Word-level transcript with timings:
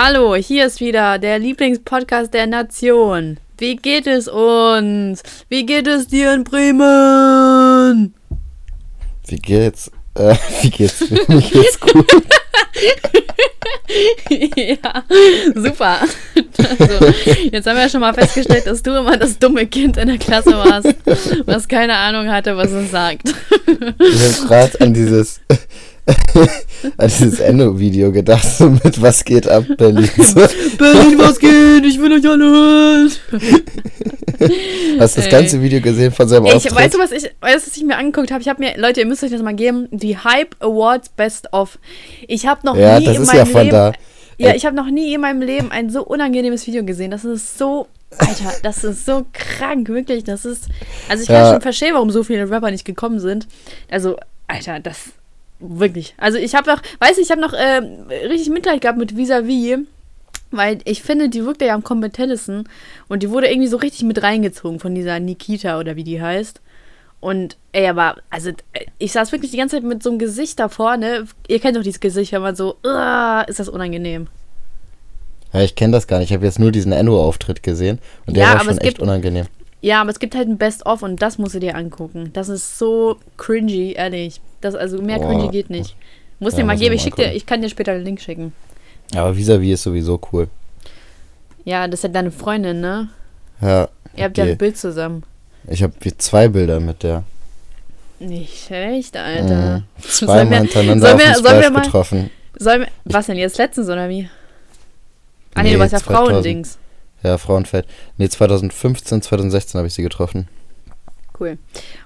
Hallo, 0.00 0.36
hier 0.36 0.66
ist 0.66 0.78
wieder 0.78 1.18
der 1.18 1.40
Lieblingspodcast 1.40 2.32
der 2.32 2.46
Nation. 2.46 3.40
Wie 3.58 3.74
geht 3.74 4.06
es 4.06 4.28
uns? 4.28 5.24
Wie 5.48 5.66
geht 5.66 5.88
es 5.88 6.06
dir 6.06 6.34
in 6.34 6.44
Bremen? 6.44 8.14
Wie 9.26 9.38
geht's? 9.40 9.90
Äh, 10.14 10.36
wie 10.62 10.70
geht's? 10.70 11.00
Mir 11.10 11.40
geht's 11.40 11.80
gut. 11.80 12.08
ja, 14.56 15.02
super. 15.56 15.98
Also, 15.98 17.06
jetzt 17.50 17.66
haben 17.66 17.74
wir 17.74 17.82
ja 17.82 17.88
schon 17.88 18.00
mal 18.00 18.14
festgestellt, 18.14 18.68
dass 18.68 18.80
du 18.80 18.96
immer 18.96 19.16
das 19.16 19.36
dumme 19.36 19.66
Kind 19.66 19.96
in 19.96 20.06
der 20.06 20.18
Klasse 20.18 20.52
warst, 20.52 20.94
was 21.44 21.66
keine 21.66 21.96
Ahnung 21.96 22.30
hatte, 22.30 22.56
was 22.56 22.70
es 22.70 22.92
sagt. 22.92 23.34
Ich 23.66 24.22
habe 24.22 24.46
gerade 24.46 24.80
an 24.80 24.94
dieses 24.94 25.40
an 26.96 27.08
dieses 27.08 27.40
Endo-Video 27.40 28.10
gedacht, 28.12 28.46
so 28.46 28.70
mit 28.70 29.00
Was 29.02 29.24
geht 29.24 29.48
ab, 29.48 29.64
Berlin. 29.76 30.08
Berlin, 30.78 31.18
was 31.18 31.38
geht? 31.38 31.84
Ich 31.84 32.00
will 32.00 32.12
euch 32.12 32.28
alle 32.28 32.44
hören. 32.44 33.10
Hast 35.00 35.16
du 35.16 35.20
das 35.20 35.30
ganze 35.30 35.60
Video 35.60 35.80
gesehen 35.80 36.12
von 36.12 36.28
seinem 36.28 36.46
ich, 36.46 36.54
Auftritt? 36.54 36.74
Weißt 36.74 36.94
du, 36.94 36.98
was 36.98 37.12
ich, 37.12 37.24
weißt, 37.40 37.66
was 37.66 37.76
ich 37.76 37.84
mir 37.84 37.96
angeguckt 37.96 38.30
habe? 38.30 38.40
Ich 38.40 38.48
habe 38.48 38.62
mir, 38.62 38.76
Leute, 38.78 39.00
ihr 39.00 39.06
müsst 39.06 39.24
euch 39.24 39.30
das 39.30 39.42
mal 39.42 39.54
geben, 39.54 39.88
die 39.90 40.16
Hype 40.16 40.54
Awards 40.60 41.08
Best 41.10 41.52
of. 41.52 41.78
Ich 42.26 42.46
habe 42.46 42.60
noch 42.64 42.76
ja, 42.76 43.00
nie 43.00 43.06
in 43.06 43.24
meinem 43.24 43.36
ja 43.52 43.60
Leben, 43.60 43.70
da. 43.70 43.92
ja, 44.38 44.50
Ey. 44.50 44.56
ich 44.56 44.64
habe 44.64 44.76
noch 44.76 44.90
nie 44.90 45.14
in 45.14 45.20
meinem 45.20 45.42
Leben 45.42 45.70
ein 45.72 45.90
so 45.90 46.04
unangenehmes 46.04 46.66
Video 46.66 46.84
gesehen. 46.84 47.10
Das 47.10 47.24
ist 47.24 47.58
so, 47.58 47.88
Alter, 48.16 48.52
das 48.62 48.84
ist 48.84 49.04
so 49.04 49.26
krank, 49.32 49.88
wirklich. 49.88 50.24
Das 50.24 50.44
ist, 50.44 50.68
also 51.08 51.22
ich 51.22 51.28
kann 51.28 51.44
Ja. 51.44 51.52
schon 51.52 51.60
verstehen, 51.60 51.94
warum 51.94 52.10
so 52.10 52.22
viele 52.22 52.48
Rapper 52.48 52.70
nicht 52.70 52.84
gekommen 52.84 53.18
sind. 53.20 53.48
Also, 53.90 54.16
Alter, 54.46 54.78
das 54.80 55.12
wirklich. 55.60 56.14
Also 56.18 56.38
ich 56.38 56.54
habe 56.54 56.70
noch, 56.70 56.80
weißt 57.00 57.18
du, 57.18 57.22
ich 57.22 57.30
habe 57.30 57.40
noch 57.40 57.52
äh, 57.52 57.82
richtig 58.26 58.50
Mitleid 58.50 58.80
gehabt 58.80 58.98
mit 58.98 59.16
Vis-a-vis. 59.16 59.78
Weil 60.50 60.78
ich 60.86 61.02
finde, 61.02 61.28
die 61.28 61.44
wirkte 61.44 61.66
ja 61.66 61.74
am 61.74 61.84
kompetentesten 61.84 62.66
und 63.08 63.22
die 63.22 63.28
wurde 63.28 63.48
irgendwie 63.50 63.68
so 63.68 63.76
richtig 63.76 64.04
mit 64.04 64.22
reingezogen 64.22 64.80
von 64.80 64.94
dieser 64.94 65.20
Nikita 65.20 65.78
oder 65.78 65.94
wie 65.94 66.04
die 66.04 66.22
heißt. 66.22 66.62
Und 67.20 67.58
ey, 67.72 67.86
aber, 67.86 68.16
also, 68.30 68.52
ich 68.98 69.12
saß 69.12 69.30
wirklich 69.32 69.50
die 69.50 69.58
ganze 69.58 69.76
Zeit 69.76 69.84
mit 69.84 70.02
so 70.02 70.08
einem 70.08 70.18
Gesicht 70.18 70.58
davor, 70.58 70.96
ne? 70.96 71.26
Ihr 71.48 71.58
kennt 71.60 71.76
doch 71.76 71.82
dieses 71.82 72.00
Gesicht, 72.00 72.32
wenn 72.32 72.40
man 72.40 72.56
so, 72.56 72.76
ist 73.46 73.58
das 73.60 73.68
unangenehm. 73.68 74.28
Ja, 75.52 75.60
ich 75.60 75.74
kenne 75.74 75.92
das 75.92 76.06
gar 76.06 76.18
nicht. 76.18 76.30
Ich 76.30 76.34
habe 76.34 76.46
jetzt 76.46 76.58
nur 76.58 76.72
diesen 76.72 76.92
Endo-Auftritt 76.92 77.62
gesehen 77.62 77.98
und 78.26 78.34
der 78.34 78.44
Ja, 78.44 78.48
war 78.50 78.54
aber 78.60 78.64
schon 78.64 78.72
es 78.74 78.78
echt 78.78 78.88
gibt- 78.96 79.02
unangenehm. 79.02 79.46
Ja, 79.82 80.00
aber 80.00 80.10
es 80.10 80.18
gibt 80.18 80.34
halt 80.34 80.48
ein 80.48 80.56
Best-of 80.56 81.02
und 81.02 81.20
das 81.20 81.36
musst 81.36 81.54
du 81.56 81.60
dir 81.60 81.76
angucken. 81.76 82.30
Das 82.32 82.48
ist 82.48 82.78
so 82.78 83.18
cringy, 83.36 83.92
ehrlich. 83.92 84.40
Das, 84.60 84.74
also 84.74 85.00
mehr 85.00 85.18
Boah. 85.18 85.28
cringy 85.28 85.48
geht 85.48 85.70
nicht. 85.70 85.96
Muss 86.40 86.52
Ja, 86.54 86.60
dir 86.60 86.64
mal 86.66 86.76
geben, 86.76 86.94
ich 86.94 87.02
schick 87.02 87.16
dir, 87.16 87.32
ich 87.32 87.46
kann 87.46 87.62
dir 87.62 87.68
später 87.68 87.92
den 87.94 88.04
Link 88.04 88.20
schicken. 88.20 88.52
Aber 89.14 89.36
Vis-a-vis 89.36 89.74
ist 89.74 89.82
sowieso 89.84 90.20
cool. 90.32 90.48
Ja, 91.64 91.86
das 91.88 92.00
ist 92.00 92.04
ja 92.04 92.08
deine 92.10 92.30
Freundin, 92.30 92.80
ne? 92.80 93.08
Ja, 93.60 93.88
Ihr 94.16 94.24
habt 94.24 94.38
ja 94.38 94.44
die- 94.44 94.52
ein 94.52 94.58
Bild 94.58 94.76
zusammen. 94.76 95.22
ich 95.68 95.82
habe 95.82 95.92
zwei 96.18 96.48
Bilder 96.48 96.80
mit 96.80 97.02
der. 97.02 97.24
Nicht 98.20 98.66
schlecht, 98.66 99.16
Alter. 99.16 99.78
Mhm. 99.78 99.82
Sollen 100.02 100.28
Zweimal 100.28 100.50
wir- 100.50 100.58
hintereinander 100.58 101.06
sollen 101.08 101.20
auf 101.20 101.26
wir- 101.26 101.34
dem 101.34 101.42
sollen 101.44 101.60
wir 101.62 101.70
mal- 101.70 101.82
getroffen. 101.82 102.30
Sollen 102.58 102.80
wir, 102.82 102.88
was 103.04 103.26
denn 103.26 103.36
jetzt 103.36 103.58
letztens 103.58 103.88
oder 103.88 104.08
wie? 104.08 104.28
Ah 105.54 105.62
nee, 105.62 105.68
Nee, 105.70 105.74
du 105.74 105.80
warst 105.80 105.92
ja 105.92 105.98
2000. 106.00 106.28
Frauendings. 106.30 106.78
Ja, 107.22 107.38
Frauenfeld. 107.38 107.86
Nee, 108.16 108.28
2015, 108.28 109.22
2016 109.22 109.78
habe 109.78 109.88
ich 109.88 109.94
sie 109.94 110.02
getroffen. 110.02 110.48
Cool. 111.40 111.58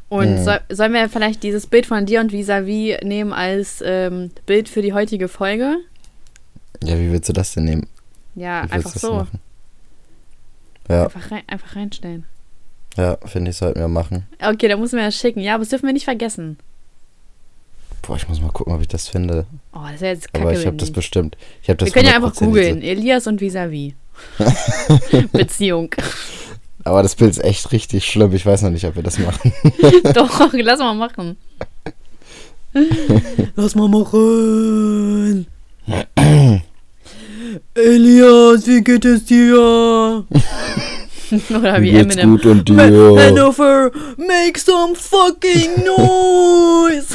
Und 0.09 0.31
Mhm. 0.41 0.45
soll, 0.45 0.61
sollen 0.69 0.93
wir 0.93 1.09
vielleicht 1.09 1.43
dieses 1.43 1.67
Bild 1.67 1.87
von 1.87 2.05
dir 2.07 2.21
und 2.21 2.33
Vis-a-vis 2.33 2.99
nehmen 3.03 3.33
als 3.33 3.83
ähm, 3.85 4.31
Bild 4.47 4.69
für 4.69 4.83
die 4.83 4.93
heutige 4.93 5.29
Folge? 5.29 5.77
Ja, 6.85 6.99
wie 6.99 7.11
willst 7.13 7.29
du 7.29 7.33
das 7.33 7.55
denn 7.55 7.65
nehmen? 7.65 7.87
Ja, 8.35 8.63
einfach 8.63 8.91
so. 8.95 9.15
machen? 9.15 9.41
Ja, 10.89 11.05
Einfach, 11.05 11.31
rein, 11.31 11.43
einfach 11.47 11.77
reinstellen. 11.77 12.25
ja, 12.97 13.17
finde 13.25 13.51
ich, 13.53 13.57
sollten 13.57 13.79
wir 13.81 13.89
machen. 13.89 14.27
Okay, 14.43 14.69
dann 14.69 14.81
müssen 14.81 14.97
wir 14.99 15.05
das 15.07 15.17
schicken. 15.17 15.41
Ja, 15.41 15.55
aber 15.55 15.63
das 15.63 15.71
dürfen 15.71 15.87
wir 15.87 15.93
nicht 15.93 16.05
vergessen. 16.05 16.59
Boah, 18.03 18.17
ich 18.17 18.29
muss 18.29 18.41
mal 18.41 18.51
gucken, 18.51 18.75
ob 18.75 18.81
ich 18.81 18.89
das 18.89 19.09
finde. 19.09 19.47
Oh, 19.73 19.79
das 19.91 20.01
wäre 20.01 20.15
jetzt 20.15 20.33
kacke. 20.33 20.49
Aber 20.49 20.59
ich 20.59 20.67
habe 20.67 20.77
das 20.77 20.91
bestimmt. 20.91 21.37
Ich 21.63 21.69
habe 21.69 21.77
das 21.79 21.87
Wir 21.87 21.93
können 21.93 22.09
ja 22.09 22.17
einfach 22.17 22.35
100% 22.35 22.45
googeln. 22.45 22.83
Elias 22.83 23.27
und 23.29 23.41
Vis-a-vis. 23.41 23.93
Beziehung. 25.33 25.95
Aber 26.85 27.03
das 27.03 27.15
Bild 27.15 27.31
ist 27.31 27.45
echt 27.45 27.73
richtig 27.73 28.05
schlimm. 28.05 28.33
Ich 28.35 28.45
weiß 28.45 28.63
noch 28.63 28.71
nicht, 28.71 28.85
ob 28.85 28.97
wir 28.97 29.03
das 29.03 29.19
machen. 29.19 29.53
Doch, 30.15 30.53
lass 30.53 30.79
mal 30.79 30.95
machen. 30.95 31.37
lass 33.57 33.75
mal 33.75 33.89
machen. 33.89 35.47
Elias, 37.75 38.67
wie 38.67 38.83
geht 38.83 39.05
es 39.05 39.25
dir? 39.25 39.59
Oder 41.51 41.81
wie 41.81 41.91
geht's 41.93 42.17
Eminem. 42.17 42.31
gut 42.31 42.47
und 42.47 42.69
dir. 42.69 42.77
Hannover, 42.77 43.91
make 44.17 44.59
some 44.59 44.95
fucking 44.95 45.85
noise. 45.85 47.15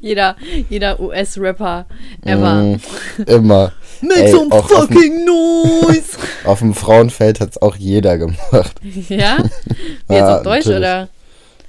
jeder 0.00 0.36
jeder 0.68 0.98
US-Rapper 1.00 1.86
ever. 2.22 2.62
Mm, 2.62 2.80
immer. 3.26 3.72
Make 4.02 4.24
Ey, 4.24 4.30
some 4.32 4.50
auch 4.52 4.70
auf 4.70 4.86
dem- 4.88 4.96
fucking 4.96 5.24
noise. 5.24 6.18
Auf 6.44 6.58
dem 6.58 6.74
Frauenfeld 6.74 7.38
hat 7.40 7.50
es 7.50 7.62
auch 7.62 7.76
jeder 7.76 8.18
gemacht. 8.18 8.74
ja? 9.08 9.38
Wie 9.38 10.14
jetzt 10.14 10.18
Ja, 10.18 10.36
auf 10.38 10.42
Deutsch 10.42 10.66
natürlich. 10.66 10.78
oder? 10.78 11.08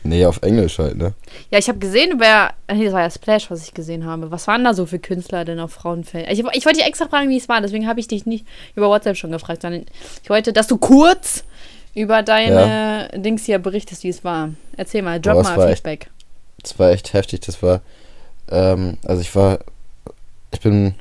Nee, 0.06 0.26
auf 0.26 0.42
Englisch 0.42 0.80
halt, 0.80 0.98
ne? 0.98 1.14
Ja, 1.52 1.60
ich 1.60 1.70
habe 1.70 1.78
gesehen, 1.80 2.16
wer. 2.18 2.54
Nee, 2.70 2.84
das 2.86 2.94
war 2.94 3.02
ja 3.02 3.10
Splash, 3.10 3.50
was 3.52 3.64
ich 3.64 3.74
gesehen 3.74 4.06
habe. 4.06 4.32
Was 4.32 4.48
waren 4.48 4.64
da 4.64 4.74
so 4.74 4.86
für 4.86 5.00
Künstler 5.00 5.46
denn 5.46 5.60
auf 5.60 5.72
Frauenfeld? 5.72 6.28
Ich, 6.30 6.40
ich 6.40 6.66
wollte 6.66 6.80
dich 6.80 6.88
extra 6.88 7.08
fragen, 7.08 7.30
wie 7.30 7.38
es 7.38 7.48
war, 7.48 7.62
deswegen 7.62 7.88
habe 7.88 8.00
ich 8.02 8.08
dich 8.08 8.26
nicht 8.26 8.46
über 8.76 8.90
WhatsApp 8.90 9.16
schon 9.16 9.32
gefragt, 9.32 9.62
sondern 9.62 9.86
ich 10.22 10.30
wollte, 10.30 10.52
dass 10.52 10.68
du 10.68 10.78
kurz 10.78 11.44
über 11.96 12.22
deine 12.24 13.10
Dings 13.16 13.46
hier 13.46 13.60
berichtest, 13.60 14.04
wie 14.04 14.10
es 14.10 14.24
war. 14.24 14.50
Erzähl 14.76 15.04
mal, 15.04 15.22
drop 15.22 15.36
Boah, 15.36 15.44
mal 15.44 15.58
war 15.58 15.66
echt- 15.70 15.78
Feedback. 15.78 16.10
Das 16.64 16.78
war 16.80 16.90
echt 16.92 17.14
heftig. 17.14 17.42
Das 17.42 17.62
war, 17.62 17.82
ähm, 18.50 18.98
also 19.06 19.22
ich 19.22 19.34
war, 19.36 19.60
ich 20.52 20.60
bin, 20.60 20.96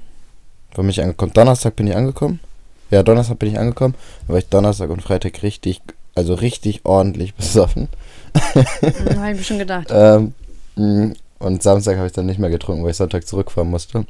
wann 0.75 0.85
bin 0.85 0.91
ich 0.91 1.01
angekommen? 1.03 1.33
Donnerstag 1.33 1.77
bin 1.77 1.87
ich 1.87 1.97
angekommen. 1.97 2.41
Ja, 2.91 3.03
Donnerstag 3.03 3.39
bin 3.39 3.51
ich 3.51 3.59
angekommen. 3.59 3.95
Da 4.27 4.33
war 4.35 4.39
ich 4.39 4.49
Donnerstag 4.49 4.91
und 4.91 5.03
Freitag 5.03 5.43
richtig, 5.43 5.81
also 6.15 6.35
richtig 6.35 6.85
ordentlich 6.85 7.35
besoffen. 7.37 7.89
Hm, 8.53 9.21
habe 9.21 9.33
ich 9.33 9.39
mir 9.39 9.45
schon 9.45 9.59
gedacht. 9.59 9.89
Ähm, 9.93 10.35
mh, 10.77 11.15
und 11.39 11.63
Samstag 11.63 11.97
habe 11.97 12.07
ich 12.07 12.13
dann 12.13 12.27
nicht 12.27 12.39
mehr 12.39 12.51
getrunken, 12.51 12.85
weil 12.85 12.93
ich 12.93 12.97
Sonntag 12.97 13.27
zurückfahren 13.27 13.69
musste. 13.71 14.07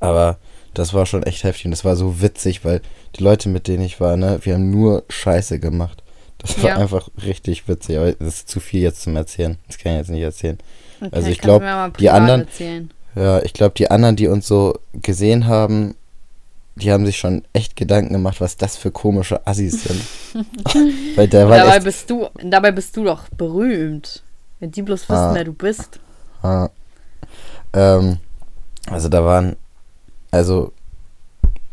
Aber 0.00 0.36
das 0.74 0.92
war 0.94 1.06
schon 1.06 1.22
echt 1.22 1.44
heftig 1.44 1.66
und 1.66 1.70
das 1.70 1.84
war 1.84 1.96
so 1.96 2.20
witzig, 2.20 2.64
weil 2.64 2.80
die 3.16 3.22
Leute, 3.22 3.48
mit 3.48 3.68
denen 3.68 3.84
ich 3.84 4.00
war, 4.00 4.16
ne, 4.16 4.38
wir 4.42 4.54
haben 4.54 4.70
nur 4.70 5.04
Scheiße 5.08 5.58
gemacht. 5.60 6.02
Das 6.38 6.62
war 6.62 6.70
Ja. 6.70 6.76
einfach 6.76 7.08
richtig 7.24 7.68
witzig, 7.68 7.96
aber 7.96 8.12
das 8.12 8.28
ist 8.28 8.48
zu 8.48 8.60
viel 8.60 8.82
jetzt 8.82 9.02
zum 9.02 9.16
Erzählen. 9.16 9.56
Das 9.68 9.78
kann 9.78 9.92
ich 9.92 9.98
jetzt 9.98 10.10
nicht 10.10 10.22
erzählen. 10.22 10.58
Okay, 11.00 11.10
also 11.12 11.28
ich 11.28 11.38
kannst 11.38 11.42
glaub, 11.44 11.60
du 11.60 11.66
mir 11.66 11.72
mal 11.74 11.90
die 11.98 12.10
anderen- 12.10 12.40
Erzählen. 12.42 12.90
Ja, 13.14 13.40
ich 13.42 13.52
glaube, 13.52 13.74
die 13.76 13.90
anderen, 13.90 14.16
die 14.16 14.26
uns 14.28 14.46
so 14.48 14.78
gesehen 14.94 15.46
haben, 15.46 15.94
die 16.76 16.90
haben 16.90 17.06
sich 17.06 17.16
schon 17.18 17.44
echt 17.52 17.76
Gedanken 17.76 18.12
gemacht, 18.12 18.40
was 18.40 18.56
das 18.56 18.76
für 18.76 18.90
komische 18.90 19.46
Assis 19.46 19.84
sind. 19.84 20.02
weil 21.16 21.28
der 21.28 21.48
war 21.48 21.58
Dabei 21.58 21.78
bist, 21.80 22.10
du, 22.10 22.26
dabei 22.42 22.72
bist 22.72 22.96
du 22.96 23.04
doch 23.04 23.28
berühmt. 23.36 24.22
Wenn 24.58 24.72
die 24.72 24.82
bloß 24.82 25.02
wissen, 25.08 25.14
Ah. 25.14 25.34
wer 25.34 25.44
du 25.44 25.52
bist. 25.52 26.00
Ah. 26.42 26.68
Ähm, 27.72 28.18
also 28.90 29.08
da 29.08 29.24
waren, 29.24 29.56
also 30.30 30.72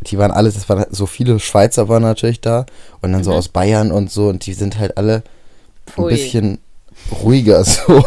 die 0.01 0.17
waren 0.17 0.31
alles, 0.31 0.55
es 0.55 0.67
waren 0.69 0.85
so 0.91 1.05
viele 1.05 1.39
Schweizer 1.39 1.87
waren 1.89 2.01
natürlich 2.03 2.41
da 2.41 2.65
und 3.01 3.11
dann 3.11 3.23
so 3.23 3.31
Mhm. 3.31 3.37
aus 3.37 3.49
Bayern 3.49 3.91
und 3.91 4.11
so 4.11 4.29
und 4.29 4.45
die 4.45 4.53
sind 4.53 4.79
halt 4.79 4.97
alle 4.97 5.17
ein 5.17 5.23
Pfui. 5.93 6.09
bisschen 6.11 6.59
ruhiger 7.11 7.63
so. 7.65 8.03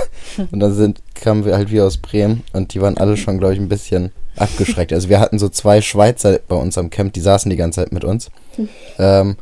Und 0.51 0.61
dann 0.61 0.75
sind, 0.75 1.01
kamen 1.15 1.45
wir 1.45 1.57
halt 1.57 1.71
wie 1.71 1.81
aus 1.81 1.99
Bremen 1.99 2.43
und 2.53 2.75
die 2.75 2.81
waren 2.81 2.99
alle 2.99 3.17
schon, 3.17 3.39
glaube 3.39 3.55
ich, 3.55 3.61
ein 3.61 3.69
bisschen 3.69 4.13
abgeschreckt. 4.37 4.93
Also 4.93 5.09
wir 5.09 5.21
hatten 5.21 5.39
so 5.39 5.49
zwei 5.49 5.81
Schweizer 5.81 6.41
bei 6.49 6.57
uns 6.57 6.77
am 6.77 6.91
Camp, 6.91 7.13
die 7.13 7.21
saßen 7.21 7.51
die 7.51 7.57
ganze 7.57 7.83
Zeit 7.83 7.93
mit 7.93 8.05
uns. 8.05 8.31
Ähm, 8.99 9.37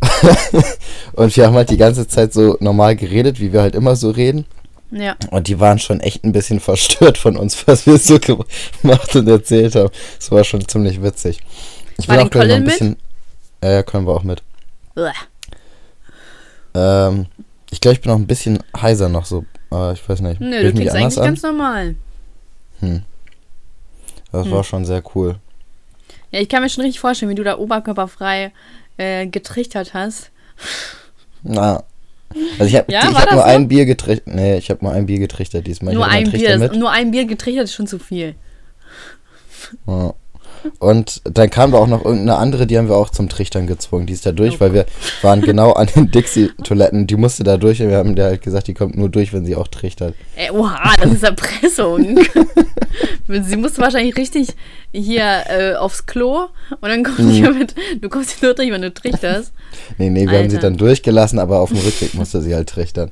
und 1.12 1.36
wir 1.36 1.46
haben 1.46 1.54
halt 1.54 1.70
die 1.70 1.76
ganze 1.76 2.08
Zeit 2.08 2.32
so 2.32 2.56
normal 2.60 2.96
geredet, 2.96 3.40
wie 3.40 3.52
wir 3.52 3.60
halt 3.60 3.74
immer 3.74 3.94
so 3.96 4.10
reden. 4.10 4.46
Ja. 4.90 5.16
Und 5.30 5.48
die 5.48 5.58
waren 5.58 5.78
schon 5.78 6.00
echt 6.00 6.22
ein 6.24 6.32
bisschen 6.32 6.60
verstört 6.60 7.18
von 7.18 7.36
uns, 7.36 7.66
was 7.66 7.86
wir 7.86 7.98
so 7.98 8.18
gemacht 8.18 9.16
und 9.16 9.28
erzählt 9.28 9.74
haben. 9.74 9.90
Das 10.18 10.30
war 10.30 10.44
schon 10.44 10.66
ziemlich 10.68 11.02
witzig. 11.02 11.40
Ich 11.98 12.08
War 12.08 12.16
denn 12.16 12.26
auch 12.26 12.30
gleich 12.30 12.48
noch 12.48 12.48
Colin 12.48 12.56
ein 12.56 12.62
mit? 12.64 12.72
bisschen. 12.72 12.96
Ja, 13.62 13.70
ja, 13.70 13.82
können 13.82 14.06
wir 14.06 14.12
auch 14.12 14.24
mit. 14.24 14.42
Ähm, 16.74 17.26
ich 17.72 17.80
glaube, 17.80 17.94
ich 17.94 18.00
bin 18.00 18.12
auch 18.12 18.16
ein 18.16 18.26
bisschen 18.26 18.62
heiser 18.80 19.08
noch 19.08 19.24
so. 19.24 19.44
Aber 19.70 19.92
ich 19.92 20.06
weiß 20.08 20.20
nicht. 20.20 20.40
Nö, 20.40 20.60
Fühl 20.60 20.72
du 20.72 20.76
klingst 20.76 20.94
eigentlich 20.94 21.18
an? 21.18 21.24
ganz 21.24 21.42
normal. 21.42 21.94
Hm. 22.80 23.02
Das 24.30 24.44
Hm. 24.46 24.52
war 24.52 24.62
schon 24.64 24.84
sehr 24.84 25.02
cool. 25.14 25.36
Ja, 26.30 26.40
ich 26.40 26.48
kann 26.48 26.62
mir 26.62 26.68
schon 26.68 26.84
richtig 26.84 27.00
vorstellen, 27.00 27.30
wie 27.30 27.34
du 27.34 27.44
da 27.44 27.58
oberkörperfrei 27.58 28.52
äh, 28.98 29.26
getrichtert 29.26 29.94
hast. 29.94 30.30
Na. 31.42 31.82
Also 32.58 32.64
ich 32.64 32.76
habe 32.76 32.90
Ja, 32.90 33.00
ich 33.10 33.14
hab 33.16 33.30
nur 33.32 33.40
so? 33.42 33.46
ein 33.46 33.68
Bier 33.68 33.84
getrichtert. 33.84 34.34
Nee, 34.34 34.56
ich 34.56 34.70
habe 34.70 34.82
nur 34.84 34.92
ein 34.92 35.04
Bier 35.06 35.18
getrichtert 35.18 35.66
diesmal. 35.66 35.92
nur 35.94 36.06
ein 36.06 36.30
Bier, 36.30 36.56
mit. 36.58 36.74
nur 36.74 36.90
ein 36.90 37.10
Bier 37.10 37.26
getrichtert 37.26 37.64
ist 37.64 37.74
schon 37.74 37.86
zu 37.86 37.98
viel. 37.98 38.34
Ja. 39.86 40.14
Und 40.78 41.20
dann 41.24 41.50
kam 41.50 41.72
da 41.72 41.78
auch 41.78 41.86
noch 41.86 42.04
irgendeine 42.04 42.36
andere, 42.36 42.66
die 42.66 42.78
haben 42.78 42.88
wir 42.88 42.96
auch 42.96 43.10
zum 43.10 43.28
Trichtern 43.28 43.66
gezwungen. 43.66 44.06
Die 44.06 44.12
ist 44.12 44.26
da 44.26 44.32
durch, 44.32 44.60
weil 44.60 44.72
wir 44.74 44.86
waren 45.22 45.40
genau 45.40 45.72
an 45.72 45.88
den 45.94 46.10
Dixie-Toiletten. 46.10 47.06
Die 47.06 47.16
musste 47.16 47.44
da 47.44 47.56
durch 47.56 47.80
und 47.82 47.88
wir 47.88 47.96
haben 47.96 48.14
der 48.16 48.26
halt 48.26 48.42
gesagt, 48.42 48.66
die 48.68 48.74
kommt 48.74 48.96
nur 48.96 49.08
durch, 49.08 49.32
wenn 49.32 49.44
sie 49.44 49.56
auch 49.56 49.68
trichtert. 49.68 50.14
Ey, 50.36 50.50
oha, 50.50 50.92
das 51.00 51.12
ist 51.12 51.22
Erpressung. 51.24 52.18
sie 53.28 53.56
musste 53.56 53.80
wahrscheinlich 53.80 54.16
richtig 54.16 54.48
hier 54.92 55.44
äh, 55.48 55.74
aufs 55.74 56.06
Klo 56.06 56.46
und 56.80 56.88
dann 56.88 57.02
kommt 57.04 57.18
Mhm. 57.18 57.58
mit, 57.58 57.74
du 58.00 58.08
kommst 58.08 58.30
hier 58.38 58.48
nur 58.48 58.54
durch, 58.54 58.70
wenn 58.70 58.82
du 58.82 58.92
trichterst. 58.92 59.52
Nee, 59.98 60.10
nee, 60.10 60.28
wir 60.28 60.38
haben 60.38 60.50
sie 60.50 60.56
Alter. 60.56 60.68
dann 60.70 60.76
durchgelassen, 60.76 61.38
aber 61.38 61.60
auf 61.60 61.70
dem 61.70 61.78
Rückweg 61.78 62.14
musste 62.14 62.40
sie 62.42 62.54
halt 62.54 62.68
trichtern. 62.68 63.10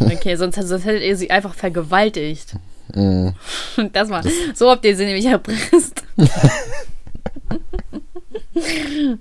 Okay, 0.00 0.36
sonst, 0.36 0.56
sonst 0.56 0.84
hättet 0.84 1.02
ihr 1.02 1.16
sie 1.16 1.30
einfach 1.30 1.54
vergewaltigt. 1.54 2.54
Mhm. 2.94 3.34
Das 3.92 4.08
war, 4.08 4.22
so 4.54 4.70
habt 4.70 4.84
ihr 4.84 4.96
sie 4.96 5.04
nämlich 5.04 5.26
erpresst. 5.26 6.02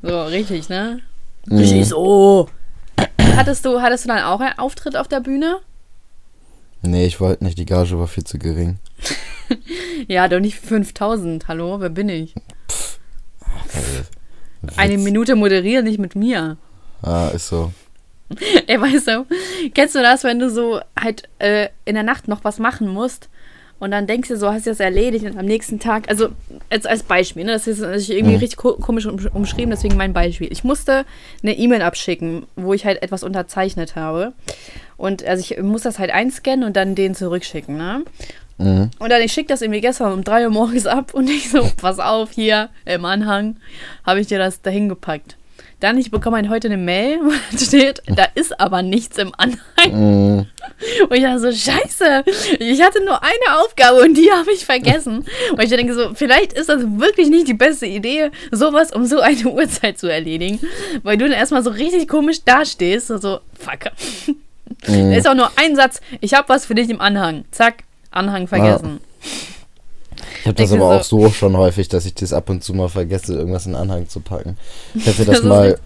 so, 0.02 0.24
richtig, 0.26 0.70
ne? 0.70 1.00
Mhm. 1.46 1.58
Richtig 1.58 1.88
so. 1.88 2.50
Hattest 3.36 3.66
du, 3.66 3.82
hattest 3.82 4.06
du 4.06 4.10
dann 4.10 4.24
auch 4.24 4.40
einen 4.40 4.58
Auftritt 4.58 4.96
auf 4.96 5.08
der 5.08 5.20
Bühne? 5.20 5.60
Nee, 6.82 7.06
ich 7.06 7.20
wollte 7.20 7.44
nicht, 7.44 7.58
die 7.58 7.66
Gage 7.66 8.00
war 8.00 8.08
viel 8.08 8.24
zu 8.24 8.38
gering. 8.38 8.80
Ja, 10.08 10.28
doch 10.28 10.40
nicht 10.40 10.60
5000. 10.60 11.48
Hallo, 11.48 11.80
wer 11.80 11.90
bin 11.90 12.10
ich? 12.10 12.36
Witz. 14.62 14.78
Eine 14.78 14.98
Minute 14.98 15.36
moderieren, 15.36 15.86
nicht 15.86 16.00
mit 16.00 16.16
mir. 16.16 16.58
Ah, 17.02 17.30
ist 17.30 17.48
so. 17.48 17.72
Ey, 18.68 18.80
weißt 18.80 19.08
du, 19.08 19.26
kennst 19.74 19.96
du 19.96 20.02
das, 20.02 20.24
wenn 20.24 20.40
du 20.40 20.50
so 20.50 20.82
halt 21.00 21.24
äh, 21.40 21.70
in 21.86 21.96
der 21.96 22.04
Nacht 22.04 22.28
noch 22.28 22.44
was 22.44 22.60
machen 22.60 22.90
musst 22.90 23.30
und 23.80 23.92
dann 23.92 24.08
denkst 24.08 24.30
du 24.30 24.38
so, 24.38 24.52
hast 24.52 24.66
du 24.66 24.72
das 24.72 24.80
erledigt 24.80 25.26
und 25.26 25.38
am 25.38 25.46
nächsten 25.46 25.80
Tag, 25.80 26.10
also 26.10 26.30
als, 26.70 26.86
als 26.86 27.04
Beispiel, 27.04 27.44
ne, 27.46 27.52
das 27.54 27.68
ist 27.68 27.80
natürlich 27.80 28.12
irgendwie 28.12 28.34
Mhm. 28.36 28.40
richtig 28.40 28.58
ko 28.58 28.74
komisch 28.74 29.06
um, 29.06 29.20
umschrieben, 29.34 29.70
deswegen 29.70 29.98
mein 29.98 30.14
Beispiel. 30.14 30.52
Ich 30.52 30.64
musste 30.64 31.06
eine 31.44 31.58
E-Mail 31.58 31.82
abschicken, 31.82 32.46
wo 32.56 32.74
ich 32.74 32.86
halt 32.86 33.02
etwas 33.04 33.24
unterzeichnet 33.24 33.96
habe 33.96 34.34
und 34.98 35.24
also 35.26 35.42
ich 35.42 35.62
muss 35.62 35.84
das 35.84 36.00
halt 36.00 36.12
einscannen 36.12 36.66
und 36.66 36.76
dann 36.76 36.96
den 36.96 37.14
zurückschicken, 37.16 37.78
ne? 37.78 38.04
Mhm. 38.60 38.90
Und 38.98 39.10
dann, 39.12 39.22
ich 39.22 39.32
schicke 39.34 39.50
das 39.50 39.62
irgendwie 39.62 39.82
gestern 39.82 40.12
um 40.14 40.24
3 40.24 40.46
Uhr 40.46 40.50
morgens 40.52 40.88
ab 40.88 41.14
und 41.14 41.30
ich 41.30 41.50
so, 41.52 41.70
pass 41.78 42.00
auf, 42.00 42.32
hier 42.32 42.70
im 42.86 43.06
Anhang 43.06 43.58
habe 44.04 44.20
ich 44.20 44.26
dir 44.28 44.40
das 44.40 44.62
dahin 44.64 44.90
gepackt. 44.90 45.38
Dann, 45.80 45.98
ich 46.00 46.10
bekomme 46.10 46.38
halt 46.38 46.50
heute 46.50 46.68
eine 46.70 46.78
Mail, 46.78 47.20
wo 47.22 47.32
steht, 47.58 48.02
da 48.08 48.26
ist 48.34 48.60
aber 48.60 48.82
nichts 48.82 49.18
im 49.20 49.32
Anhang. 49.38 49.60
Mhm. 49.92 50.46
Und 51.08 51.16
ich 51.16 51.24
dachte 51.24 51.40
so, 51.40 51.52
scheiße, 51.52 52.24
ich 52.60 52.82
hatte 52.82 53.04
nur 53.04 53.22
eine 53.24 53.60
Aufgabe 53.64 54.02
und 54.02 54.16
die 54.16 54.32
habe 54.32 54.52
ich 54.52 54.66
vergessen. 54.66 55.26
Und 55.52 55.62
ich 55.62 55.70
denke 55.70 55.94
so, 55.94 56.14
vielleicht 56.16 56.54
ist 56.54 56.70
das 56.70 56.82
wirklich 56.84 57.30
nicht 57.30 57.48
die 57.48 57.54
beste 57.54 57.86
Idee, 57.86 58.32
sowas 58.52 58.92
um 58.92 59.06
so 59.06 59.20
eine 59.20 59.44
Uhrzeit 59.46 60.00
zu 60.00 60.08
erledigen. 60.08 60.60
Weil 61.04 61.18
du 61.18 61.26
dann 61.26 61.38
erstmal 61.38 61.64
so 61.64 61.70
richtig 61.70 62.08
komisch 62.08 62.44
dastehst. 62.44 63.12
und 63.12 63.22
So, 63.22 63.40
fuck. 63.60 63.92
Da 64.86 65.14
ist 65.14 65.28
auch 65.28 65.36
nur 65.36 65.52
ein 65.58 65.76
Satz, 65.76 66.02
ich 66.22 66.34
habe 66.34 66.50
was 66.50 66.66
für 66.66 66.76
dich 66.76 66.90
im 66.90 67.02
Anhang. 67.02 67.46
Zack, 67.52 67.84
Anhang 68.12 68.48
vergessen. 68.48 69.00
Ich 70.56 70.62
habe 70.62 70.64
das 70.64 70.72
aber 70.72 70.96
auch 70.96 71.04
so 71.04 71.30
schon 71.30 71.58
häufig, 71.58 71.90
dass 71.90 72.06
ich 72.06 72.14
das 72.14 72.32
ab 72.34 72.50
und 72.50 72.64
zu 72.64 72.74
mal 72.74 72.88
vergesse, 72.88 73.36
irgendwas 73.36 73.66
in 73.66 73.74
den 73.74 73.82
Anhang 73.82 74.08
zu 74.08 74.20
packen. 74.22 74.58
Ich 74.96 75.06
hatte 75.08 75.26
Das 75.26 75.38
das 75.38 75.44
mal 75.44 75.78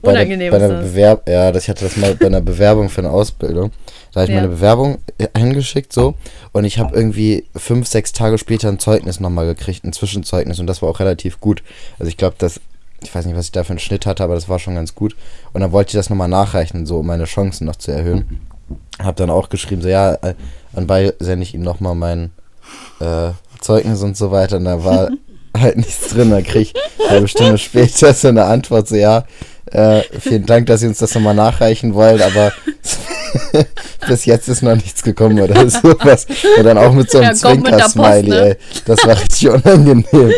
bei, 0.00 0.24
der, 0.24 0.50
bei 0.50 0.56
einer 0.56 0.68
das. 0.68 0.84
Bewerb 0.84 1.28
ja, 1.28 1.54
ich 1.54 1.68
hatte 1.68 1.84
das 1.84 1.96
mal 1.96 2.14
bei 2.14 2.26
einer 2.26 2.40
Bewerbung 2.40 2.88
für 2.90 3.00
eine 3.00 3.10
Ausbildung. 3.10 3.72
Da 4.12 4.20
habe 4.20 4.30
ich 4.30 4.34
Ja. 4.34 4.40
meine 4.42 4.54
Bewerbung 4.54 4.98
hingeschickt 5.36 5.92
so 5.92 6.14
und 6.52 6.64
ich 6.64 6.78
habe 6.78 6.94
irgendwie 6.96 7.44
fünf, 7.56 7.88
sechs 7.88 8.12
Tage 8.12 8.38
später 8.38 8.68
ein 8.68 8.78
Zeugnis 8.78 9.20
nochmal 9.20 9.46
gekriegt, 9.46 9.84
ein 9.84 9.92
Zwischenzeugnis 9.92 10.58
und 10.60 10.66
das 10.66 10.80
war 10.80 10.88
auch 10.90 11.00
relativ 11.00 11.40
gut. 11.40 11.62
Also 11.98 12.08
ich 12.08 12.16
glaube, 12.16 12.36
dass 12.38 12.60
ich 13.02 13.14
weiß 13.14 13.26
nicht, 13.26 13.36
was 13.36 13.46
ich 13.46 13.52
da 13.52 13.62
für 13.64 13.70
einen 13.70 13.78
Schnitt 13.78 14.06
hatte, 14.06 14.24
aber 14.24 14.34
das 14.34 14.48
war 14.48 14.58
schon 14.58 14.74
ganz 14.74 14.94
gut. 14.94 15.14
Und 15.52 15.60
dann 15.60 15.70
wollte 15.70 15.90
ich 15.90 15.94
das 15.94 16.10
nochmal 16.10 16.26
nachreichen, 16.28 16.84
so 16.84 16.98
um 16.98 17.06
meine 17.06 17.24
Chancen 17.26 17.64
noch 17.66 17.76
zu 17.76 17.92
erhöhen. 17.92 18.40
Hab 18.98 19.14
dann 19.16 19.30
auch 19.30 19.50
geschrieben, 19.50 19.82
so 19.82 19.88
ja, 19.88 20.14
äh, 20.14 20.34
anbei 20.74 21.14
sende 21.20 21.44
ich 21.44 21.54
ihm 21.54 21.62
nochmal 21.62 21.94
mein 21.94 22.30
äh, 23.00 23.30
Zeugnis 23.60 24.02
und 24.02 24.16
so 24.16 24.30
weiter. 24.30 24.56
Und 24.56 24.64
da 24.64 24.84
war 24.84 25.10
halt 25.56 25.76
nichts 25.76 26.08
drin. 26.08 26.30
Dann 26.30 26.44
krieg 26.44 26.72
ich 26.74 27.00
eine 27.00 27.10
halbe 27.10 27.28
Stunde 27.28 27.58
später 27.58 28.12
so 28.14 28.28
eine 28.28 28.44
Antwort, 28.44 28.88
so 28.88 28.96
ja, 28.96 29.24
äh, 29.72 30.02
vielen 30.18 30.46
Dank, 30.46 30.66
dass 30.66 30.80
Sie 30.80 30.86
uns 30.86 30.98
das 30.98 31.14
nochmal 31.14 31.34
nachreichen 31.34 31.94
wollen, 31.94 32.22
aber 32.22 32.52
bis 34.08 34.24
jetzt 34.24 34.48
ist 34.48 34.62
noch 34.62 34.74
nichts 34.74 35.02
gekommen 35.02 35.38
oder 35.40 35.68
sowas. 35.70 36.26
Und 36.56 36.64
dann 36.64 36.78
auch 36.78 36.92
mit 36.92 37.10
so 37.10 37.18
einem 37.18 37.28
Ja, 37.28 37.34
Zwinker-Smiley, 37.34 38.28
ne? 38.28 38.48
ey. 38.50 38.56
Das 38.86 39.06
war 39.06 39.18
richtig 39.18 39.48
unangenehm. 39.50 40.32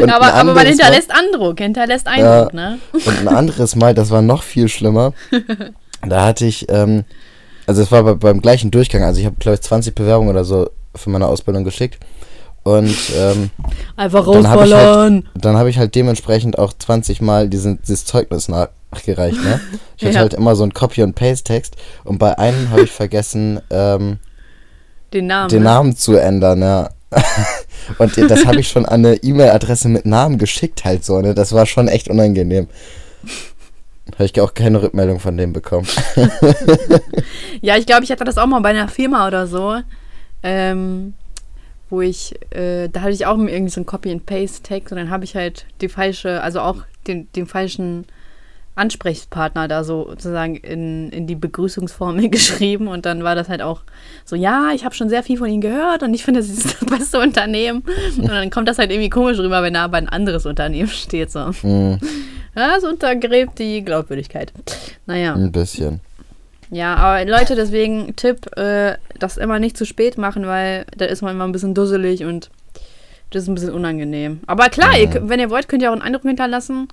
Und 0.00 0.10
aber, 0.10 0.32
aber 0.34 0.54
man 0.54 0.66
hinterlässt 0.66 1.10
Eindruck, 1.10 1.58
hinterlässt 1.58 2.06
Eindruck, 2.06 2.54
ne? 2.54 2.78
und 2.92 3.18
ein 3.18 3.28
anderes 3.28 3.74
Mal, 3.74 3.94
das 3.94 4.10
war 4.10 4.22
noch 4.22 4.42
viel 4.42 4.68
schlimmer. 4.68 5.12
Da 6.06 6.26
hatte 6.26 6.46
ich, 6.46 6.66
ähm, 6.68 7.02
also 7.66 7.82
es 7.82 7.90
war 7.90 8.04
bei, 8.04 8.14
beim 8.14 8.40
gleichen 8.40 8.70
Durchgang, 8.70 9.02
also 9.02 9.18
ich 9.18 9.26
habe, 9.26 9.34
glaube 9.40 9.56
ich, 9.56 9.62
20 9.62 9.96
Bewerbungen 9.96 10.30
oder 10.30 10.44
so 10.44 10.70
für 10.94 11.10
meine 11.10 11.26
Ausbildung 11.26 11.64
geschickt. 11.64 11.98
Und 12.76 12.94
ähm, 13.16 13.50
Einfach 13.96 14.24
dann 14.26 14.46
habe 14.48 14.66
ich, 14.66 14.72
rausballern. 14.74 15.24
halt, 15.42 15.56
hab 15.56 15.66
ich 15.68 15.78
halt 15.78 15.94
dementsprechend 15.94 16.58
auch 16.58 16.72
20 16.76 17.20
Mal 17.22 17.48
diesen, 17.48 17.80
dieses 17.82 18.04
Zeugnis 18.04 18.48
nachgereicht. 18.48 19.42
Ne? 19.42 19.60
Ich 19.96 20.04
hatte 20.04 20.14
Ja. 20.14 20.20
halt 20.20 20.34
immer 20.34 20.54
so 20.54 20.64
einen 20.64 20.74
Copy- 20.74 21.02
und 21.02 21.14
Paste-Text 21.14 21.76
und 22.04 22.18
bei 22.18 22.38
einem 22.38 22.70
habe 22.70 22.82
ich 22.82 22.90
vergessen, 22.90 23.60
ähm, 23.70 24.18
Den 25.14 25.28
Namen. 25.28 25.48
den 25.48 25.60
ne? 25.62 25.64
Namen 25.64 25.96
zu 25.96 26.16
ändern, 26.16 26.60
ja. 26.60 26.90
Und 27.96 28.18
das 28.18 28.44
habe 28.44 28.60
ich 28.60 28.68
schon 28.68 28.84
an 28.84 29.06
eine 29.06 29.14
E-Mail-Adresse 29.14 29.88
mit 29.88 30.04
Namen 30.04 30.36
geschickt 30.36 30.84
halt 30.84 31.06
so, 31.06 31.22
ne? 31.22 31.34
Das 31.34 31.54
war 31.54 31.64
schon 31.64 31.88
echt 31.88 32.08
unangenehm. 32.10 32.68
Habe 34.12 34.24
ich 34.24 34.38
auch 34.42 34.52
keine 34.52 34.82
Rückmeldung 34.82 35.18
von 35.18 35.34
dem 35.38 35.54
bekommen. 35.54 35.86
Ja, 37.62 37.76
ich 37.76 37.86
glaube, 37.86 38.04
ich 38.04 38.10
hatte 38.10 38.24
das 38.24 38.36
auch 38.38 38.46
mal 38.46 38.60
bei 38.60 38.68
einer 38.70 38.88
Firma 38.88 39.26
oder 39.26 39.46
so. 39.46 39.76
Ähm, 40.42 41.14
wo 41.90 42.00
ich, 42.00 42.34
äh, 42.50 42.88
da 42.88 43.00
hatte 43.02 43.12
ich 43.12 43.26
auch 43.26 43.38
irgendwie 43.38 43.68
so 43.70 43.80
einen 43.80 43.86
Copy-and-Paste-Text 43.86 44.92
und 44.92 44.98
dann 44.98 45.10
habe 45.10 45.24
ich 45.24 45.34
halt 45.34 45.66
die 45.80 45.88
falsche, 45.88 46.42
also 46.42 46.60
auch 46.60 46.76
den, 47.06 47.28
den 47.32 47.46
falschen 47.46 48.06
Ansprechpartner 48.74 49.66
da 49.66 49.82
so 49.82 50.06
sozusagen 50.08 50.56
in, 50.56 51.10
in 51.10 51.26
die 51.26 51.34
Begrüßungsformel 51.34 52.28
geschrieben 52.30 52.88
und 52.88 53.06
dann 53.06 53.24
war 53.24 53.34
das 53.34 53.48
halt 53.48 53.60
auch 53.60 53.82
so, 54.24 54.36
ja, 54.36 54.70
ich 54.74 54.84
habe 54.84 54.94
schon 54.94 55.08
sehr 55.08 55.22
viel 55.22 55.36
von 55.36 55.48
Ihnen 55.48 55.60
gehört 55.60 56.02
und 56.02 56.14
ich 56.14 56.22
finde, 56.22 56.40
es 56.40 56.48
ist 56.48 56.80
das 56.80 56.88
beste 56.88 57.18
Unternehmen 57.18 57.82
und 58.16 58.28
dann 58.28 58.50
kommt 58.50 58.68
das 58.68 58.78
halt 58.78 58.90
irgendwie 58.90 59.10
komisch 59.10 59.38
rüber, 59.38 59.62
wenn 59.62 59.74
da 59.74 59.84
aber 59.84 59.96
ein 59.98 60.08
anderes 60.08 60.46
Unternehmen 60.46 60.88
steht 60.88 61.30
so. 61.30 61.50
Hm, 61.62 61.98
Ja, 62.54 62.74
das 62.74 62.84
untergräbt 62.84 63.58
die 63.58 63.84
Glaubwürdigkeit. 63.84 64.52
Naja. 65.06 65.34
ein 65.34 65.52
bisschen. 65.52 66.00
Ja, 66.70 66.96
aber 66.96 67.24
Leute, 67.24 67.54
deswegen 67.56 68.14
Tipp, 68.16 68.56
äh, 68.56 68.96
das 69.18 69.36
immer 69.38 69.58
nicht 69.58 69.76
zu 69.76 69.86
spät 69.86 70.18
machen, 70.18 70.46
weil 70.46 70.84
da 70.96 71.06
ist 71.06 71.22
man 71.22 71.34
immer 71.34 71.44
ein 71.44 71.52
bisschen 71.52 71.74
dusselig 71.74 72.24
und 72.24 72.50
das 73.30 73.42
ist 73.44 73.48
ein 73.48 73.54
bisschen 73.54 73.72
unangenehm. 73.72 74.40
Aber 74.46 74.68
klar, 74.68 74.98
ihr, 74.98 75.08
könnt- 75.08 75.28
wenn 75.30 75.40
ihr 75.40 75.50
wollt, 75.50 75.68
könnt 75.68 75.82
ihr 75.82 75.88
auch 75.90 75.94
einen 75.94 76.02
Eindruck 76.02 76.22
hinterlassen. 76.24 76.88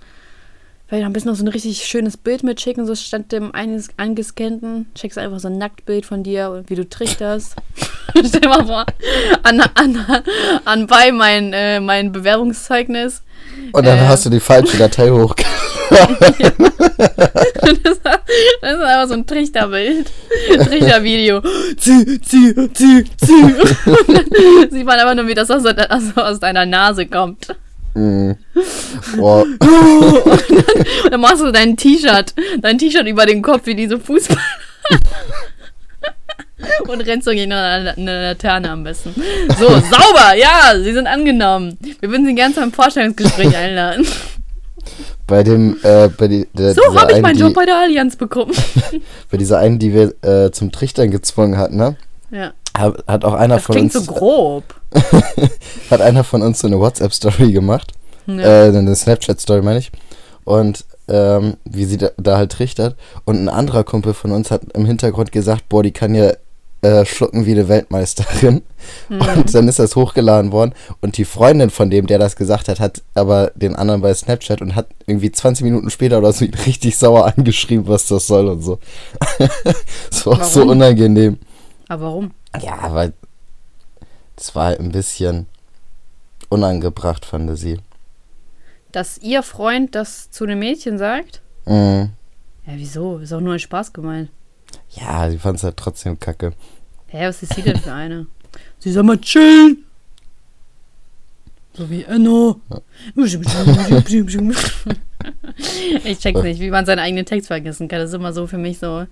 Weil 0.89 1.03
am 1.03 1.13
besten 1.13 1.29
noch 1.29 1.35
so 1.35 1.43
ein 1.43 1.47
richtig 1.47 1.83
schönes 1.85 2.15
Bild 2.15 2.43
mitschicken, 2.43 2.85
so 2.85 2.93
statt 2.93 3.31
dem 3.31 3.53
eines 3.55 3.89
angescannten. 3.97 4.85
Schickst 4.95 5.17
einfach 5.17 5.39
so 5.39 5.47
ein 5.47 5.57
Nacktbild 5.57 6.05
von 6.05 6.21
dir, 6.21 6.63
wie 6.67 6.75
du 6.75 6.87
trichterst. 6.87 7.55
Stell 8.25 8.41
dir 8.41 8.49
mal 8.49 8.65
vor, 8.65 8.85
an, 9.43 9.61
an, 9.61 10.05
an 10.63 10.87
bei 10.87 11.11
mein, 11.11 11.53
äh, 11.53 11.79
mein 11.79 12.11
Bewerbungszeugnis. 12.11 13.23
Und 13.71 13.85
dann 13.85 13.97
Äh. 13.97 14.07
hast 14.07 14.25
du 14.25 14.29
die 14.29 14.39
falsche 14.39 14.77
Datei 14.77 15.09
hochgeladen. 15.09 16.17
das, 16.97 17.71
ist, 17.71 18.01
das 18.03 18.73
ist 18.73 18.81
einfach 18.83 19.07
so 19.07 19.13
ein 19.15 19.25
Trichterbild. 19.25 20.11
Trichtervideo. 20.55 21.41
Zieh, 21.77 22.21
zieh, 22.21 22.53
zieh, 22.73 23.03
zieh. 23.17 23.55
Sieht 24.71 24.85
man 24.85 24.99
einfach 24.99 25.15
nur, 25.15 25.27
wie 25.27 25.33
das 25.33 25.49
aus, 25.51 25.63
aus 26.15 26.39
deiner 26.39 26.65
Nase 26.65 27.05
kommt. 27.07 27.55
Hm. 27.95 28.35
Boah. 29.15 29.43
Und 29.43 29.59
dann 31.11 31.21
machst 31.21 31.41
du 31.41 31.51
dein 31.51 31.77
T-Shirt, 31.77 32.33
dein 32.61 32.77
T-Shirt 32.77 33.07
über 33.07 33.25
den 33.25 33.41
Kopf 33.41 33.65
wie 33.65 33.75
diese 33.75 33.99
Fußballer. 33.99 34.41
Und 36.87 37.01
rennst 37.01 37.25
so 37.25 37.31
gegen 37.31 37.51
eine, 37.51 37.95
eine 37.95 38.21
Laterne 38.29 38.71
am 38.71 38.83
besten. 38.83 39.13
So, 39.59 39.67
sauber, 39.67 40.35
ja, 40.37 40.73
sie 40.81 40.93
sind 40.93 41.07
angenommen. 41.07 41.77
Wir 41.99 42.09
würden 42.09 42.25
sie 42.25 42.33
gerne 42.35 42.53
zu 42.53 42.61
einem 42.61 42.71
Vorstellungsgespräch 42.71 43.55
einladen. 43.57 44.05
Bei 45.27 45.43
dem, 45.43 45.77
äh, 45.83 46.09
bei, 46.09 46.27
die, 46.27 46.47
der, 46.53 46.73
So 46.73 46.81
habe 46.95 47.11
ich 47.11 47.15
einen, 47.15 47.21
meinen 47.21 47.39
Job 47.39 47.53
bei 47.53 47.65
der 47.65 47.77
Allianz 47.77 48.15
bekommen. 48.15 48.53
bei 49.31 49.37
dieser 49.37 49.59
einen, 49.59 49.79
die 49.79 49.93
wir 49.93 50.13
äh, 50.23 50.51
zum 50.51 50.71
Trichtern 50.71 51.11
gezwungen 51.11 51.57
hatten, 51.57 51.77
ne? 51.77 51.97
Ja, 52.31 52.53
Hat, 52.77 53.03
hat 53.07 53.25
auch 53.25 53.33
einer 53.33 53.55
das 53.55 53.63
von 53.63 53.75
klingt 53.75 53.95
uns 53.95 54.05
so 54.05 54.11
grob. 54.11 54.63
hat 55.89 56.01
einer 56.01 56.23
von 56.23 56.41
uns 56.41 56.59
so 56.59 56.67
eine 56.67 56.79
WhatsApp-Story 56.79 57.51
gemacht. 57.51 57.93
Ja. 58.27 58.67
Äh, 58.67 58.77
eine 58.77 58.95
Snapchat-Story, 58.95 59.61
meine 59.61 59.79
ich. 59.79 59.91
Und 60.43 60.85
ähm, 61.07 61.57
wie 61.65 61.85
sie 61.85 61.97
da, 61.97 62.11
da 62.17 62.37
halt 62.37 62.51
trichtert. 62.51 62.95
Und 63.25 63.37
ein 63.37 63.49
anderer 63.49 63.83
Kumpel 63.83 64.13
von 64.13 64.31
uns 64.31 64.51
hat 64.51 64.61
im 64.73 64.85
Hintergrund 64.85 65.31
gesagt, 65.31 65.69
boah, 65.69 65.83
die 65.83 65.91
kann 65.91 66.15
ja 66.15 66.31
äh, 66.81 67.05
schlucken 67.05 67.45
wie 67.45 67.51
eine 67.51 67.67
Weltmeisterin. 67.67 68.61
Mhm. 69.09 69.21
Und 69.21 69.55
dann 69.55 69.67
ist 69.67 69.79
das 69.79 69.95
hochgeladen 69.95 70.51
worden. 70.51 70.73
Und 71.01 71.17
die 71.17 71.25
Freundin 71.25 71.69
von 71.69 71.89
dem, 71.89 72.05
der 72.07 72.19
das 72.19 72.35
gesagt 72.35 72.67
hat, 72.67 72.79
hat 72.79 73.01
aber 73.15 73.51
den 73.55 73.75
anderen 73.75 74.01
bei 74.01 74.13
Snapchat 74.13 74.61
und 74.61 74.75
hat 74.75 74.87
irgendwie 75.07 75.31
20 75.31 75.63
Minuten 75.63 75.89
später 75.89 76.19
oder 76.19 76.31
so 76.31 76.45
richtig 76.65 76.97
sauer 76.97 77.25
angeschrieben, 77.25 77.87
was 77.87 78.07
das 78.07 78.27
soll 78.27 78.47
und 78.47 78.61
so. 78.61 78.79
das 80.09 80.25
war 80.25 80.33
auch 80.33 80.43
so 80.43 80.59
Warum? 80.61 80.71
unangenehm. 80.71 81.39
Aber 81.87 82.05
warum? 82.05 82.31
Ja, 82.61 82.93
weil 82.93 83.13
das 84.35 84.55
war 84.55 84.65
halt 84.65 84.79
ein 84.79 84.91
bisschen 84.91 85.47
unangebracht, 86.49 87.25
fand 87.25 87.57
sie. 87.57 87.79
Dass 88.91 89.17
ihr 89.17 89.43
Freund 89.43 89.95
das 89.95 90.31
zu 90.31 90.45
einem 90.45 90.59
Mädchen 90.59 90.97
sagt? 90.97 91.41
Mhm. 91.65 92.11
Ja, 92.65 92.73
wieso? 92.75 93.17
Ist 93.17 93.33
auch 93.33 93.41
nur 93.41 93.53
ein 93.53 93.59
Spaß 93.59 93.93
gemeint. 93.93 94.29
Ja, 94.91 95.29
sie 95.29 95.37
fand 95.37 95.57
es 95.57 95.63
halt 95.63 95.77
trotzdem 95.77 96.19
kacke. 96.19 96.53
Hä, 97.07 97.27
was 97.27 97.43
ist 97.43 97.53
sie 97.53 97.61
denn 97.61 97.79
für 97.79 97.93
eine? 97.93 98.27
Sie 98.79 98.91
soll 98.91 99.03
mal 99.03 99.19
chillen. 99.19 99.83
So 101.73 101.89
wie 101.89 102.03
Enno. 102.03 102.61
ich 106.03 106.19
check's 106.19 106.41
nicht, 106.43 106.59
wie 106.59 106.69
man 106.69 106.85
seinen 106.85 106.99
eigenen 106.99 107.25
Text 107.25 107.47
vergessen 107.47 107.87
kann. 107.87 107.99
Das 107.99 108.09
ist 108.09 108.15
immer 108.15 108.33
so 108.33 108.47
für 108.47 108.57
mich 108.57 108.77
so. 108.79 109.05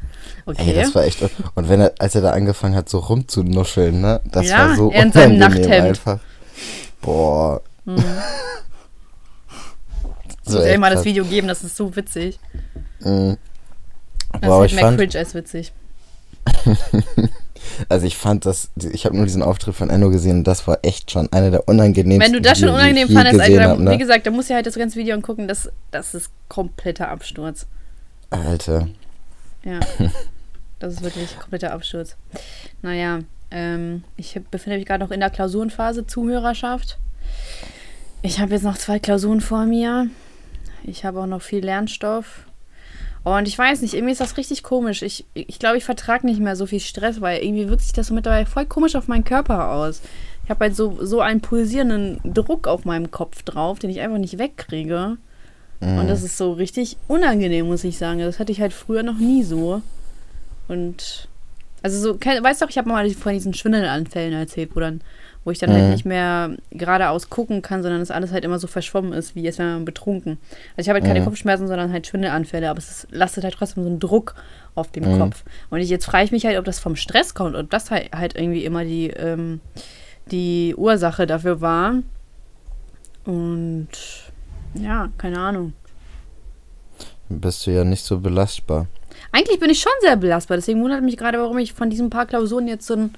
Okay. 0.45 0.63
Ey, 0.69 0.73
das 0.75 0.93
war 0.93 1.03
echt. 1.05 1.19
Und 1.55 1.69
wenn 1.69 1.81
er, 1.81 1.93
als 1.99 2.15
er 2.15 2.21
da 2.21 2.31
angefangen 2.31 2.75
hat, 2.75 2.89
so 2.89 2.99
rumzunuscheln, 2.99 4.01
ne? 4.01 4.21
Das 4.25 4.47
Ja, 4.49 4.69
war 4.69 4.75
so 4.75 4.91
er 4.91 5.03
in 5.03 5.11
seinem 5.11 5.37
Nachthemd. 5.37 5.71
einfach. 5.71 6.19
Boah. 7.01 7.61
Mhm. 7.85 8.03
so 10.45 10.59
ich 10.59 10.65
echt 10.65 10.79
mal 10.79 10.93
das. 10.93 11.05
Video 11.05 11.23
geben, 11.25 11.47
das 11.47 11.63
ist 11.63 11.75
so 11.75 11.95
witzig. 11.95 12.39
Mhm. 12.99 13.37
Das 14.33 14.43
aber 14.43 14.65
ist 14.65 14.73
mehr 14.73 14.83
fand, 14.85 14.97
cringe 14.97 15.17
als 15.17 15.33
witzig. 15.35 15.71
also 17.89 18.05
ich 18.05 18.17
fand 18.17 18.45
das, 18.45 18.69
ich 18.75 19.05
habe 19.05 19.15
nur 19.15 19.25
diesen 19.25 19.43
Auftritt 19.43 19.75
von 19.75 19.89
Enno 19.89 20.09
gesehen 20.09 20.39
und 20.39 20.43
das 20.45 20.67
war 20.67 20.79
echt 20.81 21.11
schon 21.11 21.31
einer 21.31 21.51
der 21.51 21.67
unangenehmsten 21.67 22.21
Wenn 22.21 22.33
du 22.33 22.41
das 22.41 22.59
schon 22.59 22.69
Videos, 22.69 22.81
unangenehm 22.81 23.09
fandest, 23.09 23.39
gesehen 23.39 23.57
dann, 23.57 23.69
hab, 23.69 23.79
ne? 23.79 23.91
wie 23.91 23.97
gesagt, 23.97 24.25
dann 24.25 24.33
musst 24.33 24.49
du 24.49 24.53
halt 24.55 24.65
das 24.65 24.75
ganze 24.75 24.97
Video 24.97 25.15
angucken. 25.15 25.47
Das, 25.47 25.69
das 25.91 26.13
ist 26.13 26.29
kompletter 26.49 27.09
Absturz. 27.09 27.67
Alter. 28.29 28.87
Ja. 29.63 29.79
Das 30.79 30.95
ist 30.95 31.01
wirklich 31.01 31.39
kompletter 31.39 31.71
Absturz. 31.71 32.17
Naja, 32.81 33.19
ähm, 33.51 34.03
ich 34.17 34.37
befinde 34.51 34.77
mich 34.77 34.85
gerade 34.85 35.01
noch 35.01 35.11
in 35.11 35.21
der 35.21 35.29
Klausurenphase, 35.29 36.05
Zuhörerschaft. 36.05 36.97
Ich 38.21 38.41
habe 38.41 38.51
jetzt 38.51 38.63
noch 38.63 38.77
zwei 38.77 38.99
Klausuren 38.99 39.39
vor 39.39 39.65
mir. 39.65 40.09
Ich 40.83 41.05
habe 41.05 41.21
auch 41.21 41.25
noch 41.25 41.41
viel 41.41 41.63
Lernstoff. 41.63 42.47
Und 43.23 43.47
ich 43.47 43.57
weiß 43.57 43.81
nicht, 43.81 43.93
irgendwie 43.93 44.11
ist 44.11 44.21
das 44.21 44.37
richtig 44.37 44.63
komisch. 44.63 45.01
Ich 45.01 45.25
glaube, 45.33 45.45
ich, 45.49 45.59
glaub, 45.59 45.75
ich 45.75 45.85
vertrage 45.85 46.25
nicht 46.25 46.41
mehr 46.41 46.55
so 46.55 46.65
viel 46.65 46.81
Stress, 46.81 47.21
weil 47.21 47.43
irgendwie 47.43 47.69
wirkt 47.69 47.83
sich 47.83 47.93
das 47.93 48.07
so 48.07 48.13
mittlerweile 48.13 48.45
voll 48.45 48.65
komisch 48.65 48.95
auf 48.95 49.07
meinen 49.07 49.23
Körper 49.23 49.71
aus. 49.71 50.01
Ich 50.43 50.49
habe 50.49 50.65
halt 50.65 50.75
so, 50.75 50.97
so 51.05 51.21
einen 51.21 51.39
pulsierenden 51.39 52.19
Druck 52.23 52.67
auf 52.67 52.83
meinem 52.83 53.11
Kopf 53.11 53.43
drauf, 53.43 53.79
den 53.79 53.89
ich 53.89 54.01
einfach 54.01 54.17
nicht 54.17 54.37
wegkriege. 54.37 55.17
Und 55.79 56.07
das 56.07 56.23
ist 56.23 56.37
so 56.37 56.53
richtig 56.53 56.95
unangenehm, 57.09 57.67
muss 57.67 57.83
ich 57.83 57.97
sagen. 57.97 58.19
Das 58.19 58.39
hatte 58.39 58.53
ich 58.53 58.61
halt 58.61 58.71
früher 58.71 59.03
noch 59.03 59.17
nie 59.17 59.43
so. 59.43 59.81
Und 60.69 61.27
also 61.81 61.99
so, 61.99 62.17
weißt 62.17 62.61
du, 62.61 62.65
ich 62.69 62.77
habe 62.77 62.87
mal 62.87 63.09
von 63.09 63.33
diesen 63.33 63.53
Schwindelanfällen 63.53 64.33
erzählt, 64.33 64.75
wo 64.75 64.79
dann, 64.79 65.01
wo 65.45 65.51
ich 65.51 65.59
dann 65.59 65.69
Mhm. 65.71 65.73
halt 65.75 65.89
nicht 65.91 66.05
mehr 66.05 66.51
geradeaus 66.71 67.29
gucken 67.29 67.61
kann, 67.61 67.81
sondern 67.83 67.99
das 67.99 68.11
alles 68.11 68.31
halt 68.31 68.45
immer 68.45 68.59
so 68.59 68.67
verschwommen 68.67 69.13
ist, 69.13 69.35
wie 69.35 69.45
als 69.45 69.57
wäre 69.57 69.73
man 69.73 69.85
betrunken. 69.85 70.37
Also 70.77 70.85
ich 70.85 70.89
habe 70.89 70.99
halt 70.99 71.05
keine 71.05 71.19
Mhm. 71.21 71.25
Kopfschmerzen, 71.25 71.67
sondern 71.67 71.91
halt 71.91 72.07
Schwindelanfälle, 72.07 72.69
aber 72.69 72.79
es 72.79 72.89
ist, 72.89 73.07
lastet 73.11 73.43
halt 73.43 73.53
trotzdem 73.55 73.83
so 73.83 73.89
einen 73.89 73.99
Druck 73.99 74.35
auf 74.75 74.91
dem 74.91 75.03
Mhm. 75.15 75.19
Kopf. 75.19 75.43
Und 75.69 75.79
ich, 75.79 75.89
jetzt 75.89 76.05
frage 76.05 76.25
ich 76.25 76.31
mich 76.31 76.45
halt, 76.45 76.57
ob 76.57 76.65
das 76.65 76.79
vom 76.79 76.95
Stress 76.95 77.33
kommt, 77.33 77.55
ob 77.55 77.69
das 77.69 77.91
halt, 77.91 78.11
halt 78.15 78.35
irgendwie 78.35 78.63
immer 78.65 78.83
die, 78.85 79.07
ähm, 79.09 79.59
die 80.31 80.73
Ursache 80.77 81.27
dafür 81.27 81.59
war. 81.61 81.95
Und 83.25 83.87
ja, 84.75 85.09
keine 85.17 85.39
Ahnung. 85.39 85.73
Bist 87.29 87.65
du 87.65 87.71
ja 87.71 87.83
nicht 87.83 88.03
so 88.03 88.19
belastbar. 88.19 88.87
Eigentlich 89.31 89.59
bin 89.59 89.69
ich 89.69 89.79
schon 89.79 89.91
sehr 90.01 90.15
belastbar, 90.15 90.57
deswegen 90.57 90.81
wundert 90.83 91.01
mich 91.03 91.17
gerade, 91.17 91.39
warum 91.39 91.57
ich 91.57 91.73
von 91.73 91.89
diesen 91.89 92.09
paar 92.09 92.25
Klausuren 92.25 92.67
jetzt 92.67 92.85
so 92.85 92.93
einen 92.95 93.13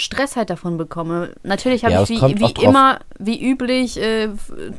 Stress 0.00 0.36
halt 0.36 0.48
davon 0.48 0.76
bekomme. 0.78 1.32
Natürlich 1.42 1.82
habe 1.84 1.92
Ja, 1.92 2.04
ich 2.04 2.10
es 2.10 2.22
wie, 2.22 2.38
wie 2.38 2.62
immer, 2.62 3.00
wie 3.18 3.42
üblich, 3.44 4.00
äh, 4.00 4.28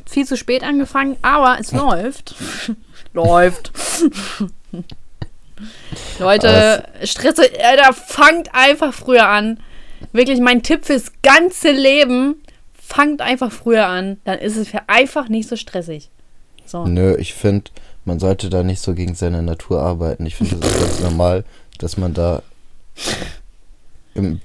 viel 0.06 0.26
zu 0.26 0.34
spät 0.34 0.62
angefangen, 0.64 1.18
aber 1.20 1.58
es 1.60 1.72
läuft. 1.72 2.34
läuft. 3.12 3.70
Leute, 6.18 6.84
Stress, 7.04 7.38
Alter, 7.38 7.92
fangt 7.92 8.48
einfach 8.54 8.94
früher 8.94 9.28
an. 9.28 9.60
Wirklich 10.12 10.40
mein 10.40 10.62
Tipp 10.62 10.86
fürs 10.86 11.12
ganze 11.22 11.70
Leben, 11.70 12.42
fangt 12.72 13.20
einfach 13.20 13.52
früher 13.52 13.86
an. 13.86 14.16
Dann 14.24 14.38
ist 14.38 14.56
es 14.56 14.68
für 14.68 14.88
einfach 14.88 15.28
nicht 15.28 15.50
so 15.50 15.56
stressig. 15.56 16.08
So. 16.64 16.86
Nö, 16.86 17.14
ich 17.18 17.34
finde, 17.34 17.70
man 18.06 18.18
sollte 18.18 18.48
da 18.48 18.62
nicht 18.62 18.80
so 18.80 18.94
gegen 18.94 19.14
seine 19.14 19.42
Natur 19.42 19.82
arbeiten. 19.82 20.24
Ich 20.24 20.36
finde, 20.36 20.56
das 20.56 20.70
ist 20.70 20.80
ganz 20.80 21.00
normal, 21.00 21.44
dass 21.78 21.98
man 21.98 22.14
da 22.14 22.42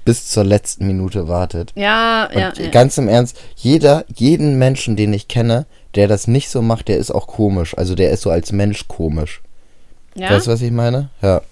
bis 0.04 0.28
zur 0.28 0.44
letzten 0.44 0.86
Minute 0.86 1.28
wartet. 1.28 1.72
Ja, 1.74 2.26
Und 2.32 2.38
ja, 2.40 2.52
ja. 2.56 2.70
ganz 2.70 2.96
im 2.98 3.08
Ernst, 3.08 3.36
jeder, 3.56 4.04
jeden 4.14 4.58
Menschen, 4.58 4.96
den 4.96 5.12
ich 5.12 5.28
kenne, 5.28 5.66
der 5.94 6.08
das 6.08 6.26
nicht 6.28 6.48
so 6.50 6.62
macht, 6.62 6.88
der 6.88 6.98
ist 6.98 7.10
auch 7.10 7.26
komisch. 7.26 7.76
Also 7.76 7.94
der 7.94 8.10
ist 8.10 8.22
so 8.22 8.30
als 8.30 8.52
Mensch 8.52 8.86
komisch. 8.88 9.42
ja? 10.14 10.30
Weißt 10.30 10.46
du, 10.46 10.50
was 10.52 10.62
ich 10.62 10.70
meine? 10.70 11.08
Ja. 11.22 11.42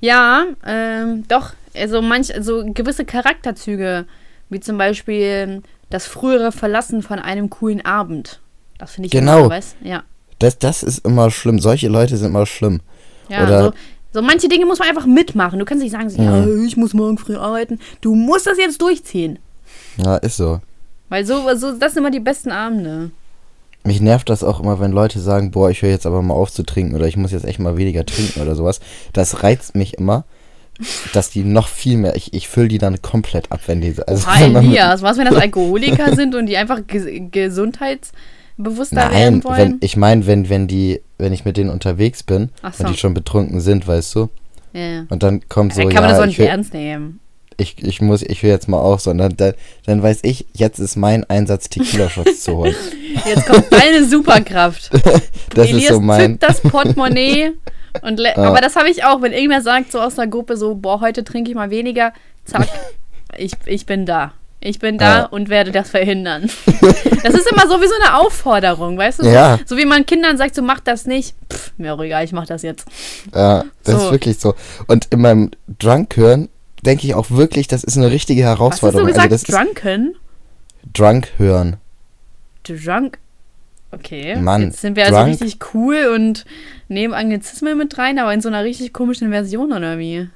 Ja, 0.00 0.44
ähm, 0.64 1.24
doch. 1.28 1.52
Also 1.74 2.00
manch, 2.02 2.32
also 2.34 2.64
gewisse 2.72 3.04
Charakterzüge, 3.04 4.06
wie 4.48 4.60
zum 4.60 4.78
Beispiel 4.78 5.62
das 5.90 6.06
frühere 6.06 6.52
Verlassen 6.52 7.02
von 7.02 7.18
einem 7.18 7.50
coolen 7.50 7.84
Abend. 7.84 8.40
Das 8.78 8.92
finde 8.92 9.06
ich 9.06 9.12
Genau. 9.12 9.40
immer, 9.40 9.50
weißt? 9.50 9.76
Ja. 9.82 10.04
Das, 10.38 10.58
das 10.58 10.82
ist 10.82 11.04
immer 11.04 11.30
schlimm. 11.30 11.58
Solche 11.58 11.88
Leute 11.88 12.16
sind 12.16 12.28
immer 12.28 12.46
schlimm. 12.46 12.80
Ja, 13.28 13.42
Oder- 13.42 13.62
so, 13.64 13.72
so 14.16 14.22
manche 14.22 14.48
Dinge 14.48 14.64
muss 14.64 14.78
man 14.78 14.88
einfach 14.88 15.04
mitmachen. 15.04 15.58
Du 15.58 15.66
kannst 15.66 15.82
nicht 15.82 15.92
sagen, 15.92 16.08
so, 16.08 16.20
ja, 16.22 16.46
ich 16.64 16.76
muss 16.78 16.94
morgen 16.94 17.18
früh 17.18 17.36
arbeiten. 17.36 17.78
Du 18.00 18.14
musst 18.14 18.46
das 18.46 18.56
jetzt 18.56 18.80
durchziehen. 18.80 19.38
Ja, 19.98 20.16
ist 20.16 20.38
so. 20.38 20.60
Weil 21.10 21.26
so, 21.26 21.42
so 21.54 21.72
das 21.72 21.92
sind 21.92 22.02
immer 22.02 22.10
die 22.10 22.20
besten 22.20 22.50
Abende. 22.50 23.10
Mich 23.84 24.00
nervt 24.00 24.30
das 24.30 24.42
auch 24.42 24.58
immer, 24.60 24.80
wenn 24.80 24.90
Leute 24.90 25.20
sagen, 25.20 25.50
boah, 25.50 25.70
ich 25.70 25.82
höre 25.82 25.90
jetzt 25.90 26.06
aber 26.06 26.22
mal 26.22 26.32
auf 26.34 26.50
zu 26.50 26.62
trinken 26.64 26.94
oder 26.96 27.06
ich 27.06 27.16
muss 27.18 27.30
jetzt 27.30 27.44
echt 27.44 27.58
mal 27.58 27.76
weniger 27.76 28.06
trinken 28.06 28.40
oder 28.40 28.54
sowas. 28.56 28.80
Das 29.12 29.42
reizt 29.42 29.74
mich 29.76 29.94
immer, 29.98 30.24
dass 31.12 31.30
die 31.30 31.44
noch 31.44 31.68
viel 31.68 31.96
mehr, 31.98 32.16
ich, 32.16 32.32
ich 32.34 32.48
fülle 32.48 32.68
die 32.68 32.78
dann 32.78 33.00
komplett 33.02 33.52
ab, 33.52 33.60
wenn 33.66 33.80
die, 33.82 33.94
also 34.06 34.26
mit- 34.48 34.64
Elias, 34.64 35.02
was, 35.02 35.18
wenn 35.18 35.26
das 35.26 35.36
Alkoholiker 35.40 36.16
sind 36.16 36.34
und 36.34 36.46
die 36.46 36.56
einfach 36.56 36.80
ges 38.58 38.90
gesundheitsbewusster 38.90 39.10
werden 39.10 39.34
Nein, 39.34 39.44
wollen? 39.44 39.58
wenn, 39.58 39.78
ich 39.80 39.96
meine, 39.96 40.26
wenn, 40.26 40.48
wenn 40.48 40.66
die, 40.66 41.00
wenn 41.18 41.32
ich 41.32 41.44
mit 41.44 41.56
denen 41.56 41.70
unterwegs 41.70 42.22
bin 42.22 42.50
Ach 42.62 42.72
und 42.78 42.86
so. 42.86 42.92
die 42.92 42.98
schon 42.98 43.14
betrunken 43.14 43.60
sind, 43.60 43.86
weißt 43.86 44.14
du, 44.14 44.28
ja, 44.72 45.06
und 45.08 45.22
dann 45.22 45.48
kommt 45.48 45.74
so, 45.74 45.82
Dann 45.82 45.90
kann 45.90 46.02
man 46.02 46.10
das 46.10 46.18
ja, 46.18 46.24
auch 46.24 46.24
ich 46.24 46.28
nicht 46.28 46.38
will, 46.38 46.46
ernst 46.46 46.74
nehmen. 46.74 47.20
ich, 47.56 47.82
ich 47.82 48.02
muss, 48.02 48.22
ich 48.22 48.42
will 48.42 48.50
jetzt 48.50 48.68
mal 48.68 48.78
auf, 48.80 49.00
sondern 49.00 49.34
dann, 49.36 49.54
dann 49.86 50.02
weiß 50.02 50.20
ich, 50.24 50.46
jetzt 50.52 50.78
ist 50.78 50.96
mein 50.96 51.24
Einsatz, 51.30 51.68
Tequila-Shots 51.70 52.42
zu 52.42 52.56
holen. 52.56 52.74
Jetzt 53.26 53.46
kommt 53.46 53.72
deine 53.72 54.04
Superkraft. 54.04 54.90
Das 55.54 55.68
Elias 55.68 55.84
ist 55.84 55.88
so 55.88 56.00
mein, 56.00 56.32
zückt 56.32 56.42
das 56.42 56.60
Portemonnaie. 56.60 57.52
Und 58.02 58.20
Ja. 58.20 58.36
Aber 58.36 58.60
das 58.60 58.76
habe 58.76 58.90
ich 58.90 59.04
auch, 59.04 59.22
wenn 59.22 59.32
irgendwer 59.32 59.62
sagt, 59.62 59.90
so 59.92 60.00
aus 60.00 60.18
einer 60.18 60.30
Gruppe, 60.30 60.58
so, 60.58 60.74
boah, 60.74 61.00
heute 61.00 61.24
trinke 61.24 61.50
ich 61.50 61.56
mal 61.56 61.70
weniger, 61.70 62.12
zack, 62.44 62.68
ich, 63.38 63.52
ich 63.64 63.86
bin 63.86 64.04
da. 64.04 64.34
Ich 64.60 64.78
bin 64.78 64.98
da 64.98 65.18
Ja. 65.18 65.24
und 65.26 65.48
werde 65.48 65.70
das 65.70 65.90
verhindern. 65.90 66.42
das 66.66 67.34
ist 67.34 67.50
immer 67.52 67.68
so 67.68 67.80
wie 67.80 67.86
so 67.86 67.94
eine 68.02 68.16
Aufforderung, 68.18 68.96
weißt 68.98 69.20
du? 69.20 69.24
So, 69.24 69.30
Ja. 69.30 69.58
so 69.66 69.76
wie 69.76 69.84
man 69.84 70.06
Kindern 70.06 70.36
sagt, 70.38 70.54
so 70.54 70.62
mach 70.62 70.80
das 70.80 71.06
nicht. 71.06 71.34
Pff, 71.52 71.72
mir 71.76 71.94
auch 71.94 72.00
egal, 72.00 72.24
ich 72.24 72.32
mach 72.32 72.46
das 72.46 72.62
jetzt. 72.62 72.88
Ja, 73.34 73.64
das 73.84 73.94
So. 74.00 74.06
ist 74.06 74.10
wirklich 74.12 74.38
so. 74.38 74.54
Und 74.86 75.06
in 75.12 75.20
meinem 75.20 75.50
Drunk-Hören 75.78 76.48
denke 76.82 77.06
ich 77.06 77.14
auch 77.14 77.30
wirklich, 77.30 77.68
das 77.68 77.84
ist 77.84 77.96
eine 77.96 78.10
richtige 78.10 78.42
Was 78.42 78.48
hast 78.50 78.56
du 78.56 78.60
Herausforderung. 78.62 79.06
gesagt? 79.08 79.32
also 79.32 79.52
Drunken? 79.52 80.16
Drunk-Hören. 80.92 81.76
Drunk? 82.64 83.18
Okay. 83.92 84.36
Mann, 84.36 84.62
Jetzt 84.62 84.80
sind 84.80 84.96
wir 84.96 85.04
also 85.04 85.16
drunk? 85.16 85.28
richtig 85.30 85.58
cool 85.74 86.12
und 86.14 86.44
nehmen 86.88 87.14
Anglizismen 87.14 87.78
mit 87.78 87.96
rein, 87.98 88.18
aber 88.18 88.32
in 88.34 88.40
so 88.40 88.48
einer 88.48 88.64
richtig 88.64 88.92
komischen 88.92 89.30
Version 89.30 89.72
oder 89.72 89.98
wie? 89.98 90.28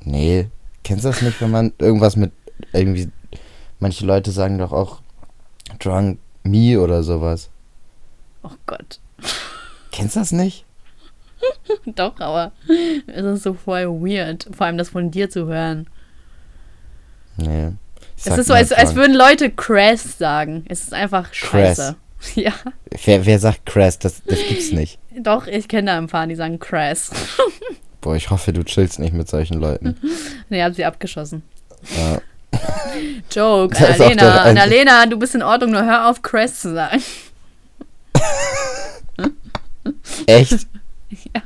Nee, 0.00 0.48
kennst 0.84 1.04
du 1.04 1.08
das 1.08 1.22
nicht, 1.22 1.40
wenn 1.40 1.50
man 1.50 1.72
irgendwas 1.78 2.16
mit 2.16 2.32
irgendwie, 2.72 3.10
manche 3.78 4.06
Leute 4.06 4.30
sagen 4.30 4.58
doch 4.58 4.72
auch 4.72 5.00
Drunk 5.78 6.18
Me 6.42 6.80
oder 6.80 7.02
sowas. 7.02 7.50
Oh 8.42 8.50
Gott. 8.66 9.00
Kennst 9.90 10.16
du 10.16 10.20
das 10.20 10.32
nicht? 10.32 10.64
Doch, 11.86 12.18
aber 12.20 12.52
es 13.06 13.24
ist 13.24 13.42
so 13.42 13.54
voll 13.54 13.86
weird, 13.86 14.46
vor 14.56 14.66
allem 14.66 14.78
das 14.78 14.90
von 14.90 15.10
dir 15.10 15.28
zu 15.28 15.46
hören. 15.46 15.86
Nee. 17.36 17.72
Es 18.16 18.26
ist 18.26 18.46
so, 18.46 18.54
als, 18.54 18.72
als 18.72 18.94
würden 18.94 19.14
Leute 19.14 19.50
Crass 19.50 20.16
sagen. 20.18 20.64
Es 20.68 20.82
ist 20.84 20.94
einfach 20.94 21.30
Crass. 21.32 21.76
scheiße. 21.78 21.96
Ja, 22.34 22.52
Wer, 23.04 23.26
wer 23.26 23.38
sagt 23.38 23.66
Crash? 23.66 23.98
Das, 23.98 24.22
das 24.24 24.38
gibt's 24.48 24.72
nicht. 24.72 24.98
doch, 25.20 25.46
ich 25.46 25.68
kenne 25.68 25.90
da 25.92 25.98
ein 25.98 26.06
paar, 26.08 26.26
die 26.26 26.34
sagen 26.34 26.58
Crass. 26.58 27.10
Boah, 28.00 28.16
ich 28.16 28.30
hoffe, 28.30 28.54
du 28.54 28.64
chillst 28.64 28.98
nicht 28.98 29.12
mit 29.12 29.28
solchen 29.28 29.60
Leuten. 29.60 29.96
Nee, 30.48 30.62
hab 30.62 30.74
sie 30.74 30.84
abgeschossen. 30.86 31.42
Ja. 31.96 32.20
Joke, 33.30 33.76
Annalena. 33.76 34.42
Annalena, 34.42 35.06
du 35.06 35.18
bist 35.18 35.34
in 35.34 35.42
Ordnung, 35.42 35.72
nur 35.72 35.84
hör 35.84 36.08
auf, 36.08 36.22
Crest 36.22 36.62
zu 36.62 36.74
sagen. 36.74 37.02
Echt? 40.26 40.66
Ja. 41.32 41.40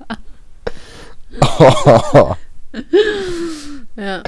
Oh. 1.59 2.35
Ja. 3.95 4.23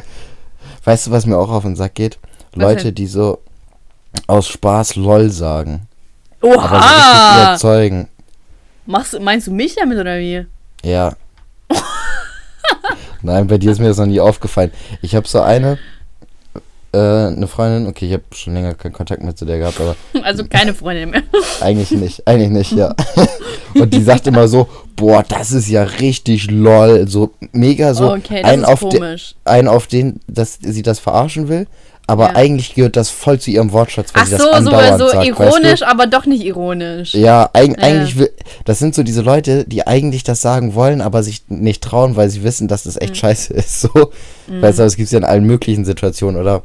Weißt 0.85 1.07
du, 1.07 1.11
was 1.11 1.25
mir 1.25 1.39
auch 1.39 1.51
auf 1.51 1.63
den 1.63 1.75
Sack 1.75 1.95
geht? 1.95 2.19
Was 2.53 2.63
Leute, 2.63 2.85
denn? 2.85 2.95
die 2.97 3.07
so 3.07 3.41
aus 4.27 4.47
Spaß 4.49 4.97
LOL 4.97 5.31
sagen. 5.31 5.89
Aber 6.43 6.53
so 6.53 6.59
richtig 6.61 6.77
Oha! 6.77 7.45
überzeugen. 7.45 8.09
Machst, 8.85 9.19
meinst 9.21 9.47
du 9.47 9.53
mich 9.53 9.75
damit 9.75 9.99
oder 9.99 10.19
wie? 10.19 10.47
Ja. 10.83 11.15
Nein, 13.23 13.47
bei 13.47 13.59
dir 13.59 13.73
ist 13.73 13.79
mir 13.79 13.89
das 13.89 13.99
noch 13.99 14.07
nie 14.07 14.21
aufgefallen. 14.21 14.73
Ich 15.01 15.15
habe 15.15 15.29
so 15.29 15.41
eine, 15.41 15.79
äh, 16.93 16.99
eine 16.99 17.47
Freundin, 17.47 17.87
okay, 17.87 18.07
ich 18.07 18.13
habe 18.13 18.23
schon 18.35 18.55
länger 18.55 18.75
keinen 18.75 18.93
Kontakt 18.93 19.23
mehr 19.23 19.35
zu 19.35 19.45
der 19.45 19.59
gehabt, 19.59 19.81
aber 19.81 19.97
Also 20.25 20.45
keine 20.45 20.75
Freundin 20.75 21.11
mehr. 21.11 21.23
eigentlich 21.61 21.91
nicht, 21.93 22.27
eigentlich 22.27 22.51
nicht, 22.51 22.73
ja. 22.73 22.95
Und 23.75 23.95
die 23.95 24.03
sagt 24.03 24.27
immer 24.27 24.49
so, 24.49 24.69
boah, 24.97 25.25
das 25.27 25.53
ist 25.53 25.69
ja 25.69 25.83
richtig 25.85 26.51
lol, 26.51 27.09
so 27.09 27.31
mega 27.53 27.95
so 27.95 28.13
okay, 28.13 28.43
das 28.43 28.53
einen 28.53 28.63
ist 28.63 28.69
auf, 28.69 28.81
de, 28.81 28.99
komisch. 29.01 29.35
einen 29.45 29.69
auf 29.69 29.87
den, 29.87 30.21
dass 30.29 30.59
sie 30.61 30.83
das 30.83 30.99
verarschen 30.99 31.49
will, 31.49 31.67
aber 32.07 32.31
Ja. 32.31 32.37
eigentlich 32.37 32.75
gehört 32.75 32.97
das 32.97 33.09
voll 33.09 33.39
zu 33.41 33.51
ihrem 33.51 33.73
Wortschatz, 33.73 34.13
weil 34.13 34.23
Ach 34.25 34.27
sie 34.27 34.33
das 34.33 34.43
so, 34.43 34.49
so, 34.49 34.53
andauernd 34.55 34.99
so 34.99 35.09
sagt, 35.09 35.27
ironisch, 35.27 35.65
weißt 35.65 35.83
aber 35.85 36.07
doch 36.07 36.27
nicht 36.27 36.45
ironisch. 36.45 37.13
du? 37.13 37.19
Ja, 37.19 37.49
eig 37.55 37.71
Ja. 37.79 37.83
eigentlich 37.85 38.19
will, 38.19 38.31
das 38.67 38.79
sind 38.81 38.95
so 38.95 39.03
diese 39.03 39.23
Leute, 39.23 39.65
die 39.65 39.87
eigentlich 39.87 40.25
das 40.25 40.43
sagen 40.43 40.75
wollen, 40.75 41.01
aber 41.01 41.23
sich 41.23 41.45
nicht 41.49 41.83
trauen, 41.83 42.17
weil 42.17 42.29
sie 42.29 42.43
wissen, 42.43 42.69
dass 42.69 42.83
das 42.83 43.01
echt 43.01 43.17
scheiße 43.17 43.55
ist, 43.55 43.81
so. 43.81 43.89
Weißt 44.49 44.79
du, 44.79 44.83
das 44.83 44.97
gibt's 44.97 45.13
ja 45.13 45.19
in 45.19 45.25
allen 45.25 45.45
möglichen 45.45 45.87
Situationen, 45.87 46.39
oder? 46.39 46.63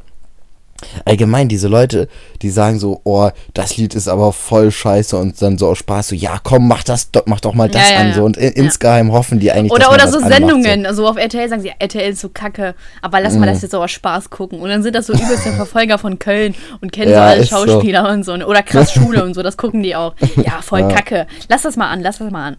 Allgemein, 1.04 1.48
diese 1.48 1.66
Leute, 1.66 2.08
die 2.40 2.50
sagen 2.50 2.78
so, 2.78 3.00
oh, 3.02 3.30
das 3.52 3.76
Lied 3.76 3.94
ist 3.96 4.06
aber 4.06 4.32
voll 4.32 4.70
scheiße 4.70 5.16
und 5.16 5.40
dann 5.42 5.58
so 5.58 5.66
aus 5.68 5.78
Spaß 5.78 6.08
so, 6.08 6.14
ja, 6.14 6.38
komm, 6.42 6.68
mach 6.68 6.84
das, 6.84 7.10
doch- 7.10 7.24
mach 7.26 7.40
doch 7.40 7.52
mal 7.54 7.68
das 7.68 7.90
Ja, 7.90 7.94
ja, 7.96 8.00
an, 8.02 8.14
so 8.14 8.22
und 8.24 8.36
in, 8.36 8.52
insgeheim 8.52 9.10
hoffen 9.12 9.40
die 9.40 9.50
eigentlich, 9.50 9.72
Oder, 9.72 9.90
oder 9.92 10.06
so 10.06 10.18
anmacht, 10.18 10.32
Sendungen, 10.34 10.86
also 10.86 11.08
auf 11.08 11.16
RTL 11.16 11.48
sagen 11.48 11.62
sie, 11.62 11.72
RTL 11.76 12.12
ist 12.12 12.20
so 12.20 12.28
kacke, 12.28 12.76
aber 13.02 13.20
lass 13.20 13.34
mal 13.34 13.40
Mhm. 13.46 13.52
das 13.54 13.62
jetzt 13.62 13.72
so 13.72 13.82
aus 13.82 13.90
Spaß 13.90 14.30
gucken. 14.30 14.60
Und 14.60 14.68
dann 14.68 14.82
sind 14.84 14.94
das 14.94 15.06
so 15.08 15.14
übelste 15.14 15.50
Verfolger 15.56 15.98
von 15.98 16.18
Köln 16.20 16.54
und 16.80 16.92
kennen 16.92 17.10
Ja, 17.10 17.16
so 17.16 17.22
alle 17.32 17.40
ist 17.40 17.50
so. 17.50 17.56
Schauspieler 17.66 18.08
und 18.10 18.24
so. 18.24 18.32
Oder 18.34 18.62
krass 18.62 18.92
Schule 18.94 19.24
und 19.24 19.34
so, 19.34 19.42
das 19.42 19.56
gucken 19.56 19.82
die 19.82 19.96
auch. 19.96 20.14
Ja, 20.36 20.62
voll 20.62 20.86
kacke. 20.94 21.26
Lass 21.48 21.62
das 21.62 21.76
mal 21.76 21.90
an, 21.90 22.02
lass 22.02 22.18
das 22.18 22.30
mal 22.30 22.48
an. 22.50 22.56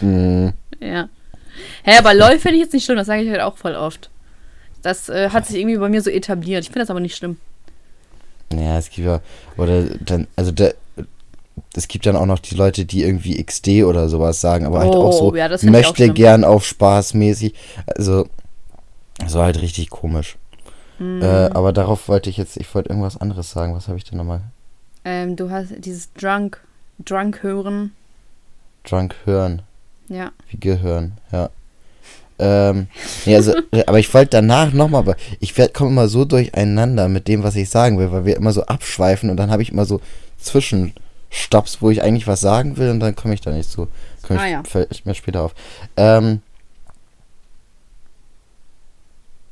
So. 0.00 0.06
Mhm. 0.06 0.52
Ja. 0.80 1.08
Hä, 1.84 1.98
aber 1.98 2.14
LOL 2.14 2.38
finde 2.38 2.56
ich 2.56 2.62
jetzt 2.64 2.72
nicht 2.72 2.84
schlimm, 2.84 2.96
das 2.96 3.06
sage 3.06 3.22
ich 3.22 3.30
halt 3.30 3.42
auch 3.42 3.56
voll 3.56 3.74
oft. 3.76 4.10
Das 4.82 5.08
äh, 5.08 5.28
hat 5.30 5.46
sich 5.46 5.56
irgendwie 5.58 5.76
bei 5.76 5.88
mir 5.90 6.00
so 6.02 6.08
etabliert. 6.10 6.62
Ich 6.64 6.68
finde 6.68 6.80
das 6.80 6.90
aber 6.90 7.00
nicht 7.00 7.14
schlimm. 7.16 7.36
Ja, 8.52 8.78
es 8.78 8.90
gibt 8.90 9.06
ja, 9.06 9.20
oder 9.56 9.84
dann, 9.84 10.26
also 10.36 10.50
der, 10.52 10.74
es 11.74 11.86
gibt 11.88 12.06
dann 12.06 12.16
auch 12.16 12.26
noch 12.26 12.38
die 12.40 12.54
Leute, 12.56 12.84
die 12.84 13.02
irgendwie 13.04 13.42
XD 13.42 13.84
oder 13.84 14.08
sowas 14.08 14.40
sagen, 14.40 14.66
aber 14.66 14.80
halt 14.80 14.94
auch 14.94 15.08
Oh, 15.20 15.30
so, 15.30 15.36
ja, 15.36 15.48
das 15.48 15.62
auch 15.64 15.68
möchte 15.70 15.94
schlimm. 15.96 16.14
gern 16.14 16.44
auf 16.44 16.64
Spaß 16.66 17.14
mäßig, 17.14 17.54
also, 17.96 18.26
so 19.26 19.40
halt 19.42 19.60
richtig 19.60 19.90
komisch. 19.90 20.36
Mhm. 20.98 21.22
Äh, 21.22 21.26
aber 21.52 21.72
darauf 21.72 22.08
wollte 22.08 22.28
ich 22.28 22.36
jetzt, 22.36 22.56
ich 22.56 22.74
wollte 22.74 22.88
irgendwas 22.90 23.20
anderes 23.20 23.50
sagen, 23.50 23.74
was 23.74 23.86
habe 23.88 23.98
ich 23.98 24.04
denn 24.04 24.18
nochmal? 24.18 24.40
Ähm, 25.04 25.36
du 25.36 25.50
hast 25.50 25.72
dieses 25.78 26.12
Drunk, 26.14 26.60
Drunk 27.04 27.42
hören. 27.42 27.92
Drunk 28.84 29.14
hören, 29.24 29.62
Ja. 30.08 30.32
wie 30.50 30.58
Gehören, 30.58 31.12
ja. 31.32 31.50
Ähm, 32.40 32.86
nee, 33.26 33.36
also, 33.36 33.52
aber 33.86 33.98
ich 33.98 34.12
wollte 34.14 34.30
danach 34.30 34.72
nochmal, 34.72 35.00
aber 35.02 35.16
ich 35.40 35.54
komme 35.74 35.90
immer 35.90 36.08
so 36.08 36.24
durcheinander 36.24 37.08
mit 37.08 37.28
dem, 37.28 37.42
was 37.42 37.54
ich 37.54 37.68
sagen 37.68 37.98
will, 37.98 38.10
weil 38.10 38.24
wir 38.24 38.36
immer 38.36 38.52
so 38.52 38.62
abschweifen 38.64 39.28
und 39.28 39.36
dann 39.36 39.50
habe 39.50 39.62
ich 39.62 39.70
immer 39.70 39.84
so 39.84 40.00
Zwischenstopps, 40.38 41.82
wo 41.82 41.90
ich 41.90 42.02
eigentlich 42.02 42.26
was 42.26 42.40
sagen 42.40 42.78
will 42.78 42.88
und 42.90 43.00
dann 43.00 43.14
komme 43.14 43.34
ich 43.34 43.42
da 43.42 43.50
nicht 43.50 43.70
zu. 43.70 43.88
Komme 44.22 44.40
Ah, 44.40 44.46
ich 44.46 44.52
ja. 44.52 44.62
fällt 44.64 45.04
mir 45.04 45.14
später 45.14 45.42
auf. 45.42 45.54
Ähm, 45.98 46.40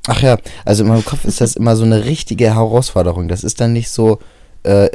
ach 0.07 0.23
ja, 0.23 0.39
also 0.65 0.83
in 0.83 0.89
meinem 0.89 1.05
Kopf 1.05 1.25
ist 1.27 1.41
das 1.43 1.57
immer 1.57 1.77
so 1.77 1.85
eine 1.85 2.07
richtige 2.07 2.55
Herausforderung. 2.55 3.29
Das 3.29 3.45
ist 3.45 3.61
dann 3.61 3.75
nicht 3.75 3.91
so, 3.91 4.19
äh, 4.63 4.89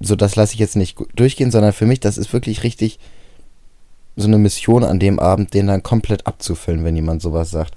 so 0.00 0.14
das 0.14 0.36
lasse 0.36 0.54
ich 0.54 0.60
jetzt 0.60 0.76
nicht 0.76 0.96
durchgehen, 1.16 1.50
sondern 1.50 1.72
für 1.72 1.86
mich, 1.86 2.00
das 2.00 2.16
ist 2.16 2.32
wirklich 2.32 2.62
richtig 2.62 2.98
so 4.16 4.26
eine 4.28 4.38
Mission 4.38 4.84
an 4.84 4.98
dem 4.98 5.18
Abend, 5.18 5.54
den 5.54 5.66
dann 5.68 5.82
komplett 5.82 6.26
abzufüllen, 6.26 6.84
wenn 6.84 6.96
jemand 6.96 7.22
sowas 7.22 7.50
sagt. 7.50 7.74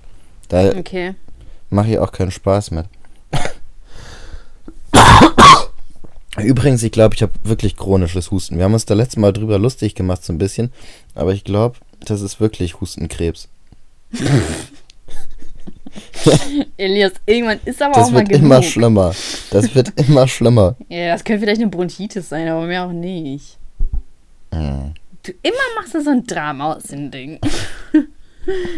Da 0.49 0.69
Okay. 0.77 1.15
mache 1.69 1.91
ich 1.91 1.99
auch 1.99 2.11
keinen 2.11 2.31
Spaß 2.31 2.71
mit. 2.71 2.85
Übrigens, 6.37 6.83
ich 6.83 6.91
glaube, 6.91 7.15
ich 7.15 7.21
habe 7.21 7.31
wirklich 7.43 7.77
chronisches 7.77 8.29
Husten. 8.29 8.57
Wir 8.57 8.65
haben 8.65 8.73
uns 8.73 8.85
da 8.85 8.93
letztes 8.93 9.15
Mal 9.17 9.31
drüber 9.31 9.57
lustig 9.57 9.95
gemacht, 9.95 10.23
so 10.23 10.33
ein 10.33 10.37
bisschen. 10.37 10.71
Aber 11.13 11.31
ich 11.33 11.45
glaube, 11.45 11.77
das 12.03 12.19
ist 12.21 12.41
wirklich 12.41 12.81
Hustenkrebs. 12.81 13.47
Elias, 16.77 17.13
irgendwann 17.25 17.59
ist 17.63 17.81
aber 17.81 17.93
Das 17.93 18.07
auch 18.07 18.11
mal 18.11 18.19
wird 18.19 18.29
genug. 18.29 18.43
immer 18.43 18.61
schlimmer. 18.63 19.15
Das 19.51 19.73
wird 19.75 19.93
immer 19.97 20.27
schlimmer. 20.27 20.75
Ja, 20.89 21.13
das 21.13 21.23
könnte 21.23 21.41
vielleicht 21.43 21.61
eine 21.61 21.69
Bronchitis 21.69 22.27
sein, 22.27 22.47
aber 22.49 22.65
mehr 22.65 22.85
auch 22.85 22.91
nicht. 22.91 23.57
Hm. 24.53 24.93
Du 25.25 25.31
immer 25.41 25.55
machst 25.75 25.93
du 25.95 26.01
so 26.01 26.09
ein 26.11 26.23
Drama 26.25 26.73
aus 26.73 26.83
dem 26.83 27.11
Ding. 27.11 27.39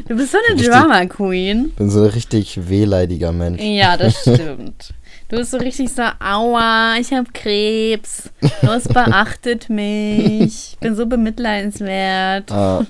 Du 0.07 0.15
bist 0.15 0.31
so 0.31 0.38
eine 0.38 0.55
Richtig. 0.55 0.69
Drama 0.73 1.05
Queen. 1.07 1.71
Bin 1.71 1.89
so 1.89 2.03
ein 2.03 2.12
richtig 2.12 2.69
wehleidiger 2.69 3.33
Mensch. 3.33 3.62
Ja, 3.62 3.97
das 3.97 4.21
stimmt. 4.21 4.93
Du 5.27 5.36
bist 5.36 5.51
so 5.51 5.57
richtig 5.57 5.89
so, 5.91 6.03
aua, 6.21 6.95
ich 6.97 7.12
hab 7.12 7.33
Krebs. 7.33 8.29
Los, 8.62 8.83
beachtet 8.88 9.69
mich. 9.69 10.71
Ich 10.71 10.77
bin 10.79 10.95
so 10.95 11.05
bemitleidenswert. 11.05 12.49
Ah, 12.49 12.86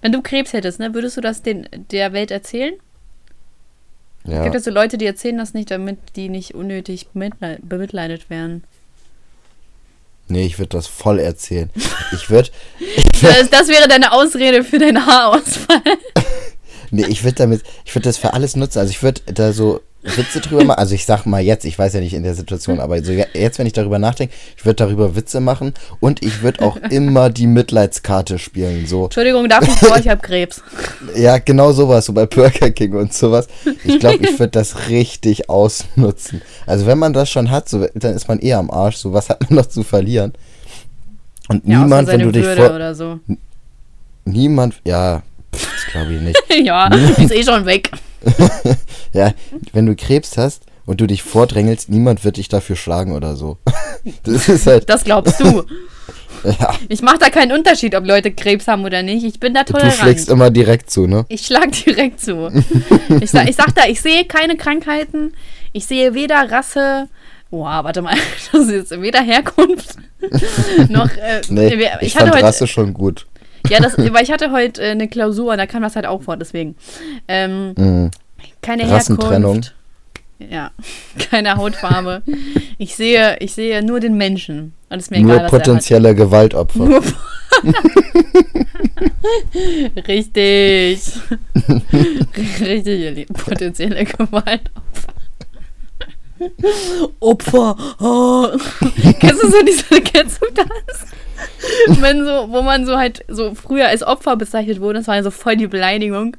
Wenn 0.00 0.12
du 0.12 0.22
Krebs 0.22 0.54
hättest, 0.54 0.78
ne, 0.80 0.94
würdest 0.94 1.18
du 1.18 1.20
das 1.20 1.42
den, 1.42 1.68
der 1.90 2.14
Welt 2.14 2.30
erzählen? 2.30 2.72
ja. 4.24 4.44
Gibt 4.44 4.54
es 4.54 4.64
so 4.64 4.70
Leute, 4.70 4.96
die 4.96 5.04
erzählen 5.04 5.36
das 5.36 5.52
nicht, 5.52 5.70
damit 5.70 5.98
die 6.16 6.30
nicht 6.30 6.54
unnötig 6.54 7.08
bemitleid, 7.08 7.58
bemitleidet 7.68 8.30
werden? 8.30 8.64
Nee, 10.28 10.46
ich 10.46 10.58
würde 10.58 10.70
das 10.70 10.86
voll 10.86 11.18
erzählen. 11.18 11.70
Ich 12.12 12.30
würde 12.30 12.50
Das, 13.22 13.50
das 13.50 13.68
wäre 13.68 13.88
deine 13.88 14.12
Ausrede 14.12 14.62
für 14.64 14.78
deinen 14.78 15.04
Haarausfall. 15.04 15.82
Nee, 16.90 17.04
ich 17.06 17.22
würde 17.22 17.34
damit, 17.34 17.64
ich 17.84 17.94
würde 17.94 18.08
das 18.08 18.16
für 18.16 18.32
alles 18.32 18.56
nutzen. 18.56 18.78
Also 18.78 18.90
ich 18.92 19.02
würde 19.02 19.20
da 19.26 19.52
so 19.52 19.82
Witze 20.02 20.40
drüber 20.40 20.64
machen. 20.64 20.78
Also 20.78 20.94
ich 20.94 21.04
sag 21.04 21.26
mal 21.26 21.40
jetzt, 21.42 21.64
ich 21.64 21.76
weiß 21.78 21.92
ja 21.94 22.00
nicht 22.00 22.14
in 22.14 22.22
der 22.22 22.34
Situation, 22.34 22.78
aber 22.80 23.02
so 23.02 23.10
je- 23.12 23.26
jetzt, 23.34 23.58
wenn 23.58 23.66
ich 23.66 23.72
darüber 23.72 23.98
nachdenke, 23.98 24.32
ich 24.56 24.64
würde 24.64 24.76
darüber 24.76 25.16
Witze 25.16 25.40
machen 25.40 25.74
und 26.00 26.22
ich 26.24 26.40
würde 26.42 26.64
auch 26.64 26.76
immer 26.90 27.30
die 27.30 27.46
Mitleidskarte 27.48 28.38
spielen. 28.38 28.86
So, 28.86 29.04
Entschuldigung, 29.04 29.48
darf 29.48 29.66
ich 29.66 29.74
vor, 29.74 29.96
ich 29.98 30.08
hab 30.08 30.22
Krebs. 30.22 30.62
ja, 31.16 31.38
genau 31.38 31.72
sowas, 31.72 32.06
so 32.06 32.12
bei 32.12 32.26
Burger 32.26 32.70
King 32.70 32.94
und 32.94 33.12
sowas. 33.12 33.48
Ich 33.84 33.98
glaube, 33.98 34.22
ich 34.24 34.38
würde 34.38 34.52
das 34.52 34.88
richtig 34.88 35.50
ausnutzen. 35.50 36.42
Also 36.66 36.86
wenn 36.86 36.98
man 36.98 37.12
das 37.12 37.28
schon 37.28 37.50
hat, 37.50 37.68
so, 37.68 37.86
dann 37.94 38.14
ist 38.14 38.28
man 38.28 38.40
eh 38.40 38.54
am 38.54 38.70
Arsch. 38.70 38.96
So, 38.98 39.12
was 39.12 39.28
hat 39.28 39.40
man 39.50 39.58
noch 39.58 39.66
zu 39.66 39.82
verlieren? 39.82 40.32
Und 41.48 41.66
Ja, 41.66 41.80
niemand, 41.82 42.06
wenn 42.08 42.20
du 42.20 42.30
dich 42.30 42.44
Würde 42.44 42.66
vor, 42.66 42.74
oder 42.76 42.94
so. 42.94 43.18
niemand, 44.24 44.74
ja, 44.84 45.22
das 45.50 45.62
glaube 45.90 46.14
ich 46.14 46.20
nicht. 46.20 46.38
ja, 46.64 46.86
ist 46.88 47.32
eh 47.32 47.42
schon 47.42 47.64
weg. 47.66 47.90
Ja, 49.12 49.32
wenn 49.72 49.86
du 49.86 49.96
Krebs 49.96 50.36
hast 50.36 50.64
und 50.86 51.00
du 51.00 51.06
dich 51.06 51.22
vordrängelst, 51.22 51.88
niemand 51.88 52.24
wird 52.24 52.36
dich 52.36 52.48
dafür 52.48 52.76
schlagen 52.76 53.12
oder 53.12 53.36
so. 53.36 53.58
Das 54.24 54.48
ist 54.48 54.66
halt, 54.66 54.88
Das 54.88 55.04
glaubst 55.04 55.40
du. 55.40 55.64
ja, 56.44 56.74
Ich 56.88 57.02
mache 57.02 57.18
da 57.18 57.30
keinen 57.30 57.52
Unterschied, 57.52 57.94
ob 57.94 58.06
Leute 58.06 58.30
Krebs 58.32 58.66
haben 58.68 58.84
oder 58.84 59.02
nicht. 59.02 59.24
Ich 59.24 59.38
bin 59.40 59.54
da 59.54 59.64
du 59.64 59.72
tolerant. 59.72 59.94
schlägst 59.94 60.28
immer 60.28 60.50
direkt 60.50 60.90
zu, 60.90 61.06
ne? 61.06 61.26
Ich 61.28 61.44
schlag 61.46 61.72
direkt 61.72 62.20
zu. 62.20 62.50
ich, 63.20 63.30
sag, 63.30 63.48
ich 63.48 63.56
sag 63.56 63.74
da, 63.74 63.86
ich 63.86 64.00
sehe 64.00 64.24
keine 64.24 64.56
Krankheiten. 64.56 65.32
Ich 65.72 65.86
sehe 65.86 66.14
weder 66.14 66.50
Rasse. 66.50 67.08
Boah, 67.50 67.82
warte 67.82 68.02
mal. 68.02 68.14
Das 68.52 68.62
ist 68.62 68.70
jetzt 68.70 69.02
weder 69.02 69.20
Herkunft 69.22 69.96
noch. 70.88 71.10
Äh, 71.16 71.40
Nee, 71.48 71.74
ich, 72.00 72.14
hatte 72.14 72.26
fand 72.26 72.34
heute. 72.36 72.44
Rasse 72.44 72.66
schon 72.66 72.94
gut. 72.94 73.26
Ja, 73.68 73.80
das, 73.80 73.96
weil 73.98 74.22
ich 74.22 74.30
hatte 74.30 74.50
heute 74.52 74.82
äh, 74.82 74.90
eine 74.90 75.08
Klausur 75.08 75.52
und 75.52 75.58
da 75.58 75.66
kam 75.66 75.82
das 75.82 75.96
halt 75.96 76.06
auch 76.06 76.22
vor, 76.22 76.36
deswegen. 76.36 76.76
Ähm, 77.28 77.74
Mhm. 77.76 78.10
keine 78.62 78.88
Rassentrennung. 78.90 79.54
Herkunft. 79.54 79.74
Ja, 80.50 80.70
keine 81.30 81.56
Hautfarbe. 81.56 82.22
Ich 82.78 82.94
sehe, 82.96 83.36
ich 83.40 83.52
sehe 83.54 83.82
nur 83.82 83.98
den 84.00 84.16
Menschen. 84.16 84.72
Und 84.90 84.98
ist 84.98 85.10
mir 85.10 85.20
Nur 85.20 85.32
egal, 85.34 85.44
was 85.46 85.52
er 85.52 85.58
hat. 85.58 85.64
potenzielle 85.64 86.14
Gewaltopfer. 86.14 86.78
Nur 86.78 87.02
Richtig. 90.06 91.00
Richtig, 92.60 93.00
ihr 93.00 93.10
Lieben. 93.10 93.34
Potenzielle 93.34 94.04
Gewaltopfer. 94.04 95.12
Opfer. 97.20 97.76
Oh. 98.00 98.46
kennst 99.18 99.42
du 99.42 99.50
so 99.50 99.62
diese, 99.66 100.00
kennst 100.02 100.40
du 100.40 100.46
das? 100.54 101.06
wenn 102.00 102.24
so, 102.24 102.46
wo 102.50 102.62
man 102.62 102.84
so 102.86 102.96
halt 102.98 103.24
so 103.28 103.54
früher 103.54 103.88
als 103.88 104.02
Opfer 104.02 104.36
bezeichnet 104.36 104.80
wurde, 104.80 104.98
das 104.98 105.08
war 105.08 105.16
ja 105.16 105.22
so 105.22 105.30
voll 105.30 105.56
die 105.56 105.66
Beleidigung. 105.66 106.36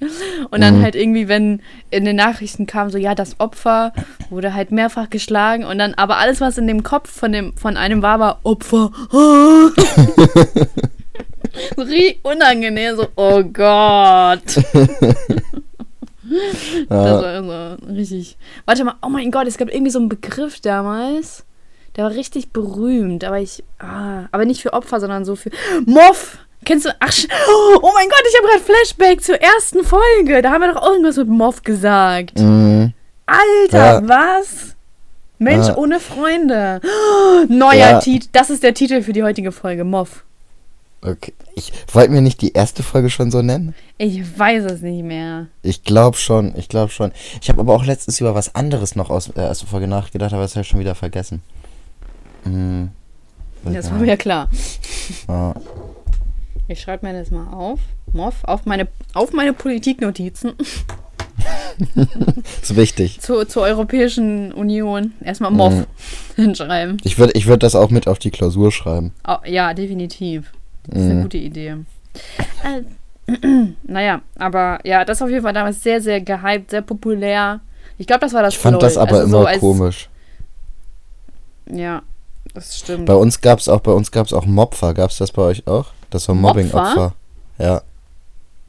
Und 0.51 0.61
dann 0.61 0.79
Mhm. 0.79 0.83
halt 0.83 0.95
irgendwie, 0.95 1.27
wenn 1.27 1.61
in 1.89 2.05
den 2.05 2.15
Nachrichten 2.15 2.65
kam, 2.65 2.89
so, 2.89 2.97
ja, 2.97 3.15
das 3.15 3.39
Opfer 3.39 3.93
wurde 4.29 4.53
halt 4.53 4.71
mehrfach 4.71 5.09
geschlagen 5.09 5.63
und 5.65 5.77
dann, 5.79 5.93
aber 5.95 6.17
alles, 6.17 6.41
was 6.41 6.57
in 6.57 6.67
dem 6.67 6.83
Kopf 6.83 7.09
von 7.11 7.31
dem, 7.31 7.55
von 7.57 7.77
einem 7.77 8.01
war, 8.01 8.19
war 8.19 8.39
Opfer. 8.43 8.91
so 11.75 11.81
richtig 11.83 12.19
unangenehm, 12.23 12.95
so, 12.95 13.07
oh 13.15 13.43
Gott. 13.43 14.41
Das 16.89 17.23
war 17.23 17.77
so 17.79 17.87
richtig. 17.91 18.37
Warte 18.65 18.83
mal, 18.83 18.93
oh 19.01 19.09
mein 19.09 19.31
Gott, 19.31 19.47
es 19.47 19.57
gab 19.57 19.73
irgendwie 19.73 19.89
so 19.89 19.97
einen 19.97 20.09
Begriff 20.09 20.59
damals. 20.59 21.43
Der 21.99 22.05
war 22.05 22.13
richtig 22.15 22.53
berühmt, 22.53 23.25
aber 23.25 23.39
ich. 23.41 23.61
Ah, 23.77 24.23
aber 24.31 24.45
nicht 24.45 24.61
für 24.61 24.71
Opfer, 24.71 25.01
sondern 25.01 25.25
so 25.25 25.35
für. 25.35 25.49
Moff! 25.85 26.37
Kennst 26.63 26.85
du. 26.85 26.95
Ach, 26.97 27.11
oh 27.83 27.91
mein 27.93 28.07
Gott, 28.07 28.23
ich 28.25 28.37
habe 28.37 28.47
gerade 28.47 28.63
Flashback 28.63 29.21
zur 29.21 29.35
ersten 29.41 29.83
Folge. 29.83 30.41
Da 30.41 30.51
haben 30.51 30.61
wir 30.61 30.73
doch 30.73 30.81
irgendwas 30.81 31.17
mit 31.17 31.27
Moff 31.27 31.61
gesagt. 31.61 32.39
Mhm. 32.39 32.93
Alter, 33.25 34.01
Ja. 34.01 34.07
was? 34.07 34.77
Mensch 35.39 35.67
Ja. 35.67 35.75
ohne 35.75 35.99
Freunde. 35.99 36.79
Neuer 37.49 37.73
Ja. 37.75 37.99
Titel. 37.99 38.29
Das 38.31 38.49
ist 38.49 38.63
der 38.63 38.73
Titel 38.73 39.01
für 39.01 39.11
die 39.11 39.23
heutige 39.23 39.51
Folge. 39.51 39.83
Moff. 39.83 40.23
Okay. 41.01 41.33
Ich 41.55 41.73
wollten 41.91 42.13
wir 42.13 42.21
nicht 42.21 42.39
die 42.41 42.53
erste 42.53 42.81
Folge 42.81 43.09
schon 43.09 43.29
so 43.29 43.41
nennen? 43.41 43.75
Ich 43.97 44.39
weiß 44.39 44.63
es 44.71 44.79
nicht 44.81 45.03
mehr. 45.03 45.47
Ich 45.63 45.83
glaube 45.83 46.15
schon, 46.15 46.53
ich 46.55 46.69
glaube 46.69 46.93
schon. 46.93 47.11
Ich 47.41 47.49
habe 47.49 47.59
aber 47.59 47.73
auch 47.73 47.83
letztens 47.83 48.21
über 48.21 48.35
was 48.35 48.55
anderes 48.55 48.95
noch 48.95 49.09
aus 49.09 49.29
der 49.35 49.43
ersten 49.47 49.67
Folge 49.67 49.87
nachgedacht, 49.87 50.31
aber 50.31 50.43
das 50.43 50.55
habe 50.55 50.61
ich 50.61 50.69
schon 50.69 50.79
wieder 50.79 50.95
vergessen. 50.95 51.41
Mhm. 52.51 52.89
Das 53.73 53.91
war 53.91 53.99
mir 53.99 54.17
klar. 54.17 54.49
Ja. 55.27 55.53
Ich 56.67 56.79
schreibe 56.81 57.05
mir 57.07 57.13
das 57.13 57.31
mal 57.31 57.47
auf. 57.51 57.79
Moff, 58.13 58.43
auf 58.43 58.65
meine, 58.65 58.87
auf 59.13 59.33
meine 59.33 59.53
Politiknotizen 59.53 60.53
Ist 62.61 62.75
wichtig. 62.75 63.19
zur, 63.21 63.47
zur 63.47 63.63
Europäischen 63.63 64.51
Union. 64.51 65.13
Erstmal 65.23 65.51
Moff 65.51 65.73
Mhm. 65.73 65.85
hinschreiben. 66.35 66.97
Ich 67.03 67.17
würde 67.17 67.33
ich 67.35 67.47
würd 67.47 67.63
das 67.63 67.75
auch 67.75 67.89
mit 67.89 68.07
auf 68.07 68.19
die 68.19 68.31
Klausur 68.31 68.71
schreiben. 68.71 69.13
Au- 69.23 69.43
ja, 69.45 69.73
definitiv. 69.73 70.51
Das 70.87 70.99
ist 70.99 71.05
eine 71.05 71.15
Mhm. 71.15 71.21
gute 71.23 71.37
Idee. 71.37 71.75
Äh, 72.63 72.81
naja, 73.83 74.21
aber 74.37 74.79
ja, 74.83 75.05
das 75.05 75.17
ist 75.17 75.21
auf 75.21 75.29
jeden 75.29 75.43
Fall 75.43 75.53
damals 75.53 75.81
sehr, 75.83 76.01
sehr 76.01 76.19
gehypt, 76.21 76.71
sehr 76.71 76.81
populär. 76.81 77.59
Ich 77.97 78.07
glaube, 78.07 78.21
das 78.21 78.33
war 78.33 78.41
das 78.41 78.53
Ich 78.55 78.59
fand 78.59 78.73
LOL. 78.73 78.81
das 78.81 78.97
aber 78.97 79.17
Also 79.19 79.27
so 79.29 79.37
immer 79.39 79.47
als- 79.49 79.59
komisch. 79.59 80.09
Ja, 81.71 82.01
das 82.53 82.77
stimmt. 82.79 83.05
Bei 83.05 83.15
uns 83.15 83.41
gab 83.41 83.59
es 83.59 83.69
auch, 83.69 83.81
bei 83.81 83.91
uns 83.91 84.11
gab's 84.11 84.33
auch 84.33 84.45
Mopfer. 84.45 84.93
Gab 84.93 85.11
es 85.11 85.17
das 85.17 85.31
bei 85.31 85.41
euch 85.43 85.67
auch? 85.67 85.87
Das 86.09 86.27
war? 86.27 86.35
Mobbing-Opfer. 86.35 87.13
Ja. 87.57 87.75
Das 87.75 87.83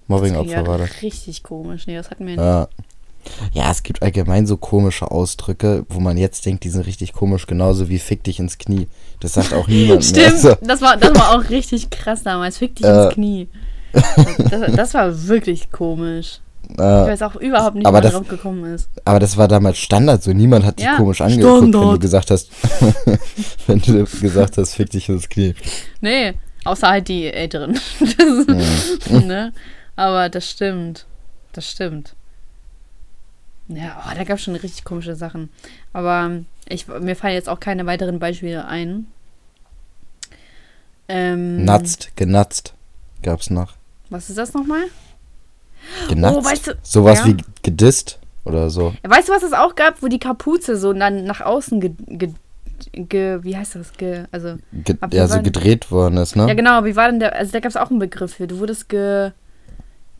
Mobbing-Opfer 0.09 0.67
war 0.67 0.79
ja 0.79 0.87
das. 0.87 1.03
Richtig 1.03 1.43
komisch. 1.43 1.87
Nee, 1.87 1.97
das 1.97 2.11
hatten 2.11 2.27
wir 2.27 2.33
nicht. 2.37 2.43
Ja. 2.43 2.69
Ja, 3.53 3.71
es 3.71 3.83
gibt 3.83 4.03
allgemein 4.03 4.47
so 4.47 4.57
komische 4.57 5.11
Ausdrücke, 5.11 5.85
wo 5.91 6.01
man 6.01 6.17
jetzt 6.17 6.47
denkt, 6.47 6.65
die 6.65 6.71
sind 6.71 6.87
richtig 6.87 7.13
komisch, 7.13 7.47
genauso 7.47 7.89
wie 7.91 7.99
fick 7.99 8.25
dich 8.25 8.39
ins 8.39 8.57
Knie. 8.57 8.89
Das 9.21 9.35
sagt 9.35 9.53
auch 9.53 9.69
niemand 9.69 10.11
mehr. 10.17 10.29
Stimmt, 10.31 10.41
So, 10.41 10.55
das, 10.63 10.81
war, 10.81 10.97
das 10.97 11.15
war 11.15 11.37
auch 11.39 11.51
richtig 11.51 11.91
krass 11.91 12.23
damals. 12.23 12.57
Fick 12.59 12.77
dich 12.77 12.87
Äh. 12.87 13.05
ins 13.05 13.15
Knie. 13.15 13.49
Das, 13.93 14.73
das 14.75 14.95
war 14.95 15.27
wirklich 15.29 15.71
komisch. 15.71 16.41
Ich 16.73 16.79
äh, 16.79 16.83
weiß 16.83 17.23
auch 17.23 17.37
überhaupt 17.37 17.77
nicht, 17.77 17.87
Aber 17.87 17.99
wie 17.99 18.03
man 18.03 18.13
das- 18.13 18.13
drauf 18.15 18.29
gekommen 18.29 18.65
ist. 18.75 18.89
aber 19.05 19.19
das 19.21 19.37
war 19.37 19.49
damals 19.49 19.79
Standard, 19.79 20.23
so 20.23 20.33
niemand 20.33 20.65
hat 20.65 20.79
dich 20.79 20.87
Ja, 20.87 20.97
komisch 20.97 21.21
angeguckt, 21.21 21.63
wenn 21.63 21.73
du 21.73 21.79
Standard. 21.79 22.01
gesagt 22.01 22.31
hast, 22.31 22.51
wenn 23.67 23.81
du 23.81 24.05
gesagt 24.05 24.57
hast, 24.59 24.75
fick 24.75 24.91
dich 24.91 25.09
ins 25.09 25.29
Knie. 25.29 25.55
Nee, 26.01 26.35
außer 26.65 26.89
halt 26.89 27.09
die 27.09 27.27
Älteren. 27.33 27.79
Das, 28.01 29.11
Mhm. 29.11 29.27
ne? 29.27 29.53
Aber 29.97 30.29
das 30.29 30.49
stimmt. 30.51 31.07
Das 31.53 31.69
stimmt. 31.71 32.15
Ja, 33.69 34.03
oh, 34.07 34.15
da 34.17 34.25
gab 34.25 34.39
es 34.39 34.43
schon 34.45 34.57
richtig 34.57 34.85
komische 34.85 35.15
Sachen. 35.15 35.49
Aber 35.93 36.31
ich, 36.69 36.87
mir 36.89 37.15
fallen 37.17 37.35
jetzt 37.35 37.49
auch 37.49 37.61
keine 37.61 37.87
weiteren 37.87 38.19
Beispiele 38.19 38.67
ein. 38.67 39.07
Ähm, 41.09 41.65
Natzt, 41.65 42.13
genatzt 42.17 42.75
gab's 43.23 43.51
noch. 43.51 43.75
Was 44.09 44.29
ist 44.31 44.39
das 44.39 44.55
nochmal? 44.55 44.85
Genatzt. 46.09 46.37
Oh, 46.39 46.45
weißt 46.45 46.67
du- 46.69 46.73
Sowas 46.83 47.21
ja. 47.21 47.27
wie 47.27 47.37
gedisst 47.63 48.19
oder 48.45 48.71
so. 48.71 48.95
Weißt 49.03 49.29
du, 49.29 49.33
was 49.33 49.43
es 49.43 49.53
auch 49.53 49.75
gab, 49.75 50.03
wo 50.03 50.09
die 50.09 50.19
Kapuze 50.19 50.77
so 50.77 50.93
dann 50.93 51.25
nach 51.25 51.41
außen 51.41 51.81
ge, 51.81 51.93
ge, 52.09 52.31
ge 52.93 53.39
wie 53.43 53.57
heißt 53.57 53.77
das? 53.77 53.93
Ge, 53.93 54.25
also, 54.33 54.57
Ge 54.73 54.97
ja, 55.11 55.27
so 55.27 55.43
gedreht 55.43 55.91
worden 55.91 56.17
ist, 56.17 56.37
ne? 56.37 56.49
ja 56.49 56.55
genau, 56.55 56.85
wie 56.85 56.97
war 56.97 57.09
denn 57.11 57.21
der, 57.21 57.35
also 57.37 57.53
da 57.53 57.61
gab 57.61 57.71
es 57.71 57.77
auch 57.77 57.91
einen 57.91 57.99
Begriff 57.99 58.35
für. 58.35 58.47
Du 58.47 58.59
wurdest 58.59 58.89
ge, 58.89 59.33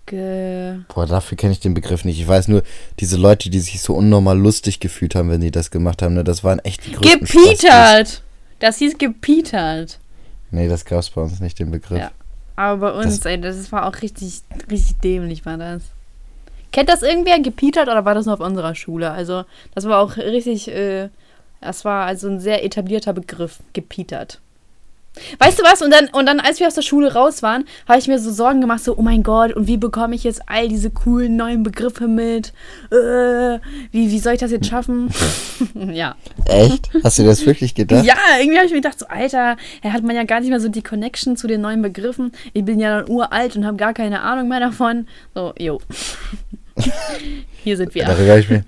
ge, 0.07 0.77
Boah, 0.95 1.07
dafür 1.07 1.37
kenne 1.37 1.53
ich 1.53 1.61
den 1.61 1.75
Begriff 1.75 2.05
nicht. 2.05 2.21
Ich 2.21 2.29
weiß 2.29 2.49
nur, 2.49 2.63
diese 2.99 3.17
Leute, 3.17 3.51
die 3.51 3.61
sich 3.61 3.81
so 3.81 3.95
unnormal 3.95 4.39
lustig 4.39 4.81
gefühlt 4.81 5.15
haben, 5.15 5.31
wenn 5.31 5.41
die 5.41 5.51
das 5.51 5.71
gemacht 5.71 6.03
haben, 6.03 6.15
ne, 6.15 6.25
das 6.25 6.45
waren 6.45 6.59
echt 6.61 6.87
die 6.87 6.93
gepietert! 6.93 8.23
Das 8.59 8.77
hieß 8.77 8.99
gepietert. 8.99 9.99
Nee, 10.51 10.69
das 10.69 10.85
gab's 10.85 11.09
bei 11.11 11.23
uns 11.23 11.41
nicht, 11.41 11.59
den 11.59 11.71
Begriff. 11.71 11.99
Ja. 11.99 12.11
Aber 12.57 12.93
bei 12.93 12.99
uns, 12.99 13.21
Das- 13.21 13.27
ey, 13.27 13.41
das 13.41 13.71
war 13.73 13.87
auch 13.87 14.03
richtig, 14.03 14.43
richtig 14.71 14.99
dämlich, 15.01 15.47
war 15.47 15.57
das. 15.57 15.83
Kennt 16.73 16.89
das 16.89 17.03
irgendwer 17.03 17.41
gepietert 17.41 17.89
oder 17.89 18.05
war 18.05 18.15
das 18.15 18.27
nur 18.27 18.35
auf 18.35 18.41
unserer 18.41 18.75
Schule? 18.75 19.11
Also, 19.11 19.45
das 19.75 19.87
war 19.87 19.99
auch 20.01 20.17
richtig, 20.17 20.69
äh, 20.69 21.09
das 21.61 21.85
war 21.85 22.07
also 22.07 22.29
ein 22.29 22.39
sehr 22.41 22.65
etablierter 22.65 23.13
Begriff, 23.13 23.59
gepietert. 23.73 24.41
Weißt 25.39 25.59
du 25.59 25.63
was? 25.63 25.83
Und 25.83 25.93
dann, 25.93 26.09
und 26.09 26.27
dann, 26.27 26.41
als 26.41 26.61
wir 26.61 26.67
aus 26.67 26.75
der 26.75 26.83
Schule 26.83 27.13
raus 27.13 27.43
waren, 27.43 27.65
habe 27.89 27.99
ich 27.99 28.09
mir 28.09 28.19
so 28.19 28.31
Sorgen 28.31 28.61
gemacht, 28.61 28.83
so, 28.83 28.97
oh 28.97 29.03
mein 29.03 29.23
Gott, 29.23 29.53
und 29.53 29.67
wie 29.67 29.77
bekomme 29.77 30.15
ich 30.15 30.25
jetzt 30.25 30.43
all 30.47 30.69
diese 30.69 30.91
coolen 30.91 31.37
neuen 31.37 31.63
Begriffe 31.63 32.09
mit? 32.09 32.53
Äh, 32.91 33.59
wie, 33.91 34.11
wie 34.11 34.19
soll 34.19 34.35
ich 34.35 34.41
das 34.41 34.51
jetzt 34.51 34.67
schaffen? 34.67 35.11
ja. 35.75 36.17
Echt? 36.47 36.91
Hast 37.03 37.19
du 37.19 37.25
das 37.25 37.45
wirklich 37.47 37.75
gedacht? 37.75 38.05
Ja, 38.05 38.17
irgendwie 38.39 38.57
habe 38.57 38.67
ich 38.67 38.73
mir 38.73 38.81
gedacht, 38.81 38.99
so, 38.99 39.07
Alter, 39.07 39.57
er 39.83 39.93
hat 39.93 40.03
man 40.03 40.17
ja 40.17 40.25
gar 40.25 40.41
nicht 40.41 40.51
mehr 40.51 40.61
so 40.61 40.69
die 40.69 40.83
Connection 40.83 41.37
zu 41.37 41.47
den 41.47 41.61
neuen 41.61 41.83
Begriffen. 41.83 42.33
Ich 42.53 42.65
bin 42.65 42.81
ja 42.81 43.01
dann 43.01 43.11
uralt 43.11 43.57
und 43.57 43.67
habe 43.67 43.77
gar 43.77 43.95
keine 43.95 44.23
Ahnung 44.23 44.49
mehr 44.49 44.61
davon. 44.61 45.07
So, 45.35 45.53
jo. 45.59 45.81
Hier 47.65 47.77
sind 47.77 47.95
wir. 47.95 48.05
Darüber 48.05 48.33
hab 48.33 48.39
ich 48.39 48.49
mir. 48.49 48.65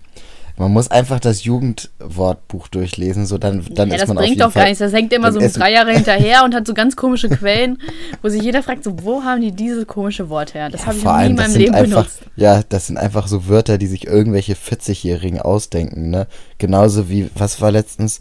Man 0.62 0.72
muss 0.72 0.88
einfach 0.92 1.18
das 1.18 1.42
Jugendwortbuch 1.42 2.68
durchlesen, 2.68 3.26
so 3.26 3.36
dann, 3.36 3.66
dann 3.74 3.88
ja, 3.88 3.96
ist 3.96 4.02
das 4.02 4.08
man 4.08 4.18
auf 4.18 4.22
bringt 4.22 4.36
jeden 4.36 4.40
doch 4.48 4.54
gar 4.54 4.62
Fall. 4.62 4.70
nichts. 4.70 4.78
Das 4.78 4.92
hängt 4.92 5.12
immer 5.12 5.32
so 5.32 5.40
drei 5.40 5.72
Jahre 5.72 5.90
hinterher 5.94 6.44
und 6.44 6.54
hat 6.54 6.68
so 6.68 6.72
ganz 6.72 6.94
komische 6.94 7.28
Quellen, 7.28 7.78
wo 8.22 8.28
sich 8.28 8.42
jeder 8.44 8.62
fragt, 8.62 8.84
so, 8.84 8.94
wo 9.02 9.24
haben 9.24 9.40
die 9.40 9.50
dieses 9.50 9.88
komische 9.88 10.28
Wort 10.28 10.54
her? 10.54 10.70
Das 10.70 10.82
Ja, 10.82 10.86
habe 10.86 10.98
ich 10.98 11.04
noch 11.04 11.10
nie 11.14 11.18
allem, 11.18 11.30
in 11.32 11.36
das 11.36 11.48
meinem 11.48 11.56
Leben 11.60 11.74
einfach, 11.74 11.96
benutzt. 12.02 12.20
ja, 12.36 12.62
das 12.68 12.86
sind 12.86 12.96
einfach 12.96 13.26
so 13.26 13.48
Wörter, 13.48 13.76
die 13.76 13.88
sich 13.88 14.06
irgendwelche 14.06 14.54
40-Jährigen 14.54 15.40
ausdenken, 15.40 16.10
ne? 16.10 16.28
Genauso 16.58 17.08
wie, 17.08 17.28
was 17.34 17.60
war 17.60 17.72
letztens, 17.72 18.20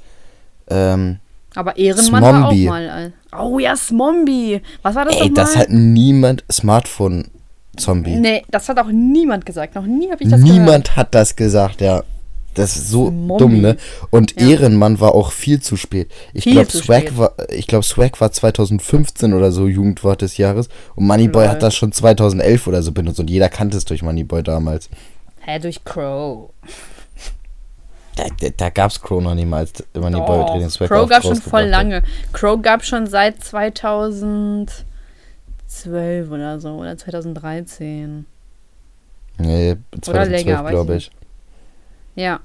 ähm, 0.68 1.20
Aber 1.54 1.78
Ehrenmann 1.78 2.24
war 2.24 2.48
auch 2.48 2.54
mal. 2.56 3.14
Oh 3.38 3.60
ja, 3.60 3.76
Smombi. 3.76 4.62
Was 4.82 4.96
war 4.96 5.06
das 5.06 5.16
ey, 5.18 5.32
das 5.32 5.56
hat 5.56 5.70
niemand, 5.70 6.44
Smartphone-Zombie. 6.52 8.16
Nee, 8.16 8.44
das 8.50 8.68
hat 8.68 8.80
auch 8.80 8.90
niemand 8.92 9.46
gesagt. 9.46 9.76
Noch 9.76 9.86
nie 9.86 10.10
habe 10.12 10.24
ich 10.24 10.30
das 10.30 10.42
gehört. 10.42 10.58
Niemand 10.60 10.96
hat 10.96 11.14
das 11.14 11.36
gesagt, 11.36 11.82
ja. 11.82 12.04
Das 12.54 12.76
ist 12.76 12.90
so 12.90 13.08
Smombi. 13.08 13.38
dumm, 13.38 13.62
ne? 13.62 13.78
Und 14.10 14.40
Ja. 14.40 14.48
Ehrenmann 14.50 15.00
war 15.00 15.16
auch 15.16 15.32
viel 15.32 15.62
zu 15.62 15.78
spät. 15.78 16.12
Ich 16.34 16.44
glaube, 16.44 16.70
Swag 16.70 17.04
spät. 17.08 17.18
war, 17.18 17.34
ich 17.50 17.66
glaube, 17.68 17.84
Swag 17.84 18.20
war 18.20 18.32
2015 18.32 19.34
oder 19.34 19.52
so 19.54 19.68
Jugendwort 19.68 20.22
des 20.22 20.36
Jahres. 20.38 20.68
Und 20.96 21.08
Moneyboy 21.08 21.48
hat 21.48 21.64
das 21.64 21.76
schon 21.76 21.92
2011 21.94 22.68
oder 22.68 22.84
so 22.84 22.92
benutzt. 22.92 23.20
Und 23.22 23.30
jeder 23.30 23.48
kannte 23.48 23.78
es 23.78 23.86
durch 23.86 24.02
Moneyboy 24.04 24.44
damals. 24.44 24.90
Hä, 25.40 25.60
durch 25.60 25.84
Crow. 25.86 26.50
Da, 28.18 28.26
da, 28.42 28.50
da 28.58 28.70
gab 28.70 28.92
es 28.92 29.02
Crow 29.02 29.22
noch 29.24 29.34
niemals. 29.34 29.72
Moneyboy 29.94 30.40
Doch, 30.46 30.58
den 30.60 30.70
Swag 30.70 30.90
Crow 30.90 31.08
gab 31.10 31.24
schon 31.24 31.38
voll 31.38 31.64
hat. 31.64 31.70
lange. 31.70 32.04
Crow 32.34 32.62
gab 32.62 32.84
schon 32.84 33.08
seit 33.08 33.42
2012 33.44 34.84
oder 36.30 36.60
so 36.60 36.70
oder 36.76 36.98
2013. 36.98 38.26
Nee, 39.38 39.70
länger, 39.70 39.78
2012 40.02 40.64
weiß 40.64 40.70
glaube 40.72 40.96
ich. 40.98 41.12
Ja, 42.16 42.40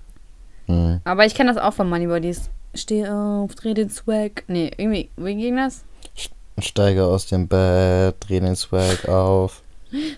Hm. 0.66 1.00
aber 1.05 1.26
ich 1.26 1.35
kenne 1.35 1.52
das 1.52 1.62
auch 1.62 1.74
von 1.74 1.88
Moneyboy. 1.88 2.20
Dies 2.20 2.50
Steh 2.74 3.07
auf, 3.09 3.55
dreh 3.55 3.72
den 3.74 3.88
Swag. 3.90 4.44
Nee, 4.48 4.70
irgendwie, 4.76 5.09
wie 5.16 5.35
ging 5.37 5.57
das? 5.57 5.85
Steige 6.59 7.05
aus 7.05 7.26
dem 7.26 7.48
Bett, 7.48 8.16
dreh 8.20 8.40
den 8.40 8.57
Swag 8.57 9.09
auf. 9.09 9.62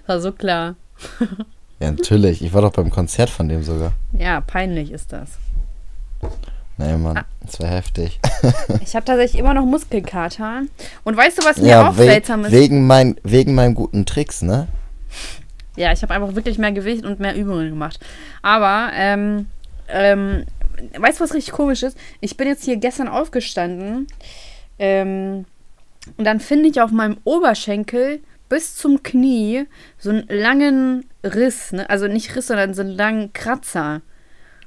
War 0.06 0.20
so 0.20 0.32
klar. 0.32 0.74
Ja, 1.80 1.90
natürlich. 1.92 2.42
Ich 2.42 2.52
war 2.52 2.62
doch 2.62 2.72
beim 2.72 2.90
Konzert 2.90 3.30
von 3.30 3.48
dem 3.48 3.62
sogar. 3.62 3.92
Ja, 4.12 4.40
peinlich 4.40 4.90
ist 4.90 5.12
das. 5.12 5.30
Nee, 6.76 6.96
Mann. 6.96 7.18
Ah. 7.18 7.24
Das 7.42 7.60
war 7.60 7.68
heftig. 7.68 8.18
Ich 8.82 8.94
habe 8.96 9.04
tatsächlich 9.04 9.38
immer 9.40 9.54
noch 9.54 9.64
Muskelkater. 9.64 10.62
Und 11.04 11.16
weißt 11.16 11.38
du, 11.38 11.44
was 11.46 11.56
mir 11.58 11.68
Ja, 11.68 11.88
auch 11.90 11.96
we 11.98 12.04
seltsam 12.04 12.44
ist? 12.44 12.52
wegen, 12.52 12.86
mein, 12.86 13.16
wegen 13.22 13.54
meinem 13.54 13.74
guten 13.74 14.06
Tricks, 14.06 14.42
ne? 14.42 14.68
Ja, 15.78 15.92
ich 15.92 16.02
habe 16.02 16.12
einfach 16.14 16.34
wirklich 16.34 16.58
mehr 16.58 16.72
Gewicht 16.72 17.04
und 17.04 17.20
mehr 17.20 17.36
Übungen 17.36 17.70
gemacht. 17.70 18.00
Aber, 18.42 18.90
ähm, 18.94 19.46
ähm, 19.88 20.44
weißt 20.98 21.20
du, 21.20 21.24
was 21.24 21.34
richtig 21.34 21.52
komisch 21.52 21.82
ist? 21.82 21.96
Ich 22.20 22.36
bin 22.36 22.48
jetzt 22.48 22.64
hier 22.64 22.76
gestern 22.76 23.08
aufgestanden, 23.08 24.06
ähm, 24.78 25.44
Und 26.16 26.24
dann 26.24 26.40
finde 26.40 26.68
ich 26.68 26.80
auf 26.80 26.90
meinem 26.90 27.18
Oberschenkel 27.24 28.20
bis 28.48 28.76
zum 28.76 29.02
Knie 29.02 29.66
so 29.98 30.10
einen 30.10 30.26
langen 30.28 31.04
Riss. 31.22 31.72
Ne? 31.72 31.88
Also 31.90 32.08
nicht 32.08 32.34
Riss, 32.34 32.46
sondern 32.46 32.72
so 32.74 32.80
einen 32.82 32.96
langen 32.96 33.32
Kratzer. 33.32 34.00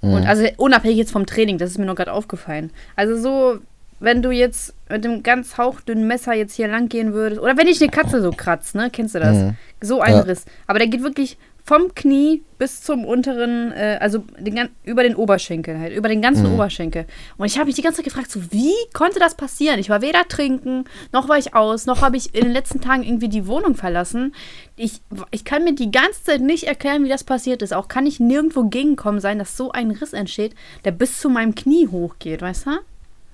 Und 0.01 0.25
also 0.25 0.45
unabhängig 0.57 0.97
jetzt 0.97 1.11
vom 1.11 1.25
Training, 1.25 1.57
das 1.57 1.71
ist 1.71 1.77
mir 1.77 1.85
nur 1.85 1.95
gerade 1.95 2.13
aufgefallen. 2.13 2.71
Also 2.95 3.17
so, 3.17 3.59
wenn 3.99 4.21
du 4.21 4.31
jetzt 4.31 4.73
mit 4.91 5.05
einem 5.05 5.23
ganz 5.23 5.57
hauchdünnen 5.57 6.07
Messer 6.07 6.33
jetzt 6.33 6.55
hier 6.55 6.67
lang 6.67 6.89
gehen 6.89 7.13
würdest, 7.13 7.41
oder 7.41 7.57
wenn 7.57 7.67
ich 7.67 7.81
eine 7.81 7.91
Katze 7.91 8.21
so 8.21 8.31
kratzt, 8.31 8.75
ne, 8.75 8.89
kennst 8.91 9.15
du 9.15 9.19
das? 9.19 9.37
Mhm. 9.37 9.55
So 9.81 10.01
ein 10.01 10.13
Ja. 10.13 10.19
Riss. 10.21 10.45
Aber 10.67 10.79
der 10.79 10.87
geht 10.87 11.01
wirklich 11.03 11.37
vom 11.63 11.93
Knie 11.93 12.41
bis 12.57 12.81
zum 12.81 13.05
unteren, 13.05 13.71
äh, 13.71 13.97
also 14.01 14.23
den, 14.39 14.69
über 14.83 15.03
den 15.03 15.15
Oberschenkel 15.15 15.79
halt, 15.79 15.93
über 15.95 16.09
den 16.09 16.19
ganzen 16.19 16.47
Mhm. 16.47 16.55
Oberschenkel. 16.55 17.05
Und 17.37 17.45
ich 17.45 17.57
habe 17.57 17.67
mich 17.67 17.75
die 17.75 17.83
ganze 17.83 17.97
Zeit 17.97 18.05
gefragt, 18.05 18.31
so 18.31 18.41
wie 18.51 18.73
konnte 18.93 19.19
das 19.19 19.35
passieren? 19.35 19.79
Ich 19.79 19.87
war 19.89 20.01
weder 20.01 20.27
trinken, 20.27 20.85
noch 21.13 21.29
war 21.29 21.37
ich 21.37 21.53
aus, 21.53 21.85
noch 21.85 22.01
habe 22.01 22.17
ich 22.17 22.33
in 22.33 22.45
den 22.45 22.51
letzten 22.51 22.81
Tagen 22.81 23.03
irgendwie 23.03 23.29
die 23.29 23.45
Wohnung 23.45 23.75
verlassen. 23.75 24.33
Ich, 24.75 25.01
ich 25.29 25.45
kann 25.45 25.63
mir 25.63 25.75
die 25.75 25.91
ganze 25.91 26.23
Zeit 26.23 26.41
nicht 26.41 26.63
erklären, 26.63 27.03
wie 27.03 27.09
das 27.09 27.23
passiert 27.23 27.61
ist. 27.61 27.73
Auch 27.75 27.87
kann 27.87 28.07
ich 28.07 28.19
nirgendwo 28.19 28.63
gegenkommen 28.63 29.19
sein, 29.19 29.37
dass 29.37 29.55
so 29.55 29.71
ein 29.71 29.91
Riss 29.91 30.13
entsteht, 30.13 30.55
der 30.83 30.91
bis 30.91 31.19
zu 31.19 31.29
meinem 31.29 31.53
Knie 31.53 31.87
hochgeht, 31.87 32.41
weißt 32.41 32.65
du? 32.65 32.71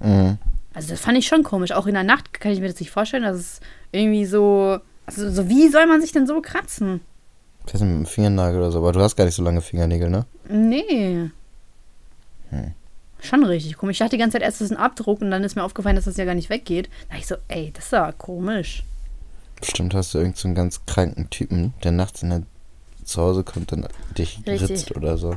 Mhm. 0.06 0.38
Also 0.78 0.90
das 0.90 1.00
fand 1.00 1.18
ich 1.18 1.26
schon 1.26 1.42
komisch. 1.42 1.72
Auch 1.72 1.88
in 1.88 1.96
der 1.96 2.04
Nacht 2.04 2.40
kann 2.40 2.52
ich 2.52 2.60
mir 2.60 2.68
das 2.68 2.80
nicht 2.80 2.92
vorstellen, 2.92 3.24
dass 3.24 3.36
es 3.36 3.60
irgendwie 3.92 4.26
so. 4.26 4.78
Also 5.08 5.32
so 5.32 5.50
wie 5.50 5.70
soll 5.70 5.88
man 5.88 6.02
sich 6.02 6.12
denn 6.12 6.28
so 6.28 6.40
kratzen? 6.40 7.02
Ich 7.66 7.74
weiß 7.74 7.82
nicht, 7.82 7.90
mit 7.90 8.06
dem 8.06 8.06
Fingernagel 8.06 8.60
oder 8.60 8.72
so, 8.72 8.78
aber 8.78 8.92
du 8.92 9.00
hast 9.00 9.16
gar 9.16 9.26
nicht 9.26 9.34
so 9.34 9.42
lange 9.42 9.62
Fingernägel, 9.62 10.12
ne? 10.12 10.28
Nee. 10.48 11.32
Hm. 12.52 12.74
Schon 13.22 13.44
richtig 13.44 13.76
komisch. 13.76 13.96
Ich 13.96 14.00
dachte 14.00 14.18
die 14.18 14.20
ganze 14.20 14.34
Zeit 14.34 14.44
erst, 14.44 14.62
das 14.62 14.70
ist 14.70 14.78
ein 14.78 14.84
Abdruck 14.84 15.20
und 15.22 15.32
dann 15.32 15.44
ist 15.44 15.56
mir 15.56 15.63
aufgefallen, 15.63 15.96
dass 15.96 16.06
das 16.06 16.16
ja 16.16 16.26
gar 16.26 16.36
nicht 16.36 16.52
weggeht. 16.52 16.90
Da 17.10 17.16
dachte 17.16 17.22
ich 17.22 17.28
so, 17.28 17.36
ey, 17.48 17.72
das 17.74 17.86
ist 17.86 17.94
ja 17.94 18.12
komisch. 18.12 18.84
Bestimmt 19.60 19.96
hast 19.96 20.13
du 20.13 20.20
irgendeinen 20.20 20.40
so 20.40 20.48
einen 20.48 20.56
ganz 20.56 20.86
kranken 20.86 21.32
Typen, 21.32 21.74
der 21.84 21.92
nachts 21.92 22.22
in 22.22 22.30
der 22.30 22.44
zu 23.04 23.20
Hause 23.20 23.44
kommt 23.44 23.74
und 23.74 23.88
dich 24.16 24.42
Richtig. 24.46 24.70
ritzt 24.70 24.96
oder 24.96 25.18
so. 25.18 25.36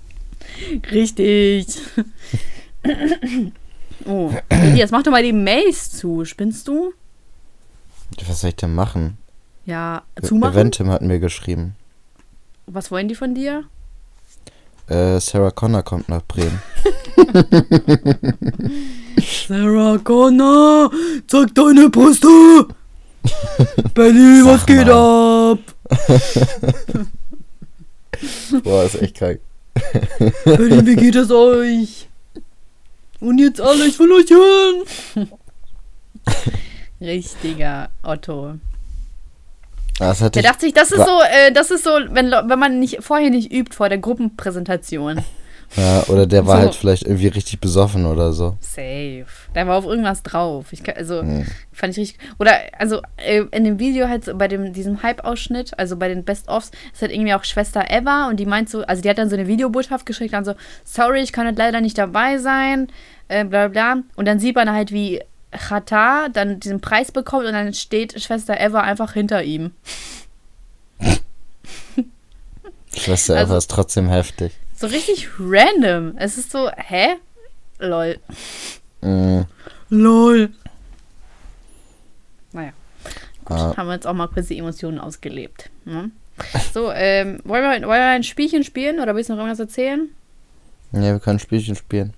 Richtig. 0.90 1.66
oh, 4.06 4.32
Elias, 4.48 4.90
mach 4.90 5.02
doch 5.02 5.12
mal 5.12 5.22
die 5.22 5.32
Mails 5.32 5.90
zu. 5.90 6.24
Spinnst 6.24 6.68
du? 6.68 6.92
Was 8.26 8.40
soll 8.40 8.50
ich 8.50 8.56
denn 8.56 8.74
machen? 8.74 9.18
Ja, 9.66 10.02
zumachen? 10.22 10.54
Eventim 10.54 10.90
hat 10.90 11.02
mir 11.02 11.20
geschrieben. 11.20 11.76
Was 12.66 12.90
wollen 12.90 13.08
die 13.08 13.14
von 13.14 13.34
dir? 13.34 13.64
Äh, 14.88 15.20
Sarah 15.20 15.52
Connor 15.52 15.82
kommt 15.82 16.08
nach 16.08 16.22
Bremen. 16.26 16.60
Sarah 19.48 19.98
Connor, 19.98 20.90
zeig 21.28 21.54
deine 21.54 21.88
Brüste! 21.90 22.26
Benny, 23.94 24.44
was 24.44 24.66
geht 24.66 24.88
ab? 24.88 25.58
Boah, 28.64 28.84
ist 28.84 29.00
echt 29.00 29.16
krank. 29.16 29.40
Benny, 30.44 30.84
wie 30.86 30.96
geht 30.96 31.14
es 31.14 31.30
euch? 31.30 32.09
Und 33.20 33.38
jetzt 33.38 33.60
alle, 33.60 33.86
ich 33.86 33.98
will 33.98 34.12
euch 34.12 34.30
hören! 34.30 35.28
Richtiger 37.00 37.90
Otto. 38.02 38.54
Das 39.98 40.22
hatte 40.22 40.40
Der 40.40 40.42
ich, 40.42 40.48
dachte 40.48 40.60
sich, 40.66 40.72
das 40.74 40.90
ist 40.92 41.04
so, 41.04 41.20
äh, 41.30 41.52
das 41.52 41.70
ist 41.70 41.84
so, 41.84 41.90
wenn, 41.90 42.30
wenn 42.30 42.58
man 42.58 42.78
nicht 42.78 43.02
vorher 43.02 43.30
nicht 43.30 43.52
übt 43.52 43.74
vor 43.74 43.88
der 43.90 43.98
Gruppenpräsentation. 43.98 45.22
Ja, 45.76 46.02
oder 46.08 46.26
der 46.26 46.46
war 46.46 46.56
So. 46.56 46.62
halt 46.62 46.74
vielleicht 46.74 47.02
irgendwie 47.04 47.28
richtig 47.28 47.60
besoffen 47.60 48.04
oder 48.06 48.32
so. 48.32 48.56
Safe. 48.60 49.24
Der 49.54 49.66
war 49.68 49.76
auf 49.76 49.84
irgendwas 49.84 50.22
drauf. 50.22 50.72
Ich 50.72 50.82
also, 50.96 51.20
Hm. 51.20 51.46
fand 51.72 51.92
ich 51.96 51.98
richtig. 51.98 52.18
Oder, 52.38 52.52
also, 52.78 53.00
äh, 53.16 53.44
in 53.52 53.64
dem 53.64 53.78
Video 53.78 54.08
halt 54.08 54.24
so 54.24 54.34
bei 54.36 54.48
dem, 54.48 54.72
diesem 54.72 55.02
Hype-Ausschnitt, 55.02 55.78
also 55.78 55.96
bei 55.96 56.08
den 56.08 56.24
Best-Ofs, 56.24 56.72
ist 56.92 57.02
halt 57.02 57.12
irgendwie 57.12 57.34
auch 57.34 57.44
Schwester 57.44 57.84
Eva 57.88 58.28
und 58.28 58.38
die 58.40 58.46
meint 58.46 58.68
so, 58.68 58.82
also 58.82 59.00
die 59.00 59.08
hat 59.08 59.18
dann 59.18 59.30
so 59.30 59.36
eine 59.36 59.46
Videobotschaft 59.46 60.06
geschickt, 60.06 60.32
dann 60.34 60.44
so, 60.44 60.54
sorry, 60.84 61.20
ich 61.20 61.32
kann 61.32 61.46
halt 61.46 61.56
leider 61.58 61.80
nicht 61.80 61.96
dabei 61.98 62.38
sein, 62.38 62.88
äh, 63.28 63.44
bla 63.44 63.68
bla. 63.68 63.94
bla. 63.94 64.02
Und 64.16 64.26
dann 64.26 64.40
sieht 64.40 64.56
man 64.56 64.70
halt, 64.72 64.90
wie 64.92 65.20
Chata 65.52 66.28
dann 66.32 66.58
diesen 66.60 66.80
Preis 66.80 67.10
bekommt 67.12 67.46
und 67.46 67.52
dann 67.52 67.72
steht 67.74 68.20
Schwester 68.20 68.60
Eva 68.60 68.80
einfach 68.80 69.12
hinter 69.12 69.42
ihm. 69.44 69.70
Schwester 72.96 73.36
Also- 73.36 73.50
Eva 73.52 73.58
ist 73.58 73.70
trotzdem 73.70 74.08
heftig. 74.08 74.52
So 74.80 74.86
richtig 74.86 75.28
random. 75.38 76.14
Es 76.16 76.38
ist 76.38 76.50
so, 76.50 76.70
hä? 76.74 77.16
Lol. 77.80 78.18
Mhm. 79.02 79.44
Lol. 79.90 80.48
Naja. 82.52 82.72
Gut, 83.44 83.58
Ah. 83.58 83.76
haben 83.76 83.88
wir 83.88 83.94
jetzt 83.94 84.06
auch 84.06 84.14
mal 84.14 84.28
kurz 84.28 84.46
die 84.46 84.56
Emotionen 84.56 84.98
ausgelebt. 84.98 85.68
Ne? 85.84 86.10
So, 86.72 86.90
ähm, 86.92 87.40
wollen 87.44 87.62
wir, 87.62 87.86
wollen 87.86 88.00
wir 88.00 88.06
ein 88.06 88.22
Spielchen 88.22 88.64
spielen 88.64 89.00
oder 89.00 89.14
willst 89.14 89.28
du 89.28 89.34
noch 89.34 89.40
irgendwas 89.40 89.60
erzählen? 89.60 90.08
Ja, 90.92 91.02
wir 91.12 91.20
können 91.20 91.38
Spielchen 91.40 91.76
spielen. 91.76 92.14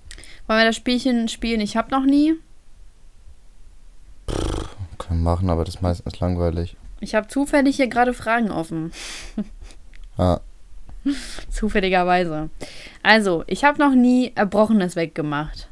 Wollen 0.47 0.59
wir 0.59 0.65
das 0.65 0.77
Spielchen 0.77 1.27
spielen? 1.27 1.59
Ich 1.59 1.75
hab 1.75 1.91
noch 1.91 2.05
nie. 2.05 2.35
Können 4.99 5.21
wir 5.21 5.31
machen, 5.31 5.49
aber 5.49 5.65
das 5.65 5.75
ist 5.75 5.81
meistens 5.81 6.17
langweilig. 6.21 6.77
Ich 7.01 7.13
habe 7.13 7.27
zufällig 7.27 7.75
hier 7.75 7.87
gerade 7.87 8.13
Fragen 8.13 8.49
offen. 8.51 8.93
Ah, 10.17 10.39
Zufälligerweise. 11.51 12.49
Also, 13.01 13.43
ich 13.47 13.63
habe 13.63 13.79
noch 13.79 13.93
nie 13.95 14.31
Erbrochenes 14.35 14.95
weggemacht. 14.95 15.67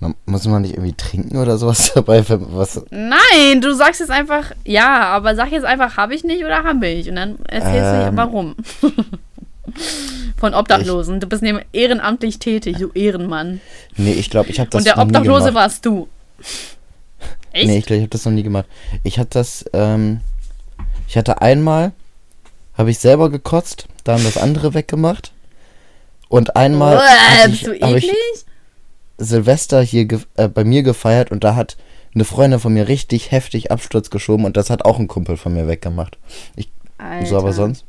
na, 0.00 0.14
muss 0.26 0.46
man 0.46 0.62
nicht 0.62 0.74
irgendwie 0.74 0.94
trinken 0.94 1.36
oder 1.38 1.56
sowas 1.58 1.92
dabei? 1.94 2.24
Was, 2.26 2.82
Nein, 2.90 3.60
du 3.60 3.74
sagst 3.74 4.00
jetzt 4.00 4.10
einfach, 4.10 4.52
ja, 4.64 5.04
aber 5.04 5.34
sag 5.34 5.50
jetzt 5.52 5.64
einfach, 5.64 5.96
habe 5.96 6.14
ich 6.14 6.24
nicht 6.24 6.44
oder 6.44 6.64
habe 6.64 6.86
ich? 6.88 7.08
Und 7.08 7.16
dann 7.16 7.38
erzählst 7.46 7.92
du 7.92 8.08
Ähm. 8.08 8.16
warum. 8.16 8.56
Von 10.36 10.54
Obdachlosen. 10.54 11.20
Du 11.20 11.26
bist 11.28 11.42
nämlich 11.42 11.64
ehrenamtlich 11.72 12.38
tätig, 12.38 12.78
du 12.78 12.90
Ehrenmann. 12.92 13.60
nee, 13.96 14.12
ich 14.14 14.30
glaube, 14.30 14.48
ich 14.50 14.58
habe 14.58 14.70
das 14.70 14.80
Und 14.80 14.86
der 14.86 14.96
noch 14.96 15.04
nie 15.04 15.08
Obdachlose 15.10 15.40
gemacht. 15.48 15.54
warst 15.54 15.86
du. 15.86 16.08
Echt? 17.52 17.66
Nee, 17.66 17.78
ich 17.78 17.86
glaube, 17.86 17.98
ich 17.98 18.02
habe 18.02 18.10
das 18.10 18.24
noch 18.24 18.32
nie 18.32 18.42
gemacht. 18.42 18.66
Ich 19.04 19.18
hatte 19.18 19.30
das, 19.34 19.64
ähm, 19.72 20.20
ich 21.06 21.16
hatte 21.16 21.40
einmal, 21.42 21.92
habe 22.80 22.90
ich 22.90 22.98
selber 22.98 23.30
gekotzt, 23.30 23.86
da 24.04 24.14
haben 24.14 24.24
das 24.24 24.38
andere 24.38 24.74
weggemacht. 24.74 25.32
Und 26.28 26.56
einmal 26.56 26.96
Uah, 26.96 27.48
ich, 27.48 27.66
habe 27.82 27.98
ich? 27.98 28.10
Silvester 29.18 29.82
hier 29.82 30.08
äh, 30.36 30.48
bei 30.48 30.64
mir 30.64 30.82
gefeiert 30.82 31.30
und 31.30 31.44
da 31.44 31.54
hat 31.56 31.76
eine 32.14 32.24
Freundin 32.24 32.58
von 32.58 32.72
mir 32.72 32.88
richtig 32.88 33.32
heftig 33.32 33.70
Absturz 33.70 34.08
geschoben 34.08 34.46
und 34.46 34.56
das 34.56 34.70
hat 34.70 34.84
auch 34.84 34.98
ein 34.98 35.08
Kumpel 35.08 35.36
von 35.36 35.52
mir 35.52 35.68
weggemacht. 35.68 36.18
So, 37.24 37.36
aber 37.36 37.52
sonst 37.52 37.84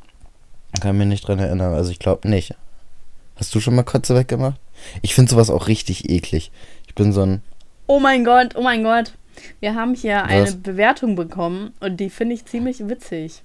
kann 0.81 0.95
ich 0.95 0.99
mich 0.99 1.07
nicht 1.07 1.27
dran 1.27 1.39
erinnern. 1.39 1.73
Also 1.73 1.91
ich 1.91 1.99
glaube 1.99 2.27
nicht. 2.27 2.55
Hast 3.37 3.55
du 3.55 3.59
schon 3.59 3.75
mal 3.75 3.83
Kotze 3.83 4.15
weggemacht? 4.15 4.59
Ich 5.01 5.15
finde 5.15 5.31
sowas 5.31 5.49
auch 5.49 5.67
richtig 5.67 6.09
eklig. 6.09 6.51
Ich 6.87 6.95
bin 6.95 7.13
so 7.13 7.21
ein. 7.21 7.41
Oh 7.87 7.99
mein 7.99 8.25
Gott, 8.25 8.55
oh 8.55 8.61
mein 8.61 8.83
Gott. 8.83 9.13
Wir 9.61 9.75
haben 9.75 9.95
hier 9.95 10.25
eine 10.25 10.43
Was? 10.43 10.55
Bewertung 10.55 11.15
bekommen 11.15 11.73
und 11.79 11.97
die 11.97 12.09
finde 12.09 12.35
ich 12.35 12.45
ziemlich 12.45 12.87
witzig. 12.89 13.41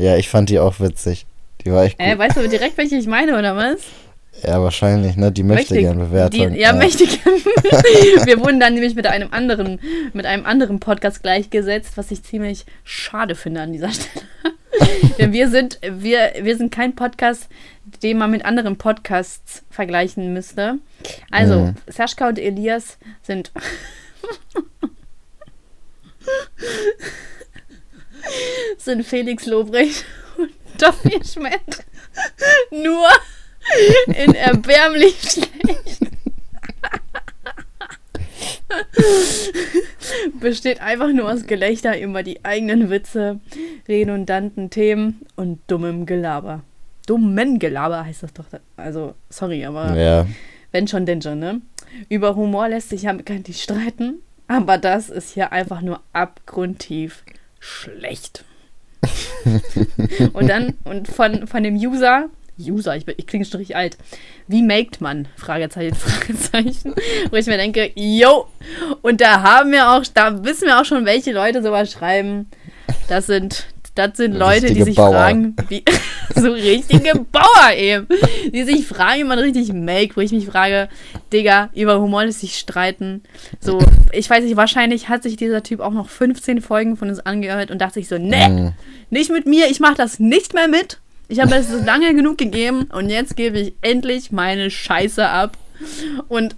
Ja, 0.00 0.16
ich 0.16 0.28
fand 0.28 0.48
die 0.50 0.58
auch 0.58 0.80
witzig. 0.80 1.26
Die 1.64 1.70
war 1.72 1.84
echt 1.84 1.98
gut. 1.98 2.06
Äh, 2.06 2.18
weißt 2.18 2.36
du 2.36 2.48
direkt, 2.48 2.78
welche 2.78 2.96
ich 2.96 3.06
meine, 3.06 3.38
oder 3.38 3.54
was? 3.56 3.80
ja, 4.42 4.62
wahrscheinlich, 4.62 5.16
ne? 5.16 5.30
Die 5.30 5.42
möchte 5.42 5.74
Mächtig. 5.74 5.80
gern 5.80 5.98
Bewertung. 5.98 6.52
Die, 6.54 6.60
ja, 6.60 6.72
möchte 6.72 7.04
gern. 7.06 7.34
Wir 8.26 8.40
wurden 8.40 8.58
dann 8.60 8.72
nämlich 8.74 8.94
mit 8.94 9.06
einem 9.06 9.32
anderen, 9.32 9.78
mit 10.14 10.24
einem 10.24 10.46
anderen 10.46 10.80
Podcast 10.80 11.22
gleichgesetzt, 11.22 11.96
was 11.96 12.10
ich 12.10 12.22
ziemlich 12.22 12.64
schade 12.84 13.34
finde 13.34 13.60
an 13.60 13.72
dieser 13.72 13.90
Stelle. 13.92 14.24
Denn 15.18 15.32
wir 15.34 15.50
sind, 15.50 15.78
wir, 15.82 16.32
wir 16.40 16.56
sind 16.56 16.72
kein 16.72 16.94
Podcast, 16.94 17.48
den 18.02 18.16
man 18.18 18.30
mit 18.30 18.44
anderen 18.46 18.76
Podcasts 18.78 19.62
vergleichen 19.68 20.32
müsste. 20.32 20.76
Also, 21.30 21.56
Mhm. 21.66 21.74
Sascha 21.88 22.28
und 22.28 22.38
Elias 22.38 22.96
sind. 23.22 23.50
sind 28.78 29.04
Felix 29.04 29.46
Lobrecht 29.46 30.04
und 30.38 30.50
Tommy 30.78 31.20
Schmidt. 31.24 31.84
Nur 32.70 33.08
in 34.06 34.34
erbärmlich 34.34 35.16
schlecht. 35.20 36.00
Besteht 40.40 40.80
einfach 40.80 41.12
nur 41.12 41.30
aus 41.30 41.46
Gelächter 41.46 42.00
über 42.00 42.22
die 42.22 42.44
eigenen 42.44 42.88
Witze, 42.88 43.40
redundanten 43.88 44.70
Themen 44.70 45.26
und 45.36 45.60
dummem 45.66 46.06
Gelaber. 46.06 46.62
Dummen 47.06 47.58
Gelaber 47.58 48.04
heißt 48.04 48.22
das 48.22 48.32
doch. 48.32 48.46
Also, 48.76 49.14
sorry, 49.28 49.64
aber 49.64 49.96
Ja, 49.96 50.26
wenn 50.72 50.88
schon, 50.88 51.06
denn 51.06 51.20
schon, 51.20 51.38
ne? 51.38 51.60
Über 52.08 52.36
Humor 52.36 52.68
lässt 52.68 52.90
sich 52.90 53.02
ja 53.02 53.12
bekanntlich 53.12 53.62
streiten, 53.62 54.22
aber 54.46 54.78
das 54.78 55.10
ist 55.10 55.34
hier 55.34 55.52
einfach 55.52 55.80
nur 55.80 56.00
abgrundtief 56.12 57.24
schlecht. 57.60 58.44
und 60.32 60.48
dann, 60.48 60.76
und 60.84 61.08
von, 61.08 61.46
von 61.46 61.62
dem 61.62 61.76
User 61.76 62.28
User, 62.68 62.96
ich, 62.96 63.06
ich 63.08 63.26
klinge 63.26 63.44
schon 63.44 63.58
richtig 63.58 63.76
alt. 63.76 63.96
Wie 64.46 64.62
maked 64.62 65.00
man? 65.00 65.28
Fragezeichen, 65.36 65.94
Fragezeichen. 65.96 66.94
Wo 67.30 67.36
ich 67.36 67.46
mir 67.46 67.56
denke, 67.56 67.90
yo. 67.94 68.48
Und 69.02 69.20
da 69.20 69.42
haben 69.42 69.72
wir 69.72 69.90
auch, 69.90 70.04
da 70.12 70.44
wissen 70.44 70.66
wir 70.66 70.80
auch 70.80 70.84
schon, 70.84 71.06
welche 71.06 71.32
Leute 71.32 71.62
sowas 71.62 71.90
schreiben. 71.90 72.50
Das 73.08 73.26
sind 73.26 73.66
das 74.06 74.16
sind 74.16 74.34
Leute, 74.34 74.62
richtige 74.62 74.74
die 74.74 74.82
sich 74.84 74.96
Bauer. 74.96 75.12
fragen, 75.12 75.56
wie, 75.68 75.84
so 76.34 76.52
richtige 76.52 77.14
Bauer 77.30 77.72
eben, 77.76 78.06
die 78.52 78.64
sich 78.64 78.86
fragen, 78.86 79.20
wie 79.20 79.24
man 79.24 79.38
richtig 79.38 79.72
make, 79.72 80.16
wo 80.16 80.20
ich 80.20 80.32
mich 80.32 80.46
frage, 80.46 80.88
Digga, 81.32 81.70
über 81.74 82.00
Humor 82.00 82.24
lässt 82.24 82.40
sich 82.40 82.58
streiten. 82.58 83.22
So, 83.60 83.78
ich 84.12 84.28
weiß 84.28 84.44
nicht, 84.44 84.56
wahrscheinlich 84.56 85.08
hat 85.08 85.22
sich 85.22 85.36
dieser 85.36 85.62
Typ 85.62 85.80
auch 85.80 85.92
noch 85.92 86.08
15 86.08 86.60
Folgen 86.60 86.96
von 86.96 87.08
uns 87.08 87.20
angehört 87.20 87.70
und 87.70 87.80
dachte 87.80 87.94
sich 87.94 88.08
so, 88.08 88.18
ne, 88.18 88.48
mm. 88.48 89.14
nicht 89.14 89.30
mit 89.30 89.46
mir, 89.46 89.70
ich 89.70 89.80
mach 89.80 89.94
das 89.94 90.18
nicht 90.18 90.54
mehr 90.54 90.68
mit. 90.68 90.98
Ich 91.28 91.38
habe 91.40 91.54
es 91.54 91.70
lange 91.84 92.12
genug 92.14 92.38
gegeben 92.38 92.88
und 92.92 93.08
jetzt 93.08 93.36
gebe 93.36 93.60
ich 93.60 93.74
endlich 93.82 94.32
meine 94.32 94.68
Scheiße 94.68 95.28
ab. 95.28 95.56
Und 96.28 96.54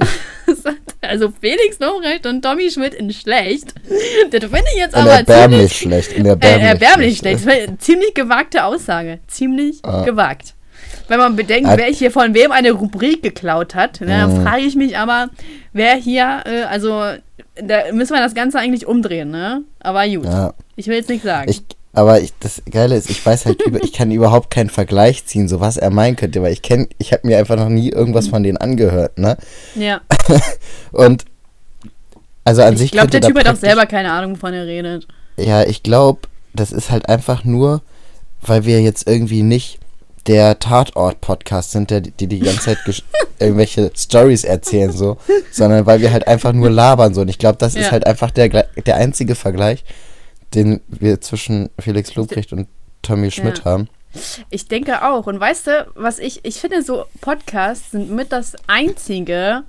also 1.01 1.33
Felix 1.41 1.79
Lobrecht 1.79 2.27
und 2.27 2.43
Tommy 2.43 2.71
Schmidt 2.71 2.95
in 2.95 3.13
schlecht. 3.13 3.75
Das 4.31 4.41
finde 4.41 4.65
ich 4.73 4.79
jetzt 4.79 4.95
in 4.95 5.01
aber 5.01 5.11
erbärmlich 5.13 5.73
ziemlich 5.73 6.07
schlecht. 6.07 6.13
In 6.13 6.27
erbärmlich, 6.27 6.63
äh, 6.63 6.69
erbärmlich 6.69 7.19
schlecht. 7.19 7.43
schlecht. 7.43 7.83
Ziemlich 7.83 8.15
gewagte 8.15 8.65
Aussage. 8.65 9.21
Ziemlich 9.29 9.79
ah. 9.83 10.05
gewagt. 10.05 10.55
Wenn 11.09 11.19
man 11.19 11.37
bedenkt, 11.37 11.69
wer 11.77 11.87
hier 11.87 12.11
von 12.11 12.33
wem 12.35 12.53
eine 12.53 12.73
Rubrik 12.73 13.23
geklaut 13.23 13.75
hat, 13.75 14.01
ne, 14.01 14.07
dann 14.07 14.41
mm. 14.41 14.43
frage 14.43 14.63
ich 14.63 14.77
mich 14.77 14.97
aber, 14.97 15.31
wer 15.73 15.95
hier, 15.97 16.43
äh, 16.47 16.63
also 16.63 17.03
da 17.57 17.93
müssen 17.93 18.15
wir 18.15 18.21
das 18.21 18.35
Ganze 18.35 18.59
eigentlich 18.59 18.87
umdrehen, 18.87 19.31
ne? 19.31 19.63
Aber 19.81 20.07
gut. 20.09 20.25
Ja. 20.25 20.55
Ich 20.77 20.87
will 20.87 20.97
jetzt 20.97 21.11
nicht 21.11 21.25
sagen. 21.25 21.51
Ich, 21.51 21.63
aber 21.93 22.21
ich, 22.21 22.33
das 22.41 22.63
Geile 22.71 22.97
ist, 22.97 23.11
ich 23.11 23.25
weiß 23.25 23.45
halt, 23.45 23.63
über, 23.63 23.83
ich 23.83 23.93
kann 23.93 24.11
überhaupt 24.11 24.51
keinen 24.51 24.71
Vergleich 24.71 25.27
ziehen, 25.27 25.49
so 25.49 25.61
was 25.61 25.77
er 25.77 25.91
meinen 25.91 26.17
könnte, 26.17 26.43
weil 26.43 26.53
ich 26.53 26.63
kenne, 26.63 26.89
ich 26.99 27.13
habe 27.13 27.27
mir 27.27 27.39
einfach 27.39 27.57
noch 27.57 27.69
nie 27.69 27.91
irgendwas 27.91 28.29
von 28.29 28.43
denen 28.43 28.57
angehört, 28.57 29.19
ne? 29.19 29.37
Ja. 29.75 30.01
Und 30.93 31.27
also 32.45 32.63
an 32.63 32.73
ich 32.75 32.79
sich. 32.79 32.87
Ich 32.87 32.93
glaube, 32.93 33.11
der 33.11 33.21
Typ 33.21 33.39
hat 33.39 33.49
auch 33.49 33.57
selber 33.57 33.87
keine 33.87 34.11
Ahnung, 34.11 34.37
wovon 34.37 34.55
er 34.55 34.67
redet. 34.67 35.07
Ja, 35.37 35.65
ich 35.65 35.83
glaube, 35.83 36.21
das 36.55 36.73
ist 36.73 36.91
halt 36.91 37.09
einfach 37.09 37.45
nur, 37.45 37.83
weil 38.41 38.65
wir 38.65 38.81
jetzt 38.81 39.07
irgendwie 39.07 39.43
nicht 39.43 39.79
der 40.27 40.59
Tatort-Podcast 40.59 41.73
sind, 41.73 41.91
der 41.91 42.01
die 42.01 42.27
die 42.27 42.41
ganze 42.41 42.61
Zeit 42.61 42.79
irgendwelche 43.39 43.91
Stories 43.95 44.45
erzählen, 44.45 44.93
so, 44.93 45.19
sondern 45.51 45.85
weil 45.85 46.01
wir 46.01 46.13
halt 46.13 46.27
einfach 46.27 46.53
nur 46.53 46.71
labern, 46.71 47.13
so. 47.13 47.21
Und 47.21 47.29
ich 47.29 47.39
glaube, 47.39 47.59
das 47.59 47.75
ja. 47.75 47.83
ist 47.83 47.93
halt 47.93 48.07
einfach 48.07 48.31
der, 48.31 48.49
der 48.49 48.97
einzige 48.97 49.35
Vergleich 49.35 49.85
den 50.55 50.81
wir 50.89 51.21
zwischen 51.21 51.71
Felix 51.79 52.15
Lobrecht 52.15 52.53
und 52.53 52.69
Tommy 53.03 53.31
Schmidt 53.31 53.59
ja. 53.61 53.65
haben. 53.65 53.89
Ich 54.51 54.69
denke 54.69 55.09
auch. 55.09 55.27
Und 55.27 55.41
weißt 55.41 55.67
du, 55.67 55.87
was 55.95 56.19
ich, 56.19 56.45
ich 56.45 56.57
finde, 56.57 56.83
so 56.83 57.07
Podcasts 57.21 57.93
sind 57.93 58.11
mit 58.11 58.33
das 58.33 58.57
einzige, 58.67 59.65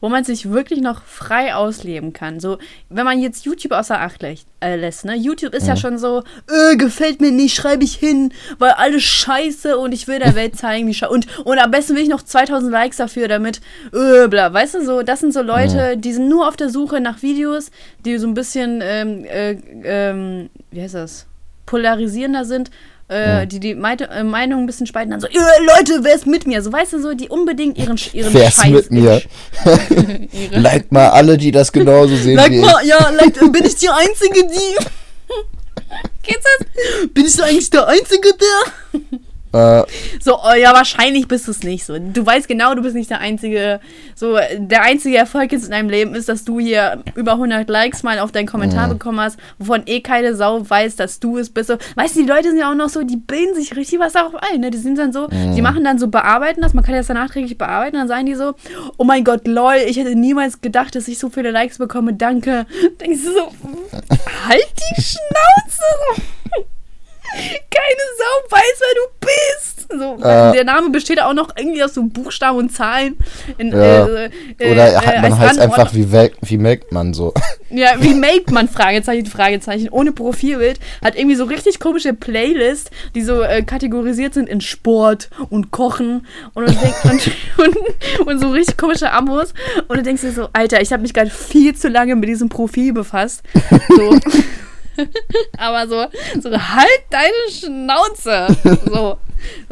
wo 0.00 0.08
man 0.08 0.24
sich 0.24 0.50
wirklich 0.50 0.80
noch 0.80 1.02
frei 1.02 1.54
ausleben 1.54 2.12
kann. 2.12 2.40
So, 2.40 2.58
wenn 2.88 3.04
man 3.04 3.20
jetzt 3.20 3.44
YouTube 3.44 3.72
außer 3.72 4.00
Acht 4.00 4.22
äh, 4.22 4.76
lässt, 4.76 5.04
ne? 5.04 5.16
YouTube 5.16 5.54
ist 5.54 5.64
mhm. 5.64 5.68
ja 5.68 5.76
schon 5.76 5.98
so, 5.98 6.22
äh, 6.48 6.76
gefällt 6.76 7.20
mir 7.20 7.32
nicht, 7.32 7.54
schreibe 7.54 7.84
ich 7.84 7.94
hin, 7.94 8.32
weil 8.58 8.70
alles 8.72 9.02
scheiße 9.02 9.78
und 9.78 9.92
ich 9.92 10.08
will 10.08 10.18
der 10.18 10.34
Welt 10.34 10.56
zeigen, 10.58 10.86
wie 10.86 10.94
scheiße. 10.94 11.12
Und, 11.12 11.26
und 11.44 11.58
am 11.58 11.70
besten 11.70 11.96
will 11.96 12.02
ich 12.02 12.08
noch 12.08 12.22
2000 12.22 12.70
Likes 12.70 12.98
dafür, 12.98 13.28
damit, 13.28 13.60
äh, 13.92 14.28
bla. 14.28 14.52
Weißt 14.52 14.74
du, 14.74 14.84
so, 14.84 15.02
das 15.02 15.20
sind 15.20 15.32
so 15.32 15.42
Leute, 15.42 15.96
mhm. 15.96 16.00
die 16.00 16.12
sind 16.12 16.28
nur 16.28 16.48
auf 16.48 16.56
der 16.56 16.70
Suche 16.70 17.00
nach 17.00 17.22
Videos, 17.22 17.70
die 18.04 18.18
so 18.18 18.26
ein 18.26 18.34
bisschen, 18.34 18.80
ähm, 18.82 19.24
äh, 19.24 19.56
ähm, 19.84 20.50
wie 20.70 20.82
heißt 20.82 20.94
das? 20.94 21.26
polarisierender 21.68 22.44
sind 22.46 22.70
äh, 23.08 23.46
die 23.46 23.58
die 23.58 23.74
Meite, 23.74 24.08
äh, 24.10 24.22
Meinung 24.22 24.60
ein 24.60 24.66
bisschen 24.66 24.86
spalten, 24.86 25.10
dann 25.10 25.20
so, 25.20 25.26
Leute, 25.26 26.00
wer 26.02 26.14
ist 26.14 26.26
mit 26.26 26.46
mir? 26.46 26.62
So, 26.62 26.72
weißt 26.72 26.92
du, 26.92 27.00
so, 27.00 27.14
die 27.14 27.28
unbedingt 27.28 27.78
ihren, 27.78 27.98
ihren 28.12 28.34
wer 28.34 28.48
ist 28.48 28.66
mit 28.66 28.90
mir? 28.90 29.22
like 30.50 30.92
mal 30.92 31.08
alle, 31.08 31.36
die 31.38 31.50
das 31.50 31.72
genauso 31.72 32.16
sehen 32.16 32.36
like 32.36 32.52
wie 32.52 32.60
mal, 32.60 32.80
ich. 32.82 32.88
Ja, 32.88 33.10
like, 33.10 33.34
bin 33.52 33.64
ich 33.64 33.76
die 33.76 33.88
Einzige, 33.88 34.46
die... 34.46 34.76
Geht's 36.22 36.44
das? 36.44 37.08
Bin 37.14 37.24
ich 37.24 37.36
da 37.36 37.44
eigentlich 37.44 37.70
der 37.70 37.88
Einzige, 37.88 38.28
der... 38.34 39.18
Äh, 39.52 39.84
so, 40.20 40.36
oh, 40.36 40.54
ja, 40.54 40.72
wahrscheinlich 40.72 41.26
bist 41.28 41.46
du 41.46 41.52
es 41.52 41.62
nicht 41.62 41.84
so. 41.84 41.98
Du 41.98 42.24
weißt 42.24 42.48
genau, 42.48 42.74
du 42.74 42.82
bist 42.82 42.94
nicht 42.94 43.10
der 43.10 43.20
einzige, 43.20 43.80
so, 44.14 44.36
der 44.56 44.82
einzige 44.82 45.16
Erfolg 45.16 45.52
jetzt 45.52 45.64
in 45.64 45.70
deinem 45.70 45.88
Leben 45.88 46.14
ist, 46.14 46.28
dass 46.28 46.44
du 46.44 46.60
hier 46.60 47.02
über 47.14 47.32
100 47.32 47.68
Likes 47.68 48.02
mal 48.02 48.18
auf 48.18 48.32
deinen 48.32 48.46
Kommentar 48.46 48.86
mhm. 48.86 48.92
bekommen 48.92 49.20
hast, 49.20 49.38
wovon 49.58 49.82
eh 49.86 50.00
keine 50.00 50.34
Sau 50.34 50.68
weiß, 50.68 50.96
dass 50.96 51.20
du 51.20 51.38
es 51.38 51.50
bist. 51.50 51.68
So, 51.68 51.76
weißt 51.94 52.16
du, 52.16 52.22
die 52.22 52.28
Leute 52.28 52.50
sind 52.50 52.58
ja 52.58 52.70
auch 52.70 52.74
noch 52.74 52.88
so, 52.88 53.02
die 53.02 53.16
bilden 53.16 53.54
sich 53.54 53.74
richtig 53.76 53.98
was 53.98 54.12
darauf 54.12 54.34
ein, 54.34 54.60
ne? 54.60 54.70
Die 54.70 54.78
sind 54.78 54.98
dann 54.98 55.12
so, 55.12 55.28
mhm. 55.28 55.54
die 55.54 55.62
machen 55.62 55.84
dann 55.84 55.98
so, 55.98 56.08
bearbeiten 56.08 56.60
das, 56.60 56.74
man 56.74 56.84
kann 56.84 56.94
das 56.94 57.06
dann 57.06 57.16
nachträglich 57.16 57.56
bearbeiten, 57.56 57.96
dann 57.96 58.08
sagen 58.08 58.26
die 58.26 58.34
so, 58.34 58.54
oh 58.96 59.04
mein 59.04 59.24
Gott, 59.24 59.46
lol, 59.46 59.76
ich 59.86 59.96
hätte 59.96 60.14
niemals 60.14 60.60
gedacht, 60.60 60.94
dass 60.94 61.08
ich 61.08 61.18
so 61.18 61.30
viele 61.30 61.50
Likes 61.50 61.78
bekomme, 61.78 62.14
danke. 62.14 62.66
Denkst 63.00 63.20
du 63.24 63.32
so, 63.32 63.52
halt 64.46 64.66
die 64.96 65.02
Schnauze! 65.02 66.22
Keine 67.32 68.04
Sau 68.18 68.56
weiß, 68.56 68.80
wer 68.80 68.94
du 68.94 69.26
bist. 69.26 69.78
So, 69.90 70.16
äh, 70.16 70.52
der 70.52 70.64
Name 70.64 70.90
besteht 70.90 71.20
auch 71.20 71.32
noch 71.32 71.48
irgendwie 71.56 71.82
aus 71.82 71.94
so 71.94 72.02
Buchstaben 72.02 72.58
und 72.58 72.70
Zahlen. 72.70 73.16
In, 73.56 73.70
ja. 73.70 74.06
äh, 74.06 74.30
äh, 74.58 74.72
Oder 74.72 75.02
äh, 75.02 75.22
man 75.22 75.38
heißt 75.38 75.58
einfach, 75.58 75.94
wie, 75.94 76.06
wie 76.12 76.58
melkt 76.58 76.92
man 76.92 77.14
so? 77.14 77.32
Ja, 77.70 77.90
wie 78.00 78.14
melkt 78.14 78.50
man? 78.50 78.66
Fragezeichen, 78.66 79.26
Fragezeichen. 79.26 79.90
Ohne 79.90 80.12
Profilbild. 80.12 80.80
Hat 81.04 81.16
irgendwie 81.16 81.36
so 81.36 81.44
richtig 81.44 81.80
komische 81.80 82.14
Playlists, 82.14 82.90
die 83.14 83.20
so 83.20 83.42
äh, 83.42 83.62
kategorisiert 83.62 84.32
sind 84.32 84.48
in 84.48 84.62
Sport 84.62 85.28
und 85.50 85.70
Kochen 85.70 86.26
und, 86.54 86.66
und, 86.66 86.76
und, 87.58 88.26
und, 88.26 88.38
so 88.40 88.48
richtig 88.48 88.78
komische 88.78 89.10
Abos. 89.10 89.52
Und 89.86 89.98
du 89.98 90.02
denkst 90.02 90.22
dir 90.22 90.32
so, 90.32 90.48
Alter, 90.54 90.80
ich 90.80 90.92
habe 90.92 91.02
mich 91.02 91.12
gerade 91.12 91.28
viel 91.28 91.76
zu 91.76 91.88
lange 91.88 92.16
mit 92.16 92.30
diesem 92.30 92.48
Profil 92.48 92.94
befasst. 92.94 93.42
So. 93.90 94.18
Aber 95.58 95.88
so, 95.88 96.06
so 96.40 96.50
halt 96.50 97.02
deine 97.10 97.50
Schnauze. 97.50 98.46
So. 98.86 99.18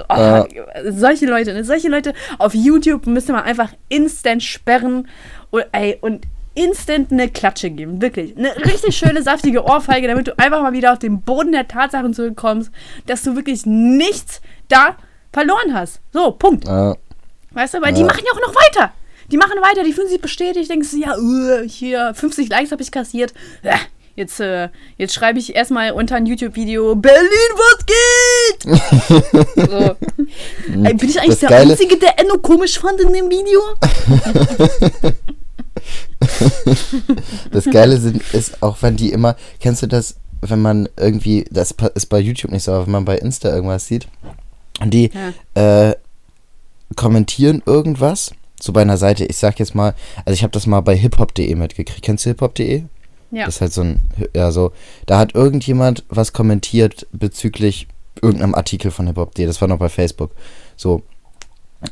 oh, 0.09 0.15
ja. 0.17 0.47
Solche 0.91 1.27
Leute, 1.27 1.53
ne? 1.53 1.65
solche 1.65 1.89
Leute 1.89 2.12
auf 2.39 2.55
YouTube 2.55 3.07
müsste 3.07 3.33
man 3.33 3.43
einfach 3.45 3.73
instant 3.89 4.43
sperren 4.43 5.09
und, 5.51 5.65
ey, 5.73 5.99
und 6.01 6.27
instant 6.55 7.12
eine 7.12 7.29
Klatsche 7.29 7.71
geben. 7.71 8.01
Wirklich. 8.01 8.37
Eine 8.37 8.57
richtig 8.57 8.97
schöne, 8.97 9.23
saftige 9.23 9.65
Ohrfeige, 9.65 10.09
damit 10.09 10.29
du 10.29 10.39
einfach 10.39 10.62
mal 10.62 10.73
wieder 10.73 10.93
auf 10.93 10.99
den 10.99 11.21
Boden 11.21 11.53
der 11.53 11.69
Tatsachen 11.69 12.15
zurückkommst, 12.15 12.71
dass 13.07 13.23
du 13.23 13.37
wirklich 13.37 13.67
nichts 13.67 14.41
da 14.69 14.97
verloren 15.33 15.75
hast. 15.75 16.01
So, 16.12 16.33
Punkt. 16.33 16.67
Ja. 16.67 16.97
Weißt 17.53 17.75
du, 17.75 17.83
weil 17.83 17.91
ja. 17.91 17.99
die 17.99 18.05
machen 18.05 18.23
ja 18.25 18.33
auch 18.33 18.49
noch 18.49 18.55
weiter. 18.55 18.93
Die 19.31 19.37
machen 19.37 19.61
weiter, 19.61 19.83
die 19.83 19.93
fühlen 19.93 20.09
sich 20.09 20.21
bestätigt, 20.21 20.71
denkst 20.71 20.91
du, 20.93 20.99
ja, 20.99 21.17
uh, 21.19 21.67
hier 21.67 22.15
50 22.15 22.49
Likes 22.49 22.71
habe 22.71 22.83
ich 22.83 22.93
kassiert. 22.93 23.35
Ja, 23.62 23.75
Jetzt, 24.16 24.40
äh, 24.40 24.70
jetzt 24.96 25.12
schreibe 25.12 25.38
ich 25.38 25.55
erstmal 25.55 25.92
unter 25.92 26.16
ein 26.16 26.24
YouTube-Video 26.24 26.96
Berlin, 26.96 27.20
was 27.55 27.87
geht? 27.87 28.64
so. 29.70 29.96
Ey, 30.85 30.94
bin 30.94 31.11
ich 31.11 31.20
eigentlich 31.20 31.40
der 31.40 31.50
Geile 31.50 31.72
Einzige, 31.72 31.98
der 31.98 32.18
Enno 32.18 32.38
komisch 32.38 32.79
fand 32.79 32.98
in 32.98 33.12
dem 33.12 33.29
Video? 33.29 33.61
das 37.50 37.66
Geile 37.66 37.98
sind, 37.98 38.22
ist 38.33 38.62
auch, 38.62 38.79
wenn 38.81 38.96
die 38.96 39.12
immer, 39.12 39.37
kennst 39.61 39.83
du 39.83 39.87
das, 39.87 40.16
wenn 40.40 40.62
man 40.62 40.88
irgendwie, 40.96 41.44
das 41.50 41.74
ist 41.94 42.07
bei 42.07 42.18
YouTube 42.18 42.52
nicht 42.52 42.62
so, 42.62 42.72
aber 42.72 42.87
wenn 42.87 42.92
man 42.92 43.05
bei 43.05 43.18
Insta 43.18 43.55
irgendwas 43.55 43.87
sieht 43.87 44.09
und 44.81 44.94
die 44.94 45.11
ja. 45.55 45.90
äh, 45.90 45.94
kommentieren 46.96 47.62
irgendwas, 47.66 48.31
so 48.59 48.72
bei 48.72 48.81
einer 48.81 48.96
Seite, 48.96 49.26
ich 49.26 49.37
sag 49.37 49.59
jetzt 49.59 49.74
mal, 49.74 49.94
also 50.24 50.33
ich 50.33 50.42
habe 50.42 50.52
das 50.52 50.66
mal 50.66 50.81
bei 50.81 50.96
hiphop.de 50.96 51.55
mitgekriegt. 51.55 52.02
Kennst 52.02 52.24
du 52.24 52.31
hiphop.de? 52.31 52.85
Ja. 53.31 53.47
Das 53.47 53.57
ist 53.57 53.61
halt 53.61 53.73
so 53.73 53.83
ein, 53.83 54.01
ja, 54.35 54.51
so, 54.51 54.73
da 55.07 55.19
hat 55.19 55.35
irgendjemand 55.35 56.05
was 56.09 56.33
kommentiert 56.33 57.07
bezüglich 57.12 57.89
irgendeinem 58.23 58.55
Artikel 58.55 58.91
von 58.91 59.07
Hip-Hop.de, 59.07 59.47
das 59.47 59.61
war 59.61 59.69
noch 59.69 59.79
bei 59.79 59.89
Facebook. 59.89 60.31
So, 60.77 61.03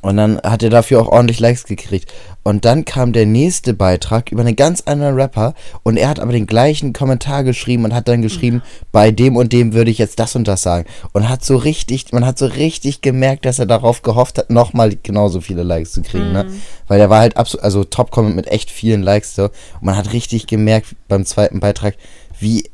und 0.01 0.17
dann 0.17 0.41
hat 0.43 0.63
er 0.63 0.71
dafür 0.71 1.01
auch 1.01 1.09
ordentlich 1.09 1.41
Likes 1.41 1.65
gekriegt. 1.65 2.13
Und 2.43 2.65
dann 2.65 2.85
kam 2.85 3.13
der 3.13 3.27
nächste 3.27 3.75
Beitrag 3.75 4.33
über 4.33 4.43
einen 4.43 4.57
ganz 4.57 4.83
anderen 4.83 5.15
Rapper 5.15 5.55
und 5.83 5.97
er 5.97 6.09
hat 6.09 6.21
aber 6.21 6.33
den 6.33 6.47
gleichen 6.47 6.93
Kommentar 6.93 7.45
geschrieben 7.45 7.85
und 7.85 7.95
hat 7.95 8.09
dann 8.09 8.23
geschrieben, 8.23 8.63
bei 8.93 9.11
dem 9.11 9.37
und 9.37 9.53
dem 9.53 9.73
würde 9.73 9.91
ich 9.91 9.99
jetzt 9.99 10.19
das 10.19 10.37
und 10.37 10.49
das 10.49 10.63
sagen. 10.63 10.87
Und 11.13 11.29
hat 11.29 11.45
so 11.45 11.57
richtig, 11.57 12.13
man 12.13 12.27
hat 12.27 12.39
so 12.39 12.47
richtig 12.47 13.01
gemerkt, 13.01 13.45
dass 13.45 13.59
er 13.59 13.67
darauf 13.67 14.03
gehofft 14.03 14.39
hat, 14.39 14.51
nochmal 14.51 14.97
genauso 15.03 15.41
viele 15.41 15.63
Likes 15.63 15.93
zu 15.93 16.03
kriegen, 16.03 16.33
ne? 16.33 16.45
mhm. 16.45 16.51
ne? 16.51 16.57
Weil 16.87 17.01
er 17.01 17.11
war 17.11 17.21
halt 17.21 17.37
absolut, 17.37 17.65
also 17.65 17.85
Top-Comment 17.85 18.37
mit 18.37 18.49
echt 18.49 18.71
vielen 18.71 19.03
Likes 19.03 19.35
so. 19.35 19.45
Und 19.45 19.53
man 19.83 19.97
hat 19.97 20.13
richtig 20.13 20.47
gemerkt 20.47 20.97
beim 21.09 21.25
zweiten 21.25 21.61
Beitrag, 21.61 21.97
wie 22.39 22.65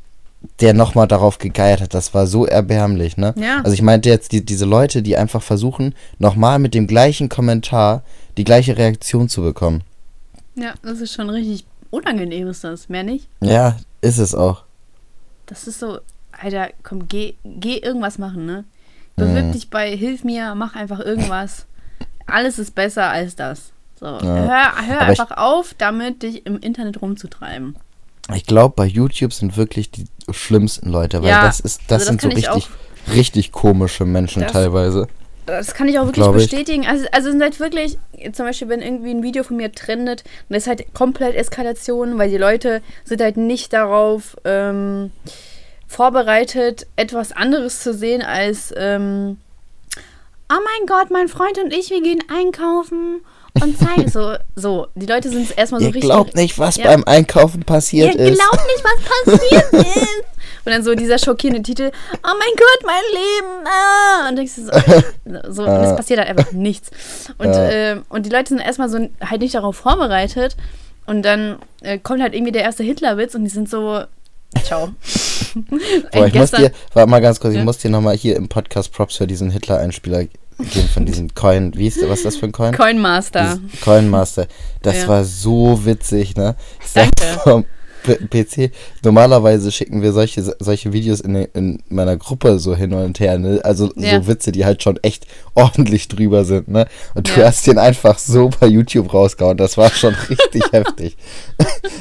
der 0.60 0.72
nochmal 0.74 1.06
darauf 1.08 1.38
gegeiert 1.38 1.80
hat. 1.80 1.94
Das 1.94 2.14
war 2.14 2.26
so 2.26 2.46
erbärmlich, 2.46 3.16
ne? 3.16 3.34
Ja. 3.36 3.58
Also 3.62 3.72
ich 3.72 3.82
meinte 3.82 4.08
jetzt 4.08 4.32
die, 4.32 4.44
diese 4.44 4.64
Leute, 4.64 5.02
die 5.02 5.16
einfach 5.16 5.42
versuchen, 5.42 5.94
nochmal 6.18 6.58
mit 6.58 6.74
dem 6.74 6.86
gleichen 6.86 7.28
Kommentar 7.28 8.02
die 8.36 8.44
gleiche 8.44 8.76
Reaktion 8.78 9.28
zu 9.28 9.42
bekommen. 9.42 9.82
Ja, 10.54 10.74
das 10.82 11.00
ist 11.00 11.12
schon 11.12 11.28
richtig 11.30 11.64
unangenehm, 11.90 12.48
ist 12.48 12.64
das, 12.64 12.88
mehr 12.88 13.02
nicht? 13.02 13.28
Ja, 13.40 13.76
ist 14.00 14.18
es 14.18 14.34
auch. 14.34 14.64
Das 15.46 15.66
ist 15.66 15.78
so, 15.80 15.98
Alter, 16.32 16.68
komm, 16.82 17.06
geh, 17.08 17.34
geh 17.44 17.76
irgendwas 17.78 18.18
machen, 18.18 18.46
ne? 18.46 18.64
Bewirb 19.16 19.46
Mhm. 19.46 19.52
dich 19.52 19.68
bei 19.70 19.94
Hilf 19.96 20.24
mir, 20.24 20.54
mach 20.54 20.74
einfach 20.76 21.00
irgendwas. 21.00 21.66
Alles 22.26 22.58
ist 22.58 22.74
besser 22.74 23.10
als 23.10 23.36
das. 23.36 23.72
So, 23.98 24.06
hör, 24.06 24.22
hör 24.22 25.00
Aber 25.02 25.12
ich- 25.12 25.20
einfach 25.20 25.36
auf, 25.36 25.74
damit 25.76 26.22
dich 26.22 26.46
im 26.46 26.58
Internet 26.58 27.02
rumzutreiben. 27.02 27.76
Ich 28.34 28.46
glaube, 28.46 28.74
bei 28.76 28.84
YouTube 28.86 29.32
sind 29.32 29.56
wirklich 29.56 29.90
die 29.90 30.04
schlimmsten 30.30 30.90
Leute, 30.90 31.22
weil 31.22 31.30
Ja, 31.30 31.44
das 31.44 31.60
ist, 31.60 31.82
das 31.88 32.02
also 32.02 32.04
das 32.04 32.06
sind 32.06 32.20
so 32.22 32.28
kann 32.28 32.38
ich 32.38 32.48
richtig, 32.48 32.68
richtig 33.14 33.52
komische 33.52 34.04
Menschen 34.04 34.42
Das- 34.42 34.52
teilweise. 34.52 35.08
Das 35.46 35.74
kann 35.74 35.88
ich 35.88 35.98
auch 35.98 36.06
wirklich 36.06 36.24
ich. 36.24 36.32
bestätigen. 36.32 36.86
Also, 36.86 37.06
also 37.10 37.28
es 37.28 37.32
sind 37.32 37.42
halt 37.42 37.58
wirklich, 37.58 37.98
zum 38.32 38.46
Beispiel, 38.46 38.68
wenn 38.68 38.82
irgendwie 38.82 39.10
ein 39.10 39.22
Video 39.24 39.42
von 39.42 39.56
mir 39.56 39.72
trendet, 39.72 40.22
dann 40.48 40.56
ist 40.56 40.68
halt 40.68 40.94
komplett 40.94 41.34
Eskalation, 41.34 42.18
weil 42.18 42.30
die 42.30 42.36
Leute 42.36 42.82
sind 43.04 43.20
halt 43.20 43.36
nicht 43.36 43.72
darauf 43.72 44.36
ähm, 44.44 45.10
vorbereitet, 45.88 46.86
etwas 46.96 47.32
anderes 47.32 47.80
zu 47.80 47.92
sehen 47.92 48.22
als, 48.22 48.72
ähm, 48.76 49.38
oh 50.52 50.54
mein 50.64 50.86
Gott, 50.86 51.10
mein 51.10 51.26
Freund 51.28 51.58
und 51.58 51.72
ich, 51.72 51.90
wir 51.90 52.02
gehen 52.02 52.22
einkaufen 52.28 53.20
und 53.62 53.78
zeigen 53.78 54.08
so, 54.10 54.34
so. 54.56 54.86
Die 54.94 55.06
Leute 55.06 55.28
sind 55.30 55.56
erstmal 55.56 55.80
so 55.80 55.86
Ihr 55.88 55.94
richtig. 55.94 56.10
glaubt 56.10 56.34
nicht, 56.36 56.58
was 56.58 56.76
Ja. 56.76 56.84
beim 56.86 57.04
Einkaufen 57.04 57.62
passiert 57.64 58.14
Ihr 58.14 58.20
ist. 58.32 58.38
glaubt 58.38 58.66
nicht, 58.66 58.84
was 58.84 59.38
passiert 59.38 59.72
ist. 59.96 60.08
Und 60.64 60.72
dann 60.72 60.84
so 60.84 60.94
dieser 60.94 61.18
schockierende 61.18 61.62
Titel, 61.62 61.90
oh 61.90 62.18
mein 62.38 62.56
Gott, 62.56 62.84
mein 62.84 63.02
Leben. 63.12 63.66
Ah. 63.66 64.28
Und 64.28 64.36
denkst 64.36 64.52
du 64.56 64.64
so, 64.64 65.52
so 65.52 65.62
und 65.64 65.82
es 65.84 65.96
passiert 65.96 66.18
halt 66.20 66.28
einfach 66.28 66.52
nichts. 66.52 66.90
Und, 67.38 67.46
Ja. 67.48 67.70
ähm, 67.70 68.02
und 68.10 68.26
die 68.26 68.30
Leute 68.30 68.50
sind 68.50 68.58
erstmal 68.60 68.88
so 68.90 68.98
halt 69.24 69.40
nicht 69.40 69.54
darauf 69.54 69.76
vorbereitet. 69.76 70.56
Und 71.06 71.22
dann 71.22 71.56
äh, 71.80 71.98
kommt 71.98 72.22
halt 72.22 72.34
irgendwie 72.34 72.52
der 72.52 72.62
erste 72.62 72.82
Hitlerwitz 72.84 73.34
und 73.34 73.42
die 73.44 73.50
sind 73.50 73.68
so, 73.70 74.02
ciao. 74.62 74.90
Boah, 76.12 76.26
ich 76.26 76.34
muss 76.34 76.50
dir, 76.52 76.70
warte 76.92 77.10
mal 77.10 77.20
ganz 77.20 77.40
kurz, 77.40 77.54
Ja. 77.54 77.60
ich 77.60 77.64
muss 77.64 77.78
dir 77.78 77.90
nochmal 77.90 78.16
hier 78.16 78.36
im 78.36 78.48
Podcast 78.48 78.92
Props 78.92 79.16
für 79.16 79.26
diesen 79.26 79.50
Hitler-Einspieler 79.50 80.26
geben 80.68 80.88
von 80.88 81.06
diesem 81.06 81.34
Coin. 81.34 81.72
Wie 81.76 81.86
ist 81.86 82.00
was 82.08 82.18
ist 82.18 82.24
das 82.26 82.36
für 82.36 82.46
ein 82.46 82.52
Coin? 82.52 82.74
Coinmaster. 82.76 83.58
Dieses 83.64 83.80
Coin 83.82 84.08
Master. 84.08 84.46
Das 84.82 84.96
Ja. 84.96 85.08
war 85.08 85.24
so 85.24 85.84
witzig, 85.84 86.36
ne? 86.36 86.56
Ich 86.84 86.92
Danke. 86.92 87.40
vom 87.42 87.64
PC. 88.02 88.70
Normalerweise 89.04 89.70
schicken 89.72 90.02
wir 90.02 90.12
solche, 90.12 90.42
solche 90.58 90.92
Videos 90.92 91.20
in, 91.20 91.34
in 91.34 91.82
meiner 91.88 92.16
Gruppe 92.16 92.58
so 92.58 92.74
hin 92.74 92.92
und 92.92 93.20
her, 93.20 93.38
ne? 93.38 93.60
Also 93.64 93.90
Ja. 93.96 94.20
so 94.20 94.26
Witze, 94.26 94.52
die 94.52 94.64
halt 94.64 94.82
schon 94.82 94.98
echt 95.02 95.26
ordentlich 95.54 96.08
drüber 96.08 96.44
sind, 96.44 96.68
ne? 96.68 96.86
Und 97.14 97.28
du 97.34 97.40
Ja. 97.40 97.46
hast 97.46 97.66
den 97.66 97.78
einfach 97.78 98.18
so 98.18 98.50
bei 98.60 98.66
YouTube 98.66 99.12
rausgehauen. 99.12 99.56
Das 99.56 99.76
war 99.76 99.90
schon 99.90 100.14
richtig 100.30 100.62
heftig. 100.72 101.16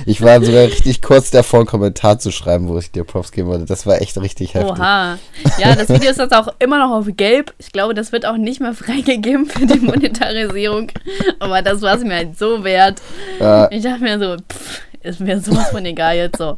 Ich 0.05 0.21
war 0.21 0.43
sogar 0.43 0.63
richtig 0.63 1.01
kurz 1.01 1.31
davor, 1.31 1.59
einen 1.59 1.67
Kommentar 1.67 2.19
zu 2.19 2.31
schreiben, 2.31 2.67
wo 2.67 2.77
ich 2.77 2.91
dir 2.91 3.03
Props 3.03 3.31
geben 3.31 3.47
wollte. 3.49 3.65
Das 3.65 3.85
war 3.85 4.01
echt 4.01 4.19
richtig 4.21 4.53
heftig. 4.53 4.71
Oha. 4.79 5.17
Ja, 5.59 5.75
das 5.75 5.89
Video 5.89 6.09
ist 6.11 6.17
jetzt 6.19 6.33
auch 6.33 6.47
immer 6.59 6.79
noch 6.79 6.95
auf 6.97 7.07
gelb. 7.17 7.53
Ich 7.59 7.71
glaube, 7.71 7.93
das 7.93 8.11
wird 8.11 8.25
auch 8.25 8.37
nicht 8.37 8.59
mehr 8.61 8.73
freigegeben 8.73 9.45
für 9.45 9.65
die 9.65 9.79
Monetarisierung. 9.79 10.91
Aber 11.39 11.61
das 11.61 11.81
war 11.81 11.95
es 11.97 12.03
mir 12.03 12.15
halt 12.15 12.37
so 12.37 12.63
wert. 12.63 13.01
Ja. 13.39 13.69
Ich 13.71 13.83
dachte 13.83 14.01
mir 14.03 14.19
so, 14.19 14.35
pff, 14.37 14.81
ist 15.01 15.19
mir 15.19 15.39
sowas 15.39 15.69
von 15.69 15.85
egal 15.85 16.15
jetzt 16.15 16.37
so. 16.37 16.55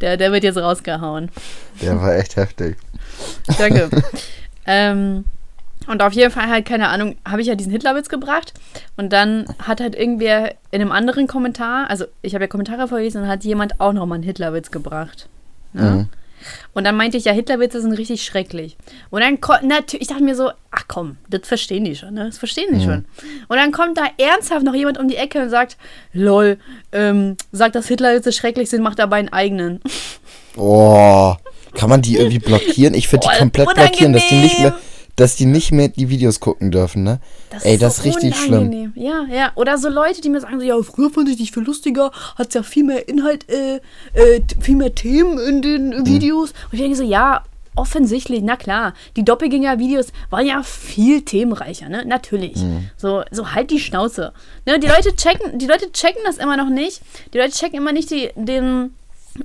Der, 0.00 0.16
der 0.16 0.32
wird 0.32 0.44
jetzt 0.44 0.58
rausgehauen. 0.58 1.30
Der 1.80 2.00
war 2.00 2.14
echt 2.14 2.36
heftig. 2.36 2.76
Danke. 3.58 3.90
ähm, 4.66 5.24
und 5.86 6.02
auf 6.02 6.12
jeden 6.12 6.30
Fall 6.30 6.48
halt, 6.48 6.66
keine 6.66 6.88
Ahnung, 6.88 7.16
habe 7.26 7.40
ich 7.42 7.48
ja 7.48 7.54
diesen 7.54 7.72
Hitlerwitz 7.72 8.08
gebracht. 8.08 8.54
Und 8.96 9.12
dann 9.12 9.46
hat 9.58 9.80
halt 9.80 9.94
irgendwer 9.94 10.54
in 10.70 10.80
einem 10.80 10.92
anderen 10.92 11.26
Kommentar, 11.26 11.90
also 11.90 12.04
ich 12.22 12.34
habe 12.34 12.44
ja 12.44 12.48
Kommentare 12.48 12.88
vorgelesen, 12.88 13.22
und 13.22 13.28
hat 13.28 13.44
jemand 13.44 13.80
auch 13.80 13.92
nochmal 13.92 14.16
einen 14.16 14.24
Hitlerwitz 14.24 14.70
gebracht. 14.70 15.28
Ne? 15.72 15.82
Mhm. 15.82 16.08
Und 16.72 16.84
dann 16.84 16.96
meinte 16.96 17.16
ich, 17.16 17.24
ja, 17.24 17.32
Hitlerwitze 17.32 17.80
sind 17.80 17.92
richtig 17.92 18.24
schrecklich. 18.24 18.76
Und 19.10 19.20
dann 19.20 19.40
kommt, 19.40 19.64
natürlich, 19.64 20.02
ich 20.02 20.08
dachte 20.08 20.22
mir 20.22 20.34
so, 20.34 20.50
ach 20.70 20.84
komm, 20.88 21.16
das 21.28 21.46
verstehen 21.46 21.84
die 21.84 21.96
schon, 21.96 22.14
ne? 22.14 22.26
Das 22.26 22.38
verstehen 22.38 22.74
die 22.74 22.84
schon. 22.84 23.04
Und 23.48 23.56
dann 23.56 23.72
kommt 23.72 23.98
da 23.98 24.04
ernsthaft 24.18 24.64
noch 24.64 24.74
jemand 24.74 24.98
um 24.98 25.08
die 25.08 25.16
Ecke 25.16 25.42
und 25.42 25.50
sagt, 25.50 25.76
lol, 26.12 26.58
ähm, 26.92 27.36
sagt, 27.52 27.74
dass 27.74 27.88
Hitlerwitze 27.88 28.32
schrecklich 28.32 28.70
sind, 28.70 28.82
macht 28.82 28.98
dabei 28.98 29.18
einen 29.18 29.32
eigenen. 29.32 29.80
Oh, 30.56 31.34
kann 31.74 31.88
man 31.88 32.02
die 32.02 32.16
irgendwie 32.16 32.38
blockieren? 32.38 32.94
Ich 32.94 33.10
würde 33.10 33.26
Boah, 33.26 33.32
die 33.32 33.38
komplett 33.38 33.74
blockieren, 33.74 34.12
dass 34.12 34.26
die 34.28 34.34
nicht 34.36 34.58
mehr, 34.58 34.68
unangenehm. 34.68 34.91
Dass 35.16 35.36
die 35.36 35.46
nicht 35.46 35.72
mehr 35.72 35.88
die 35.88 36.08
Videos 36.08 36.40
gucken 36.40 36.70
dürfen, 36.70 37.02
ne? 37.02 37.20
Ey, 37.62 37.76
das 37.76 37.98
ist 37.98 38.04
richtig 38.04 38.34
schlimm. 38.36 38.92
Ja, 38.94 39.24
ja. 39.30 39.52
Oder 39.56 39.76
so 39.78 39.88
Leute, 39.88 40.20
die 40.20 40.30
mir 40.30 40.40
sagen, 40.40 40.58
so, 40.58 40.66
ja, 40.66 40.80
früher 40.82 41.10
fand 41.10 41.28
ich 41.28 41.36
dich 41.36 41.52
viel 41.52 41.64
lustiger, 41.64 42.10
hat 42.36 42.54
ja 42.54 42.62
viel 42.62 42.84
mehr 42.84 43.08
Inhalt, 43.08 43.46
äh, 43.50 43.80
äh, 44.14 44.40
viel 44.60 44.76
mehr 44.76 44.94
Themen 44.94 45.38
in 45.38 45.62
den 45.62 45.92
Hm. 45.92 46.06
Videos. 46.06 46.50
Und 46.50 46.72
ich 46.72 46.80
denke 46.80 46.96
so, 46.96 47.04
ja, 47.04 47.42
offensichtlich, 47.74 48.40
na 48.42 48.56
klar. 48.56 48.94
Die 49.16 49.24
Doppelgänger-Videos 49.24 50.08
waren 50.30 50.46
ja 50.46 50.62
viel 50.62 51.22
themenreicher, 51.22 51.88
ne? 51.88 52.04
Natürlich. 52.06 52.60
Hm. 52.60 52.90
So, 52.96 53.22
so 53.30 53.52
halt 53.52 53.70
die 53.70 53.80
Schnauze. 53.80 54.32
Ne? 54.66 54.78
Die 54.78 54.86
Leute 54.86 55.14
checken, 55.14 55.58
die 55.58 55.66
Leute 55.66 55.90
checken 55.92 56.22
das 56.24 56.38
immer 56.38 56.56
noch 56.56 56.68
nicht. 56.68 57.00
Die 57.32 57.38
Leute 57.38 57.52
checken 57.52 57.78
immer 57.78 57.92
nicht 57.92 58.10
die, 58.10 58.30
den 58.34 58.94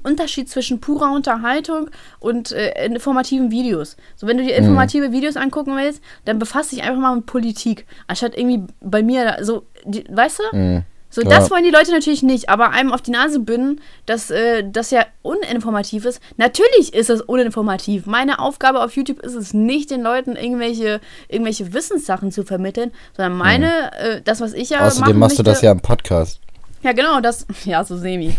Unterschied 0.03 0.49
zwischen 0.49 0.79
purer 0.79 1.11
Unterhaltung 1.13 1.89
und 2.19 2.51
äh, 2.51 2.85
informativen 2.85 3.51
Videos. 3.51 3.97
So, 4.15 4.27
wenn 4.27 4.37
du 4.37 4.43
dir 4.43 4.55
informative 4.55 5.11
Videos 5.11 5.37
angucken 5.37 5.75
willst, 5.75 6.01
dann 6.25 6.39
befasst 6.39 6.71
dich 6.71 6.83
einfach 6.83 6.99
mal 6.99 7.15
mit 7.15 7.25
Politik. 7.25 7.85
Anstatt 8.07 8.37
irgendwie 8.37 8.63
bei 8.81 9.01
mir, 9.03 9.25
da- 9.25 9.43
so, 9.43 9.63
die, 9.85 10.03
weißt 10.09 10.39
du? 10.51 10.57
Mhm. 10.57 10.83
So, 11.09 11.21
Ja. 11.21 11.29
das 11.29 11.49
wollen 11.49 11.63
die 11.63 11.69
Leute 11.71 11.91
natürlich 11.91 12.21
nicht, 12.21 12.49
aber 12.49 12.71
einem 12.71 12.91
auf 12.91 13.01
die 13.01 13.11
Nase 13.11 13.39
binden, 13.39 13.79
dass 14.05 14.29
äh, 14.29 14.65
das 14.69 14.91
ja 14.91 15.05
uninformativ 15.21 16.03
ist. 16.03 16.19
Natürlich 16.35 16.93
ist 16.93 17.09
es 17.09 17.21
uninformativ. 17.21 18.05
Meine 18.07 18.39
Aufgabe 18.39 18.83
auf 18.83 18.93
YouTube 18.97 19.21
ist 19.21 19.33
es 19.35 19.53
nicht, 19.53 19.89
den 19.89 20.01
Leuten 20.01 20.35
irgendwelche, 20.35 20.99
irgendwelche 21.29 21.73
Wissenssachen 21.73 22.31
zu 22.33 22.43
vermitteln, 22.43 22.91
sondern 23.15 23.37
meine, 23.37 23.93
äh, 23.97 24.21
das, 24.21 24.41
was 24.41 24.51
ich 24.53 24.69
ja 24.71 24.81
Außerdem 24.81 25.17
machst 25.17 25.37
du 25.39 25.43
möchte, 25.43 25.43
das 25.43 25.61
ja 25.61 25.71
im 25.71 25.79
Podcast. 25.79 26.41
Ja, 26.83 26.91
genau, 26.91 27.19
das, 27.21 27.45
ja, 27.65 27.83
so 27.83 27.97
semi. 27.97 28.33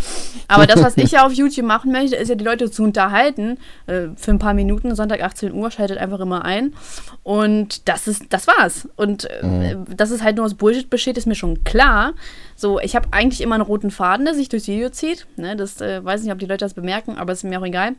Aber 0.46 0.66
das, 0.66 0.82
was 0.82 0.96
ich 0.96 1.12
ja 1.12 1.26
auf 1.26 1.32
YouTube 1.32 1.66
machen 1.66 1.92
möchte, 1.92 2.16
ist 2.16 2.28
ja 2.28 2.34
die 2.34 2.44
Leute 2.44 2.70
zu 2.70 2.82
unterhalten. 2.82 3.58
Äh, 3.86 4.08
für 4.16 4.30
ein 4.30 4.38
paar 4.38 4.54
Minuten, 4.54 4.94
Sonntag 4.94 5.22
18 5.22 5.52
Uhr, 5.52 5.70
schaltet 5.70 5.98
einfach 5.98 6.20
immer 6.20 6.44
ein. 6.44 6.74
Und 7.22 7.88
das 7.88 8.08
ist, 8.08 8.26
das 8.30 8.46
war's. 8.46 8.88
Und 8.96 9.24
äh, 9.24 9.76
dass 9.94 10.10
es 10.10 10.22
halt 10.22 10.36
nur 10.36 10.46
aus 10.46 10.54
Bullshit 10.54 10.88
besteht, 10.88 11.18
ist 11.18 11.26
mir 11.26 11.34
schon 11.34 11.64
klar. 11.64 12.14
So, 12.60 12.80
ich 12.80 12.96
habe 12.96 13.06
eigentlich 13.12 13.40
immer 13.40 13.54
einen 13.54 13.62
roten 13.62 13.92
Faden, 13.92 14.24
der 14.26 14.34
sich 14.34 14.48
durchs 14.48 14.66
Video 14.66 14.90
zieht. 14.90 15.28
Ne, 15.36 15.54
das 15.54 15.80
äh, 15.80 16.04
weiß 16.04 16.24
nicht, 16.24 16.32
ob 16.32 16.40
die 16.40 16.46
Leute 16.46 16.64
das 16.64 16.74
bemerken, 16.74 17.16
aber 17.16 17.32
ist 17.32 17.44
mir 17.44 17.60
auch 17.60 17.64
egal. 17.64 17.92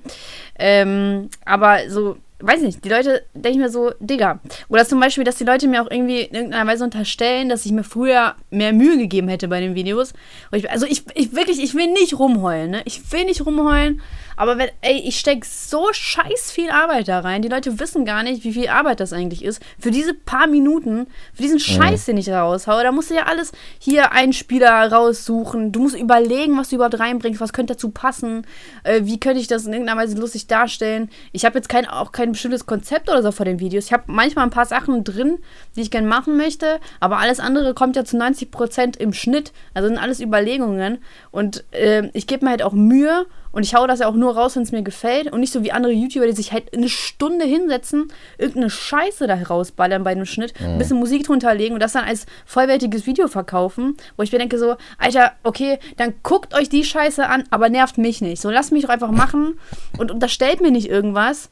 Ähm, 0.60 1.30
aber 1.46 1.90
so, 1.90 2.18
weiß 2.42 2.62
nicht, 2.62 2.84
die 2.84 2.90
Leute 2.90 3.24
denken 3.34 3.62
mir 3.62 3.70
so, 3.70 3.94
Digga. 4.02 4.42
Oder 4.68 4.86
zum 4.86 5.00
Beispiel, 5.00 5.24
dass 5.24 5.38
die 5.38 5.46
Leute 5.46 5.70
mir 5.70 5.82
auch 5.82 5.90
irgendwie 5.90 6.24
in 6.24 6.36
irgendeiner 6.36 6.70
Weise 6.70 6.84
unterstellen, 6.84 7.48
dass 7.48 7.66
ich 7.66 7.72
mir 7.72 7.86
früher 7.86 8.36
mehr 8.50 8.74
Mühe 8.74 8.98
gegeben 8.98 9.30
hätte 9.30 9.48
bei 9.48 9.62
den 9.62 9.76
Videos. 9.76 10.12
Ich, 10.52 10.70
also 10.70 10.86
ich, 10.86 11.04
ich 11.16 11.34
wirklich, 11.34 11.64
ich 11.64 11.74
will 11.74 11.88
nicht 11.94 12.20
rumheulen, 12.20 12.72
ne? 12.72 12.82
Ich 12.84 13.14
will 13.14 13.24
nicht 13.24 13.46
rumheulen. 13.46 14.02
Aber 14.40 14.58
wenn, 14.58 14.70
ey, 14.80 15.02
ich 15.06 15.20
stecke 15.20 15.46
so 15.46 15.90
scheiß 15.92 16.50
viel 16.54 16.72
Arbeit 16.72 17.10
da 17.10 17.20
rein. 17.20 17.42
Die 17.42 17.50
Leute 17.50 17.78
wissen 17.78 18.06
gar 18.06 18.24
nicht, 18.24 18.46
wie 18.46 18.54
viel 18.54 18.70
Arbeit 18.70 19.02
das 19.02 19.12
eigentlich 19.12 19.44
ist. 19.44 19.62
Für 19.78 19.92
diese 19.92 20.14
paar 20.14 20.48
Minuten, 20.48 21.08
für 21.34 21.44
diesen 21.44 21.60
Scheiß, 21.60 22.06
den 22.06 22.16
ich 22.16 22.28
da 22.28 22.44
raushaue, 22.44 22.84
da 22.84 22.94
musst 22.94 23.10
du 23.10 23.16
ja 23.16 23.24
alles 23.24 23.52
hier 23.80 24.14
Einspieler 24.14 24.94
raussuchen. 24.94 25.74
Du 25.74 25.82
musst 25.82 25.98
überlegen, 25.98 26.58
was 26.58 26.70
du 26.70 26.76
überhaupt 26.76 27.02
reinbringst, 27.02 27.42
was 27.42 27.52
könnte 27.52 27.74
dazu 27.74 27.90
passen, 27.90 28.48
äh, 28.86 29.02
wie 29.04 29.20
könnte 29.20 29.42
ich 29.42 29.50
das 29.50 29.66
in 29.66 29.74
irgendeiner 29.74 30.00
Weise 30.00 30.18
lustig 30.18 30.48
darstellen. 30.48 31.10
Ich 31.34 31.44
habe 31.44 31.58
jetzt 31.58 31.68
kein, 31.68 31.86
auch 31.86 32.14
kein 32.14 32.32
bestimmtes 32.32 32.66
Konzept 32.66 33.10
oder 33.10 33.22
so 33.22 33.34
vor 33.34 33.46
den 33.46 33.60
Videos. 33.60 33.88
Ich 33.88 33.94
habe 33.94 34.04
manchmal 34.08 34.46
ein 34.46 34.52
paar 34.52 34.66
Sachen 34.66 35.04
drin, 35.04 35.40
die 35.76 35.82
ich 35.82 35.92
gerne 35.92 36.08
machen 36.08 36.38
möchte, 36.38 36.80
aber 37.02 37.18
alles 37.18 37.42
andere 37.42 37.74
kommt 37.74 37.98
ja 37.98 38.06
zu 38.06 38.16
90% 38.16 38.98
im 39.00 39.12
Schnitt. 39.12 39.52
Also 39.74 39.90
sind 39.90 39.98
alles 39.98 40.22
Überlegungen. 40.22 41.00
Und 41.30 41.66
äh, 41.72 42.10
ich 42.14 42.26
gebe 42.26 42.46
mir 42.46 42.52
halt 42.52 42.64
auch 42.64 42.72
Mühe 42.72 43.26
und 43.52 43.64
ich 43.64 43.76
haue 43.76 43.88
das 43.88 44.00
ja 44.00 44.08
auch 44.08 44.16
nur 44.16 44.36
raus, 44.36 44.56
wenn 44.56 44.64
es 44.64 44.72
mir 44.72 44.84
gefällt. 44.84 45.32
Und 45.32 45.40
nicht 45.40 45.54
so 45.54 45.64
wie 45.64 45.72
andere 45.72 45.92
YouTuber, 45.92 46.28
die 46.28 46.34
sich 46.34 46.52
halt 46.52 46.74
eine 46.74 46.90
Stunde 46.90 47.46
hinsetzen, 47.46 48.12
irgendeine 48.38 48.70
Scheiße 48.70 49.28
da 49.28 49.36
rausballern 49.36 50.04
bei 50.04 50.12
einem 50.12 50.26
Schnitt, 50.26 50.54
ein 50.62 50.78
bisschen 50.78 51.00
Musik 51.00 51.24
drunter 51.24 51.54
legen 51.54 51.74
und 51.74 51.82
das 51.82 51.94
dann 51.94 52.06
als 52.06 52.26
vollwertiges 52.46 53.06
Video 53.06 53.28
verkaufen. 53.28 53.98
Wo 54.18 54.24
ich 54.24 54.32
mir 54.32 54.40
denke 54.40 54.60
so, 54.60 54.76
Alter, 54.98 55.34
okay, 55.44 55.80
dann 55.98 56.14
guckt 56.24 56.54
euch 56.54 56.70
die 56.70 56.84
Scheiße 56.84 57.26
an, 57.28 57.44
aber 57.50 57.70
nervt 57.70 57.98
mich 57.98 58.22
nicht. 58.22 58.42
So, 58.42 58.50
lasst 58.50 58.72
mich 58.72 58.84
doch 58.84 58.90
einfach 58.90 59.12
machen 59.12 59.60
und 59.98 60.12
unterstellt 60.12 60.62
mir 60.62 60.72
nicht 60.72 60.90
irgendwas. 60.90 61.50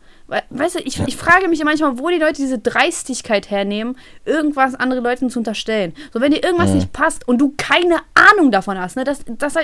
Weißt 0.50 0.76
du, 0.76 0.80
ich, 0.80 1.00
ich 1.08 1.16
frage 1.16 1.48
mich 1.48 1.60
ja 1.60 1.64
manchmal, 1.66 1.98
wo 2.00 2.10
die 2.10 2.18
Leute 2.18 2.34
diese 2.34 2.60
Dreistigkeit 2.60 3.50
hernehmen, 3.50 3.98
irgendwas 4.26 4.76
anderen 4.76 5.02
Leuten 5.04 5.30
zu 5.30 5.40
unterstellen. 5.40 5.94
So, 6.14 6.20
wenn 6.20 6.32
dir 6.34 6.44
irgendwas 6.44 6.72
nicht 6.72 6.92
passt 6.92 7.26
und 7.28 7.38
du 7.40 7.54
keine 7.56 7.96
Ahnung 8.14 8.52
davon 8.52 8.78
hast, 8.78 8.98
ne, 8.98 9.06
das, 9.06 9.20
das, 9.26 9.56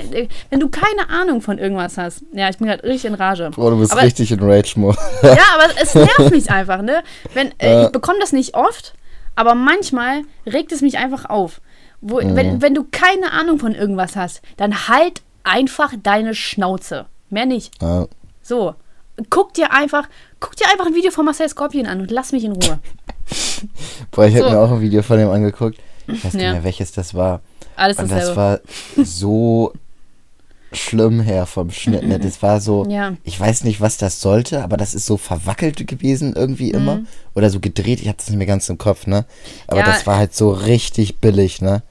wenn 0.49 0.59
du 0.61 0.70
keine 0.70 1.09
Ahnung 1.09 1.41
von 1.41 1.57
irgendwas 1.57 1.97
hast, 1.97 2.24
ja, 2.32 2.47
ich 2.49 2.57
bin 2.59 2.68
gerade 2.68 2.84
richtig 2.84 3.05
in 3.11 3.16
Rage. 3.16 3.49
Bro, 3.49 3.72
du 3.72 3.80
bist 3.80 3.91
Aber- 3.91 4.03
richtig 4.03 4.32
in 4.32 4.39
Rage-Mode. 4.41 4.97
ja, 5.24 5.38
aber 5.55 5.66
es 5.82 5.95
nervt 5.95 6.32
mich 6.32 6.49
einfach, 6.51 6.82
ne? 6.82 7.03
Wenn, 7.34 7.51
äh, 7.59 7.86
ich 7.86 7.91
bekomme 7.91 8.20
das 8.22 8.32
nicht 8.32 8.55
oft, 8.55 8.93
aber 9.36 9.55
manchmal 9.55 10.22
regt 10.45 10.72
es 10.72 10.82
mich 10.82 10.97
einfach 10.97 11.26
auf. 11.26 11.59
Wo, 11.99 12.22
Mhm. 12.22 12.36
wenn, 12.38 12.61
wenn 12.61 12.74
du 12.74 12.86
keine 12.89 13.32
Ahnung 13.34 13.59
von 13.59 13.76
irgendwas 13.76 14.16
hast, 14.16 14.41
dann 14.57 14.88
halt 14.88 15.22
einfach 15.43 15.91
deine 16.01 16.36
Schnauze. 16.36 17.05
Mehr 17.30 17.45
nicht. 17.45 17.74
ja. 17.82 18.07
So. 18.41 18.76
Guck 19.30 19.53
dir 19.53 19.71
einfach, 19.71 20.07
guck 20.39 20.55
dir 20.55 20.65
einfach 20.71 20.86
ein 20.86 20.95
Video 20.95 21.11
von 21.11 21.26
Marcel 21.26 21.47
Scorpion 21.49 21.86
an 21.86 22.01
und 22.01 22.11
lass 22.11 22.32
mich 22.32 22.43
in 22.43 22.51
Ruhe. 22.53 22.80
Boah, 24.11 24.26
ich 24.26 24.36
So. 24.36 24.43
habe 24.43 24.55
mir 24.55 24.61
auch 24.61 24.71
ein 24.71 24.82
Video 24.82 25.01
von 25.03 25.17
dem 25.17 25.30
angeguckt. 25.30 25.78
Ich 26.07 26.24
weiß 26.26 26.34
nicht 26.34 26.43
Ja. 26.43 26.51
mehr, 26.53 26.63
welches 26.63 26.91
das 26.91 27.13
war. 27.13 27.41
Alles 27.76 27.97
Und 27.97 28.11
das 28.11 28.19
dasselbe. 28.36 28.38
war 28.38 28.59
so 29.05 29.74
schlimm 30.74 31.19
her 31.21 31.45
vom 31.45 31.69
Schnitt. 31.71 32.03
Ne? 32.03 32.19
Das 32.19 32.41
war 32.41 32.59
so, 32.59 32.86
Ja. 32.89 33.13
ich 33.24 33.39
weiß 33.39 33.63
nicht, 33.63 33.80
was 33.80 33.97
das 33.97 34.19
sollte, 34.21 34.63
aber 34.63 34.76
das 34.76 34.93
ist 34.95 35.05
so 35.05 35.17
verwackelt 35.17 35.86
gewesen 35.88 36.34
irgendwie 36.36 36.71
immer. 36.71 37.01
Oder 37.36 37.49
so 37.49 37.59
gedreht, 37.59 38.01
ich 38.01 38.07
habe 38.07 38.17
das 38.17 38.30
nicht 38.30 38.38
mehr 38.38 38.47
ganz 38.47 38.67
im 38.69 38.78
Kopf, 38.80 39.05
ne? 39.07 39.26
Aber 39.67 39.82
Mhm. 39.82 39.86
Ja. 39.88 39.93
das 39.93 40.07
war 40.07 40.17
halt 40.17 40.34
so 40.36 40.49
richtig 40.51 41.19
billig, 41.19 41.61
ne? 41.61 41.84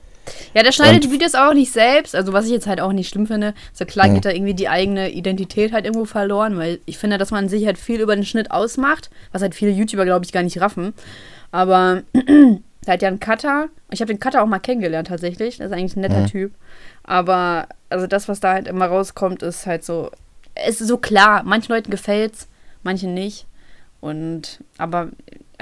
Ja, 0.55 0.63
der 0.63 0.73
schneidet 0.73 0.97
Und- 0.97 1.05
die 1.05 1.11
Videos 1.13 1.35
auch 1.35 1.53
nicht 1.55 1.73
selbst, 1.73 2.15
also 2.15 2.33
was 2.33 2.45
ich 2.47 2.53
jetzt 2.53 2.67
halt 2.67 2.81
auch 2.81 2.93
nicht 2.93 3.09
schlimm 3.09 3.27
finde. 3.27 3.55
So 3.73 3.85
klar 3.85 4.09
Mhm. 4.09 4.15
geht 4.15 4.25
da 4.25 4.31
irgendwie 4.31 4.55
die 4.55 4.69
eigene 4.69 5.11
Identität 5.11 5.73
halt 5.73 5.85
irgendwo 5.85 6.05
verloren, 6.05 6.57
weil 6.57 6.81
ich 6.87 6.99
finde, 6.99 7.19
dass 7.19 7.31
man 7.31 7.49
sich 7.49 7.67
halt 7.67 7.79
viel 7.79 8.01
über 8.01 8.15
den 8.15 8.25
Schnitt 8.25 8.51
ausmacht, 8.51 9.11
was 9.33 9.43
halt 9.43 9.55
viele 9.55 9.73
YouTuber, 9.73 10.05
glaube 10.05 10.25
ich, 10.25 10.33
gar 10.33 10.43
nicht 10.43 10.61
raffen. 10.61 10.95
Aber 11.51 12.03
der 12.15 12.95
hat 12.95 13.03
ja 13.03 13.09
einen 13.09 13.21
Cutter. 13.21 13.69
Ich 13.91 14.01
habe 14.01 14.13
den 14.13 14.21
Cutter 14.21 14.43
auch 14.43 14.47
mal 14.47 14.59
kennengelernt 14.59 15.09
tatsächlich. 15.09 15.59
Das 15.59 15.67
ist 15.69 15.73
eigentlich 15.73 15.97
ein 15.97 16.01
netter 16.01 16.21
Mhm. 16.21 16.27
Typ. 16.27 16.53
Aber 17.05 17.67
also 17.91 18.07
das, 18.07 18.29
was 18.29 18.41
da 18.41 18.53
halt 18.53 18.69
immer 18.69 18.87
rauskommt, 18.87 19.43
ist 19.43 19.67
halt 19.67 19.85
so. 19.85 20.11
Es 20.55 20.81
ist 20.81 20.89
so 20.89 20.99
klar. 20.99 21.43
Manchen 21.45 21.73
Leuten 21.75 21.91
gefällt's, 21.91 22.49
manchen 22.83 23.13
nicht. 23.15 23.47
Und 24.01 24.61
aber 24.79 25.09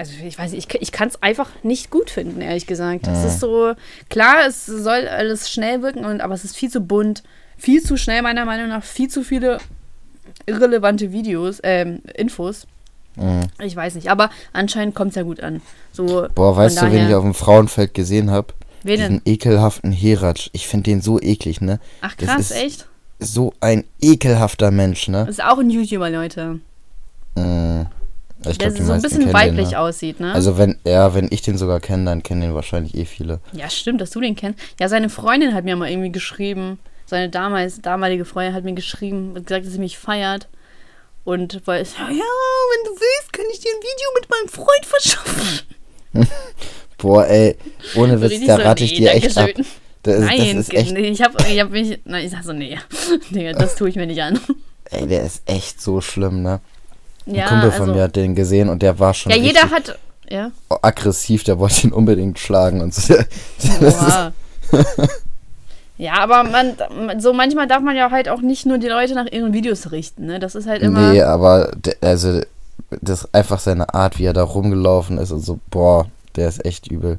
also 0.00 0.12
ich 0.24 0.38
weiß 0.38 0.52
nicht, 0.52 0.74
ich, 0.74 0.80
ich 0.82 0.92
kann 0.92 1.08
es 1.08 1.22
einfach 1.22 1.50
nicht 1.62 1.90
gut 1.90 2.10
finden, 2.10 2.40
ehrlich 2.40 2.66
gesagt. 2.66 3.06
Es 3.06 3.24
ist 3.24 3.40
so, 3.40 3.74
klar, 4.08 4.46
es 4.48 4.66
soll 4.66 5.06
alles 5.06 5.50
schnell 5.50 5.82
wirken, 5.82 6.04
und, 6.04 6.20
aber 6.20 6.34
es 6.34 6.44
ist 6.44 6.56
viel 6.56 6.70
zu 6.70 6.80
bunt, 6.80 7.22
viel 7.58 7.82
zu 7.82 7.96
schnell, 7.96 8.22
meiner 8.22 8.44
Meinung 8.46 8.68
nach, 8.68 8.82
viel 8.82 9.08
zu 9.08 9.22
viele 9.22 9.58
irrelevante 10.46 11.12
Videos, 11.12 11.60
ähm, 11.62 12.00
Infos. 12.16 12.66
Mhm. 13.16 13.42
Ich 13.62 13.76
weiß 13.76 13.94
nicht, 13.96 14.08
aber 14.10 14.30
anscheinend 14.52 14.94
kommt 14.94 15.10
es 15.10 15.16
ja 15.16 15.22
gut 15.22 15.40
an. 15.40 15.60
So, 15.92 16.26
Boah, 16.34 16.56
weißt 16.56 16.80
du, 16.80 16.90
wen 16.92 17.08
ich 17.08 17.14
auf 17.14 17.22
dem 17.24 17.34
Frauenfeld 17.34 17.92
gesehen 17.94 18.30
habe? 18.30 18.54
Wen 18.82 18.98
denn? 18.98 19.12
Diesen 19.12 19.22
ekelhaften 19.26 19.92
Heratsch. 19.92 20.48
Ich 20.52 20.66
finde 20.66 20.84
den 20.90 21.02
so 21.02 21.20
eklig, 21.20 21.60
ne? 21.60 21.78
Ach 22.00 22.14
das 22.14 22.28
krass, 22.28 22.50
ist- 22.50 22.56
echt? 22.56 22.86
So 23.18 23.52
ein 23.60 23.84
ekelhafter 24.00 24.70
Mensch, 24.70 25.08
ne? 25.08 25.26
Das 25.26 25.36
ist 25.36 25.44
auch 25.44 25.58
ein 25.58 25.68
YouTuber, 25.68 26.08
Leute. 26.08 26.60
Mm. 27.34 27.82
Ich 28.48 28.56
Der 28.58 28.70
glaub, 28.70 28.86
so 28.86 28.92
ein 28.92 29.02
bisschen 29.02 29.32
weiblich 29.32 29.68
den, 29.68 29.72
ne? 29.72 29.78
aussieht, 29.78 30.18
ne? 30.18 30.32
Also 30.32 30.56
wenn, 30.56 30.78
ja, 30.84 31.14
wenn 31.14 31.28
ich 31.30 31.42
den 31.42 31.58
sogar 31.58 31.80
kenne, 31.80 32.06
dann 32.06 32.22
kennen 32.22 32.40
den 32.40 32.54
wahrscheinlich 32.54 32.94
eh 32.94 33.04
viele. 33.04 33.40
Ja, 33.52 33.68
stimmt, 33.68 34.00
dass 34.00 34.10
du 34.10 34.20
den 34.20 34.34
kennst. 34.34 34.58
Ja, 34.80 34.88
seine 34.88 35.10
Freundin 35.10 35.52
hat 35.52 35.64
mir 35.64 35.76
mal 35.76 35.90
irgendwie 35.90 36.12
geschrieben. 36.12 36.78
Seine 37.04 37.28
damals, 37.28 37.82
damalige 37.82 38.24
Freundin 38.24 38.54
hat 38.54 38.64
mir 38.64 38.72
geschrieben 38.72 39.32
und 39.34 39.46
gesagt, 39.46 39.66
dass 39.66 39.72
sie 39.72 39.78
mich 39.78 39.98
feiert. 39.98 40.48
Und 41.24 41.60
weil 41.66 41.82
es, 41.82 41.94
ja, 41.98 42.08
wenn 42.08 42.14
du 42.16 42.90
willst, 42.90 43.32
kann 43.32 43.44
ich 43.52 43.60
dir 43.60 43.70
ein 43.70 43.82
Video 43.82 44.08
mit 44.14 44.30
meinem 44.30 44.48
Freund 44.48 44.86
verschaffen. 44.86 45.60
Boah, 46.98 47.26
ey, 47.26 47.56
ohne 47.94 48.20
Witz, 48.20 48.46
da 48.46 48.56
so, 48.56 48.62
rate 48.62 48.84
ich 48.84 48.92
nee, 48.92 48.98
dir 48.98 49.12
echt 49.12 49.36
ab. 49.36 49.50
Das, 50.02 50.20
Nein, 50.20 50.56
das 50.56 50.68
ist 50.68 50.74
echt, 50.74 50.92
nee, 50.92 51.08
ich 51.08 51.20
hab, 51.20 51.38
ich 51.46 51.60
hab 51.60 51.70
mich, 51.70 52.00
nein, 52.04 52.24
ich 52.24 52.30
sag 52.30 52.42
so, 52.42 52.54
nee, 52.54 52.78
Digga, 53.30 53.52
das 53.52 53.76
tue 53.76 53.90
ich 53.90 53.96
mir 53.96 54.06
nicht 54.06 54.22
an. 54.22 54.40
ey, 54.90 55.06
der 55.06 55.24
ist 55.24 55.42
echt 55.46 55.80
so 55.80 56.00
schlimm, 56.00 56.42
ne? 56.42 56.60
Ein 57.26 57.34
Ja, 57.34 57.46
Kumpel 57.48 57.70
von 57.72 57.82
also, 57.82 57.94
mir 57.94 58.02
hat 58.02 58.16
den 58.16 58.34
gesehen 58.34 58.68
und 58.68 58.82
der 58.82 58.98
war 58.98 59.14
schon 59.14 59.30
ja, 59.32 59.38
jeder 59.38 59.70
hat, 59.70 59.98
ja, 60.28 60.50
aggressiv, 60.82 61.44
der 61.44 61.58
wollte 61.58 61.86
ihn 61.86 61.92
unbedingt 61.92 62.38
schlagen 62.38 62.80
und 62.80 62.94
so. 62.94 63.14
Oha. 63.82 64.32
Ja, 65.98 66.14
aber 66.14 66.44
man, 66.44 66.76
so 67.20 67.34
manchmal 67.34 67.66
darf 67.66 67.82
man 67.82 67.94
ja 67.94 68.10
halt 68.10 68.30
auch 68.30 68.40
nicht 68.40 68.64
nur 68.64 68.78
die 68.78 68.86
Leute 68.88 69.14
nach 69.14 69.26
ihren 69.26 69.52
Videos 69.52 69.92
richten, 69.92 70.24
ne? 70.24 70.38
Das 70.40 70.54
ist 70.54 70.66
halt 70.66 70.80
immer. 70.80 71.12
nee, 71.12 71.20
aber 71.20 71.72
also 72.00 72.40
das 73.02 73.24
ist 73.24 73.34
einfach 73.34 73.58
seine 73.60 73.92
Art, 73.92 74.18
wie 74.18 74.24
er 74.24 74.32
da 74.32 74.42
rumgelaufen 74.42 75.18
ist 75.18 75.30
und 75.30 75.40
so, 75.44 75.60
boah, 75.68 76.06
der 76.36 76.48
ist 76.48 76.64
echt 76.64 76.90
übel. 76.90 77.18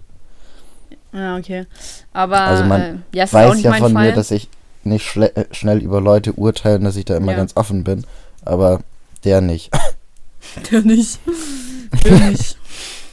Ja, 1.13 1.37
okay. 1.37 1.67
Aber 2.11 2.41
Also 2.41 2.63
man 2.63 2.81
äh, 2.81 2.95
ja, 3.17 3.31
Weiß 3.31 3.61
ja 3.61 3.73
von 3.73 3.93
Fall. 3.93 4.07
mir, 4.07 4.13
dass 4.13 4.31
ich 4.31 4.49
nicht 4.83 5.05
schnell 5.51 5.77
über 5.83 6.01
Leute 6.01 6.33
urteile 6.33 6.77
und 6.79 6.85
dass 6.85 6.95
ich 6.95 7.05
da 7.05 7.15
immer 7.17 7.33
Ja. 7.33 7.37
ganz 7.37 7.55
offen 7.55 7.83
bin, 7.83 8.03
aber 8.45 8.79
der 9.23 9.41
nicht. 9.41 9.69
Der 10.71 10.81
nicht. 10.81 11.19
Der 12.03 12.29
nicht. 12.29 12.57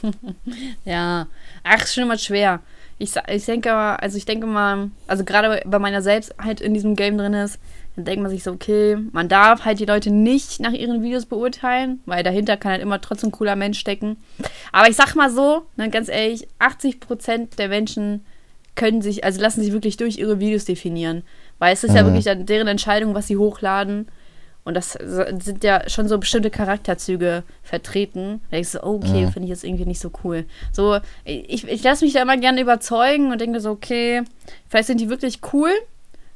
ja. 0.85 1.27
Ach, 1.63 1.83
ist 1.83 1.93
schon 1.93 2.03
immer 2.03 2.17
schwer. 2.17 2.61
Ich, 2.97 3.11
sa- 3.11 3.23
ich 3.29 3.45
denke 3.45 3.69
mal, 3.69 3.95
also 3.95 4.17
ich 4.17 4.25
denke 4.25 4.45
mal, 4.45 4.91
also 5.07 5.23
gerade 5.23 5.61
bei 5.65 5.79
meiner 5.79 6.01
selbst 6.01 6.33
halt 6.41 6.59
in 6.61 6.73
diesem 6.73 6.95
Game 6.95 7.17
drin 7.17 7.33
ist, 7.33 7.59
dann 7.95 8.05
denkt 8.05 8.21
man 8.21 8.29
sich 8.31 8.43
so, 8.43 8.51
okay, 8.51 8.97
man 9.11 9.29
darf 9.29 9.65
halt 9.65 9.79
die 9.79 9.85
Leute 9.85 10.11
nicht 10.11 10.59
nach 10.59 10.71
ihren 10.73 11.01
Videos 11.01 11.25
beurteilen, 11.25 12.01
weil 12.05 12.23
dahinter 12.23 12.57
kann 12.57 12.73
halt 12.73 12.81
immer 12.81 12.99
trotzdem 13.01 13.29
ein 13.29 13.33
cooler 13.33 13.55
Mensch 13.55 13.79
stecken. 13.79 14.17
Aber 14.71 14.89
ich 14.89 14.95
sag 14.95 15.15
mal 15.15 15.29
so, 15.29 15.63
ne, 15.77 15.89
ganz 15.89 16.09
ehrlich, 16.09 16.47
80% 16.59 17.55
der 17.57 17.69
Menschen 17.69 18.25
können 18.75 19.01
sich, 19.01 19.23
also 19.23 19.41
lassen 19.41 19.61
sich 19.61 19.73
wirklich 19.73 19.97
durch 19.97 20.17
ihre 20.17 20.39
Videos 20.39 20.65
definieren. 20.65 21.23
Weil 21.57 21.73
es 21.73 21.83
ist 21.83 21.93
ja 21.95 22.03
Mhm. 22.03 22.07
wirklich 22.07 22.25
dann 22.25 22.45
deren 22.45 22.67
Entscheidung, 22.67 23.13
was 23.13 23.27
sie 23.27 23.37
hochladen. 23.37 24.07
Und 24.65 24.73
das 24.75 24.93
sind 24.93 25.63
ja 25.63 25.89
schon 25.89 26.07
so 26.07 26.17
bestimmte 26.19 26.49
Charakterzüge 26.51 27.43
vertreten. 27.63 28.41
Da 28.51 28.57
du, 28.75 28.83
oh, 28.85 28.95
okay, 29.03 29.25
Mhm. 29.25 29.31
finde 29.31 29.45
ich 29.45 29.49
jetzt 29.49 29.63
irgendwie 29.63 29.85
nicht 29.85 29.99
so 30.01 30.11
cool. 30.23 30.45
So, 30.71 30.99
ich, 31.23 31.67
ich 31.67 31.83
lasse 31.83 32.05
mich 32.05 32.13
da 32.13 32.21
immer 32.21 32.37
gerne 32.37 32.61
überzeugen 32.61 33.31
und 33.31 33.41
denke 33.41 33.61
so, 33.61 33.71
okay, 33.71 34.21
vielleicht 34.67 34.87
sind 34.87 34.99
die 35.01 35.09
wirklich 35.09 35.39
cool, 35.53 35.71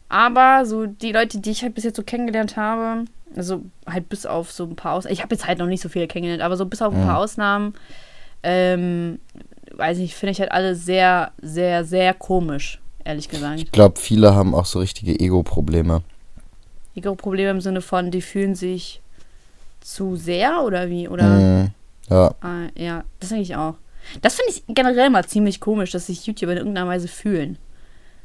aber 0.09 0.65
so 0.65 0.85
die 0.87 1.11
Leute, 1.11 1.39
die 1.39 1.51
ich 1.51 1.61
halt 1.63 1.75
bis 1.75 1.83
jetzt 1.83 1.97
so 1.97 2.03
kennengelernt 2.03 2.57
habe, 2.57 3.05
also 3.35 3.61
halt 3.87 4.09
bis 4.09 4.25
auf 4.25 4.51
so 4.51 4.63
ein 4.65 4.75
paar 4.75 4.93
Ausnahmen, 4.93 5.13
ich 5.13 5.21
habe 5.21 5.35
jetzt 5.35 5.45
halt 5.47 5.59
noch 5.59 5.67
nicht 5.67 5.81
so 5.81 5.89
viele 5.89 6.07
kennengelernt, 6.07 6.43
aber 6.43 6.57
so 6.57 6.65
bis 6.65 6.81
auf 6.81 6.93
ein 6.93 7.01
Mhm. 7.01 7.05
paar 7.05 7.17
Ausnahmen, 7.19 7.73
ähm, 8.41 9.19
weiß 9.75 9.97
nicht, 9.97 10.15
finde 10.15 10.31
ich 10.31 10.39
halt 10.39 10.51
alle 10.51 10.75
sehr, 10.75 11.31
sehr, 11.41 11.83
sehr 11.83 12.13
komisch, 12.13 12.79
ehrlich 13.03 13.29
gesagt. 13.29 13.59
Ich 13.59 13.71
glaube, 13.71 13.99
viele 13.99 14.33
haben 14.35 14.53
auch 14.55 14.65
so 14.65 14.79
richtige 14.79 15.19
Ego-Probleme. 15.19 16.01
Ego-Probleme 16.95 17.51
im 17.51 17.61
Sinne 17.61 17.81
von, 17.81 18.11
die 18.11 18.21
fühlen 18.21 18.55
sich 18.55 19.01
zu 19.81 20.15
sehr 20.15 20.63
oder 20.63 20.89
wie? 20.89 21.07
Oder? 21.07 21.23
Mhm. 21.25 21.67
Ja, 22.09 22.35
Ah, 22.41 22.67
ja, 22.75 23.03
das 23.19 23.29
denke 23.29 23.43
ich 23.43 23.55
auch. 23.55 23.75
Das 24.21 24.35
finde 24.35 24.51
ich 24.51 24.63
generell 24.67 25.09
mal 25.09 25.25
ziemlich 25.25 25.59
komisch, 25.59 25.91
dass 25.91 26.07
sich 26.07 26.25
YouTuber 26.25 26.51
in 26.51 26.57
irgendeiner 26.59 26.87
Weise 26.89 27.07
fühlen. 27.07 27.57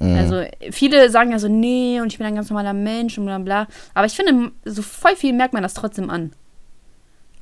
mhm. 0.01 0.17
Also 0.17 0.43
viele 0.73 1.09
sagen 1.11 1.31
ja 1.31 1.39
so, 1.39 1.49
nee, 1.49 2.01
und 2.01 2.13
ich 2.13 2.19
bin 2.19 2.27
ein 2.27 2.35
ganz 2.35 2.51
normaler 2.51 2.73
Mensch 2.75 3.17
und 3.19 3.27
bla 3.27 3.39
bla. 3.39 3.67
Aber 3.95 4.07
ich 4.07 4.15
finde, 4.15 4.51
so 4.65 4.83
voll 4.83 5.15
viel 5.17 5.33
merkt 5.33 5.55
man 5.55 5.63
das 5.63 5.75
trotzdem 5.75 6.11
an. 6.11 6.33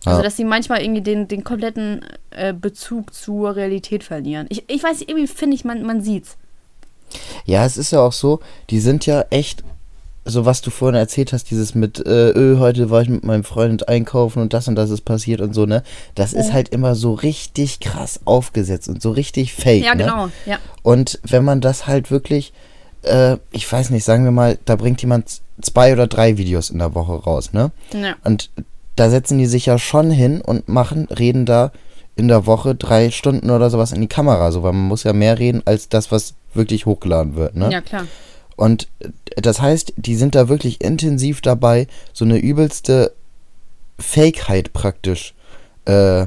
Also, 0.05 0.19
Ja. 0.19 0.23
dass 0.23 0.37
sie 0.37 0.45
manchmal 0.45 0.83
irgendwie 0.83 1.01
den, 1.03 1.27
den 1.27 1.43
kompletten 1.43 2.05
äh, 2.31 2.53
Bezug 2.53 3.13
zur 3.15 3.57
Realität 3.57 4.05
verlieren. 4.05 4.47
Ich, 4.51 4.63
ich 4.71 4.83
weiß 4.85 5.01
nicht, 5.01 5.09
irgendwie 5.11 5.27
finde 5.27 5.57
ich, 5.57 5.65
man, 5.65 5.83
man 5.83 6.01
sieht's. 6.03 6.37
ja, 7.47 7.65
es 7.65 7.77
ist 7.77 7.91
ja 7.93 8.01
auch 8.01 8.13
so, 8.13 8.41
die 8.71 8.79
sind 8.81 9.07
ja 9.07 9.25
echt, 9.31 9.65
so 10.29 10.45
was 10.45 10.61
du 10.61 10.71
vorhin 10.71 10.97
erzählt 10.99 11.33
hast, 11.33 11.51
dieses 11.51 11.75
mit, 11.75 12.05
äh, 12.05 12.31
öh, 12.31 12.59
heute 12.59 12.91
war 12.91 13.01
ich 13.01 13.09
mit 13.09 13.25
meinem 13.25 13.45
Freund 13.45 13.89
einkaufen 13.89 14.43
und 14.43 14.53
das 14.53 14.67
und 14.69 14.75
das 14.75 14.91
ist 14.91 15.03
passiert 15.05 15.41
und 15.41 15.55
so, 15.55 15.67
ne? 15.67 15.83
Das 16.17 16.33
ist 16.33 16.49
Mhm. 16.49 16.53
halt 16.55 16.69
immer 16.71 16.95
so 16.95 17.15
richtig 17.15 17.81
krass 17.81 18.21
aufgesetzt 18.25 18.89
und 18.89 19.01
so 19.01 19.13
richtig 19.13 19.55
fake, 19.55 19.85
Ja, 19.85 19.95
ne? 19.95 20.05
genau. 20.05 20.29
Ja. 20.45 20.59
Und 20.83 21.21
wenn 21.23 21.45
man 21.45 21.61
das 21.61 21.87
halt 21.87 22.11
wirklich, 22.11 22.53
äh, 23.03 23.37
ich 23.53 23.71
weiß 23.71 23.91
nicht, 23.91 24.05
sagen 24.05 24.25
wir 24.25 24.33
mal, 24.33 24.59
da 24.65 24.77
bringt 24.77 25.01
jemand 25.01 25.41
zwei 25.63 25.93
oder 25.93 26.07
drei 26.07 26.37
Videos 26.37 26.71
in 26.71 26.79
der 26.81 26.95
Woche 26.95 27.15
raus, 27.15 27.53
ne? 27.53 27.71
ja. 27.93 28.17
Und 28.25 28.51
da 28.97 29.11
setzen 29.11 29.39
die 29.39 29.47
sich 29.47 29.67
ja 29.67 29.79
schon 29.79 30.11
hin 30.11 30.41
und 30.41 30.69
machen, 30.69 31.07
reden 31.07 31.47
da 31.47 31.71
in 32.17 32.29
der 32.29 32.47
Woche 32.47 32.75
drei 32.75 33.11
Stunden 33.11 33.51
oder 33.51 33.69
sowas 33.71 33.93
in 33.93 34.01
die 34.01 34.07
Kamera, 34.09 34.51
so, 34.51 34.63
weil 34.63 34.73
man 34.73 34.89
muss 34.89 35.05
ja 35.05 35.13
mehr 35.13 35.39
reden 35.39 35.63
als 35.67 35.89
das, 35.91 36.11
was 36.11 36.35
wirklich 36.55 36.87
hochgeladen 36.87 37.37
wird, 37.37 37.55
ne? 37.57 37.71
Ja, 37.71 37.81
klar. 37.83 38.07
Und 38.57 38.89
das 39.37 39.61
heißt, 39.61 39.93
die 39.97 40.17
sind 40.17 40.35
da 40.35 40.49
wirklich 40.49 40.83
intensiv 40.83 41.41
dabei, 41.41 41.87
so 42.13 42.25
eine 42.25 42.39
übelste 42.39 43.13
Fakeheit 43.99 44.73
praktisch 44.73 45.35
äh, 45.85 46.27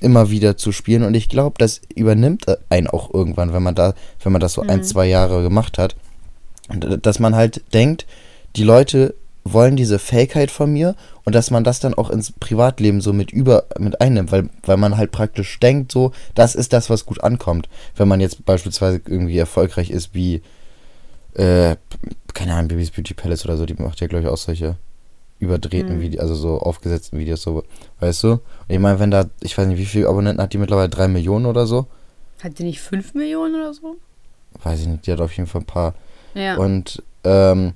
immer 0.00 0.30
wieder 0.30 0.56
zu 0.56 0.72
spielen. 0.72 1.02
Und 1.02 1.14
ich 1.14 1.28
glaube, 1.28 1.56
das 1.58 1.80
übernimmt 1.94 2.46
einen 2.68 2.86
auch 2.86 3.12
irgendwann, 3.12 3.52
wenn 3.52 3.62
man 3.62 3.74
da, 3.74 3.94
wenn 4.22 4.32
man 4.32 4.40
das 4.40 4.52
so 4.52 4.62
ein, 4.62 4.78
Mhm. 4.78 4.84
zwei 4.84 5.06
Jahre 5.06 5.42
gemacht 5.42 5.78
hat. 5.78 5.96
Und 6.68 6.84
äh, 6.84 6.98
dass 6.98 7.18
man 7.18 7.34
halt 7.34 7.62
denkt, 7.72 8.06
die 8.56 8.64
Leute 8.64 9.14
wollen 9.44 9.76
diese 9.76 9.98
Fakeheit 10.00 10.50
von 10.50 10.72
mir 10.72 10.96
und 11.24 11.34
dass 11.34 11.52
man 11.52 11.62
das 11.62 11.78
dann 11.78 11.94
auch 11.94 12.10
ins 12.10 12.32
Privatleben 12.32 13.00
so 13.00 13.12
mit 13.12 13.30
über 13.30 13.66
mit 13.78 14.00
einnimmt, 14.00 14.32
weil, 14.32 14.48
weil 14.64 14.76
man 14.76 14.96
halt 14.96 15.12
praktisch 15.12 15.60
denkt, 15.60 15.92
so, 15.92 16.10
das 16.34 16.56
ist 16.56 16.72
das, 16.72 16.90
was 16.90 17.06
gut 17.06 17.22
ankommt. 17.22 17.68
Wenn 17.94 18.08
man 18.08 18.20
jetzt 18.20 18.44
beispielsweise 18.44 19.00
irgendwie 19.06 19.38
erfolgreich 19.38 19.90
ist 19.90 20.14
wie 20.14 20.42
äh, 21.36 21.76
keine 22.34 22.54
Ahnung, 22.54 22.68
Babys 22.68 22.90
Beauty 22.90 23.14
Palace 23.14 23.44
oder 23.44 23.56
so, 23.56 23.66
die 23.66 23.74
macht 23.74 24.00
ja, 24.00 24.06
glaube 24.06 24.24
ich, 24.24 24.28
auch 24.30 24.36
solche 24.36 24.76
überdrehten 25.38 25.96
Mhm. 25.96 26.00
Videos, 26.00 26.20
also 26.22 26.34
so 26.34 26.58
aufgesetzten 26.58 27.18
Videos, 27.18 27.42
so, 27.42 27.62
weißt 28.00 28.22
du? 28.24 28.30
Und 28.32 28.40
ich 28.68 28.78
meine, 28.78 28.98
wenn 28.98 29.10
da, 29.10 29.26
ich 29.40 29.56
weiß 29.56 29.66
nicht, 29.66 29.78
wie 29.78 29.84
viele 29.86 30.08
Abonnenten 30.08 30.42
hat 30.42 30.52
die 30.52 30.58
mittlerweile? 30.58 30.88
Drei 30.88 31.08
Millionen 31.08 31.46
oder 31.46 31.66
so? 31.66 31.86
Hat 32.42 32.58
die 32.58 32.64
nicht 32.64 32.80
5 32.80 33.14
Millionen 33.14 33.54
oder 33.54 33.72
so? 33.74 33.96
Weiß 34.62 34.80
ich 34.80 34.86
nicht, 34.86 35.06
die 35.06 35.12
hat 35.12 35.20
auf 35.20 35.32
jeden 35.36 35.46
Fall 35.48 35.62
ein 35.62 35.66
paar. 35.66 35.94
Ja. 36.34 36.56
Und 36.56 37.02
ähm, 37.24 37.74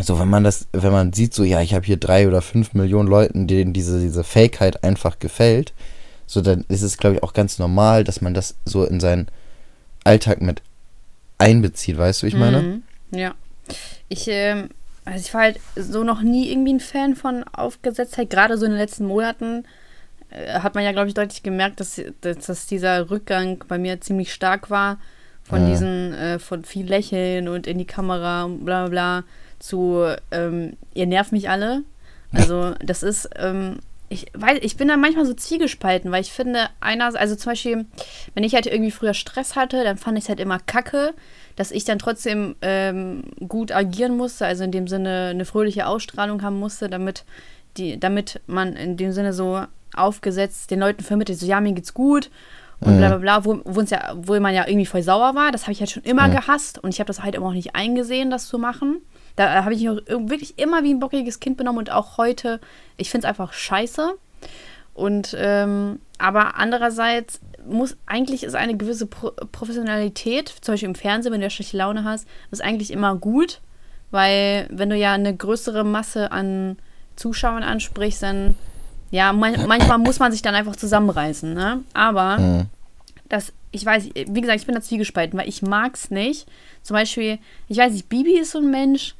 so 0.00 0.18
wenn 0.18 0.28
man 0.28 0.44
das, 0.44 0.66
wenn 0.72 0.92
man 0.92 1.12
sieht, 1.12 1.32
so 1.34 1.44
ja, 1.44 1.60
ich 1.60 1.72
habe 1.74 1.86
hier 1.86 1.96
drei 1.96 2.26
oder 2.28 2.42
fünf 2.42 2.74
Millionen 2.74 3.08
Leuten, 3.08 3.46
denen 3.46 3.72
diese, 3.72 4.00
diese 4.00 4.24
Fakeheit 4.24 4.82
einfach 4.84 5.18
gefällt, 5.18 5.72
so 6.26 6.40
dann 6.40 6.64
ist 6.68 6.82
es, 6.82 6.98
glaube 6.98 7.16
ich, 7.16 7.22
auch 7.22 7.32
ganz 7.32 7.58
normal, 7.58 8.04
dass 8.04 8.20
man 8.20 8.34
das 8.34 8.56
so 8.64 8.84
in 8.84 9.00
seinen 9.00 9.28
Alltag 10.02 10.40
mit 10.42 10.62
einbezieht, 11.44 11.98
weißt 11.98 12.22
du, 12.22 12.26
wie 12.26 12.28
ich 12.28 12.36
meine? 12.36 12.62
Mhm. 12.62 12.82
Ja. 13.10 13.34
Ich, 14.08 14.26
ähm, 14.28 14.70
also 15.04 15.20
ich 15.20 15.32
war 15.34 15.42
halt 15.42 15.60
so 15.76 16.02
noch 16.02 16.22
nie 16.22 16.50
irgendwie 16.50 16.74
ein 16.74 16.80
Fan 16.80 17.14
von 17.14 17.44
Aufgesetztheit, 17.44 18.30
gerade 18.30 18.58
so 18.58 18.64
in 18.64 18.72
den 18.72 18.80
letzten 18.80 19.06
Monaten 19.06 19.64
äh, 20.30 20.60
hat 20.60 20.74
man 20.74 20.84
ja, 20.84 20.92
glaube 20.92 21.08
ich, 21.08 21.14
deutlich 21.14 21.42
gemerkt, 21.42 21.80
dass, 21.80 22.00
dass, 22.20 22.46
dass, 22.46 22.66
dieser 22.66 23.10
Rückgang 23.10 23.62
bei 23.68 23.78
mir 23.78 24.00
ziemlich 24.00 24.32
stark 24.32 24.70
war. 24.70 24.98
Von 25.44 25.62
ja. 25.62 25.68
diesen, 25.68 26.14
äh, 26.14 26.38
von 26.38 26.64
viel 26.64 26.88
Lächeln 26.88 27.48
und 27.48 27.66
in 27.66 27.76
die 27.76 27.84
Kamera 27.84 28.44
und 28.44 28.64
bla 28.64 28.86
bla 28.86 28.88
bla 28.88 29.24
zu, 29.58 30.02
ähm, 30.30 30.78
ihr 30.94 31.06
nervt 31.06 31.32
mich 31.32 31.50
alle. 31.50 31.82
Also, 32.32 32.74
das 32.82 33.02
ist, 33.02 33.28
ähm, 33.36 33.78
ich 34.14 34.26
weiß, 34.32 34.58
ich 34.62 34.76
bin 34.76 34.88
da 34.88 34.96
manchmal 34.96 35.26
so 35.26 35.34
zwiegespalten, 35.34 36.10
weil 36.10 36.22
ich 36.22 36.32
finde, 36.32 36.68
einer, 36.80 37.14
also 37.18 37.34
zum 37.34 37.52
Beispiel, 37.52 37.84
wenn 38.34 38.44
ich 38.44 38.54
halt 38.54 38.66
irgendwie 38.66 38.90
früher 38.90 39.14
Stress 39.14 39.56
hatte, 39.56 39.84
dann 39.84 39.98
fand 39.98 40.16
ich 40.16 40.24
es 40.24 40.28
halt 40.28 40.40
immer 40.40 40.58
kacke, 40.58 41.14
dass 41.56 41.70
ich 41.70 41.84
dann 41.84 41.98
trotzdem 41.98 42.56
ähm, 42.62 43.24
gut 43.46 43.72
agieren 43.72 44.16
musste, 44.16 44.46
also 44.46 44.64
in 44.64 44.70
dem 44.70 44.88
Sinne 44.88 45.28
eine 45.30 45.44
fröhliche 45.44 45.86
Ausstrahlung 45.86 46.42
haben 46.42 46.58
musste, 46.58 46.88
damit 46.88 47.24
die, 47.76 47.98
damit 47.98 48.40
man 48.46 48.74
in 48.74 48.96
dem 48.96 49.12
Sinne 49.12 49.32
so 49.32 49.62
aufgesetzt 49.96 50.70
den 50.70 50.80
Leuten 50.80 51.02
vermittelt, 51.02 51.38
so 51.38 51.46
ja, 51.46 51.60
mir 51.60 51.72
geht's 51.72 51.94
gut 51.94 52.30
und 52.80 52.94
mhm. 52.94 52.98
bla 52.98 53.08
bla 53.08 53.18
bla, 53.18 53.44
wo, 53.44 53.60
wo, 53.64 53.80
ja, 53.82 54.14
wo 54.16 54.38
man 54.38 54.54
ja 54.54 54.66
irgendwie 54.66 54.86
voll 54.86 55.02
sauer 55.02 55.34
war. 55.34 55.52
Das 55.52 55.62
habe 55.62 55.72
ich 55.72 55.80
halt 55.80 55.90
schon 55.90 56.04
immer 56.04 56.28
mhm. 56.28 56.32
gehasst 56.32 56.78
und 56.78 56.90
ich 56.90 57.00
habe 57.00 57.08
das 57.08 57.22
halt 57.22 57.34
immer 57.34 57.46
auch 57.46 57.52
nicht 57.52 57.74
eingesehen, 57.74 58.30
das 58.30 58.46
zu 58.46 58.58
machen. 58.58 59.02
Da 59.36 59.64
habe 59.64 59.74
ich 59.74 59.82
mich 59.82 60.02
wirklich 60.06 60.58
immer 60.58 60.84
wie 60.84 60.94
ein 60.94 61.00
bockiges 61.00 61.40
Kind 61.40 61.56
benommen 61.56 61.78
und 61.78 61.90
auch 61.90 62.18
heute, 62.18 62.60
ich 62.96 63.10
finde 63.10 63.26
es 63.26 63.28
einfach 63.28 63.52
scheiße. 63.52 64.14
Und 64.94 65.34
ähm, 65.36 65.98
aber 66.18 66.56
andererseits 66.56 67.40
muss 67.66 67.96
eigentlich 68.06 68.44
ist 68.44 68.54
eine 68.54 68.76
gewisse 68.76 69.06
Pro 69.06 69.32
Professionalität, 69.50 70.48
zum 70.60 70.74
Beispiel 70.74 70.88
im 70.88 70.94
Fernsehen, 70.94 71.32
wenn 71.32 71.40
du 71.40 71.46
ja 71.46 71.50
schlechte 71.50 71.76
Laune 71.76 72.04
hast, 72.04 72.28
ist 72.50 72.62
eigentlich 72.62 72.92
immer 72.92 73.16
gut, 73.16 73.60
weil 74.10 74.68
wenn 74.70 74.90
du 74.90 74.96
ja 74.96 75.12
eine 75.12 75.34
größere 75.34 75.82
Masse 75.82 76.30
an 76.30 76.76
Zuschauern 77.16 77.62
ansprichst, 77.62 78.22
dann 78.22 78.54
ja, 79.10 79.32
man 79.32 79.66
manchmal 79.66 79.98
muss 79.98 80.18
man 80.18 80.32
sich 80.32 80.42
dann 80.42 80.54
einfach 80.54 80.76
zusammenreißen, 80.76 81.54
ne? 81.54 81.82
Aber 81.92 82.38
mhm. 82.38 82.66
das, 83.28 83.52
ich 83.70 83.84
weiß, 83.84 84.10
wie 84.14 84.40
gesagt, 84.40 84.60
ich 84.60 84.66
bin 84.66 84.74
da 84.74 84.80
zwiegespalten, 84.80 85.38
weil 85.38 85.48
ich 85.48 85.62
mag 85.62 85.94
es 85.94 86.10
nicht. 86.10 86.46
Zum 86.82 86.94
Beispiel, 86.94 87.38
ich 87.68 87.78
weiß 87.78 87.92
nicht, 87.92 88.08
Bibi 88.08 88.38
ist 88.38 88.52
so 88.52 88.58
ein 88.58 88.70
Mensch, 88.70 89.14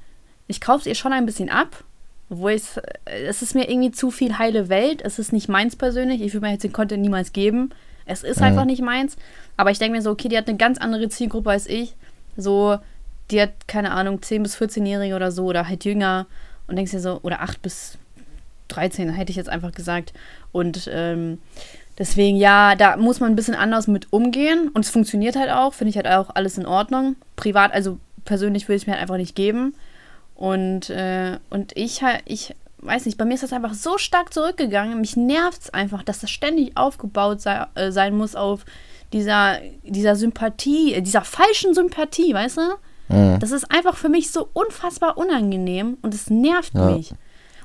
ich 0.46 0.60
kaufe 0.60 0.80
es 0.80 0.86
ihr 0.86 0.94
schon 0.94 1.12
ein 1.12 1.26
bisschen 1.26 1.50
ab, 1.50 1.84
wo 2.28 2.48
ich 2.48 2.62
es 3.04 3.42
ist 3.42 3.54
mir 3.54 3.68
irgendwie 3.68 3.90
zu 3.90 4.10
viel 4.10 4.38
heile 4.38 4.68
Welt, 4.68 5.02
es 5.02 5.18
ist 5.18 5.32
nicht 5.32 5.48
meins 5.48 5.76
persönlich, 5.76 6.22
ich 6.22 6.32
würde 6.32 6.46
mir 6.46 6.52
jetzt 6.52 6.64
den 6.64 6.72
Content 6.72 7.02
niemals 7.02 7.32
geben. 7.32 7.70
Es 8.06 8.22
ist 8.22 8.38
mhm. 8.38 8.46
einfach 8.46 8.64
nicht 8.64 8.82
meins, 8.82 9.16
aber 9.56 9.70
ich 9.70 9.78
denke 9.78 9.96
mir 9.96 10.02
so, 10.02 10.10
okay, 10.10 10.28
die 10.28 10.36
hat 10.36 10.48
eine 10.48 10.58
ganz 10.58 10.78
andere 10.78 11.08
Zielgruppe 11.08 11.50
als 11.50 11.66
ich. 11.66 11.94
So, 12.36 12.78
die 13.30 13.40
hat 13.40 13.52
keine 13.66 13.92
Ahnung, 13.92 14.20
10 14.20 14.42
bis 14.42 14.56
14-Jährige 14.56 15.16
oder 15.16 15.30
so 15.32 15.46
oder 15.46 15.68
halt 15.68 15.84
jünger 15.84 16.26
und 16.66 16.76
denkst 16.76 16.92
dir 16.92 17.00
so 17.00 17.20
oder 17.22 17.40
8 17.40 17.62
bis 17.62 17.98
13 18.68 19.10
hätte 19.10 19.30
ich 19.30 19.36
jetzt 19.36 19.48
einfach 19.48 19.72
gesagt 19.72 20.12
und 20.52 20.88
ähm, 20.92 21.38
Deswegen, 21.98 22.36
ja, 22.36 22.74
da 22.74 22.96
muss 22.96 23.20
man 23.20 23.32
ein 23.32 23.36
bisschen 23.36 23.54
anders 23.54 23.86
mit 23.86 24.12
umgehen. 24.12 24.68
Und 24.68 24.84
es 24.84 24.90
funktioniert 24.90 25.36
halt 25.36 25.50
auch, 25.50 25.74
finde 25.74 25.90
ich 25.90 25.96
halt 25.96 26.08
auch 26.08 26.30
alles 26.34 26.58
in 26.58 26.66
Ordnung. 26.66 27.16
Privat, 27.36 27.72
also 27.72 27.98
persönlich 28.24 28.68
würde 28.68 28.76
ich 28.76 28.86
mir 28.86 28.94
halt 28.94 29.02
einfach 29.02 29.16
nicht 29.16 29.36
geben. 29.36 29.74
Und, 30.34 30.90
äh, 30.90 31.38
und 31.50 31.76
ich, 31.76 32.02
ich 32.24 32.54
weiß 32.78 33.06
nicht, 33.06 33.18
bei 33.18 33.24
mir 33.24 33.34
ist 33.34 33.42
das 33.42 33.52
einfach 33.52 33.74
so 33.74 33.98
stark 33.98 34.32
zurückgegangen. 34.34 35.00
Mich 35.00 35.16
nervt 35.16 35.62
es 35.62 35.70
einfach, 35.70 36.02
dass 36.02 36.20
das 36.20 36.30
ständig 36.30 36.76
aufgebaut 36.76 37.40
sei, 37.40 37.66
äh, 37.74 37.90
sein 37.90 38.16
muss 38.16 38.34
auf 38.34 38.64
dieser, 39.12 39.58
dieser 39.84 40.16
Sympathie, 40.16 41.00
dieser 41.02 41.22
falschen 41.22 41.74
Sympathie, 41.74 42.34
weißt 42.34 42.58
du? 42.58 43.14
Mhm. 43.14 43.38
Das 43.38 43.52
ist 43.52 43.70
einfach 43.70 43.96
für 43.96 44.08
mich 44.08 44.30
so 44.30 44.48
unfassbar 44.52 45.16
unangenehm 45.18 45.98
und 46.02 46.14
es 46.14 46.30
nervt 46.30 46.74
ja. 46.74 46.90
mich. 46.90 47.12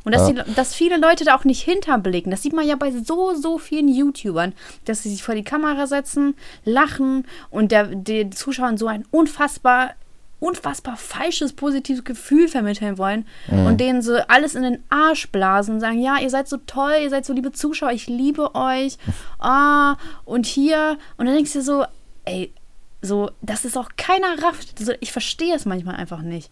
Und 0.05 0.15
dass, 0.15 0.29
ja. 0.29 0.43
die, 0.43 0.53
dass 0.55 0.73
viele 0.73 0.97
Leute 0.97 1.25
da 1.25 1.35
auch 1.35 1.43
nicht 1.43 1.61
hinterblicken. 1.61 2.31
Das 2.31 2.41
sieht 2.41 2.53
man 2.53 2.65
ja 2.65 2.75
bei 2.75 2.91
so, 2.91 3.33
so 3.35 3.57
vielen 3.57 3.89
YouTubern, 3.89 4.53
dass 4.85 5.03
sie 5.03 5.09
sich 5.09 5.23
vor 5.23 5.35
die 5.35 5.43
Kamera 5.43 5.87
setzen, 5.87 6.35
lachen 6.63 7.25
und 7.49 7.71
der, 7.71 7.87
den 7.87 8.31
Zuschauern 8.31 8.77
so 8.77 8.87
ein 8.87 9.05
unfassbar 9.11 9.91
unfassbar 10.39 10.95
falsches, 10.95 11.53
positives 11.53 12.03
Gefühl 12.03 12.47
vermitteln 12.47 12.97
wollen 12.97 13.25
mhm. 13.49 13.65
und 13.65 13.77
denen 13.81 14.01
so 14.01 14.15
alles 14.27 14.55
in 14.55 14.63
den 14.63 14.83
Arsch 14.89 15.29
blasen 15.29 15.75
und 15.75 15.79
sagen, 15.81 16.01
ja, 16.01 16.17
ihr 16.17 16.29
seid 16.29 16.47
so 16.47 16.57
toll, 16.65 16.95
ihr 17.01 17.09
seid 17.09 17.25
so 17.25 17.33
liebe 17.33 17.51
Zuschauer, 17.51 17.91
ich 17.91 18.07
liebe 18.07 18.55
euch. 18.55 18.97
Ah, 19.41 19.95
und 20.25 20.45
hier. 20.45 20.97
Und 21.15 21.25
dann 21.25 21.35
denkst 21.35 21.53
du 21.53 21.61
so, 21.61 21.85
ey, 22.25 22.53
so, 23.01 23.31
das 23.41 23.63
ist 23.63 23.77
auch 23.77 23.89
keiner 23.95 24.43
rafft. 24.43 24.75
Also, 24.79 24.93
ich 24.99 25.13
verstehe 25.13 25.55
es 25.55 25.65
manchmal 25.65 25.95
einfach 25.95 26.21
nicht. 26.21 26.51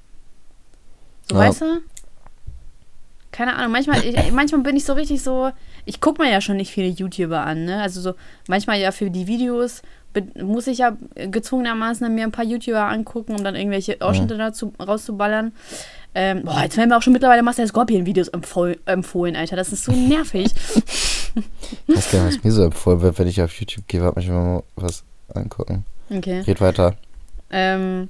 So, 1.29 1.35
ja. 1.35 1.41
weißt 1.41 1.61
du? 1.61 1.81
Keine 3.31 3.55
Ahnung, 3.55 3.71
manchmal, 3.71 4.03
ich, 4.05 4.31
manchmal 4.31 4.61
bin 4.61 4.77
ich 4.77 4.85
so 4.85 4.93
richtig 4.93 5.21
so, 5.21 5.51
ich 5.85 5.99
gucke 5.99 6.21
mir 6.21 6.31
ja 6.31 6.39
schon 6.39 6.57
nicht 6.57 6.71
viele 6.71 6.87
YouTuber 6.87 7.41
an, 7.41 7.65
ne? 7.65 7.81
Also 7.81 7.99
so, 8.01 8.13
manchmal 8.47 8.79
ja 8.79 8.91
für 8.91 9.11
die 9.11 9.27
Videos 9.27 9.81
muss 10.41 10.67
ich 10.67 10.79
ja 10.79 10.97
gezwungenermaßen 11.15 12.13
mir 12.13 12.23
ein 12.23 12.31
paar 12.31 12.45
YouTuber 12.45 12.87
angucken, 12.87 13.35
um 13.35 13.43
dann 13.43 13.55
irgendwelche 13.55 14.01
Ausschnitte 14.01 14.35
mhm. 14.35 14.39
dazu 14.39 14.73
rauszuballern. 14.79 15.51
Ähm, 16.15 16.43
boah, 16.43 16.63
jetzt 16.63 16.77
werden 16.77 16.89
mir 16.89 16.97
auch 16.97 17.01
schon 17.01 17.13
mittlerweile 17.13 17.43
Master 17.43 17.67
Scorpion-Videos 17.67 18.29
empfohlen, 18.29 18.77
empfohlen, 18.85 19.35
Alter. 19.35 19.55
Das 19.55 19.71
ist 19.71 19.83
so 19.83 19.91
nervig. 19.91 20.51
ich 21.87 21.95
weiß 21.95 22.11
gar 22.11 22.25
nicht, 22.25 22.37
was 22.37 22.43
mir 22.43 22.51
so 22.51 22.63
empfohlen 22.63 23.01
wird, 23.01 23.19
wenn 23.19 23.27
ich 23.27 23.41
auf 23.41 23.53
YouTube 23.59 23.87
gehe. 23.87 24.01
Warte 24.01 24.19
mich 24.19 24.29
mal 24.29 24.63
was 24.75 25.03
angucken. 25.33 25.85
Okay. 26.09 26.41
Red 26.41 26.61
weiter. 26.61 26.95
Ähm, 27.51 28.09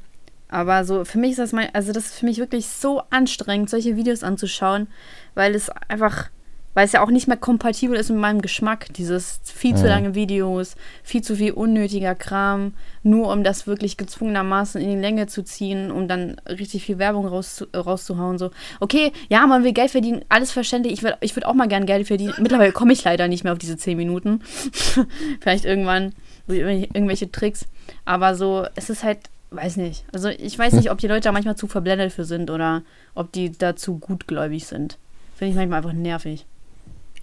aber 0.49 0.85
so, 0.85 1.03
für 1.03 1.17
mich 1.17 1.31
ist 1.31 1.39
das 1.39 1.51
mein, 1.51 1.73
also 1.73 1.91
das 1.91 2.05
ist 2.05 2.15
für 2.15 2.25
mich 2.25 2.37
wirklich 2.37 2.67
so 2.67 3.01
anstrengend, 3.09 3.69
solche 3.69 3.97
Videos 3.97 4.23
anzuschauen, 4.23 4.87
weil 5.35 5.53
es 5.55 5.69
einfach 5.89 6.29
weil 6.77 6.85
es 6.85 6.91
ja 6.91 7.01
auch 7.01 7.09
nicht 7.09 7.27
mehr 7.27 7.37
kompatibel 7.37 7.97
ist 7.97 8.11
mit 8.11 8.19
meinem 8.19 8.39
Geschmack. 8.39 8.93
Dieses 8.93 9.41
viel 9.43 9.75
zu 9.75 9.87
lange 9.87 10.13
Videos, 10.13 10.75
viel 11.01 11.23
zu 11.23 11.35
viel 11.35 11.53
unnötiger 11.53 12.13
Kram, 12.13 12.75
nur 13.01 13.33
um 13.33 13.43
das 13.43 13.65
wirklich 13.65 13.97
gezwungenermaßen 13.97 14.79
in 14.79 14.91
die 14.91 15.01
Länge 15.01 15.25
zu 15.25 15.43
ziehen, 15.43 15.89
um 15.89 16.07
dann 16.07 16.39
richtig 16.47 16.85
viel 16.85 16.99
Werbung 16.99 17.25
raus, 17.25 17.65
rauszuhauen. 17.75 18.37
So, 18.37 18.51
okay, 18.79 19.11
ja, 19.27 19.47
man 19.47 19.63
will 19.63 19.73
Geld 19.73 19.89
verdienen, 19.89 20.23
alles 20.29 20.51
verständlich. 20.51 20.93
Ich 20.93 21.01
würde 21.01 21.17
ich 21.21 21.35
würd 21.35 21.47
auch 21.47 21.55
mal 21.55 21.67
gern 21.67 21.87
Geld 21.87 22.05
verdienen. 22.05 22.35
Mittlerweile 22.37 22.71
komme 22.71 22.93
ich 22.93 23.03
leider 23.03 23.27
nicht 23.27 23.43
mehr 23.43 23.53
auf 23.53 23.59
diese 23.59 23.77
10 23.77 23.97
Minuten. 23.97 24.41
Vielleicht 25.41 25.65
irgendwann 25.65 26.13
irgendwelche 26.47 27.31
Tricks. 27.31 27.65
Aber 28.05 28.35
so, 28.35 28.67
es 28.75 28.91
ist 28.91 29.03
halt 29.03 29.17
weiß 29.49 29.77
nicht. 29.77 30.05
Also 30.13 30.29
ich 30.29 30.59
weiß 30.59 30.73
nicht, 30.73 30.91
ob 30.91 30.99
die 30.99 31.07
Leute 31.07 31.21
da 31.21 31.31
manchmal 31.31 31.55
zu 31.55 31.65
verblendet 31.65 32.13
für 32.13 32.23
sind 32.23 32.51
oder 32.51 32.83
ob 33.15 33.31
die 33.31 33.51
dazu 33.51 33.97
gutgläubig 33.97 34.67
sind. 34.67 34.99
Finde 35.35 35.49
ich 35.49 35.55
manchmal 35.55 35.77
einfach 35.77 35.93
nervig. 35.93 36.45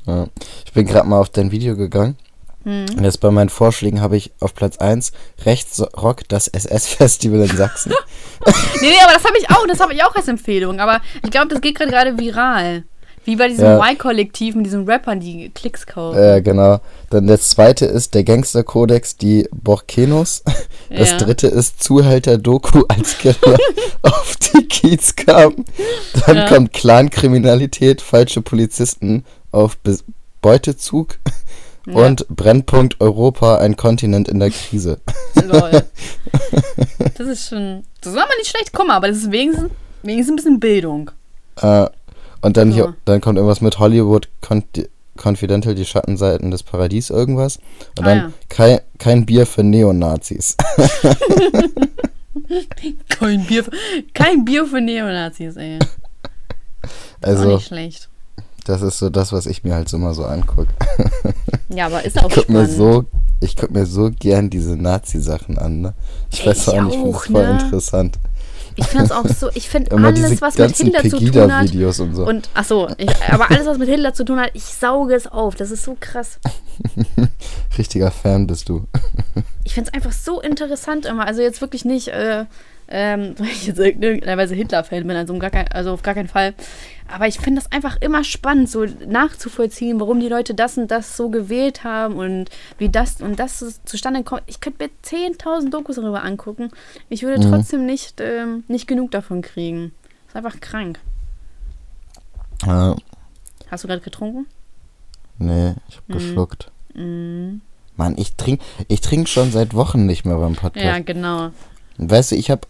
Ja. 0.07 0.27
Ich 0.65 0.73
bin 0.73 0.87
gerade 0.87 1.09
mal 1.09 1.21
auf 1.21 1.31
dein 1.31 1.51
Video 1.51 1.77
gegangen. 1.77 2.17
Mhm. 2.65 2.87
Und 2.97 3.05
jetzt 3.05 3.21
bei 3.21 3.31
meinen 3.31 3.51
Vorschlägen 3.51 4.01
habe 4.01 4.17
ich 4.17 4.33
auf 4.41 4.55
Platz 4.55 4.79
1 4.79 5.13
Rechtsrock, 5.45 6.29
das 6.29 6.49
SS-Festival 6.49 7.41
in 7.43 7.57
Sachsen. 7.57 7.93
nee, 8.81 8.89
nee, 8.89 8.97
aber 9.03 9.13
das 9.13 9.25
habe 9.25 9.39
ich 9.39 9.51
auch, 9.51 9.67
das 9.67 9.81
habe 9.81 9.95
ich 9.95 10.03
auch 10.03 10.15
als 10.15 10.29
Empfehlung. 10.29 10.81
Aber 10.81 11.01
ich 11.23 11.31
glaube, 11.31 11.49
das 11.49 11.61
geht 11.61 11.79
gerade 11.79 12.19
viral. 12.19 12.85
Wie 13.27 13.37
bei 13.37 13.49
diesem 13.49 13.65
ja. 13.65 13.79
Y-Kollektiv 13.79 14.55
mit 14.55 14.67
diesen 14.67 14.85
Rappern, 14.85 15.19
die 15.19 15.51
Klicks 15.55 15.87
kaufen. 15.87 16.19
Ja, 16.19 16.41
genau. 16.41 16.81
Dann 17.09 17.27
das 17.27 17.49
zweite 17.49 17.87
ist 17.87 18.13
der 18.13 18.23
Gangster-Kodex, 18.23 19.17
die 19.17 19.49
Borkenos. 19.51 20.43
Das 20.91 21.13
ja. 21.13 21.17
dritte 21.17 21.47
ist 21.47 21.83
Zuhälter-Doku 21.83 22.85
als 22.89 23.17
Killer 23.19 23.57
auf 24.03 24.37
die 24.37 24.69
Kiez 24.69 25.17
kam. 25.17 25.65
Dann 26.27 26.37
ja. 26.37 26.49
kommt 26.49 26.75
Clan-Kriminalität, 26.75 28.03
falsche 28.03 28.43
Polizisten 28.43 29.25
auf 29.55 29.79
Be 29.79 29.97
Beutezug 30.43 31.19
ja. 31.87 31.95
und 31.95 32.29
Brennpunkt 32.29 33.01
Europa, 33.01 33.57
ein 33.57 33.77
Kontinent 33.77 34.29
in 34.29 34.41
der 34.41 34.51
Krise. 34.51 35.01
Lol. 35.43 35.85
Das 37.17 37.29
ist 37.29 37.49
schon. 37.49 37.85
Das 38.01 38.13
soll 38.13 38.23
man 38.23 38.37
nicht 38.39 38.51
schlecht 38.51 38.73
kommen, 38.73 38.91
aber 38.91 39.07
das 39.07 39.19
ist 39.19 39.31
wenigstens, 39.31 39.71
wenigstens 40.03 40.33
ein 40.33 40.37
bisschen 40.37 40.61
Bildung. 40.61 41.11
Äh, 41.61 41.87
und 42.41 42.57
dann, 42.57 42.73
hier, 42.73 42.97
dann 43.05 43.21
kommt 43.21 43.39
irgendwas 43.39 43.61
mit 43.61 43.79
Hollywood 43.79 44.29
Confidential, 45.17 45.75
die 45.75 45.85
Schattenseiten 45.85 46.51
des 46.51 46.65
Paradies, 46.65 47.11
irgendwas. 47.11 47.59
Und 47.99 48.05
ah, 48.05 48.09
dann 48.09 48.19
ja. 48.19 48.33
kein, 48.49 48.81
kein 48.99 49.27
Bier 49.27 49.47
für 49.47 49.63
Neonazis. 49.63 50.57
kein, 53.09 53.47
Bier 53.47 53.65
für, 53.65 53.71
kein 54.13 54.45
Bier 54.45 54.67
für 54.67 54.81
Neonazis, 54.81 55.57
ey. 55.57 55.79
Also, 57.23 57.45
auch 57.45 57.59
nicht 57.59 57.69
schlecht. 57.69 58.09
Das 58.65 58.83
ist 58.83 58.99
so 58.99 59.11
das, 59.11 59.33
was 59.33 59.47
ich 59.47 59.63
mir 59.63 59.75
halt 59.75 59.89
so 59.89 59.97
immer 59.97 60.15
so 60.15 60.25
angucke. 60.25 60.69
Ja, 61.69 61.87
aber 61.87 62.05
ist 62.05 62.19
auch 62.19 62.29
ich 62.29 62.35
guck 62.35 62.45
spannend. 62.45 62.71
Mir 62.71 62.75
so, 62.75 63.05
ich 63.41 63.57
gucke 63.57 63.73
mir 63.73 63.87
so 63.87 64.11
gern 64.11 64.49
diese 64.49 64.77
Nazi-Sachen 64.77 65.59
an, 65.59 65.81
ne? 65.81 65.95
Ich 66.31 66.47
weiß 66.47 66.71
auch 66.71 66.83
nicht, 66.83 66.95
ich 66.95 67.01
finde 67.01 67.17
es 67.17 67.27
voll 67.27 67.47
ne? 67.47 67.61
interessant. 67.63 68.19
Ich 68.77 68.87
finde 68.87 69.09
das 69.09 69.17
auch 69.17 69.29
so, 69.29 69.51
ich 69.55 69.69
finde 69.69 69.93
alles, 69.97 70.41
was 70.41 70.59
mit 70.59 70.77
Hitler 70.77 71.03
zu 71.03 71.19
tun 71.19 71.53
hat. 71.53 71.75
Und 71.75 72.15
so. 72.15 72.27
Und, 72.27 72.49
ach 72.55 72.65
so, 72.65 72.89
ich, 72.99 73.11
aber 73.31 73.51
alles, 73.51 73.67
was 73.67 73.79
mit 73.79 73.89
Hitler 73.89 74.15
zu 74.15 74.25
tun 74.25 74.41
hat, 74.41 74.51
ich 74.55 74.65
sauge 74.65 75.15
es 75.15 75.27
auf. 75.27 75.55
Das 75.55 75.71
ist 75.71 75.85
so 75.85 75.97
krass. 75.99 76.41
Richtiger 77.79 78.11
Fan 78.11 78.47
bist 78.47 78.69
du. 78.69 78.87
Ich 79.63 79.75
finde 79.75 79.91
es 79.91 79.95
einfach 79.95 80.13
so 80.13 80.41
interessant 80.41 81.07
immer. 81.07 81.27
Also 81.27 81.41
jetzt 81.41 81.61
wirklich 81.61 81.85
nicht, 81.85 82.09
äh, 82.09 82.47
ähm, 82.89 83.35
weil 83.39 83.47
ich 83.47 83.67
jetzt 83.67 83.79
in 83.79 84.03
irgendeiner 84.03 84.37
Weise 84.37 84.55
Hitler-Fan 84.55 85.07
bin, 85.07 85.17
also, 85.17 85.33
um 85.33 85.39
gar 85.39 85.51
kein, 85.51 85.69
also 85.69 85.93
auf 85.93 86.03
gar 86.03 86.15
keinen 86.15 86.29
Fall. 86.29 86.55
Aber 87.15 87.29
ich 87.29 87.39
finde 87.39 87.61
das 87.61 87.71
einfach 87.71 87.97
immer 88.01 88.25
spannend, 88.25 88.69
so 88.69 88.85
nachzuvollziehen, 88.85 90.01
warum 90.01 90.19
die 90.19 90.27
Leute 90.29 90.53
das 90.53 90.77
und 90.77 90.91
das 90.91 91.17
so 91.17 91.29
gewählt 91.31 91.85
haben 91.85 92.17
und 92.17 92.51
wie 92.79 92.89
das 92.89 93.21
und 93.21 93.39
das 93.39 93.81
zustande 93.85 94.25
kommt. 94.25 94.43
Ich 94.47 94.61
könnte 94.61 94.83
mir 94.83 94.91
10.000 95.05 95.71
Dokus 95.71 95.95
darüber 95.95 96.25
angucken. 96.25 96.71
Ich 97.09 97.23
würde 97.23 97.47
Mhm. 97.47 97.51
trotzdem 97.53 97.87
nicht, 97.87 98.21
ähm, 98.21 98.65
nicht 98.67 98.89
genug 98.89 99.13
davon 99.13 99.43
kriegen. 99.43 99.93
ist 100.27 100.35
einfach 100.35 100.59
krank. 100.59 100.99
Ja, 102.67 102.97
Hast 103.71 103.85
du 103.85 103.89
gerade 103.89 104.01
getrunken? 104.03 104.47
nee, 105.39 105.75
ich 105.89 105.97
hab 105.99 106.09
Mhm. 106.09 106.13
geschluckt. 106.15 106.71
Mhm. 106.95 107.61
Mann, 107.97 108.15
ich 108.19 108.35
trink, 108.35 108.61
ich 108.89 109.01
trink 109.03 109.29
schon 109.29 109.53
seit 109.53 109.75
Wochen 109.75 110.05
nicht 110.07 110.25
mehr 110.25 110.37
beim 110.39 110.57
Podcast. 110.57 110.85
Ja, 110.85 110.99
genau. 110.99 111.51
Weißt 111.99 112.33
du, 112.33 112.37
ich 112.37 112.51
hab. 112.51 112.67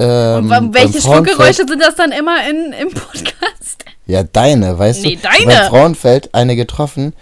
Ähm, 0.00 0.50
und 0.50 0.74
welche 0.74 1.00
Schluckgeräusche 1.00 1.66
sind 1.66 1.82
das 1.82 1.96
dann 1.96 2.12
immer 2.12 2.48
in, 2.48 2.72
im 2.72 2.88
Podcast? 2.90 3.84
Ja, 4.06 4.22
deine, 4.22 4.78
weißt 4.78 5.02
Nee, 5.02 5.16
du? 5.16 5.22
deine. 5.22 5.46
Beim 5.46 5.68
Frauenfeld 5.68 6.34
eine 6.34 6.56
getroffen, 6.56 7.14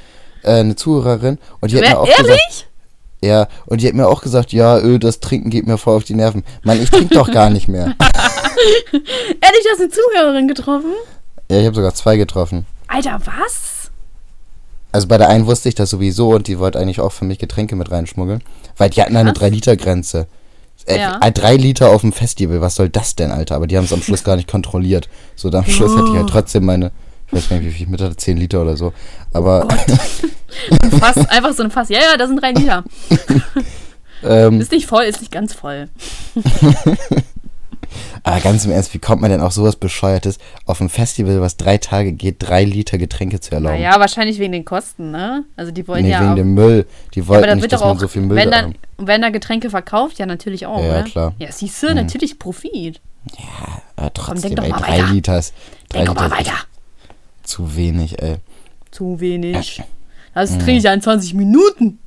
äh, 0.42 0.52
eine 0.60 0.76
Zuhörerin, 0.76 1.38
und 1.60 1.70
die 1.72 1.76
hat 1.78 1.82
mir 1.88 1.98
auch 1.98 2.06
gesagt, 2.06 2.28
ehrlich? 2.28 2.66
ja, 3.22 3.48
und 3.66 3.80
die 3.80 3.88
hat 3.88 3.94
mir 3.94 4.06
auch 4.08 4.22
gesagt, 4.22 4.52
ja, 4.52 4.78
öh, 4.78 4.98
das 4.98 5.20
Trinken 5.20 5.50
geht 5.50 5.66
mir 5.66 5.78
voll 5.78 5.96
auf 5.96 6.04
die 6.04 6.14
Nerven. 6.14 6.44
Mann, 6.64 6.80
ich 6.82 6.90
trinke 6.90 7.14
doch 7.14 7.30
gar 7.30 7.50
nicht 7.50 7.66
mehr. 7.68 7.94
Ehrlich, 9.40 9.62
du 9.64 9.70
hast 9.70 9.80
eine 9.80 9.90
Zuhörerin 9.90 10.48
getroffen? 10.48 10.92
Ja, 11.50 11.58
ich 11.60 11.66
habe 11.66 11.76
sogar 11.76 11.94
zwei 11.94 12.16
getroffen. 12.16 12.66
Alter, 12.88 13.18
was? 13.24 13.90
Also 14.92 15.08
bei 15.08 15.18
der 15.18 15.28
einen 15.28 15.46
wusste 15.46 15.68
ich 15.68 15.74
das 15.74 15.90
sowieso 15.90 16.30
und 16.30 16.46
die 16.46 16.58
wollte 16.58 16.78
eigentlich 16.78 17.00
auch 17.00 17.12
für 17.12 17.24
mich 17.24 17.38
Getränke 17.38 17.76
mit 17.76 17.90
reinschmuggeln, 17.90 18.42
weil 18.76 18.90
die 18.90 19.02
hatten 19.02 19.16
eine 19.16 19.32
Krass. 19.32 19.44
3-Liter-Grenze. 19.48 20.26
Äh, 20.86 20.98
Ja. 20.98 21.18
äh, 21.22 21.32
drei 21.32 21.56
Liter 21.56 21.90
auf 21.90 22.00
dem 22.02 22.12
Festival, 22.12 22.60
was 22.60 22.74
soll 22.76 22.88
das 22.88 23.16
denn, 23.16 23.30
Alter? 23.32 23.56
Aber 23.56 23.66
die 23.66 23.76
haben 23.76 23.84
es 23.84 23.92
am 23.92 24.02
Schluss 24.02 24.24
gar 24.24 24.36
nicht 24.36 24.48
kontrolliert. 24.48 25.08
So, 25.34 25.50
dann 25.50 25.64
am 25.64 25.70
Schluss 25.70 25.96
hatte 25.96 26.08
ich 26.10 26.16
halt 26.16 26.28
trotzdem 26.30 26.64
meine, 26.64 26.92
ich 27.26 27.32
weiß 27.32 27.48
gar 27.48 27.56
nicht, 27.56 27.66
wie 27.66 27.70
viel 27.72 27.82
ich 27.82 27.88
mit 27.88 28.00
hatte, 28.00 28.16
10 28.16 28.36
Liter 28.36 28.62
oder 28.62 28.76
so. 28.76 28.92
Aber 29.32 29.66
Ein 30.82 30.90
Fass, 31.00 31.16
einfach 31.28 31.52
so 31.54 31.62
ein 31.64 31.70
Fass. 31.70 31.88
Ja, 31.88 31.98
ja, 31.98 32.16
da 32.16 32.26
sind 32.26 32.40
drei 32.40 32.52
Liter. 32.52 32.84
ähm, 34.22 34.60
Ist 34.60 34.70
nicht 34.72 34.86
voll, 34.86 35.04
ist 35.04 35.20
nicht 35.20 35.32
ganz 35.32 35.52
voll. 35.52 35.88
aber 38.22 38.40
ganz 38.40 38.64
im 38.64 38.70
Ernst, 38.72 38.92
wie 38.94 38.98
kommt 38.98 39.20
man 39.22 39.30
denn 39.30 39.40
auf 39.40 39.52
sowas 39.52 39.76
Bescheuertes, 39.76 40.38
auf 40.64 40.80
ein 40.80 40.88
Festival, 40.88 41.40
was 41.40 41.56
drei 41.56 41.78
Tage 41.78 42.12
geht, 42.12 42.36
drei 42.40 42.64
Liter 42.64 42.98
Getränke 42.98 43.40
zu 43.40 43.52
erlauben? 43.52 43.76
Naja, 43.76 43.98
wahrscheinlich 44.00 44.38
wegen 44.38 44.52
den 44.52 44.64
Kosten, 44.64 45.10
ne? 45.10 45.44
Also 45.56 45.72
die 45.72 45.86
wollen 45.88 46.04
nee, 46.04 46.10
ja 46.10 46.20
wegen 46.20 46.30
auch, 46.32 46.36
dem 46.36 46.54
Müll. 46.54 46.86
Die 47.14 47.20
Ja, 47.20 47.28
wollten 47.28 47.46
da 47.48 47.54
nicht, 47.54 47.72
dass 47.72 47.80
doch 47.80 47.86
man 47.88 47.96
auch, 47.96 48.00
so 48.00 48.08
viel 48.08 48.22
Müll 48.22 48.36
wenn 48.36 48.50
da 48.50 48.62
dann, 48.62 48.74
wenn 48.98 49.22
da 49.22 49.30
Getränke 49.30 49.70
verkauft, 49.70 50.18
ja 50.18 50.26
natürlich 50.26 50.66
auch, 50.66 50.78
Ja, 50.80 50.84
ja, 50.86 50.92
oder? 50.92 51.02
klar. 51.04 51.34
Ja, 51.38 51.52
siehst 51.52 51.82
du, 51.82 51.94
natürlich 51.94 52.38
Profit. 52.38 53.00
Aber 53.96 54.12
trotzdem, 54.14 54.54
denk 54.54 54.56
doch 54.56 54.64
ey, 54.64 54.70
drei 54.82 54.98
weiter. 55.02 55.12
Liter 55.12 55.38
ist, 55.38 55.54
drei 55.88 56.04
Denk 56.04 56.14
doch 56.16 56.22
Liter 56.22 56.28
mal 56.34 56.38
weiter. 56.40 56.54
zu 57.42 57.76
wenig, 57.76 58.22
ey. 58.22 58.36
Zu 58.90 59.20
wenig. 59.20 59.82
Das 60.34 60.50
Mhm. 60.52 60.58
trinke 60.58 60.72
ich 60.78 60.82
ja 60.84 60.92
in 60.92 61.00
20 61.00 61.34
Minuten. 61.34 61.98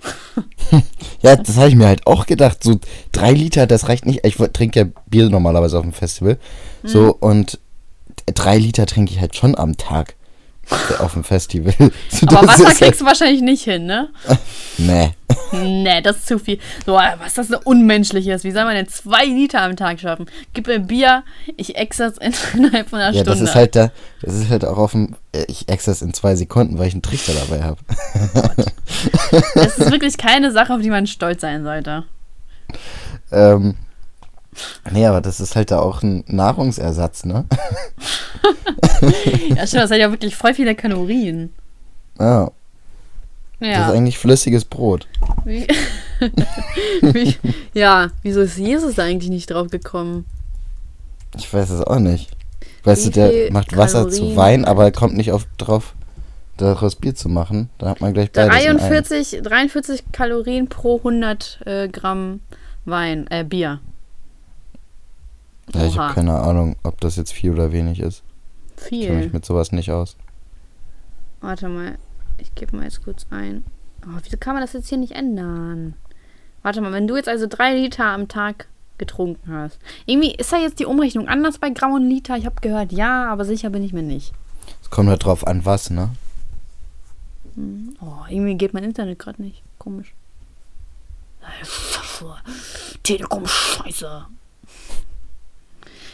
Ja, 1.22 1.36
das 1.36 1.56
habe 1.56 1.68
ich 1.68 1.74
mir 1.74 1.86
halt 1.86 2.06
auch 2.06 2.26
gedacht. 2.26 2.62
So 2.62 2.78
drei 3.12 3.32
Liter, 3.32 3.66
das 3.66 3.88
reicht 3.88 4.04
nicht. 4.04 4.24
Ich 4.24 4.36
trinke 4.52 4.80
ja 4.80 4.86
Bier 5.06 5.30
normalerweise 5.30 5.78
auf 5.78 5.82
dem 5.82 5.92
Festival. 5.92 6.38
Mhm. 6.82 6.88
So, 6.88 7.14
und 7.14 7.58
drei 8.26 8.58
Liter 8.58 8.86
trinke 8.86 9.12
ich 9.12 9.20
halt 9.20 9.34
schon 9.36 9.56
am 9.56 9.76
Tag 9.76 10.15
auf 10.98 11.12
dem 11.12 11.24
Festival. 11.24 11.74
So, 12.08 12.26
Aber 12.28 12.48
Wasser 12.48 12.72
kriegst 12.74 13.00
du 13.00 13.04
wahrscheinlich 13.04 13.42
nicht 13.42 13.64
hin, 13.64 13.86
ne? 13.86 14.08
Nee. 14.78 15.12
Nee, 15.52 16.02
das 16.02 16.16
ist 16.16 16.26
zu 16.26 16.38
viel. 16.38 16.58
So, 16.84 16.92
was 16.94 17.34
das 17.34 17.48
so 17.48 17.58
unmenschlich 17.64 18.26
ist. 18.26 18.44
Wie 18.44 18.50
soll 18.50 18.64
man 18.64 18.74
denn 18.74 18.88
zwei 18.88 19.24
Liter 19.24 19.62
am 19.62 19.74
Tag 19.76 19.98
schaffen? 20.00 20.26
Gib 20.52 20.66
mir 20.66 20.80
Bier, 20.80 21.22
ich 21.56 21.76
ex 21.76 21.96
das 21.98 22.18
in- 22.18 22.34
innerhalb 22.54 22.90
von 22.90 22.98
einer 22.98 23.14
Ja, 23.14 23.22
Stunde. 23.22 23.40
das 23.40 23.48
ist 23.48 23.54
halt 23.54 23.74
da, 23.76 23.90
das 24.22 24.34
ist 24.34 24.50
halt 24.50 24.64
auch 24.64 24.76
auf 24.76 24.90
dem, 24.92 25.14
äh, 25.32 25.44
ich 25.48 25.68
ex 25.68 25.84
das 25.86 26.02
in 26.02 26.12
zwei 26.12 26.34
Sekunden, 26.36 26.78
weil 26.78 26.88
ich 26.88 26.94
einen 26.94 27.02
Trichter 27.02 27.32
dabei 27.34 27.62
habe. 27.62 27.78
Das 29.54 29.78
ist 29.78 29.90
wirklich 29.90 30.16
keine 30.18 30.52
Sache, 30.52 30.74
auf 30.74 30.80
die 30.82 30.90
man 30.90 31.06
stolz 31.06 31.40
sein 31.40 31.62
sollte. 31.64 32.04
ähm, 33.32 33.76
nee, 34.90 35.06
aber 35.06 35.20
das 35.20 35.40
ist 35.40 35.56
halt 35.56 35.70
da 35.70 35.78
auch 35.80 36.02
ein 36.02 36.24
Nahrungsersatz, 36.26 37.24
ne? 37.24 37.44
Ja, 39.54 39.66
stimmt, 39.66 39.82
das 39.84 39.90
hat 39.90 39.98
ja 39.98 40.10
wirklich 40.10 40.36
voll 40.36 40.54
viele 40.54 40.74
Kalorien. 40.74 41.52
Ja, 42.18 42.50
das 43.60 43.68
ist 43.68 43.74
Ja. 43.74 43.90
eigentlich 43.90 44.18
flüssiges 44.18 44.64
Brot. 44.64 45.06
Wie, 45.44 45.66
wie, 47.00 47.36
ja, 47.74 48.10
wieso 48.22 48.40
ist 48.40 48.56
Jesus 48.58 48.94
da 48.94 49.04
eigentlich 49.04 49.30
nicht 49.30 49.50
drauf 49.50 49.68
gekommen? 49.68 50.24
Ich 51.36 51.52
weiß 51.52 51.70
es 51.70 51.82
auch 51.82 51.98
nicht. 51.98 52.30
Weißt 52.84 53.06
Wie 53.06 53.10
du, 53.10 53.30
der 53.30 53.52
macht 53.52 53.76
Wasser 53.76 54.08
zu 54.08 54.18
Kalorien? 54.20 54.36
Wein, 54.36 54.64
aber 54.64 54.84
er 54.84 54.92
kommt 54.92 55.16
nicht 55.16 55.32
auf, 55.32 55.46
drauf, 55.58 55.94
daraus 56.56 56.96
Bier 56.96 57.14
zu 57.14 57.28
machen. 57.28 57.68
Dann 57.78 57.88
hat 57.90 58.00
man 58.00 58.14
gleich 58.14 58.30
beides 58.32 58.54
in 58.64 58.68
einem. 58.70 58.78
43, 58.78 59.42
43 59.42 60.04
Kalorien 60.12 60.68
pro 60.68 60.98
100 60.98 61.60
äh, 61.66 61.88
Gramm 61.88 62.40
Wein, 62.84 63.26
äh, 63.30 63.44
Bier. 63.44 63.80
Ich 65.96 66.00
habe 66.00 66.14
keine 66.14 66.38
Ahnung, 66.38 66.76
ob 66.82 67.00
das 67.00 67.16
jetzt 67.16 67.32
viel 67.32 67.52
oder 67.52 67.72
wenig 67.72 68.00
ist. 68.00 68.22
Ich 68.76 68.90
kenne 69.06 69.14
mich 69.14 69.24
Viel. 69.24 69.32
mit 69.32 69.44
sowas 69.44 69.72
nicht 69.72 69.90
aus. 69.90 70.16
Warte 71.40 71.68
mal, 71.68 71.96
ich 72.38 72.54
gebe 72.54 72.76
mal 72.76 72.84
jetzt 72.84 73.02
kurz 73.02 73.26
ein. 73.30 73.64
Oh, 74.04 74.18
wieso 74.22 74.36
kann 74.36 74.54
man 74.54 74.62
das 74.62 74.74
jetzt 74.74 74.88
hier 74.88 74.98
nicht 74.98 75.12
ändern? 75.12 75.94
Warte 76.62 76.80
mal, 76.80 76.92
wenn 76.92 77.06
du 77.06 77.16
jetzt 77.16 77.28
also 77.28 77.46
drei 77.48 77.74
Liter 77.74 78.04
am 78.04 78.28
Tag 78.28 78.68
getrunken 78.98 79.52
hast. 79.52 79.78
Irgendwie 80.06 80.34
ist 80.34 80.52
da 80.52 80.58
jetzt 80.58 80.78
die 80.78 80.86
Umrechnung 80.86 81.28
anders 81.28 81.58
bei 81.58 81.70
Gramm 81.70 81.92
und 81.92 82.08
Liter. 82.08 82.36
Ich 82.36 82.46
habe 82.46 82.60
gehört, 82.60 82.92
ja, 82.92 83.26
aber 83.30 83.44
sicher 83.44 83.70
bin 83.70 83.82
ich 83.82 83.92
mir 83.92 84.02
nicht. 84.02 84.32
Es 84.82 84.90
kommt 84.90 85.08
halt 85.08 85.24
drauf 85.24 85.46
an, 85.46 85.64
was, 85.64 85.90
ne? 85.90 86.10
Oh, 88.00 88.24
irgendwie 88.28 88.56
geht 88.56 88.74
mein 88.74 88.84
Internet 88.84 89.18
gerade 89.18 89.40
nicht. 89.42 89.62
Komisch. 89.78 90.14
Telekom 93.02 93.46
Scheiße. 93.46 94.26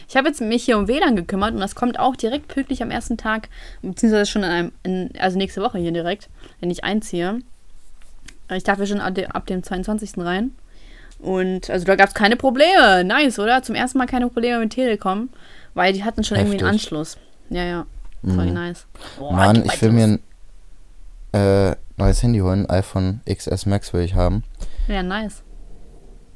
Ich 0.07 0.15
habe 0.17 0.27
jetzt 0.27 0.41
mich 0.41 0.63
hier 0.63 0.77
um 0.77 0.87
WLAN 0.87 1.15
gekümmert 1.15 1.53
und 1.53 1.59
das 1.59 1.75
kommt 1.75 1.99
auch 1.99 2.15
direkt 2.15 2.47
pünktlich 2.47 2.81
am 2.83 2.91
ersten 2.91 3.17
Tag, 3.17 3.49
beziehungsweise 3.81 4.29
schon 4.29 4.43
an 4.43 4.51
einem, 4.51 4.71
in, 4.83 5.09
also 5.19 5.37
nächste 5.37 5.61
Woche 5.61 5.77
hier 5.79 5.91
direkt, 5.91 6.29
wenn 6.59 6.69
ich 6.71 6.83
einziehe. 6.83 7.39
Ich 8.51 8.63
darf 8.63 8.79
ja 8.79 8.85
schon 8.85 8.99
ab, 8.99 9.15
de, 9.15 9.25
ab 9.27 9.47
dem 9.47 9.63
22. 9.63 10.17
rein. 10.17 10.51
Und 11.19 11.69
also 11.69 11.85
da 11.85 11.95
gab 11.95 12.09
es 12.09 12.13
keine 12.15 12.35
Probleme. 12.35 13.03
Nice, 13.03 13.39
oder? 13.39 13.63
Zum 13.63 13.75
ersten 13.75 13.97
Mal 13.97 14.07
keine 14.07 14.27
Probleme 14.27 14.59
mit 14.59 14.71
Telekom, 14.73 15.29
weil 15.73 15.93
die 15.93 16.03
hatten 16.03 16.23
schon 16.23 16.37
irgendwie 16.37 16.57
einen 16.59 16.67
Heftig. 16.67 16.83
Anschluss. 16.83 17.17
Ja, 17.49 17.63
ja. 17.63 17.85
Voll 18.25 18.47
Mhm. 18.47 18.53
nice. 18.53 18.85
Boah, 19.17 19.33
Mann, 19.33 19.65
ich 19.65 19.81
will 19.81 19.91
mir 19.91 20.03
ein 20.03 20.19
äh, 21.71 21.75
neues 21.97 22.21
Handy 22.23 22.39
holen. 22.39 22.69
iPhone 22.69 23.21
XS 23.29 23.65
Max 23.65 23.93
will 23.93 24.01
ich 24.01 24.15
haben. 24.15 24.43
Ja, 24.87 25.01
nice. 25.03 25.43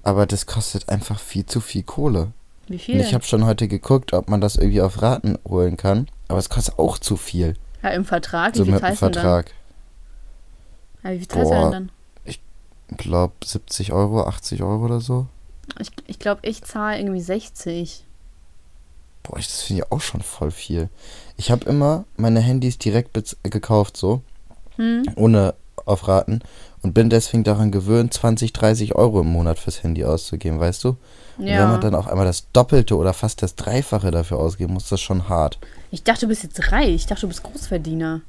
Aber 0.04 0.26
das 0.26 0.46
kostet 0.46 0.88
einfach 0.90 1.20
viel 1.20 1.46
zu 1.46 1.60
viel 1.60 1.84
Kohle. 1.84 2.32
Wie 2.68 2.74
Und 2.74 2.80
viel? 2.80 3.00
ich 3.02 3.14
habe 3.14 3.24
schon 3.24 3.46
heute 3.46 3.68
geguckt, 3.68 4.14
ob 4.14 4.30
man 4.30 4.42
das 4.42 4.56
irgendwie 4.56 4.82
auf 4.82 5.02
Raten 5.02 5.38
holen 5.48 5.78
kann. 5.78 6.08
Aber 6.28 6.40
es 6.40 6.50
kostet 6.50 6.78
auch 6.80 6.98
zu 6.98 7.16
viel. 7.18 7.56
ja, 7.84 7.90
im 7.90 8.06
Vertrag. 8.06 8.54
Wie 8.54 8.58
so 8.60 8.64
viel 8.66 8.74
mit 8.74 8.82
dem 8.82 8.86
zahlst 8.88 9.02
denn 9.02 9.12
dann? 9.14 9.22
Vertrag. 9.24 9.52
Ja, 11.04 11.12
wie 11.12 11.18
viel 11.20 11.28
zahlst 11.28 11.52
du 11.52 11.56
dann? 11.72 11.92
Ich 12.26 12.40
glaube 12.98 13.34
70 13.44 13.94
Euro, 13.94 14.24
80 14.24 14.62
Euro 14.64 14.86
oder 14.86 15.00
so. 15.02 15.28
Ich, 15.80 15.90
ich 16.08 16.20
glaube, 16.20 16.42
ich 16.48 16.64
zahle 16.64 17.00
irgendwie 17.00 17.22
60. 17.22 18.04
Boah, 19.24 19.38
ich- 19.38 19.48
das 19.48 19.62
finde 19.64 19.84
ich 19.84 19.92
auch 19.92 20.02
schon 20.02 20.22
voll 20.22 20.52
viel. 20.52 20.90
Ich 21.36 21.52
habe 21.52 21.66
immer 21.66 22.06
meine 22.16 22.40
Handys 22.40 22.78
direkt 22.78 23.18
gekauft, 23.44 23.98
so, 23.98 24.22
Hm? 24.78 25.04
ohne 25.16 25.54
auf 25.88 26.08
Raten. 26.08 26.40
Und 26.84 26.94
bin 26.94 27.10
deswegen 27.10 27.44
daran 27.44 27.72
gewöhnt, 27.72 28.14
20, 28.14 28.54
30 28.54 28.96
Euro 28.96 29.22
im 29.22 29.28
Monat 29.28 29.58
fürs 29.60 29.82
Handy 29.84 30.06
auszugeben, 30.06 30.60
weißt 30.60 30.84
du? 30.84 30.90
Und 30.90 31.46
wenn 31.46 31.48
Ja. 31.48 31.68
man 31.68 31.82
dann 31.82 31.96
auf 31.96 32.08
einmal 32.08 32.26
das 32.26 32.48
Doppelte 32.54 32.96
oder 32.98 33.14
fast 33.14 33.42
das 33.42 33.56
Dreifache 33.56 34.12
dafür 34.12 34.38
ausgeben 34.40 34.74
muss, 34.74 34.84
ist 34.84 34.92
das 34.92 35.02
schon 35.02 35.28
hart. 35.30 35.58
Ich 35.92 36.04
dachte, 36.04 36.22
du 36.22 36.28
bist 36.28 36.44
jetzt 36.44 36.72
reich. 36.72 36.90
Ich 36.96 37.06
dachte, 37.08 37.22
du 37.22 37.28
bist 37.30 37.44
Großverdiener. 37.44 38.22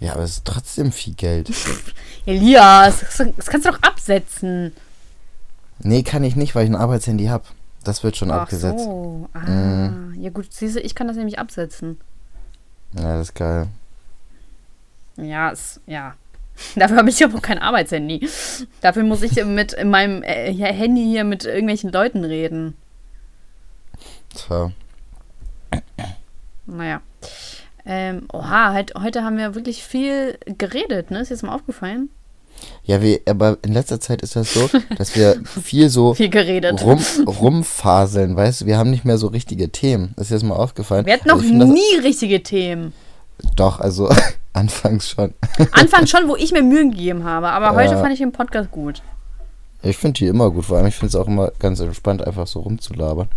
Ja, 0.00 0.12
aber 0.12 0.22
es 0.22 0.30
ist 0.32 0.44
trotzdem 0.44 0.92
viel 0.92 1.14
Geld. 1.14 1.50
Elias, 2.26 3.00
das, 3.00 3.16
das 3.36 3.46
kannst 3.46 3.66
du 3.66 3.70
doch 3.72 3.82
absetzen. 3.82 4.72
nee, 5.80 6.02
kann 6.02 6.22
ich 6.24 6.36
nicht, 6.36 6.54
weil 6.54 6.64
ich 6.64 6.70
ein 6.70 6.76
Arbeitshandy 6.76 7.26
habe. 7.26 7.44
Das 7.84 8.02
wird 8.04 8.16
schon 8.16 8.30
Ach 8.30 8.42
abgesetzt. 8.42 8.84
so. 8.84 9.28
Ah, 9.32 9.40
Mhm. 9.40 10.14
ja 10.20 10.30
gut, 10.30 10.52
siehst 10.52 10.76
du, 10.76 10.80
ich 10.80 10.94
kann 10.94 11.08
das 11.08 11.16
nämlich 11.16 11.38
absetzen. 11.38 11.98
Ja, 12.94 13.18
das 13.18 13.28
ist 13.28 13.34
geil. 13.34 13.68
Ja, 15.20 15.50
es, 15.50 15.80
ja. 15.86 16.14
Dafür 16.76 16.96
habe 16.96 17.10
ich 17.10 17.22
aber 17.22 17.38
auch 17.38 17.42
kein 17.42 17.58
Arbeitshandy. 17.58 18.28
Dafür 18.80 19.04
muss 19.04 19.22
ich 19.22 19.42
mit 19.44 19.72
in 19.74 19.90
meinem 19.90 20.22
äh, 20.22 20.52
Handy 20.54 21.04
hier 21.04 21.24
mit 21.24 21.44
irgendwelchen 21.44 21.92
Leuten 21.92 22.24
reden. 22.24 22.76
Tja. 24.34 24.72
Naja. 26.66 27.00
Ähm, 27.86 28.26
oha, 28.32 28.72
halt, 28.72 28.92
heute 29.00 29.24
haben 29.24 29.38
wir 29.38 29.54
wirklich 29.54 29.82
viel 29.82 30.38
geredet, 30.58 31.10
ne? 31.10 31.20
Ist 31.20 31.30
jetzt 31.30 31.42
mal 31.42 31.54
aufgefallen? 31.54 32.10
Ja, 32.82 33.00
wir, 33.00 33.20
aber 33.26 33.56
in 33.64 33.72
letzter 33.72 34.00
Zeit 34.00 34.20
ist 34.20 34.34
das 34.36 34.52
so, 34.52 34.68
dass 34.98 35.14
wir 35.16 35.40
viel 35.62 35.88
so 35.88 36.12
Viel 36.14 36.28
geredet. 36.28 36.82
rum, 36.82 37.00
rumfaseln, 37.24 38.36
weißt 38.36 38.62
du? 38.62 38.66
Wir 38.66 38.76
haben 38.78 38.90
nicht 38.90 39.04
mehr 39.04 39.16
so 39.16 39.28
richtige 39.28 39.70
Themen. 39.70 40.12
Das 40.16 40.26
ist 40.26 40.32
jetzt 40.32 40.42
mal 40.42 40.56
aufgefallen. 40.56 41.06
Wir 41.06 41.14
hatten 41.14 41.28
noch 41.28 41.36
Also 41.36 41.46
find 41.48 41.62
das- 41.62 41.68
nie 41.70 41.96
richtige 42.02 42.42
Themen. 42.42 42.92
Doch, 43.56 43.80
also 43.80 44.08
anfangs 44.52 45.08
schon. 45.10 45.34
Anfangs 45.72 46.10
schon, 46.10 46.28
wo 46.28 46.36
ich 46.36 46.52
mir 46.52 46.62
Mühe 46.62 46.88
gegeben 46.88 47.24
habe, 47.24 47.48
aber 47.50 47.74
heute 47.76 47.94
Ja. 47.94 48.00
fand 48.00 48.12
ich 48.12 48.18
den 48.18 48.32
Podcast 48.32 48.70
gut. 48.70 49.02
Ich 49.82 49.96
finde 49.96 50.18
die 50.18 50.26
immer 50.26 50.50
gut, 50.50 50.64
vor 50.64 50.76
allem 50.78 50.86
ich 50.86 50.96
finde 50.96 51.08
es 51.10 51.16
auch 51.16 51.28
immer 51.28 51.52
ganz 51.58 51.78
entspannt, 51.80 52.26
einfach 52.26 52.46
so 52.46 52.60
rumzulabern. 52.60 53.28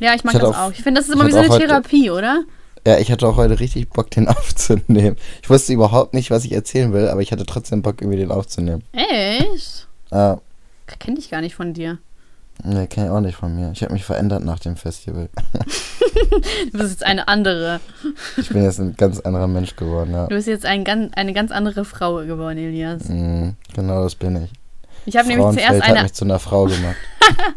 Ja, 0.00 0.14
ich 0.14 0.24
mag 0.24 0.34
Ich 0.34 0.40
das 0.40 0.50
auch- 0.50 0.58
auch. 0.58 0.70
Ich 0.72 0.82
finde, 0.82 1.00
das 1.00 1.08
ist 1.08 1.14
immer 1.14 1.26
wie 1.26 1.32
so 1.32 1.38
eine 1.38 1.48
Therapie, 1.56 2.10
oder? 2.10 2.42
Ja, 2.86 2.98
ich 2.98 3.10
hatte 3.12 3.26
auch 3.28 3.36
heute 3.36 3.60
richtig 3.60 3.88
Bock, 3.90 4.10
den 4.10 4.26
aufzunehmen. 4.28 5.16
Ich 5.42 5.48
wusste 5.48 5.72
überhaupt 5.72 6.12
nicht, 6.14 6.30
was 6.30 6.44
ich 6.44 6.52
erzählen 6.52 6.92
will, 6.92 7.08
aber 7.08 7.20
ich 7.22 7.30
hatte 7.32 7.46
trotzdem 7.46 7.80
Bock, 7.82 8.00
irgendwie 8.00 8.18
den 8.18 8.32
aufzunehmen. 8.32 8.82
Echt? 8.92 9.86
Ah, 10.10 10.38
Kenne 10.98 11.18
ich 11.18 11.30
gar 11.30 11.40
nicht 11.40 11.54
von 11.54 11.72
dir. 11.74 11.98
Ne, 12.62 12.86
kenne 12.86 13.06
ich 13.06 13.12
auch 13.12 13.20
nicht 13.20 13.36
von 13.36 13.54
mir. 13.54 13.70
Ich 13.72 13.82
habe 13.82 13.92
mich 13.92 14.04
verändert 14.04 14.44
nach 14.44 14.58
dem 14.58 14.76
Festival. 14.76 15.28
Du 16.72 16.78
bist 16.78 16.90
jetzt 16.90 17.04
eine 17.04 17.28
andere. 17.28 17.80
Ich 18.36 18.48
bin 18.48 18.62
jetzt 18.62 18.78
ein 18.78 18.94
ganz 18.96 19.18
anderer 19.20 19.48
Mensch 19.48 19.74
geworden, 19.74 20.12
ja. 20.12 20.26
Du 20.26 20.34
bist 20.34 20.46
jetzt 20.46 20.64
ein, 20.64 20.86
eine 20.86 21.32
ganz 21.32 21.50
andere 21.50 21.84
Frau 21.84 22.16
geworden, 22.24 22.58
Elias. 22.58 23.08
Mhm, 23.08 23.56
genau, 23.74 24.04
das 24.04 24.14
bin 24.14 24.44
ich. 24.44 24.50
Ich 25.06 25.16
habe 25.16 25.28
nämlich 25.28 25.54
zuerst 25.54 25.82
hat 25.82 25.90
eine. 25.90 26.02
mich 26.04 26.12
zu 26.12 26.24
einer 26.24 26.38
Frau 26.38 26.66
gemacht. 26.66 26.96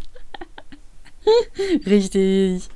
Richtig. 1.86 2.70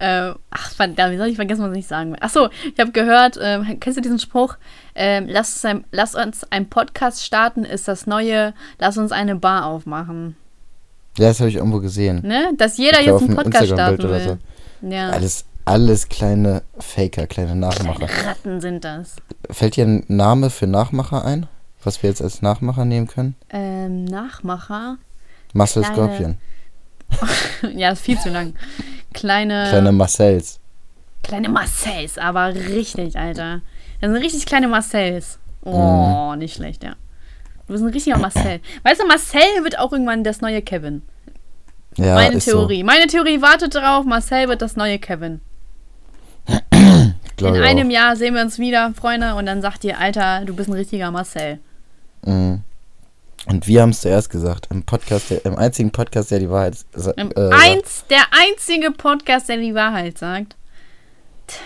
Ähm, 0.00 0.34
ach, 0.50 0.70
verdammt, 0.70 1.12
wie 1.12 1.18
soll 1.18 1.28
ich 1.28 1.36
vergessen, 1.36 1.68
was 1.68 1.76
ich 1.76 1.86
sagen 1.86 2.12
will? 2.12 2.18
Ach 2.20 2.30
so, 2.30 2.48
ich 2.72 2.80
habe 2.80 2.92
gehört, 2.92 3.38
ähm, 3.40 3.78
kennst 3.80 3.98
du 3.98 4.02
diesen 4.02 4.18
Spruch? 4.18 4.56
Ähm, 4.94 5.26
lass, 5.28 5.52
uns 5.52 5.64
ein, 5.64 5.84
lass 5.92 6.14
uns 6.14 6.50
einen 6.50 6.68
Podcast 6.68 7.24
starten, 7.24 7.64
ist 7.64 7.88
das 7.88 8.06
neue, 8.06 8.54
lass 8.78 8.96
uns 8.96 9.12
eine 9.12 9.36
Bar 9.36 9.66
aufmachen. 9.66 10.36
Ja, 11.18 11.28
das 11.28 11.40
habe 11.40 11.50
ich 11.50 11.56
irgendwo 11.56 11.80
gesehen. 11.80 12.22
Ne? 12.26 12.52
Dass 12.56 12.78
jeder 12.78 13.00
Ich 13.00 13.06
jetzt 13.06 13.22
einen 13.22 13.36
Podcast 13.36 13.66
starten 13.68 14.02
will. 14.02 14.38
Ja. 14.82 15.10
Alles, 15.10 15.44
alles 15.64 16.08
kleine 16.08 16.62
Faker, 16.78 17.26
kleine 17.26 17.54
Nachmacher. 17.54 18.08
Ratten 18.26 18.60
sind 18.60 18.84
das. 18.84 19.16
Fällt 19.50 19.76
dir 19.76 19.84
ein 19.86 20.04
Name 20.08 20.50
für 20.50 20.66
Nachmacher 20.66 21.24
ein? 21.24 21.46
Was 21.84 22.02
wir 22.02 22.10
jetzt 22.10 22.22
als 22.22 22.42
Nachmacher 22.42 22.84
nehmen 22.84 23.06
können? 23.08 23.34
Ähm, 23.50 24.04
Nachmacher. 24.04 24.96
Marcel 25.52 25.82
Kleine- 25.82 25.94
Scorpion. 25.96 26.36
ja, 27.76 27.90
ist 27.90 28.02
viel 28.02 28.18
zu 28.18 28.30
lang. 28.30 28.54
Kleine. 29.12 29.66
Kleine 29.68 29.92
Marcells. 29.92 30.58
Kleine 31.22 31.48
Marcells, 31.50 32.18
aber 32.18 32.54
richtig, 32.54 33.16
Alter. 33.18 33.60
Das 34.00 34.10
sind 34.10 34.22
richtig 34.22 34.46
kleine 34.46 34.66
Marcells. 34.68 35.38
Oh, 35.64 36.34
nicht 36.36 36.56
schlecht, 36.56 36.82
ja. 36.82 36.94
Du 37.72 37.78
bist 37.78 37.84
ein 37.86 37.90
richtiger 37.94 38.18
Marcel. 38.18 38.60
Weißt 38.82 39.00
du, 39.00 39.06
Marcel 39.06 39.40
wird 39.64 39.78
auch 39.78 39.92
irgendwann 39.92 40.24
das 40.24 40.42
neue 40.42 40.60
Kevin. 40.60 41.00
Ja, 41.96 42.16
Meine 42.16 42.36
ist 42.36 42.44
Theorie. 42.44 42.84
Meine 42.84 43.06
Theorie 43.06 43.40
wartet 43.40 43.74
darauf, 43.74 44.04
Marcel 44.04 44.46
wird 44.48 44.60
das 44.60 44.76
neue 44.76 44.98
Kevin. 44.98 45.40
so. 47.40 47.46
In 47.46 47.56
einem 47.62 47.88
auch. 47.88 47.92
Jahr 47.92 48.16
sehen 48.16 48.34
wir 48.34 48.42
uns 48.42 48.58
wieder, 48.58 48.92
Freunde, 48.94 49.36
und 49.36 49.46
dann 49.46 49.62
sagt 49.62 49.84
ihr, 49.84 49.98
Alter, 49.98 50.44
du 50.44 50.54
bist 50.54 50.68
ein 50.68 50.74
richtiger 50.74 51.10
Marcel. 51.10 51.60
Mhm. 52.26 52.60
Und 53.46 53.66
wir 53.66 53.80
haben 53.80 53.88
es 53.90 54.02
zuerst 54.02 54.28
gesagt. 54.28 54.68
Im 54.70 54.82
Podcast, 54.82 55.30
der, 55.30 55.46
im 55.46 55.56
einzigen 55.56 55.92
Podcast, 55.92 56.30
der 56.30 56.40
die 56.40 56.50
Wahrheit 56.50 56.76
sa- 56.92 57.12
Im 57.12 57.32
äh, 57.34 57.48
Eins, 57.54 58.04
der 58.10 58.20
einzige 58.50 58.90
Podcast, 58.90 59.48
der 59.48 59.56
die 59.56 59.74
Wahrheit 59.74 60.18
sagt. 60.18 60.56
Tch, 61.46 61.56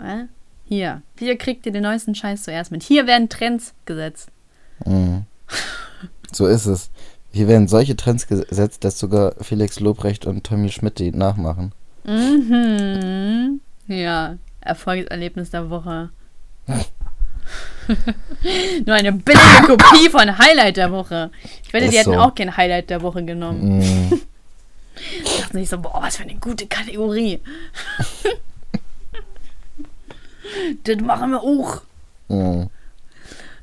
äh? 0.00 0.24
Hier. 0.64 1.02
Hier 1.18 1.36
kriegt 1.36 1.66
ihr 1.66 1.72
den 1.72 1.82
neuesten 1.82 2.14
Scheiß 2.14 2.44
zuerst 2.44 2.70
mit. 2.70 2.84
Hier 2.84 3.08
werden 3.08 3.28
Trends 3.28 3.74
gesetzt. 3.84 4.28
Mhm. 4.86 5.24
So 6.32 6.46
ist 6.46 6.66
es. 6.66 6.90
Hier 7.32 7.48
werden 7.48 7.68
solche 7.68 7.96
Trends 7.96 8.26
gesetzt, 8.26 8.84
dass 8.84 8.98
sogar 8.98 9.34
Felix 9.40 9.80
Lobrecht 9.80 10.26
und 10.26 10.44
Tommy 10.44 10.70
Schmidt 10.70 10.98
die 10.98 11.12
nachmachen. 11.12 11.72
Mhm. 12.04 13.60
Ja, 13.86 14.36
Erfolgserlebnis 14.60 15.50
der 15.50 15.70
Woche. 15.70 16.10
Nur 18.86 18.94
eine 18.94 19.12
billige 19.12 19.62
Kopie 19.66 20.08
von 20.08 20.38
Highlight 20.38 20.76
der 20.76 20.92
Woche. 20.92 21.30
Ich 21.64 21.72
wette, 21.72 21.88
die 21.88 21.94
Ist 21.96 22.00
hätten 22.00 22.14
so. 22.14 22.20
auch 22.20 22.34
kein 22.34 22.56
Highlight 22.56 22.90
der 22.90 23.02
Woche 23.02 23.24
genommen. 23.24 23.78
Mhm. 23.78 24.20
Ich 25.24 25.40
dachte 25.40 25.56
nicht 25.56 25.70
so, 25.70 25.78
boah, 25.78 26.00
was 26.02 26.16
für 26.16 26.24
eine 26.24 26.34
gute 26.36 26.66
Kategorie. 26.66 27.40
das 30.84 30.96
machen 31.00 31.30
wir 31.30 31.42
auch. 31.42 31.80
Mhm. 32.28 32.68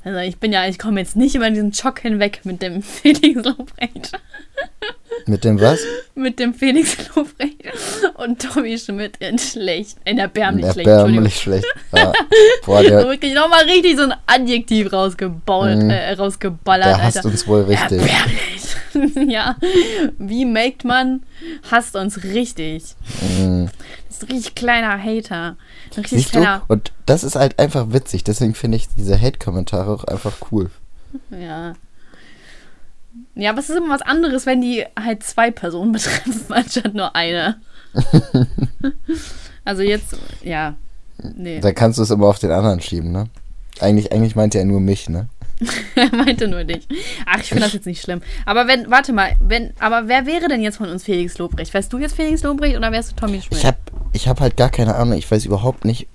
Also 0.08 0.20
ich 0.20 0.38
bin 0.38 0.53
ja, 0.53 0.66
ich 0.66 0.80
komme 0.80 1.01
jetzt 1.01 1.18
nicht 1.18 1.36
über 1.36 1.49
diesen 1.49 1.74
Schock 1.74 1.99
hinweg 1.99 2.39
mit 2.45 2.62
dem 2.62 2.82
Felix 2.82 3.43
Lobrecht. 3.43 4.14
Mit 5.26 5.43
dem 5.43 5.59
was? 5.59 5.80
Mit 6.15 6.39
dem 6.39 6.53
Felix 6.53 6.95
Lobrecht 7.15 7.63
und 8.15 8.41
Tommy 8.41 8.78
Schmidt 8.78 9.18
in 9.18 9.38
schlecht, 9.38 9.97
in 10.05 10.18
erbärmlich 10.18 10.72
schlecht. 10.72 10.88
Erbärmlich 10.88 11.38
schlecht. 11.39 11.65
Ja. 11.95 12.11
Boah, 12.65 12.82
der, 12.84 13.05
Wirklich 13.07 13.34
nochmal 13.34 13.63
richtig 13.63 13.97
so 13.97 14.03
ein 14.03 14.13
Adjektiv 14.26 14.91
rausgebaut, 14.91 15.78
Mhm. 15.78 15.89
äh, 15.89 16.13
rausgeballert, 16.13 16.86
der 16.88 17.03
hasst 17.03 17.18
Alter. 17.18 17.30
uns 17.30 17.47
wohl 17.47 17.61
richtig. 17.63 18.01
Erbärmlich. 18.01 19.32
ja. 19.34 19.55
Wie 20.18 20.45
maked 20.45 20.84
man 20.84 21.24
hasst 21.72 21.95
uns 21.95 22.24
richtig. 22.24 22.84
Mhm. 23.39 23.70
Das 24.07 24.18
ist 24.18 24.24
ein 24.24 24.32
richtig 24.36 24.55
kleiner 24.55 25.01
Hater. 25.01 25.55
Ein 25.55 25.55
richtig 25.97 26.09
Siehst 26.24 26.36
du? 26.36 26.39
kleiner. 26.39 26.63
Und 26.68 26.91
das 27.05 27.24
ist 27.24 27.36
halt 27.36 27.57
einfach 27.59 27.93
witzig. 27.93 28.24
Deswegen 28.24 28.53
finde 28.55 28.78
ich 28.78 28.88
diese 28.97 29.20
Hate-Kommentare 29.20 29.91
auch 29.91 30.03
einfach 30.03 30.34
cool. 30.51 30.70
Ja. 31.30 31.74
Ja, 33.38 33.52
aber 33.52 33.60
es 33.60 33.70
ist 33.70 33.78
immer 33.78 33.94
was 33.94 34.02
anderes, 34.02 34.46
wenn 34.46 34.62
die 34.62 34.84
halt 35.00 35.24
zwei 35.24 35.52
Personen 35.52 35.92
betreffen, 35.94 36.46
anstatt 36.50 36.94
nur 36.94 37.16
eine. 37.16 37.62
also 39.66 39.82
jetzt, 39.82 40.16
ja. 40.44 40.76
Nee. 41.36 41.60
Da 41.60 41.72
kannst 41.72 41.98
du 42.00 42.04
es 42.04 42.12
immer 42.12 42.28
auf 42.28 42.40
den 42.40 42.52
anderen 42.52 42.82
schieben, 42.82 43.12
ne? 43.12 43.28
Eigentlich, 43.80 44.12
eigentlich 44.12 44.36
meint 44.36 44.56
er 44.56 44.66
nur 44.66 44.80
mich, 44.80 45.10
ne? 45.10 45.30
Er 45.96 46.16
meinte 46.16 46.48
nur 46.48 46.64
dich. 46.64 46.88
Ach, 47.26 47.40
ich 47.40 47.50
finde 47.50 47.64
das 47.64 47.74
jetzt 47.74 47.88
nicht 47.88 48.02
schlimm. 48.02 48.22
Aber 48.46 48.68
wenn, 48.68 48.92
warte 48.92 49.14
mal, 49.14 49.36
wenn, 49.40 49.74
aber 49.80 50.08
wer 50.08 50.26
wäre 50.28 50.48
denn 50.48 50.62
jetzt 50.62 50.78
von 50.78 50.90
uns 50.90 51.04
Felix 51.04 51.38
Lobrecht? 51.40 51.74
Wärst 51.74 51.92
du 51.92 51.98
jetzt 51.98 52.16
Felix 52.16 52.44
Lobrecht 52.44 52.78
oder 52.78 52.92
wärst 52.92 53.12
du 53.12 53.16
Tommy 53.16 53.42
Schmidt? 53.42 53.60
Ich 53.60 53.66
hab, 53.66 53.78
ich 54.14 54.28
hab 54.28 54.40
halt 54.40 54.58
gar 54.58 54.70
keine 54.70 54.96
Ahnung. 54.96 55.18
Ich 55.18 55.30
weiß 55.30 55.46
überhaupt 55.46 55.86
nicht, 55.86 56.08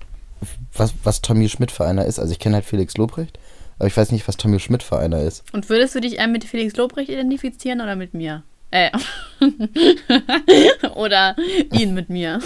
was, 0.74 0.94
was 1.02 1.20
Tommy 1.22 1.48
Schmidt 1.48 1.72
für 1.72 1.84
einer 1.84 2.04
ist. 2.04 2.20
Also 2.20 2.32
ich 2.32 2.38
kenne 2.38 2.56
halt 2.56 2.64
Felix 2.64 2.96
Lobrecht, 2.96 3.38
aber 3.82 3.88
ich 3.88 3.96
weiß 3.96 4.12
nicht, 4.12 4.28
was 4.28 4.36
Tommy 4.36 4.60
Schmidt 4.60 4.84
für 4.84 4.96
einer 4.96 5.22
ist. 5.22 5.42
Und 5.52 5.68
würdest 5.68 5.96
du 5.96 6.00
dich 6.00 6.18
eher 6.18 6.28
mit 6.28 6.44
Felix 6.44 6.76
Lobrecht 6.76 7.10
identifizieren 7.10 7.80
oder 7.80 7.96
mit 7.96 8.14
mir? 8.14 8.44
Äh. 8.70 8.92
oder 10.94 11.34
ihn 11.72 11.92
mit 11.92 12.08
mir. 12.08 12.38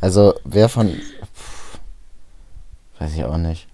Also 0.00 0.32
wer 0.44 0.70
von... 0.70 0.88
Pff, 0.88 1.78
weiß 2.98 3.12
ich 3.14 3.24
auch 3.24 3.36
nicht. 3.36 3.68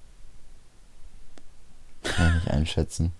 Kann 2.02 2.26
ich 2.26 2.34
nicht 2.34 2.50
einschätzen. 2.50 3.12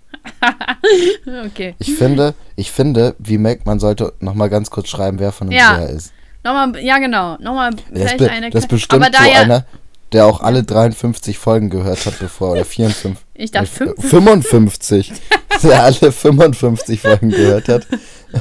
Okay. 1.46 1.76
Ich 1.78 1.94
finde, 1.94 2.34
ich 2.56 2.72
finde, 2.72 3.14
wie 3.20 3.38
Mac, 3.38 3.66
man 3.66 3.78
sollte 3.78 4.14
nochmal 4.18 4.50
ganz 4.50 4.68
kurz 4.70 4.88
schreiben, 4.88 5.20
wer 5.20 5.30
von 5.30 5.46
uns 5.46 5.56
Ja. 5.56 5.76
wer 5.78 5.90
ist. 5.90 6.12
Nochmal, 6.42 6.76
ja 6.82 6.98
genau. 6.98 7.36
Nochmal 7.38 7.70
Das, 7.70 7.84
vielleicht 7.92 8.18
be 8.18 8.30
eine 8.32 8.50
das 8.50 8.66
bestimmt 8.66 9.04
Aber 9.04 9.12
da 9.12 9.22
so 9.22 9.30
ja, 9.30 9.40
einer, 9.42 9.64
der 10.12 10.26
auch 10.26 10.40
alle 10.40 10.62
53 10.62 11.38
Folgen 11.38 11.70
gehört 11.70 12.06
hat 12.06 12.18
bevor, 12.18 12.52
oder 12.52 12.64
54. 12.64 13.12
Ich 13.38 13.50
dachte 13.50 13.66
Äh, 13.66 13.94
fünf. 13.94 14.08
55. 14.10 15.12
der 15.62 15.82
alle 15.82 16.12
55 16.12 17.00
Folgen 17.00 17.30
gehört 17.30 17.68
hat. 17.68 17.86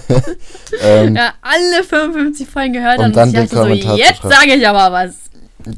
ähm, 0.82 1.16
ja, 1.16 1.34
alle 1.41 1.84
55 1.84 2.47
Folgen 2.47 2.74
gehört 2.74 2.99
Um 2.99 3.05
und 3.05 3.16
dann 3.16 3.30
ich 3.30 3.36
den 3.36 3.47
so, 3.47 3.57
Kommentar 3.57 3.95
zu 3.95 4.01
jetzt 4.01 4.22
sage 4.22 4.53
ich 4.55 4.68
aber 4.68 4.93
was. 4.93 5.16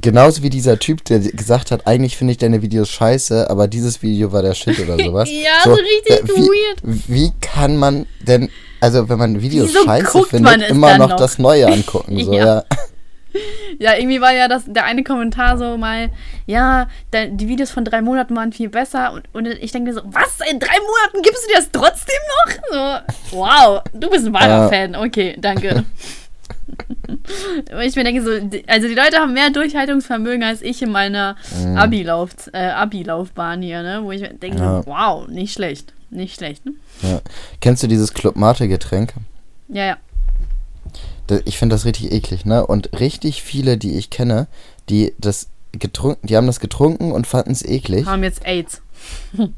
Genauso 0.02 0.44
wie 0.44 0.50
dieser 0.50 0.78
Typ, 0.80 1.06
der 1.06 1.20
gesagt 1.20 1.72
hat, 1.72 1.88
eigentlich 1.88 2.18
finde 2.18 2.32
ich 2.32 2.38
deine 2.38 2.62
Videos 2.62 2.90
scheiße, 2.90 3.50
aber 3.50 3.68
dieses 3.68 4.02
Video 4.02 4.34
war 4.34 4.42
der 4.42 4.54
Shit 4.54 4.80
oder 4.80 4.98
sowas. 5.02 5.30
Ja, 5.32 5.64
so 5.64 5.72
richtig 5.72 6.12
äh, 6.12 6.36
wie, 6.36 6.42
weird. 6.42 7.08
Wie 7.08 7.32
kann 7.40 7.78
man 7.78 8.06
denn, 8.20 8.50
also 8.82 9.08
wenn 9.08 9.18
man 9.18 9.42
Videos 9.42 9.70
Wieso 9.70 9.86
scheiße 9.86 10.24
findet, 10.24 10.70
immer 10.70 10.98
noch? 10.98 11.16
das 11.16 11.38
Neue 11.40 11.68
angucken? 11.68 12.24
So, 12.24 12.34
Ja. 12.34 12.46
ja. 12.46 12.64
Ja, 13.80 13.96
irgendwie 13.96 14.22
war 14.22 14.34
ja 14.34 14.48
das, 14.48 14.64
der 14.66 14.86
eine 14.86 15.04
Kommentar 15.04 15.58
so 15.58 15.78
mal, 15.78 16.10
ja, 16.48 16.88
da, 17.12 17.26
die 17.26 17.48
Videos 17.48 17.70
von 17.70 17.86
drei 17.86 18.02
Monaten 18.02 18.36
waren 18.36 18.52
viel 18.52 18.70
besser 18.70 19.14
und, 19.14 19.24
und 19.34 19.46
ich 19.48 19.72
denke 19.72 19.90
mir 19.90 19.94
so, 19.94 20.02
was, 20.06 20.40
in 20.50 20.60
drei 20.60 20.76
Monaten 20.80 21.22
gibst 21.22 21.44
du 21.46 21.50
dir 21.50 21.58
das 21.58 21.72
trotzdem 21.72 22.16
noch? 22.72 23.04
So, 23.32 23.38
wow, 23.38 23.82
du 23.94 24.10
bist 24.10 24.26
ein 24.26 24.34
wahrer 24.34 24.64
Ja. 24.64 24.70
Fan, 24.70 24.96
okay, 24.96 25.36
danke. 25.40 25.84
Ich 27.84 27.96
mir 27.96 28.04
denke 28.04 28.22
so, 28.24 28.30
also 28.68 28.88
die 28.88 28.94
Leute 28.94 29.18
haben 29.18 29.34
mehr 29.34 29.50
Durchhaltungsvermögen 29.50 30.44
als 30.44 30.62
ich 30.62 30.82
in 30.82 30.92
meiner 30.92 31.36
Mhm. 31.58 31.78
Abi-Lauf, 31.78 32.30
äh, 32.54 32.68
Abi-Laufbahn 32.70 33.62
hier, 33.62 33.84
ne, 33.84 34.00
wo 34.04 34.12
ich 34.12 34.22
mir 34.22 34.34
denke, 34.34 34.60
Ja. 34.60 34.86
wow, 34.86 35.28
nicht 35.28 35.54
schlecht, 35.54 35.94
nicht 36.10 36.36
schlecht, 36.36 36.66
ne? 36.66 36.74
ja. 37.04 37.22
Kennst 37.62 37.84
du 37.84 37.88
dieses 37.88 38.14
Club 38.14 38.36
Mate 38.36 38.68
Getränk? 38.68 39.14
Ja, 39.70 39.86
ja. 39.86 39.98
Ich 41.46 41.58
finde 41.58 41.76
das 41.76 41.86
richtig 41.86 42.12
eklig, 42.12 42.46
ne? 42.46 42.66
Und 42.66 43.00
richtig 43.00 43.44
viele, 43.44 43.78
die 43.78 43.98
ich 43.98 44.10
kenne, 44.10 44.48
die 44.90 45.14
das 45.18 45.48
getrunken, 45.74 46.26
die 46.28 46.36
haben 46.38 46.48
das 46.48 46.60
getrunken 46.60 47.12
und 47.12 47.28
fanden 47.28 47.52
es 47.52 47.64
eklig. 47.64 48.06
Haben 48.06 48.24
jetzt 48.24 48.46
AIDS. 48.46 48.82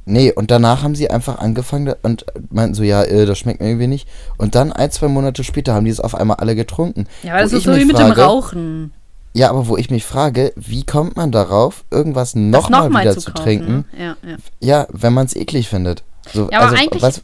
Nee, 0.06 0.32
und 0.34 0.52
danach 0.52 0.84
haben 0.84 0.96
sie 0.96 1.10
einfach 1.10 1.40
angefangen 1.40 1.94
und 2.04 2.26
meinten 2.50 2.74
so, 2.76 2.84
ja, 2.84 3.04
äh, 3.04 3.26
das 3.26 3.38
schmeckt 3.40 3.62
mir 3.62 3.68
irgendwie 3.68 3.88
nicht. 3.88 4.08
Und 4.38 4.54
dann 4.56 4.74
ein, 4.74 4.92
zwei 4.92 5.08
Monate 5.08 5.44
später 5.44 5.74
haben 5.74 5.86
die 5.86 5.92
es 5.92 6.00
auf 6.00 6.14
einmal 6.14 6.38
alle 6.38 6.56
getrunken. 6.56 7.08
Ja, 7.24 7.34
aber 7.34 7.44
das 7.44 7.54
ist 7.54 7.64
so 7.64 7.76
wie 7.76 7.86
mit 7.86 7.96
frage- 7.96 8.14
dem 8.16 8.22
Rauchen. 8.22 8.94
Ja, 9.34 9.50
aber 9.52 9.68
wo 9.68 9.78
ich 9.78 9.90
mich 9.92 10.06
frage, 10.06 10.52
wie 10.56 10.84
kommt 10.84 11.16
man 11.16 11.32
darauf, 11.32 11.86
irgendwas 11.92 12.36
nochmal 12.36 12.90
noch 12.90 13.00
wieder 13.02 13.14
zu 13.14 13.22
zu, 13.22 13.32
kaufen, 13.32 13.44
trinken? 13.46 13.72
Ne? 13.72 13.86
Ja, 13.98 14.18
ja. 14.28 14.38
Ja, 14.60 14.88
wenn 14.92 15.14
man 15.14 15.28
es 15.28 15.36
eklig 15.36 15.70
findet. 15.70 16.04
So, 16.34 16.50
Ja, 16.52 16.60
aber 16.60 16.70
also, 16.72 16.76
eigentlich- 16.84 17.02
was, 17.04 17.22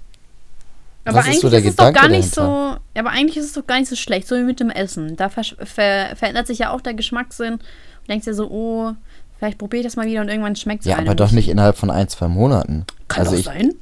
Aber 1.06 1.20
ist 1.20 1.26
eigentlich 1.28 1.40
so 1.40 1.50
der 1.50 1.60
ist 1.60 1.66
es 1.68 1.76
doch 1.76 1.84
gar 1.86 1.94
Gedanke 1.94 2.18
nicht 2.18 2.34
so. 2.34 2.42
Ja, 2.42 2.80
aber 2.96 3.12
eigentlich 3.12 3.38
ist 3.38 3.46
es 3.46 3.54
doch 3.54 3.66
gar 3.66 3.80
nicht 3.80 3.90
so 3.90 3.96
schlecht, 3.96 4.28
so 4.28 4.36
wie 4.36 4.44
mit 4.44 4.60
dem 4.60 4.70
Essen. 4.70 5.16
Da 5.16 5.30
ver 5.30 5.44
ver 5.44 6.16
verändert 6.16 6.48
sich 6.48 6.60
ja 6.60 6.72
auch 6.72 6.82
der 6.82 6.96
Geschmackssinn. 6.96 7.54
Und 7.54 7.62
denkst 8.10 8.26
dir 8.26 8.34
so, 8.34 8.50
oh, 8.50 8.94
vielleicht 9.38 9.58
probiere 9.58 9.82
ich 9.82 9.86
das 9.86 9.96
mal 9.96 10.08
wieder 10.08 10.22
und 10.22 10.30
irgendwann 10.30 10.56
schmeckt 10.56 10.82
es 10.82 10.88
ja, 10.88 10.98
einem 10.98 11.08
aber 11.08 11.16
doch 11.16 11.32
nicht 11.32 11.50
innerhalb 11.50 11.78
von 11.78 11.90
ein, 11.90 12.08
zwei 12.08 12.28
Monaten. 12.28 12.86
Kann 13.08 13.22
also 13.22 13.32
doch 13.32 13.40
ich, 13.40 13.46
sein. 13.46 13.74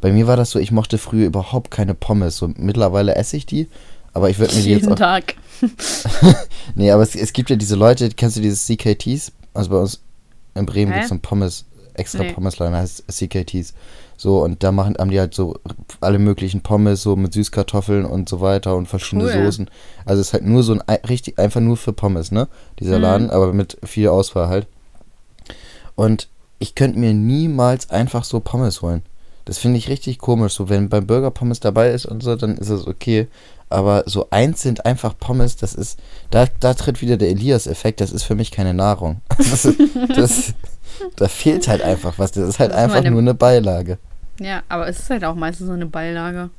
bei 0.00 0.12
mir 0.12 0.26
war 0.26 0.36
das 0.36 0.50
so, 0.50 0.58
ich 0.58 0.72
mochte 0.72 0.98
früher 0.98 1.26
überhaupt 1.26 1.70
keine 1.70 1.94
Pommes. 1.94 2.36
So 2.36 2.50
mittlerweile 2.56 3.14
esse 3.14 3.36
ich 3.36 3.46
die, 3.46 3.68
aber 4.12 4.30
ich 4.30 4.38
würde 4.38 4.54
mir 4.54 4.62
die 4.62 4.70
jetzt 4.70 4.82
Jeden 4.82 4.92
auch 4.92 4.98
Tag. 4.98 5.34
Nee, 6.74 6.90
aber 6.90 7.02
es, 7.02 7.14
es 7.14 7.32
gibt 7.32 7.50
ja 7.50 7.56
diese 7.56 7.76
Leute, 7.76 8.08
kennst 8.10 8.36
du 8.36 8.40
dieses 8.40 8.66
CKTs? 8.66 9.32
Also 9.54 9.70
bei 9.70 9.76
uns 9.76 10.02
in 10.54 10.66
Bremen 10.66 10.92
gibt 10.92 11.04
es 11.04 11.08
so 11.10 11.14
ein 11.14 11.20
Pommes, 11.20 11.65
extra 11.98 12.20
Nee. 12.22 12.32
Pommesladen, 12.32 12.74
heißt 12.76 13.04
CKTs. 13.10 13.74
So, 14.18 14.42
und 14.42 14.62
da 14.62 14.72
machen, 14.72 14.96
haben 14.98 15.10
die 15.10 15.20
halt 15.20 15.34
so 15.34 15.56
alle 16.00 16.18
möglichen 16.18 16.62
Pommes, 16.62 17.02
so 17.02 17.16
mit 17.16 17.32
Süßkartoffeln 17.34 18.04
und 18.06 18.28
so 18.28 18.40
weiter 18.40 18.74
und 18.76 18.86
verschiedene 18.88 19.24
Cool. 19.24 19.44
Soßen. 19.44 19.70
Also 20.06 20.20
es 20.20 20.28
ist 20.28 20.32
halt 20.32 20.44
nur 20.46 20.62
so 20.62 20.72
ein, 20.72 20.82
ei- 20.86 21.02
richtig, 21.08 21.38
einfach 21.38 21.60
nur 21.60 21.76
für 21.76 21.92
Pommes, 21.92 22.30
ne? 22.32 22.48
Dieser 22.80 22.96
Mhm. 22.96 23.02
Laden, 23.02 23.30
aber 23.30 23.52
mit 23.52 23.76
viel 23.84 24.08
Auswahl 24.08 24.48
halt. 24.48 24.66
Und 25.94 26.28
ich 26.58 26.74
könnte 26.74 26.98
mir 26.98 27.12
niemals 27.14 27.90
einfach 27.90 28.24
so 28.24 28.40
Pommes 28.40 28.82
holen. 28.82 29.02
Das 29.44 29.58
finde 29.58 29.78
ich 29.78 29.88
richtig 29.88 30.18
komisch. 30.18 30.54
So, 30.54 30.68
wenn 30.68 30.88
beim 30.88 31.06
Burger 31.06 31.30
Pommes 31.30 31.60
dabei 31.60 31.90
ist 31.90 32.06
und 32.06 32.22
so, 32.22 32.34
dann 32.36 32.56
ist 32.56 32.68
es 32.70 32.86
okay. 32.86 33.28
Aber 33.68 34.04
so 34.06 34.28
einzeln 34.30 34.78
einfach 34.80 35.16
Pommes, 35.18 35.56
das 35.56 35.74
ist, 35.74 35.98
da, 36.30 36.46
da 36.60 36.74
tritt 36.74 37.00
wieder 37.02 37.16
der 37.16 37.30
Elias-Effekt, 37.30 38.00
das 38.00 38.12
ist 38.12 38.22
für 38.22 38.34
mich 38.34 38.50
keine 38.50 38.74
Nahrung. 38.74 39.20
Das, 39.38 39.68
das, 40.16 40.54
da 41.16 41.28
fehlt 41.28 41.68
halt 41.68 41.82
einfach 41.82 42.18
was. 42.18 42.32
Das 42.32 42.48
ist 42.48 42.58
halt 42.58 42.70
Das 42.72 42.78
ist 42.78 42.82
einfach 42.84 42.96
meine- 42.96 43.10
nur 43.10 43.20
eine 43.20 43.34
Beilage. 43.34 43.98
Ja, 44.40 44.62
aber 44.68 44.86
es 44.88 44.98
ist 44.98 45.10
halt 45.10 45.24
auch 45.24 45.34
meistens 45.34 45.66
so 45.68 45.72
eine 45.72 45.86
Beilage. 45.86 46.50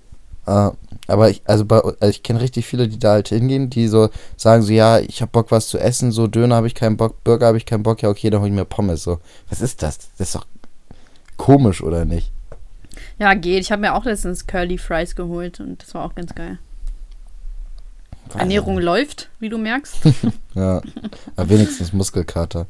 Äh, 0.48 0.72
aber 1.08 1.30
ich, 1.30 1.42
also, 1.46 1.66
bei, 1.66 1.78
also 1.80 2.08
ich 2.08 2.24
kenne 2.24 2.40
richtig 2.42 2.66
viele, 2.66 2.88
die 2.88 2.98
da 3.00 3.12
halt 3.12 3.28
hingehen, 3.28 3.70
die 3.70 3.88
so 3.88 4.10
sagen 4.38 4.64
so, 4.64 4.72
ja, 4.72 5.00
ich 5.00 5.22
habe 5.22 5.32
Bock 5.32 5.52
was 5.52 5.68
zu 5.68 5.78
essen, 5.78 6.12
so 6.12 6.28
Döner 6.28 6.56
habe 6.56 6.68
ich 6.68 6.74
keinen 6.76 6.96
Bock, 6.98 7.24
Burger 7.24 7.48
habe 7.48 7.58
ich 7.58 7.66
keinen 7.66 7.84
Bock, 7.84 8.02
ja 8.02 8.10
okay, 8.10 8.30
dann 8.30 8.42
hol 8.42 8.48
ich 8.48 8.54
mir 8.54 8.66
Pommes. 8.66 9.04
So, 9.04 9.20
was 9.50 9.62
ist 9.62 9.84
das? 9.84 9.98
Das 10.18 10.30
ist 10.30 10.36
doch 10.36 10.46
komisch, 11.36 11.84
oder 11.84 12.06
nicht? 12.06 12.32
Ja, 13.20 13.34
geht. 13.34 13.62
Ich 13.62 13.72
habe 13.72 13.82
mir 13.82 13.94
auch 13.94 14.06
letztens 14.06 14.48
Curly 14.48 14.78
Fries 14.78 15.16
geholt 15.16 15.60
und 15.60 15.84
das 15.84 15.94
war 15.94 16.06
auch 16.06 16.16
ganz 16.16 16.34
geil. 16.34 16.58
Ernährung 18.38 18.78
läuft, 18.80 19.30
wie 19.40 19.50
du 19.50 19.58
merkst. 19.58 19.98
Ja, 20.56 20.82
aber 21.36 21.50
wenigstens 21.50 21.94
Muskelkater. 21.94 22.66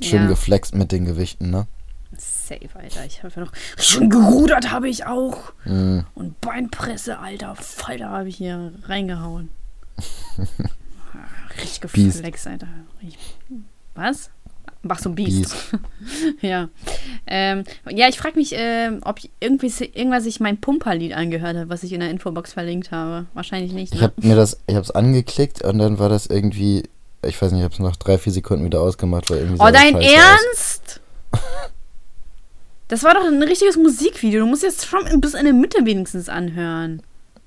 Schön 0.00 0.22
Ja. 0.22 0.28
geflext 0.28 0.74
mit 0.74 0.92
den 0.92 1.04
Gewichten, 1.04 1.50
ne? 1.50 1.66
Safe, 2.16 2.68
Alter. 2.74 3.04
Ich 3.06 3.22
habe 3.22 3.32
ja 3.34 3.42
noch. 3.42 3.52
Schon 3.78 4.10
gerudert 4.10 4.70
habe 4.70 4.88
ich 4.88 5.06
auch. 5.06 5.52
Mhm. 5.64 6.04
Und 6.14 6.40
Beinpresse, 6.40 7.18
Alter. 7.18 7.54
Falter 7.56 8.10
habe 8.10 8.28
ich 8.28 8.36
hier 8.36 8.72
reingehauen. 8.86 9.48
Ah, 11.14 11.60
Richtig 11.60 11.80
geflext, 11.82 12.46
Alter. 12.46 12.66
Richtig- 13.02 13.18
Was? 13.94 14.30
Ach 14.88 14.98
so, 14.98 15.10
Biest. 15.10 15.54
Biest. 15.70 15.78
ja. 16.42 16.68
Ähm, 17.26 17.64
ja, 17.90 18.08
ich 18.08 18.18
frage 18.18 18.36
mich, 18.36 18.52
ähm, 18.56 19.00
ob 19.04 19.18
ich 19.18 19.30
irgendwie, 19.38 19.66
irgendwas 19.92 20.24
ich 20.26 20.40
mein 20.40 20.58
Pumperlied 20.60 21.12
angehört 21.12 21.56
habe, 21.56 21.68
was 21.68 21.82
ich 21.82 21.92
in 21.92 22.00
der 22.00 22.10
Infobox 22.10 22.54
verlinkt 22.54 22.90
habe. 22.92 23.26
Wahrscheinlich 23.34 23.72
nicht. 23.72 23.92
Ich 23.94 24.00
Ne? 24.00 24.06
habe 24.06 24.26
mir 24.26 24.34
das, 24.36 24.58
ich 24.66 24.74
habe 24.74 24.84
es 24.84 24.90
angeklickt 24.90 25.62
und 25.62 25.78
dann 25.78 25.98
war 25.98 26.08
das 26.08 26.26
irgendwie, 26.26 26.82
ich 27.22 27.40
weiß 27.40 27.52
nicht, 27.52 27.60
ich 27.60 27.64
habe 27.64 27.74
es 27.74 27.80
nach 27.80 27.96
drei, 27.96 28.18
vier 28.18 28.32
Sekunden 28.32 28.64
wieder 28.64 28.80
ausgemacht, 28.80 29.30
weil 29.30 29.38
irgendwie 29.38 29.62
oh, 29.62 29.70
dein. 29.70 29.94
Ernst? 29.96 31.00
Das 32.88 33.02
war 33.04 33.14
doch 33.14 33.24
ein 33.24 33.42
richtiges 33.42 33.78
Musikvideo. 33.78 34.40
Du 34.40 34.46
musst 34.46 34.62
jetzt 34.62 34.84
schon 34.84 35.20
bis 35.20 35.32
in 35.32 35.44
der 35.44 35.54
Mitte 35.54 35.86
wenigstens 35.86 36.28
anhören. 36.28 37.02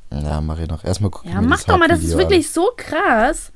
Ja, 0.10 0.42
mach 0.42 0.58
ich 0.60 0.68
noch. 0.68 0.84
Erstmal 0.84 1.12
gucken. 1.12 1.32
Ja, 1.32 1.42
mach 1.42 1.64
doch 1.64 1.78
mal, 1.78 1.88
das 1.88 2.04
ist 2.04 2.18
wirklich 2.18 2.50
so 2.50 2.72
krass. 2.76 3.52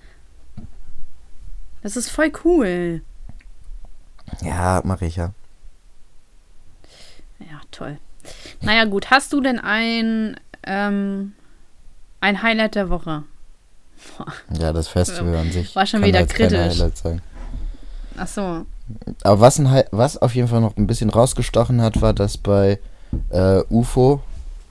Das 1.82 1.96
ist 1.96 2.10
voll 2.10 2.32
cool. 2.44 3.02
Ja, 4.42 4.82
mach 4.84 5.02
ich 5.02 5.16
ja. 5.16 5.32
Ja, 7.40 7.62
toll. 7.72 7.98
Naja, 8.62 8.86
gut. 8.86 9.10
Hast 9.10 9.34
du 9.34 9.42
denn 9.42 9.60
ein, 9.60 10.40
ähm, 10.64 11.34
ein 12.20 12.44
Highlight 12.44 12.76
der 12.76 12.90
Woche? 12.90 13.24
Ja, 14.60 14.74
das 14.74 14.88
Festival 14.88 15.36
an 15.36 15.52
sich. 15.52 15.76
War 15.76 15.86
schon 15.86 16.04
wieder 16.04 16.26
kritisch. 16.26 16.82
Ach 18.18 18.28
so. 18.28 18.66
Aber 19.24 19.40
was, 19.40 19.60
ein, 19.60 19.84
was 19.92 20.18
auf 20.18 20.36
jeden 20.36 20.48
Fall 20.48 20.62
noch 20.62 20.76
ein 20.78 20.88
bisschen 20.88 21.10
rausgestochen 21.10 21.82
hat, 21.82 22.02
war, 22.02 22.14
dass 22.14 22.38
bei 22.38 22.80
äh, 23.30 23.62
UFO, 23.70 24.22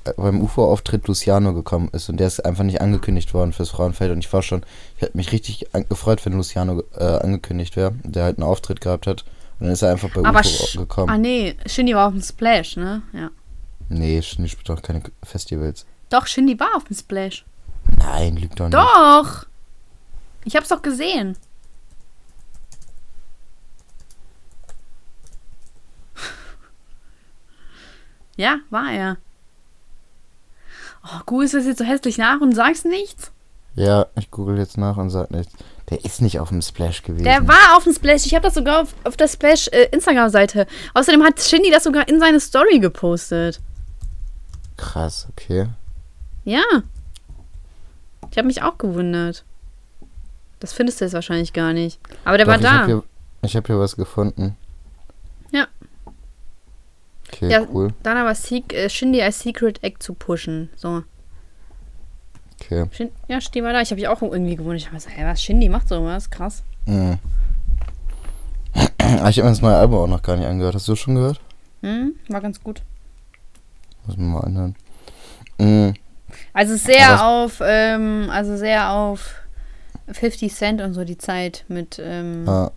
äh, 0.05 0.13
beim 0.17 0.43
UFO-Auftritt 0.43 1.07
Luciano 1.07 1.55
gekommen 1.55 1.89
ist 1.93 2.09
und 2.09 2.19
der 2.19 2.27
ist 2.27 2.45
einfach 2.45 2.65
nicht 2.65 2.81
angekündigt 2.81 3.33
worden 3.35 3.53
fürs 3.53 3.71
Frauenfeld 3.71 4.13
und 4.13 4.19
ich 4.19 4.33
war 4.33 4.43
schon, 4.43 4.63
ich 4.97 5.03
hätte 5.03 5.17
mich 5.17 5.33
richtig 5.33 5.67
gefreut, 5.89 6.25
wenn 6.27 6.35
Luciano 6.35 6.83
äh, 6.97 7.05
angekündigt 7.05 7.77
wäre, 7.77 7.93
der 8.03 8.25
halt 8.25 8.39
einen 8.39 8.47
Auftritt 8.47 8.81
gehabt 8.81 9.07
hat 9.07 9.25
und 9.61 9.67
dann 9.67 9.73
ist 9.73 9.83
er 9.83 9.93
einfach 9.93 10.11
bei 10.11 10.25
Aber 10.25 10.41
UFO 10.41 10.79
gekommen. 10.79 11.11
Ah, 11.11 11.19
nee. 11.19 11.57
Shindy 11.67 11.95
war 11.95 12.09
auf 12.09 12.13
dem 12.13 12.23
Splash, 12.23 12.77
ne? 12.77 13.03
Ja. 13.13 13.31
Nee, 13.89 14.21
Shindy 14.23 14.49
spielt 14.49 14.69
doch 14.69 14.83
keine 14.83 15.03
Festivals. 15.23 15.87
Doch, 16.11 16.27
Shindy 16.27 16.59
war 16.59 16.77
auf 16.77 16.85
dem 16.85 16.97
Splash. 16.97 17.45
Nein, 17.97 18.37
lügt 18.37 18.59
doch 18.61 18.67
nicht. 18.67 18.75
Doch! 18.75 19.47
Ich 20.45 20.57
hab's 20.57 20.69
doch 20.69 20.83
gesehen. 20.83 21.37
Ja, 28.37 28.59
war 28.71 28.93
er. 28.93 29.17
Oh, 31.05 31.21
googelst 31.27 31.55
das 31.55 31.67
jetzt 31.67 31.79
so 31.79 31.85
hässlich 31.85 32.19
nach 32.19 32.41
und 32.41 32.55
sagst 32.55 32.85
nichts? 32.85 33.33
Ja, 33.75 34.07
ich 34.17 34.31
google 34.31 34.59
jetzt 34.59 34.77
nach 34.77 34.97
und 34.97 35.11
sag 35.11 35.31
nichts. 35.31 35.53
Der 35.91 36.05
ist 36.05 36.21
nicht 36.21 36.39
auf 36.39 36.51
dem 36.51 36.61
Splash 36.61 37.03
gewesen. 37.03 37.25
Der 37.25 37.49
war 37.49 37.77
auf 37.77 37.85
dem 37.85 37.95
Splash. 37.95 38.27
Ich 38.27 38.35
habe 38.35 38.43
das 38.43 38.55
sogar 38.55 38.83
auf, 38.83 38.95
auf 39.05 39.17
der 39.17 39.29
Splash 39.29 39.69
äh, 39.69 39.85
Instagram-Seite. 39.91 40.67
Außerdem 40.95 41.23
hat 41.25 41.41
Shindy 41.41 41.71
das 41.71 41.85
sogar 41.85 42.07
in 42.09 42.21
seine 42.21 42.41
Story 42.41 42.79
gepostet. 42.79 43.61
Krass, 44.77 45.27
okay. 45.31 45.69
Ja. 46.45 46.63
Ich 48.31 48.39
habe 48.39 48.47
mich 48.47 48.63
auch 48.63 48.79
gewundert. 48.79 49.45
Das 50.61 50.73
findest 50.73 51.01
du 51.01 51.05
jetzt 51.05 51.15
wahrscheinlich 51.15 51.53
gar 51.53 51.73
nicht. 51.73 52.01
Aber 52.25 52.37
der 52.37 52.47
Doch, 52.47 52.53
war 52.53 52.59
ich 52.59 52.65
da. 52.65 52.79
Hab 52.81 52.87
hier, 52.87 53.03
ich 53.43 53.57
habe 53.57 53.67
hier 53.67 53.79
was 53.79 53.97
gefunden. 53.97 54.57
Ja. 55.53 55.67
Okay, 57.29 57.51
Ja. 57.51 57.63
cool. 57.73 57.93
Dann 58.03 58.17
aber 58.17 58.35
Sek 58.35 58.73
äh, 58.73 58.89
Shindy 58.91 59.23
als 59.23 59.41
Secret 59.41 59.83
Egg 59.85 59.97
zu 60.01 60.15
pushen. 60.15 60.69
So. 60.77 61.03
Okay. 62.61 62.87
Shin 62.91 63.11
ja, 63.29 63.41
Shindy 63.41 63.63
war 63.63 63.73
da. 63.73 63.81
Ich 63.81 63.91
habe 63.91 64.01
mich 64.01 64.09
auch 64.09 64.21
irgendwie 64.21 64.57
gewundert. 64.57 64.81
Ich 64.81 64.87
habe 64.87 64.97
gesagt, 64.97 65.17
hä, 65.17 65.25
was? 65.25 65.41
Shindy 65.43 65.69
macht 65.69 65.89
sowas? 65.89 66.29
Krass. 66.31 66.63
Mhm. 66.87 67.19
Ah, 69.01 69.29
Ich 69.31 69.39
habe 69.39 69.45
mir 69.49 69.53
das 69.53 69.63
neue 69.63 69.77
Album 69.77 69.99
auch 70.01 70.07
noch 70.07 70.23
gar 70.23 70.37
nicht 70.37 70.47
angehört. 70.47 70.75
Hast 70.75 70.89
du 70.89 70.97
schon 70.97 71.15
gehört? 71.15 71.41
Hm, 71.83 72.15
war 72.29 72.41
ganz 72.41 72.63
gut. 72.63 72.83
Muss 74.07 74.17
man 74.17 74.29
mal 74.33 74.41
anhören. 74.41 74.77
Mhm. 75.59 75.95
Also 76.53 76.77
sehr 76.77 77.25
auf, 77.25 77.61
ähm, 77.65 78.29
also 78.31 78.57
sehr 78.57 78.91
auf 78.93 79.35
50 80.11 80.55
Cent 80.55 80.81
und 80.81 80.95
so 80.95 81.05
die 81.05 81.19
Zeit 81.19 81.65
mit, 81.69 82.01
ähm, 82.03 82.45
Ja, 82.47 82.71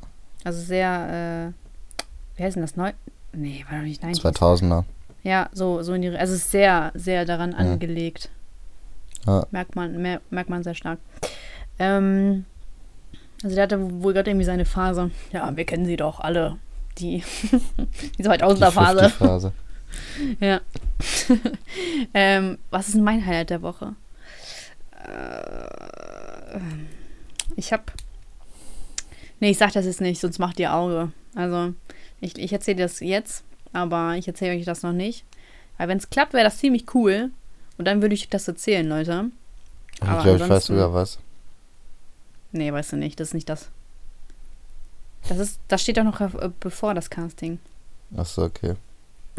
also 0.44 0.62
sehr, 0.62 1.54
äh, 1.54 2.38
wie 2.38 2.44
heißt 2.44 2.56
denn 2.56 2.64
das? 2.64 2.76
Neu? 2.76 2.92
Nee, 3.34 3.66
war 3.70 3.80
doch 3.80 3.86
nicht 3.86 4.04
90. 4.04 4.24
2000er. 4.24 4.84
Ja, 5.24 5.50
so, 5.54 5.84
so 5.84 5.94
in 5.94 6.02
die, 6.02 6.10
also 6.10 6.36
sehr, 6.36 6.92
sehr 6.96 7.26
daran 7.26 7.54
angelegt. 7.54 8.30
Ja. 9.26 9.46
Merkt 9.52 9.76
man, 9.76 10.02
mer 10.02 10.20
merkt 10.30 10.50
man 10.50 10.64
sehr 10.64 10.74
stark. 10.74 11.00
Ähm, 11.78 12.46
also 13.44 13.56
der 13.56 13.64
hatte 13.64 14.04
wohl 14.04 14.14
gerade 14.14 14.32
irgendwie 14.32 14.46
seine 14.46 14.66
Phase. 14.66 15.12
Ja, 15.32 15.56
wir 15.56 15.66
kennen 15.66 15.86
sie 15.86 15.98
doch 15.98 16.20
alle. 16.20 16.58
Die, 16.98 17.24
die 18.18 18.24
2000er 18.24 18.72
Phase. 18.72 19.06
50-Phase. 19.06 19.52
Ja. 20.40 20.62
ähm, 22.14 22.58
was 22.70 22.88
ist 22.88 22.96
denn 22.96 23.04
mein 23.04 23.26
Highlight 23.26 23.50
der 23.50 23.62
Woche? 23.62 23.96
Äh, 25.04 26.60
ich 27.56 27.74
hab. 27.74 27.92
Nee, 29.40 29.52
ich 29.52 29.58
sag 29.58 29.74
das 29.74 29.86
jetzt 29.86 30.02
nicht, 30.02 30.22
sonst 30.22 30.40
macht 30.40 30.60
ihr 30.60 30.74
Auge. 30.74 31.12
Also, 31.36 31.74
ich, 32.20 32.38
ich 32.38 32.54
erzähle 32.54 32.84
das 32.84 33.00
jetzt, 33.00 33.44
aber 33.74 34.16
ich 34.16 34.28
erzähle 34.28 34.58
euch 34.58 34.66
das 34.66 34.84
noch 34.84 34.94
nicht. 34.94 35.26
Weil 35.78 35.88
wenn 35.88 35.98
es 35.98 36.10
klappt, 36.10 36.34
wäre 36.34 36.44
das 36.44 36.60
ziemlich 36.60 36.94
cool. 36.94 37.32
Und 37.78 37.86
dann 37.86 38.02
würde 38.02 38.14
ich 38.14 38.30
das 38.30 38.48
erzählen, 38.48 38.88
Leute. 38.88 39.32
Ich 39.96 40.04
Aber 40.04 40.24
glaube, 40.24 40.44
ich 40.44 40.50
weiß 40.50 40.66
sogar 40.66 40.94
was. 40.94 41.20
Nee, 42.52 42.72
weißt 42.72 42.92
du 42.92 42.98
nicht, 42.98 43.20
das 43.20 43.30
ist 43.30 43.34
nicht 43.34 43.50
das. 43.50 43.70
Das 45.28 45.38
ist, 45.38 45.60
das 45.68 45.82
steht 45.82 45.98
doch 45.98 46.04
noch 46.04 46.20
äh, 46.20 46.50
bevor 46.60 46.94
das 46.94 47.10
Casting. 47.10 47.60
Achso, 48.16 48.44
okay. 48.44 48.76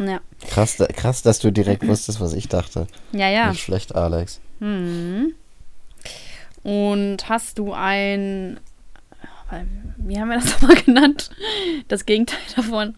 Ja. 0.07 0.19
Krass, 0.49 0.77
da- 0.77 0.87
krass, 0.87 1.21
dass 1.21 1.39
du 1.39 1.51
direkt 1.51 1.87
wusstest, 1.87 2.19
was 2.19 2.33
ich 2.33 2.47
dachte. 2.47 2.87
Ja, 3.11 3.29
ja. 3.29 3.49
Nicht 3.49 3.63
schlecht, 3.63 3.95
Alex. 3.95 4.39
Hm. 4.59 5.33
Und 6.63 7.17
hast 7.29 7.59
du 7.59 7.73
ein. 7.73 8.59
Wie 9.97 10.19
haben 10.19 10.29
wir 10.29 10.39
das 10.39 10.51
nochmal 10.61 10.81
genannt? 10.83 11.29
Das 11.87 12.05
Gegenteil 12.05 12.39
davon. 12.55 12.95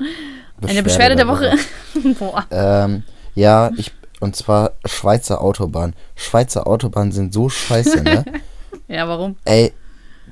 Eine 0.65 0.83
Beschwerde 0.83 1.15
der 1.15 1.27
Woche. 1.27 1.53
Boah. 2.19 2.45
Ähm, 2.51 3.03
ja, 3.35 3.71
ich, 3.77 3.91
und 4.21 4.35
zwar 4.35 4.71
Schweizer 4.85 5.41
Autobahn. 5.41 5.93
Schweizer 6.15 6.65
Autobahnen 6.67 7.11
sind 7.11 7.33
so 7.33 7.49
scheiße, 7.49 8.01
ne? 8.03 8.23
Ja, 8.87 9.07
warum? 9.07 9.35
Ey, 9.45 9.73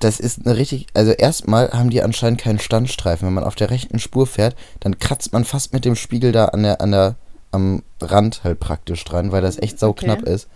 das 0.04 0.20
ist 0.20 0.46
eine 0.46 0.58
richtig. 0.58 0.88
Also, 0.94 1.12
erstmal 1.12 1.72
haben 1.72 1.90
die 1.90 2.02
anscheinend 2.02 2.40
keinen 2.42 2.60
Standstreifen. 2.60 3.26
Wenn 3.28 3.34
man 3.34 3.44
auf 3.44 3.56
der 3.56 3.70
rechten 3.70 4.00
Spur 4.00 4.28
fährt, 4.28 4.56
dann 4.80 5.00
kratzt 5.00 5.34
man 5.34 5.46
fast 5.46 5.74
mit 5.74 5.86
dem 5.86 5.96
Spiegel 5.96 6.32
da 6.32 6.46
an 6.46 6.64
der, 6.64 6.82
an 6.82 6.92
der, 6.92 7.16
am 7.52 7.84
Rand 8.02 8.44
halt 8.44 8.60
praktisch 8.60 9.04
dran, 9.06 9.32
weil 9.32 9.42
das 9.42 9.58
echt 9.60 9.80
sauknapp 9.80 10.22
Okay. 10.22 10.34
ist. 10.34 10.48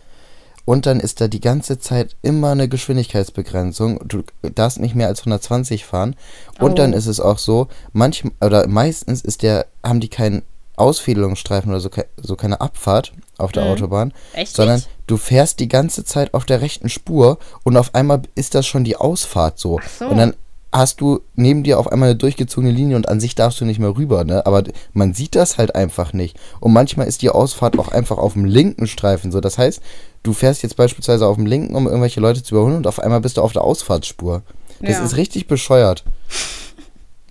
Und 0.66 0.86
dann 0.86 1.00
ist 1.00 1.22
da 1.22 1.30
die 1.30 1.40
ganze 1.40 1.80
Zeit 1.80 2.18
immer 2.22 2.52
eine 2.52 2.68
Geschwindigkeitsbegrenzung. 2.68 4.02
Du 4.06 4.24
darfst 4.54 4.80
nicht 4.80 4.96
mehr 4.96 5.08
als 5.08 5.22
120 5.22 5.86
fahren. 5.86 6.16
Und 6.60 6.72
Oh. 6.72 6.76
dann 6.76 6.92
ist 6.94 7.06
es 7.08 7.20
auch 7.22 7.38
so, 7.38 7.68
manchmal 7.94 8.34
oder 8.42 8.68
meistens 8.68 9.22
ist 9.22 9.44
der, 9.44 9.68
haben 9.84 10.02
die 10.02 10.10
keinen 10.10 10.42
Ausfädelungsstreifen 10.78 11.70
oder 11.72 11.80
so, 11.82 11.90
so 12.22 12.36
keine 12.36 12.62
Abfahrt 12.62 13.12
auf 13.38 13.52
der 13.52 13.66
Mhm. 13.66 13.72
Autobahn, 13.72 14.14
Echt 14.34 14.56
sondern 14.56 14.78
nicht? 14.78 14.90
du 15.08 15.18
fährst 15.18 15.60
die 15.60 15.68
ganze 15.68 16.06
Zeit 16.06 16.34
auf 16.34 16.46
der 16.46 16.62
rechten 16.62 16.88
Spur 16.90 17.38
und 17.64 17.76
auf 17.78 17.94
einmal 17.94 18.22
ist 18.36 18.56
das 18.56 18.66
schon 18.66 18.84
die 18.84 18.96
Ausfahrt 18.96 19.60
so. 19.60 19.80
So. 20.00 20.06
Und 20.08 20.18
dann 20.18 20.34
hast 20.72 21.02
du 21.02 21.22
neben 21.36 21.64
dir 21.64 21.80
auf 21.80 21.92
einmal 21.92 22.10
eine 22.10 22.18
durchgezogene 22.18 22.72
Linie 22.72 22.96
und 22.98 23.08
an 23.10 23.20
sich 23.20 23.36
darfst 23.36 23.60
du 23.62 23.66
nicht 23.66 23.80
mehr 23.80 23.96
rüber, 23.96 24.24
ne? 24.26 24.46
Aber 24.46 24.64
man 24.94 25.14
sieht 25.14 25.34
das 25.36 25.58
halt 25.58 25.76
einfach 25.76 26.14
nicht. 26.14 26.38
Und 26.60 26.74
manchmal 26.74 27.08
ist 27.08 27.22
die 27.22 27.30
Ausfahrt 27.30 27.80
auch 27.80 27.88
einfach 27.88 28.18
auf 28.18 28.34
dem 28.34 28.46
linken 28.46 28.86
Streifen 28.86 29.32
so. 29.32 29.40
Das 29.42 29.58
heißt, 29.58 29.82
du 30.24 30.34
fährst 30.34 30.64
jetzt 30.64 30.76
beispielsweise 30.76 31.26
auf 31.26 31.38
dem 31.38 31.46
linken, 31.46 31.74
um 31.76 31.88
irgendwelche 31.88 32.20
Leute 32.20 32.44
zu 32.44 32.54
überholen 32.56 32.76
und 32.76 32.86
auf 32.86 33.00
einmal 33.00 33.22
bist 33.22 33.38
du 33.38 33.42
auf 33.42 33.54
der 33.54 33.64
Ausfahrtsspur. 33.64 34.44
Das 34.82 34.98
Ja. 34.98 35.06
ist 35.06 35.16
richtig 35.16 35.48
bescheuert. 35.48 36.04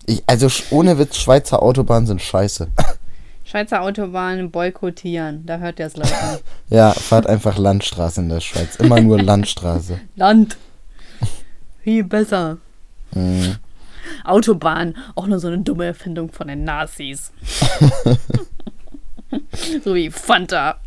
Ich, 0.06 0.22
also 0.26 0.48
ohne 0.70 0.98
Witz, 0.98 1.16
Schweizer 1.16 1.62
Autobahnen 1.62 2.06
sind 2.06 2.22
scheiße. 2.22 2.68
Schweizer 3.48 3.82
Autobahnen 3.82 4.50
boykottieren. 4.50 5.46
Da 5.46 5.58
hört 5.58 5.78
der 5.78 5.86
es 5.86 5.96
leider. 5.96 6.40
ja, 6.68 6.90
fahrt 6.92 7.26
einfach 7.28 7.56
Landstraße 7.56 8.20
in 8.20 8.28
der 8.28 8.40
Schweiz. 8.40 8.76
Immer 8.76 9.00
nur 9.00 9.22
Landstraße. 9.22 10.00
Land. 10.16 10.56
Viel 11.82 12.02
besser. 12.04 12.58
Mhm. 13.12 13.56
Autobahn. 14.24 14.96
Auch 15.14 15.26
nur 15.28 15.38
so 15.38 15.46
eine 15.46 15.58
dumme 15.58 15.84
Erfindung 15.86 16.32
von 16.32 16.48
den 16.48 16.64
Nazis. 16.64 17.30
so 19.84 19.94
wie 19.94 20.10
Fanta. 20.10 20.80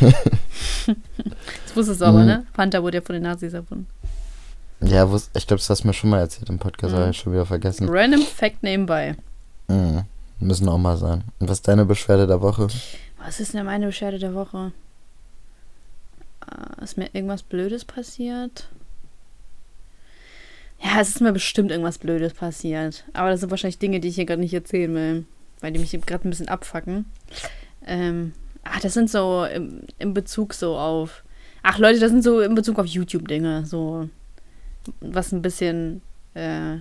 Das 0.00 1.74
wusstest 1.76 2.00
du 2.00 2.04
aber, 2.04 2.20
Mhm. 2.20 2.26
ne? 2.26 2.46
Fanta 2.54 2.82
wurde 2.82 2.98
ja 2.98 3.02
von 3.02 3.14
den 3.14 3.22
Nazis 3.22 3.52
erfunden. 3.54 3.86
Ja, 4.82 5.04
ich 5.34 5.46
glaube, 5.46 5.60
das 5.60 5.68
hast 5.70 5.82
du 5.84 5.88
mir 5.88 5.94
schon 5.94 6.10
mal 6.10 6.20
erzählt 6.20 6.48
im 6.48 6.58
Podcast, 6.58 6.94
aber 6.94 7.04
Mhm. 7.06 7.10
ich 7.10 7.18
schon 7.18 7.32
wieder 7.32 7.46
vergessen. 7.46 7.88
Random 7.88 8.22
Fact 8.22 8.62
nebenbei. 8.62 9.14
Mhm. 9.68 10.04
Müssen 10.40 10.68
auch 10.68 10.78
mal 10.78 10.96
sein. 10.96 11.24
Und 11.38 11.48
was 11.48 11.58
ist 11.58 11.68
deine 11.68 11.84
Beschwerde 11.84 12.26
der 12.26 12.40
Woche? 12.40 12.68
Was 13.22 13.40
ist 13.40 13.52
denn 13.52 13.66
meine 13.66 13.86
Beschwerde 13.86 14.18
der 14.18 14.34
Woche? 14.34 14.72
Äh, 16.50 16.82
ist 16.82 16.96
mir 16.96 17.10
irgendwas 17.12 17.42
Blödes 17.42 17.84
passiert? 17.84 18.68
Ja, 20.82 20.98
es 21.00 21.10
ist 21.10 21.20
mir 21.20 21.32
bestimmt 21.32 21.70
irgendwas 21.70 21.98
Blödes 21.98 22.32
passiert. 22.32 23.04
Aber 23.12 23.28
das 23.28 23.40
sind 23.40 23.50
wahrscheinlich 23.50 23.78
Dinge, 23.78 24.00
die 24.00 24.08
ich 24.08 24.14
hier 24.14 24.24
gerade 24.24 24.40
nicht 24.40 24.54
erzählen 24.54 24.94
will. 24.94 25.24
Weil 25.60 25.72
die 25.72 25.78
mich 25.78 25.92
gerade 26.06 26.26
ein 26.26 26.30
bisschen 26.30 26.48
abfacken. 26.48 27.04
Ähm, 27.86 28.32
ach, 28.64 28.80
das 28.80 28.94
sind 28.94 29.10
so 29.10 29.44
im, 29.44 29.82
im 29.98 30.14
Bezug 30.14 30.54
so 30.54 30.78
auf. 30.78 31.22
Ach 31.62 31.76
Leute, 31.76 32.00
das 32.00 32.10
sind 32.10 32.24
so 32.24 32.40
in 32.40 32.54
Bezug 32.54 32.78
auf 32.78 32.86
YouTube-Dinge. 32.86 33.66
So. 33.66 34.08
Was 35.00 35.32
ein 35.32 35.42
bisschen. 35.42 36.00
Äh, 36.32 36.78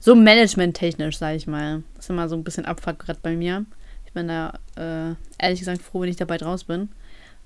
so 0.00 0.14
managementtechnisch, 0.14 1.18
sag 1.18 1.36
ich 1.36 1.46
mal. 1.46 1.82
Das 1.96 2.06
ist 2.06 2.10
immer 2.10 2.28
so 2.28 2.36
ein 2.36 2.44
bisschen 2.44 2.64
Abfuck 2.64 2.98
gerade 2.98 3.18
bei 3.22 3.36
mir. 3.36 3.64
Ich 4.06 4.12
bin 4.12 4.28
da 4.28 4.54
äh, 4.76 5.14
ehrlich 5.38 5.60
gesagt 5.60 5.82
froh, 5.82 6.00
wenn 6.00 6.08
ich 6.08 6.16
dabei 6.16 6.36
draus 6.36 6.64
bin. 6.64 6.88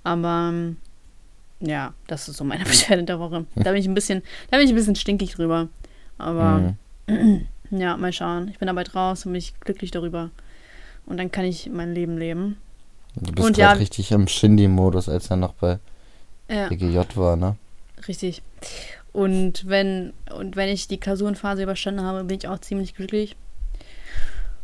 Aber 0.03 0.49
ähm, 0.53 0.77
ja, 1.61 1.95
das 2.07 2.29
ist 2.29 2.37
so 2.37 2.45
meine 2.45 2.65
Beschwerde 2.65 3.05
der 3.05 3.19
Woche. 3.19 3.45
Da 3.55 3.71
bin 3.73 3.77
ich 3.81 3.87
ein 3.87 3.95
bisschen, 3.95 4.23
da 4.51 4.57
bin 4.57 4.67
ich 4.67 4.73
ein 4.73 4.77
bisschen 4.77 4.97
stinkig 4.97 5.33
drüber. 5.35 5.69
Aber 6.19 6.75
Mhm. 7.07 7.47
ja, 7.71 7.97
mal 7.99 8.13
schauen. 8.15 8.49
Ich 8.49 8.59
bin 8.59 8.67
dabei 8.67 8.85
draus 8.85 9.27
und 9.27 9.33
bin 9.33 9.39
ich 9.39 9.59
glücklich 9.61 9.91
darüber. 9.91 10.31
Und 11.07 11.19
dann 11.19 11.31
kann 11.31 11.45
ich 11.45 11.69
mein 11.71 11.95
Leben 11.95 12.17
leben. 12.17 12.57
Du 13.17 13.31
bist 13.33 13.47
Und 13.47 13.57
ja- 13.59 13.73
richtig 13.73 14.11
im 14.11 14.27
Shindy-Modus, 14.27 15.09
als 15.11 15.29
er 15.31 15.37
noch 15.37 15.53
bei 15.55 15.79
Ja, 16.49 16.71
EGJ 16.71 16.99
war, 17.17 17.37
ne? 17.37 17.57
richtig. 18.09 18.43
Und 19.15 19.67
wenn, 19.69 20.13
und 20.37 20.57
wenn 20.57 20.69
ich 20.69 20.89
die 20.89 20.99
Klausurenphase 20.99 21.63
überstanden 21.63 22.03
habe, 22.05 22.25
bin 22.25 22.37
ich 22.37 22.49
auch 22.49 22.59
ziemlich 22.59 22.95
glücklich. 22.97 23.37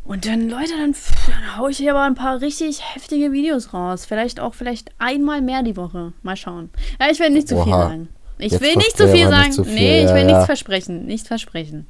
Und 0.05 0.27
dann, 0.27 0.49
Leute, 0.51 0.73
dann, 0.77 0.93
dann 1.29 1.57
hau 1.57 1.69
ich 1.69 1.77
hier 1.77 1.93
aber 1.93 2.03
ein 2.03 2.17
paar 2.17 2.41
richtig 2.41 2.81
heftige 2.95 3.31
Videos 3.31 3.73
raus. 3.73 4.07
Vielleicht 4.07 4.41
auch, 4.41 4.55
vielleicht 4.55 4.91
einmal 4.99 5.41
mehr 5.41 5.63
die 5.63 5.77
Woche. 5.77 6.13
Mal 6.23 6.37
schauen. 6.37 6.69
Ja, 7.01 7.09
ich 7.13 7.21
will 7.21 7.31
nicht 7.31 7.47
zu 7.47 7.63
viel 7.63 7.73
Oha. 7.73 7.89
sagen. 7.89 8.09
Ich 8.39 8.51
Jetzt 8.53 8.61
will 8.61 8.75
nicht 8.75 8.97
zu 8.97 9.09
viel 9.09 9.29
sagen. 9.29 9.45
nicht 9.45 9.55
zu 9.55 9.65
viel, 9.65 9.75
Nee, 9.75 9.99
ich 10.03 10.09
ja, 10.09 10.15
will 10.15 10.23
ja. 10.23 10.27
nichts 10.29 10.47
versprechen. 10.47 11.07
Nichts 11.07 11.29
versprechen. 11.29 11.87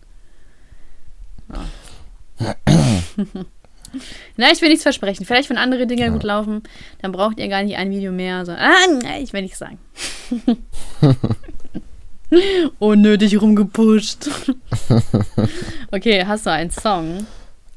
Ja. 2.39 2.55
Na, 4.37 4.53
ich 4.53 4.61
will 4.63 4.69
nichts 4.69 4.85
versprechen. 4.85 5.27
Vielleicht, 5.27 5.51
wenn 5.51 5.59
andere 5.59 5.87
Dinge 5.87 6.03
Ja. 6.03 6.09
gut 6.11 6.23
laufen, 6.23 6.63
dann 7.03 7.11
braucht 7.13 7.39
ihr 7.41 7.49
gar 7.49 7.63
nicht 7.63 7.77
ein 7.77 7.91
Video 7.91 8.13
mehr. 8.13 8.47
So, 8.47 8.53
ah, 8.53 8.71
nee, 9.03 9.21
ich 9.23 9.33
will 9.33 9.43
nichts 9.43 9.59
sagen. 9.59 9.79
Unnötig 12.79 13.41
rumgepusht. 13.41 14.29
okay, 15.91 16.25
hast 16.27 16.47
du 16.47 16.51
einen 16.51 16.71
Song? 16.71 17.27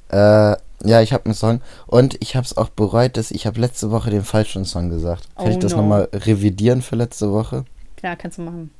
Äh, 0.09 0.55
ja, 0.85 1.01
ich 1.01 1.13
habe 1.13 1.25
einen 1.25 1.33
Song 1.33 1.61
und 1.87 2.17
ich 2.21 2.35
habe 2.35 2.45
es 2.45 2.57
auch 2.57 2.69
bereut, 2.69 3.17
dass 3.17 3.31
ich 3.31 3.47
habe 3.47 3.59
letzte 3.59 3.89
Woche 3.91 4.09
den 4.09 4.23
falschen 4.23 4.65
Song 4.65 4.89
gesagt. 4.89 5.27
Kann 5.35 5.47
Oh 5.47 5.49
ich 5.49 5.59
das 5.59 5.71
no. 5.71 5.77
nochmal 5.81 6.09
revidieren 6.13 6.81
für 6.81 6.95
letzte 6.95 7.31
Woche? 7.31 7.65
Klar, 7.95 8.15
kannst 8.15 8.37
du 8.37 8.43
machen. 8.43 8.71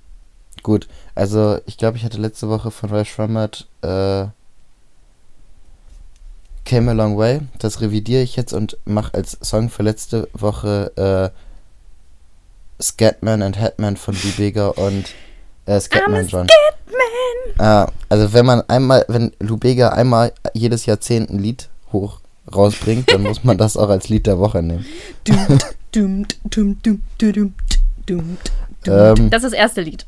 Gut, 0.62 0.88
also 1.16 1.60
ich 1.66 1.78
glaube, 1.78 1.98
ich 1.98 2.06
hatte 2.06 2.18
letzte 2.20 2.50
Woche 2.50 2.72
von 2.72 2.90
Ray 2.90 3.06
Schrammert 3.06 3.68
äh, 3.82 4.28
Came 6.66 6.92
a 6.92 6.94
Long 6.94 7.18
Way. 7.18 7.42
Das 7.60 7.82
revidiere 7.82 8.22
ich 8.22 8.36
jetzt 8.36 8.54
und 8.54 8.78
mache 8.86 9.14
als 9.14 9.38
Song 9.42 9.70
für 9.70 9.84
letzte 9.84 10.30
Woche 10.34 11.32
äh, 11.32 12.82
Scatman 12.82 13.42
and 13.42 13.60
Hatman 13.60 13.98
von 13.98 14.14
Lou 14.16 14.32
Bega 14.38 14.68
und 14.68 15.06
äh, 15.66 15.80
Scatman 15.80 16.26
a 16.26 16.28
John. 16.28 16.48
Ah, 17.58 17.88
also 18.10 18.34
wenn 18.34 18.46
man 18.46 18.62
einmal, 18.68 19.06
wenn 19.08 19.32
Lou 19.40 19.58
Bega 19.58 19.90
einmal 19.90 20.34
jedes 20.54 20.86
Jahrzehnt 20.86 21.30
ein 21.30 21.40
Lied 21.40 21.70
hoch 21.92 22.20
rausbringt, 22.54 23.12
dann 23.12 23.24
muss 23.24 23.44
man 23.44 23.58
das 23.58 23.78
auch 23.78 23.90
als 23.90 24.10
Lied 24.10 24.28
der 24.28 24.40
Woche 24.40 24.62
nehmen. 24.64 24.86
Ähm, 28.86 29.30
Das 29.30 29.44
ist 29.44 29.54
das 29.54 29.54
erste 29.54 29.82
Lied. 29.82 30.06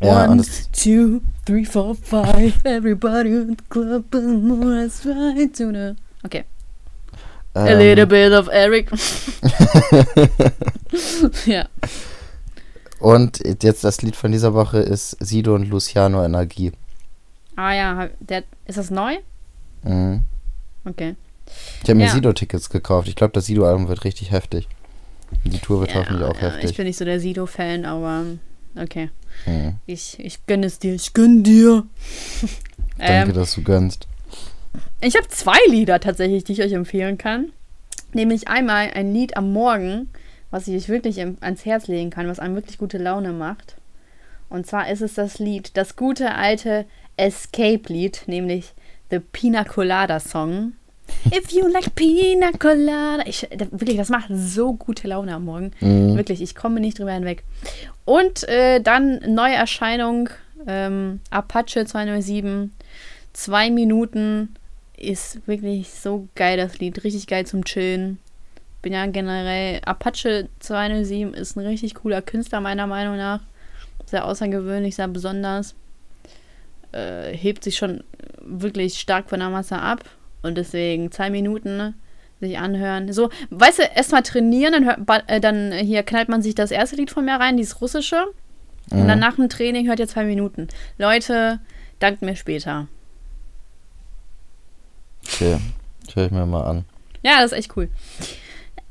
Ja, 0.00 0.30
One, 0.30 0.42
two, 0.72 1.20
three, 1.44 1.64
four, 1.64 1.94
five. 1.94 2.64
Everybody 2.64 3.30
in 3.30 3.48
the 3.48 3.56
club 3.68 4.14
and 4.14 4.44
more 4.44 4.84
is 4.84 5.04
right 5.04 5.52
to 5.56 5.72
the. 5.72 5.96
Okay. 6.24 6.44
A 7.54 7.66
ähm, 7.66 7.78
little 7.78 8.06
bit 8.06 8.32
of 8.32 8.48
Eric. 8.48 8.90
ja. 11.46 11.66
Und 13.00 13.40
jetzt 13.62 13.82
das 13.82 14.02
Lied 14.02 14.14
von 14.16 14.30
dieser 14.30 14.54
Woche 14.54 14.78
ist 14.78 15.16
Sido 15.20 15.54
und 15.54 15.68
Luciano 15.68 16.24
Energie. 16.24 16.72
Ah 17.56 17.72
ja, 17.72 18.08
der, 18.20 18.44
ist 18.66 18.78
das 18.78 18.90
neu? 18.90 19.16
Mhm. 19.82 20.22
Okay. 20.84 21.16
Ich 21.82 21.88
habe 21.88 21.96
mir 21.96 22.06
Ja. 22.06 22.12
Sido-Tickets 22.12 22.70
gekauft. 22.70 23.08
Ich 23.08 23.16
glaube, 23.16 23.32
das 23.32 23.46
Sido-Album 23.46 23.88
wird 23.88 24.04
richtig 24.04 24.30
heftig. 24.30 24.68
Die 25.44 25.58
Tour 25.58 25.80
wird 25.80 25.94
hoffentlich 25.94 26.22
auch 26.22 26.40
ja, 26.40 26.48
Ich 26.48 26.54
heftig. 26.62 26.76
bin 26.76 26.86
nicht 26.86 26.96
so 26.98 27.04
der 27.04 27.20
Sido-Fan, 27.20 27.84
aber 27.84 28.24
okay. 28.76 29.10
Mhm. 29.46 29.76
Ich, 29.86 30.18
ich 30.20 30.46
gönne 30.46 30.66
es 30.66 30.78
dir. 30.78 30.94
Ich 30.94 31.12
gönne 31.14 31.42
dir. 31.42 31.84
Danke, 32.98 33.30
ähm, 33.30 33.34
dass 33.34 33.54
du 33.54 33.62
gönnst. 33.62 34.06
Ich 35.00 35.16
habe 35.16 35.26
zwei 35.28 35.58
Lieder 35.68 36.00
tatsächlich, 36.00 36.44
die 36.44 36.52
ich 36.52 36.62
euch 36.62 36.72
empfehlen 36.72 37.16
kann. 37.18 37.52
Nämlich 38.12 38.48
einmal 38.48 38.90
ein 38.92 39.12
Lied 39.14 39.36
am 39.36 39.52
Morgen, 39.52 40.10
was 40.50 40.68
ich 40.68 40.76
euch 40.76 40.88
wirklich 40.88 41.20
ans 41.20 41.64
Herz 41.64 41.86
legen 41.86 42.10
kann, 42.10 42.28
was 42.28 42.38
einem 42.38 42.54
wirklich 42.54 42.78
gute 42.78 42.98
Laune 42.98 43.32
macht. 43.32 43.76
Und 44.48 44.66
zwar 44.66 44.90
ist 44.90 45.00
es 45.00 45.14
das 45.14 45.38
Lied, 45.38 45.76
das 45.76 45.96
gute 45.96 46.34
alte 46.34 46.86
Escape-Lied, 47.16 48.22
nämlich 48.26 48.74
The 49.10 49.20
Pina 49.20 49.64
Colada 49.64 50.18
Song. 50.20 50.72
If 51.26 51.50
you 51.50 51.66
like 51.66 51.94
Pina 51.94 52.50
Colada. 52.58 53.24
Ich, 53.26 53.46
wirklich, 53.70 53.96
das 53.96 54.10
macht 54.10 54.28
so 54.32 54.74
gute 54.74 55.08
Laune 55.08 55.34
am 55.34 55.44
Morgen. 55.44 55.72
Mhm. 55.80 56.16
Wirklich, 56.16 56.40
ich 56.40 56.54
komme 56.54 56.80
nicht 56.80 56.98
drüber 56.98 57.12
hinweg. 57.12 57.42
Und 58.04 58.48
äh, 58.48 58.80
dann 58.80 59.20
Neuerscheinung 59.26 60.30
Ähm, 60.66 61.20
Apache 61.30 61.86
207. 61.86 62.72
Zwei 63.32 63.70
Minuten 63.70 64.54
ist 64.96 65.46
wirklich 65.46 65.90
so 65.90 66.28
geil, 66.34 66.56
das 66.56 66.78
Lied. 66.78 67.02
Richtig 67.04 67.26
geil 67.26 67.46
zum 67.46 67.64
Chillen. 67.64 68.18
Bin 68.82 68.92
ja 68.92 69.06
generell. 69.06 69.80
Apache 69.84 70.48
207 70.60 71.34
ist 71.34 71.56
ein 71.56 71.66
richtig 71.66 71.94
cooler 71.96 72.22
Künstler, 72.22 72.60
meiner 72.60 72.86
Meinung 72.86 73.16
nach. 73.16 73.40
Sehr 74.06 74.24
außergewöhnlich, 74.24 74.96
sehr 74.96 75.08
besonders. 75.08 75.74
Äh, 76.92 77.36
hebt 77.36 77.62
sich 77.62 77.76
schon 77.76 78.02
wirklich 78.40 78.98
stark 78.98 79.28
von 79.28 79.40
der 79.40 79.50
Masse 79.50 79.78
ab. 79.78 80.04
Und 80.42 80.56
deswegen 80.56 81.12
zwei 81.12 81.30
Minuten 81.30 81.94
sich 82.40 82.58
anhören. 82.58 83.12
So, 83.12 83.28
weißt 83.50 83.80
du, 83.80 83.82
erstmal 83.82 84.22
trainieren, 84.22 84.72
dann, 84.72 84.84
hört, 84.86 85.24
äh, 85.26 85.40
dann 85.40 85.72
hier 85.72 86.02
knallt 86.02 86.30
man 86.30 86.40
sich 86.40 86.54
das 86.54 86.70
erste 86.70 86.96
Lied 86.96 87.10
von 87.10 87.26
mir 87.26 87.34
rein, 87.34 87.58
dieses 87.58 87.80
russische. 87.80 88.26
Und 88.90 89.06
dann 89.06 89.20
nach 89.20 89.36
dem 89.36 89.48
Training 89.48 89.86
hört 89.86 90.00
ihr 90.00 90.08
zwei 90.08 90.24
Minuten. 90.24 90.66
Leute, 90.98 91.60
dankt 92.00 92.22
mir 92.22 92.34
später. 92.34 92.88
Okay, 95.24 95.58
höre 96.14 96.26
ich 96.26 96.32
mir 96.32 96.44
mal 96.44 96.64
an. 96.64 96.84
Ja, 97.22 97.40
das 97.40 97.52
ist 97.52 97.58
echt 97.58 97.76
cool. 97.76 97.88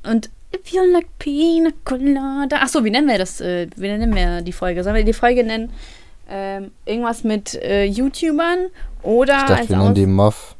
Und 0.03 0.29
if 0.53 0.71
you 0.71 0.83
like 0.91 1.07
pina 1.19 1.71
colada. 1.83 2.61
Achso, 2.61 2.83
wie 2.83 2.91
nennen 2.91 3.07
wir 3.07 3.17
das? 3.17 3.41
Äh, 3.41 3.67
wie 3.75 3.87
nennen 3.87 4.13
wir 4.15 4.41
die 4.41 4.53
Folge? 4.53 4.83
Sollen 4.83 4.95
wir 4.95 5.03
die 5.03 5.13
Folge 5.13 5.43
nennen? 5.43 5.71
Ähm, 6.29 6.71
irgendwas 6.85 7.23
mit 7.23 7.55
äh, 7.55 7.85
YouTubern 7.85 8.67
oder. 9.03 9.41
Ich 9.41 9.47
dachte, 9.47 9.69
wir 9.69 9.77
nennen 9.77 9.95
die 9.95 10.05
Muff. 10.05 10.55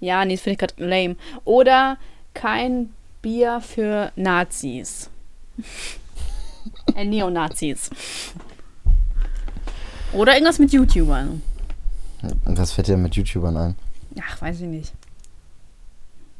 Ja, 0.00 0.24
nee, 0.24 0.34
das 0.34 0.42
finde 0.42 0.52
ich 0.52 0.58
gerade 0.58 0.74
lame. 0.84 1.16
Oder 1.44 1.96
kein 2.34 2.90
Bier 3.22 3.60
für 3.60 4.12
Nazis. 4.16 5.08
äh, 6.94 7.04
Neonazis. 7.04 7.90
Oder 10.12 10.34
irgendwas 10.34 10.58
mit 10.58 10.72
YouTubern. 10.72 11.42
Was 12.44 12.72
fällt 12.72 12.88
dir 12.88 12.96
mit 12.96 13.16
YouTubern 13.16 13.56
ein? 13.56 13.74
Ach, 14.20 14.40
weiß 14.40 14.60
ich 14.60 14.68
nicht. 14.68 14.92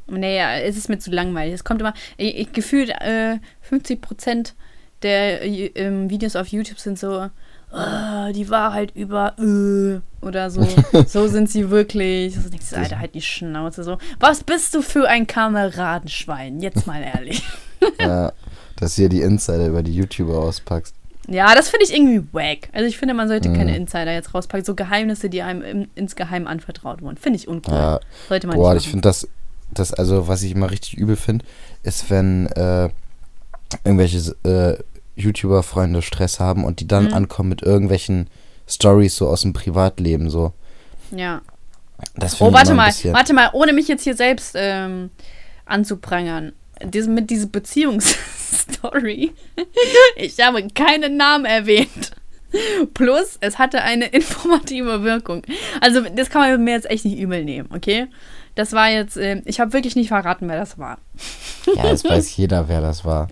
Nee, 0.07 0.39
es 0.63 0.77
ist 0.77 0.89
mir 0.89 0.99
zu 0.99 1.11
langweilig. 1.11 1.53
Es 1.53 1.63
kommt 1.63 1.81
immer, 1.81 1.93
ich, 2.17 2.35
ich 2.37 2.53
gefühlt 2.53 2.89
äh, 2.89 3.39
50% 3.69 4.53
der 5.01 5.43
äh, 5.43 6.09
Videos 6.09 6.35
auf 6.35 6.47
YouTube 6.47 6.79
sind 6.79 6.97
so, 6.97 7.29
oh, 7.71 8.31
die 8.33 8.49
Wahrheit 8.49 8.91
über 8.95 9.35
äh, 9.39 9.99
oder 10.25 10.49
so. 10.49 10.67
so 11.07 11.27
sind 11.27 11.49
sie 11.49 11.69
wirklich. 11.69 12.35
So 12.35 12.49
denkst 12.49 12.69
du, 12.71 12.77
Alter, 12.77 12.99
halt 12.99 13.15
die 13.15 13.21
Schnauze 13.21 13.83
so. 13.83 13.97
Was 14.19 14.43
bist 14.43 14.73
du 14.73 14.81
für 14.81 15.07
ein 15.07 15.27
Kameradenschwein? 15.27 16.59
Jetzt 16.59 16.87
mal 16.87 17.01
ehrlich. 17.01 17.43
ja, 17.99 18.31
dass 18.77 18.95
du 18.95 19.03
hier 19.03 19.09
die 19.09 19.21
Insider 19.21 19.67
über 19.67 19.83
die 19.83 19.93
YouTuber 19.93 20.37
auspackst. 20.37 20.95
Ja, 21.27 21.55
das 21.55 21.69
finde 21.69 21.85
ich 21.85 21.93
irgendwie 21.93 22.23
wack. 22.33 22.69
Also 22.71 22.87
ich 22.87 22.97
finde, 22.97 23.15
man 23.15 23.27
sollte 23.27 23.49
mhm. 23.49 23.55
keine 23.55 23.75
Insider 23.75 24.13
jetzt 24.13 24.33
rauspacken. 24.33 24.63
So 24.63 24.75
Geheimnisse, 24.75 25.29
die 25.29 25.41
einem 25.41 25.63
im, 25.63 25.87
insgeheim 25.95 26.45
anvertraut 26.45 27.01
wurden. 27.01 27.17
Finde 27.17 27.37
ich 27.37 27.47
uncool. 27.47 27.73
Ja. 27.73 27.99
Sollte 28.29 28.47
man 28.47 28.57
Boah, 28.57 28.75
ich 28.75 28.87
finde 28.87 29.01
das, 29.01 29.27
das, 29.71 29.93
also 29.93 30.27
was 30.27 30.43
ich 30.43 30.51
immer 30.51 30.71
richtig 30.71 30.97
übel 30.97 31.15
finde, 31.15 31.45
ist, 31.83 32.09
wenn 32.09 32.47
äh, 32.47 32.89
irgendwelche 33.83 34.35
äh, 34.43 34.83
YouTuber-Freunde 35.15 36.01
Stress 36.01 36.39
haben 36.39 36.63
und 36.63 36.79
die 36.79 36.87
dann 36.87 37.05
mhm. 37.05 37.13
ankommen 37.13 37.49
mit 37.49 37.61
irgendwelchen 37.61 38.27
Stories 38.67 39.15
so 39.15 39.27
aus 39.27 39.41
dem 39.41 39.53
Privatleben 39.53 40.29
so. 40.29 40.53
Ja. 41.11 41.41
Das 42.15 42.41
oh, 42.41 42.51
warte 42.51 42.73
mal, 42.73 42.91
warte 43.11 43.33
mal, 43.33 43.49
ohne 43.53 43.73
mich 43.73 43.87
jetzt 43.87 44.03
hier 44.03 44.15
selbst 44.15 44.55
ähm, 44.55 45.09
anzuprangern. 45.65 46.53
Diese, 46.83 47.09
mit 47.09 47.29
dieser 47.29 47.47
Beziehungsstory. 47.47 49.33
ich 50.17 50.39
habe 50.39 50.67
keinen 50.73 51.15
Namen 51.15 51.45
erwähnt. 51.45 52.11
Plus, 52.93 53.37
es 53.39 53.57
hatte 53.57 53.81
eine 53.81 54.05
informative 54.11 55.03
Wirkung. 55.03 55.43
Also, 55.81 56.01
das 56.01 56.29
kann 56.29 56.41
man 56.41 56.63
mir 56.63 56.71
jetzt 56.71 56.89
echt 56.89 57.05
nicht 57.05 57.17
übel 57.17 57.43
nehmen, 57.45 57.69
okay? 57.73 58.07
Das 58.55 58.71
war 58.71 58.89
jetzt, 58.89 59.17
äh, 59.17 59.41
ich 59.45 59.59
habe 59.59 59.73
wirklich 59.73 59.95
nicht 59.95 60.07
verraten, 60.07 60.47
wer 60.47 60.57
das 60.57 60.77
war. 60.77 60.97
Ja, 61.75 61.91
es 61.91 62.03
weiß 62.09 62.35
jeder, 62.37 62.67
wer 62.67 62.81
das 62.81 63.03
war. 63.03 63.27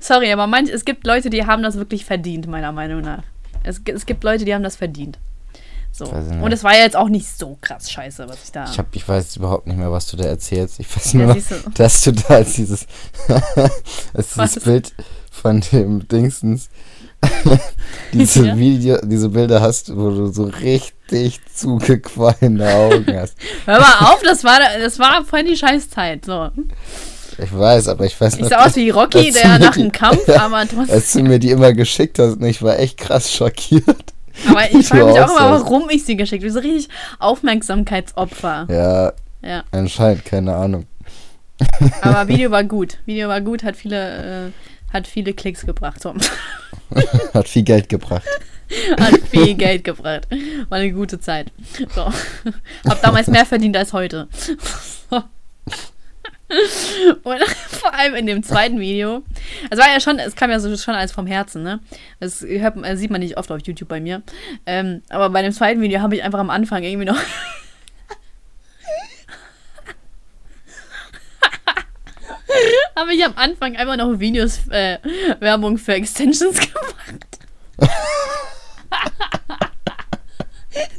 Sorry, 0.00 0.32
aber 0.32 0.46
manch, 0.46 0.70
es 0.70 0.84
gibt 0.84 1.06
Leute, 1.06 1.30
die 1.30 1.46
haben 1.46 1.62
das 1.62 1.76
wirklich 1.76 2.04
verdient, 2.04 2.46
meiner 2.46 2.72
Meinung 2.72 3.00
nach. 3.00 3.22
Es, 3.62 3.80
es 3.86 4.04
gibt 4.04 4.24
Leute, 4.24 4.44
die 4.44 4.54
haben 4.54 4.62
das 4.62 4.76
verdient. 4.76 5.18
So. 5.96 6.06
Und 6.06 6.50
es 6.50 6.64
war 6.64 6.72
ja 6.72 6.82
jetzt 6.82 6.96
auch 6.96 7.08
nicht 7.08 7.28
so 7.28 7.56
krass 7.60 7.88
scheiße, 7.88 8.28
was 8.28 8.42
ich 8.42 8.50
da. 8.50 8.64
Ich, 8.68 8.78
hab, 8.80 8.86
ich 8.96 9.08
weiß 9.08 9.36
überhaupt 9.36 9.68
nicht 9.68 9.76
mehr, 9.76 9.92
was 9.92 10.08
du 10.08 10.16
da 10.16 10.24
erzählst. 10.24 10.80
Ich 10.80 10.94
weiß 10.94 11.14
nur, 11.14 11.28
ja, 11.28 11.34
du. 11.34 11.70
dass 11.74 12.02
du 12.02 12.10
da 12.10 12.34
als 12.34 12.54
dieses, 12.54 12.88
als 14.12 14.34
dieses 14.34 14.64
Bild 14.64 14.92
von 15.30 15.60
dem 15.60 16.08
Dingsens 16.08 16.68
diese 18.12 18.46
ja. 18.46 18.56
Video, 18.56 18.98
diese 19.02 19.28
Bilder 19.28 19.60
hast, 19.60 19.94
wo 19.96 20.10
du 20.10 20.26
so 20.26 20.44
richtig 20.44 21.40
zugequalende 21.54 22.72
Augen 22.74 23.16
hast. 23.16 23.36
Hör 23.66 23.80
mal 23.80 24.12
auf, 24.12 24.22
das 24.22 24.44
war, 24.44 24.58
das 24.80 24.98
war 24.98 25.24
voll 25.24 25.44
die 25.44 25.56
Scheißzeit. 25.56 26.24
So. 26.24 26.50
Ich 27.38 27.56
weiß, 27.56 27.88
aber 27.88 28.06
ich 28.06 28.20
weiß 28.20 28.36
nicht. 28.36 28.44
Ich 28.44 28.48
sah 28.48 28.64
aus 28.64 28.76
wie 28.76 28.90
Rocky, 28.90 29.32
der 29.32 29.58
nach 29.58 29.74
dem 29.74 29.92
Kampf, 29.92 30.28
aber 30.38 30.66
trotzdem. 30.68 30.94
Als 30.94 31.12
du 31.12 31.22
mir 31.22 31.38
die 31.38 31.50
immer 31.50 31.72
geschickt 31.72 32.18
hast, 32.18 32.40
ich 32.42 32.62
war 32.62 32.78
echt 32.78 32.98
krass 32.98 33.32
schockiert. 33.32 34.12
Aber 34.48 34.68
ich 34.68 34.88
frage 34.88 35.04
mich 35.04 35.20
auch 35.20 35.30
immer, 35.30 35.50
warum 35.52 35.88
ich 35.90 36.04
sie 36.04 36.16
geschickt 36.16 36.42
habe. 36.42 36.52
So 36.52 36.58
richtig 36.58 36.88
Aufmerksamkeitsopfer. 37.20 38.66
Ja, 38.68 39.12
ja. 39.48 39.62
Anscheinend, 39.70 40.24
keine 40.24 40.56
Ahnung. 40.56 40.86
Aber 42.02 42.26
Video 42.26 42.50
war 42.50 42.64
gut. 42.64 42.98
Video 43.06 43.28
war 43.28 43.40
gut, 43.40 43.62
hat 43.62 43.76
viele, 43.76 44.48
äh, 44.48 44.50
hat 44.94 45.06
viele 45.06 45.34
Klicks 45.34 45.66
gebracht. 45.66 46.00
So. 46.00 46.14
hat 47.34 47.48
viel 47.48 47.62
Geld 47.62 47.88
gebracht. 47.90 48.26
Hat 48.98 49.20
viel 49.30 49.54
Geld 49.54 49.84
gebracht. 49.84 50.26
War 50.70 50.78
eine 50.78 50.90
gute 50.90 51.20
Zeit. 51.20 51.52
So. 51.94 52.10
Hab 52.88 53.02
damals 53.02 53.28
mehr 53.28 53.44
verdient 53.44 53.76
als 53.76 53.92
heute. 53.92 54.26
So. 55.10 55.22
Und 57.22 57.42
vor 57.68 57.94
allem 57.94 58.14
in 58.14 58.26
dem 58.26 58.42
zweiten 58.42 58.80
Video. 58.80 59.22
Es 59.70 59.78
war 59.78 59.88
ja 59.88 60.00
schon, 60.00 60.18
es 60.18 60.34
kam 60.34 60.50
ja 60.50 60.60
so 60.60 60.74
schon 60.76 60.94
alles 60.94 61.12
vom 61.12 61.26
Herzen, 61.26 61.62
ne? 61.62 61.80
Das 62.20 62.40
hört, 62.42 62.76
das 62.82 62.98
sieht 62.98 63.10
man 63.10 63.20
nicht 63.20 63.36
oft 63.36 63.50
auf 63.50 63.60
YouTube 63.64 63.88
bei 63.88 64.00
mir. 64.00 64.22
Ähm, 64.66 65.02
aber 65.08 65.30
bei 65.30 65.42
dem 65.42 65.52
zweiten 65.52 65.80
Video 65.80 66.00
habe 66.00 66.16
ich 66.16 66.22
einfach 66.22 66.38
am 66.38 66.50
Anfang 66.50 66.82
irgendwie 66.82 67.06
noch. 67.06 67.20
habe 72.96 73.14
ich 73.14 73.24
am 73.24 73.34
Anfang 73.36 73.76
einfach 73.76 73.96
noch 73.96 74.18
Videos, 74.18 74.66
äh, 74.68 74.98
Werbung 75.40 75.78
für 75.78 75.94
Extensions 75.94 76.58
gemacht. 76.60 77.38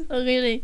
so 0.10 0.16
richtig. 0.16 0.64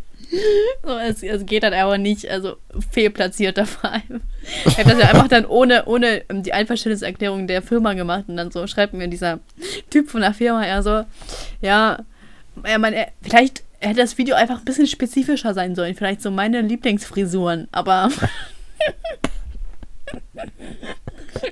So, 0.84 0.98
es, 0.98 1.24
es 1.24 1.46
geht 1.46 1.64
dann 1.64 1.74
aber 1.74 1.98
nicht, 1.98 2.30
also 2.30 2.56
fehlplatziert 2.92 3.60
vor 3.68 3.92
allem. 3.92 4.22
Ich 4.66 4.78
habe 4.78 4.92
das 4.92 5.00
ja 5.00 5.10
einfach 5.10 5.28
dann 5.28 5.46
ohne, 5.46 5.86
ohne 5.86 6.24
die 6.32 6.54
Einverständniserklärung 6.54 7.48
der 7.48 7.62
Firma 7.62 7.94
gemacht 7.94 8.26
und 8.28 8.38
dann 8.38 8.50
so 8.50 8.66
schreibt 8.66 8.94
mir 8.94 9.10
dieser 9.10 9.40
Typ 9.90 10.10
von 10.10 10.22
der 10.22 10.34
Firma 10.34 10.66
ja 10.66 10.82
so, 10.82 11.04
ja, 11.62 12.00
er 12.64 12.80
meine, 12.80 13.08
vielleicht 13.22 13.64
hätte 13.80 14.00
das 14.00 14.18
Video 14.18 14.36
einfach 14.36 14.60
ein 14.60 14.66
bisschen 14.66 14.88
spezifischer 14.88 15.54
sein 15.54 15.76
sollen. 15.76 15.96
Vielleicht 15.96 16.22
so 16.22 16.32
meine 16.32 16.62
Lieblingsfrisuren, 16.62 17.68
aber. 17.72 18.10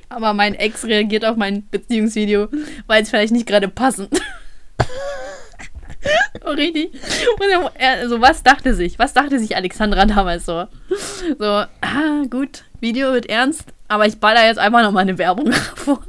aber 0.10 0.34
mein 0.34 0.56
Ex 0.56 0.86
reagiert 0.86 1.26
auf 1.26 1.38
mein 1.38 1.68
Beziehungsvideo, 1.70 2.48
weil 2.88 3.04
es 3.04 3.10
vielleicht 3.10 3.34
nicht 3.34 3.48
gerade 3.48 3.68
passend. 3.68 4.10
oh, 6.46 6.52
richtig. 6.52 6.92
Und 6.94 7.72
er, 7.76 8.08
so, 8.10 8.22
was 8.22 8.44
dachte 8.44 8.74
sich? 8.74 9.00
Was 9.00 9.14
dachte 9.14 9.40
sich 9.40 9.56
Alexandra 9.56 10.06
damals 10.06 10.46
so? 10.46 10.66
So, 11.38 11.46
ah, 11.46 12.24
gut, 12.30 12.66
Video 12.80 13.12
wird 13.14 13.28
ernst, 13.28 13.66
aber 13.88 14.06
ich 14.06 14.20
baller 14.20 14.46
jetzt 14.46 14.60
einfach 14.60 14.82
noch 14.82 14.92
mal 14.92 15.02
eine 15.02 15.18
Werbung 15.18 15.52
vor. 15.76 16.02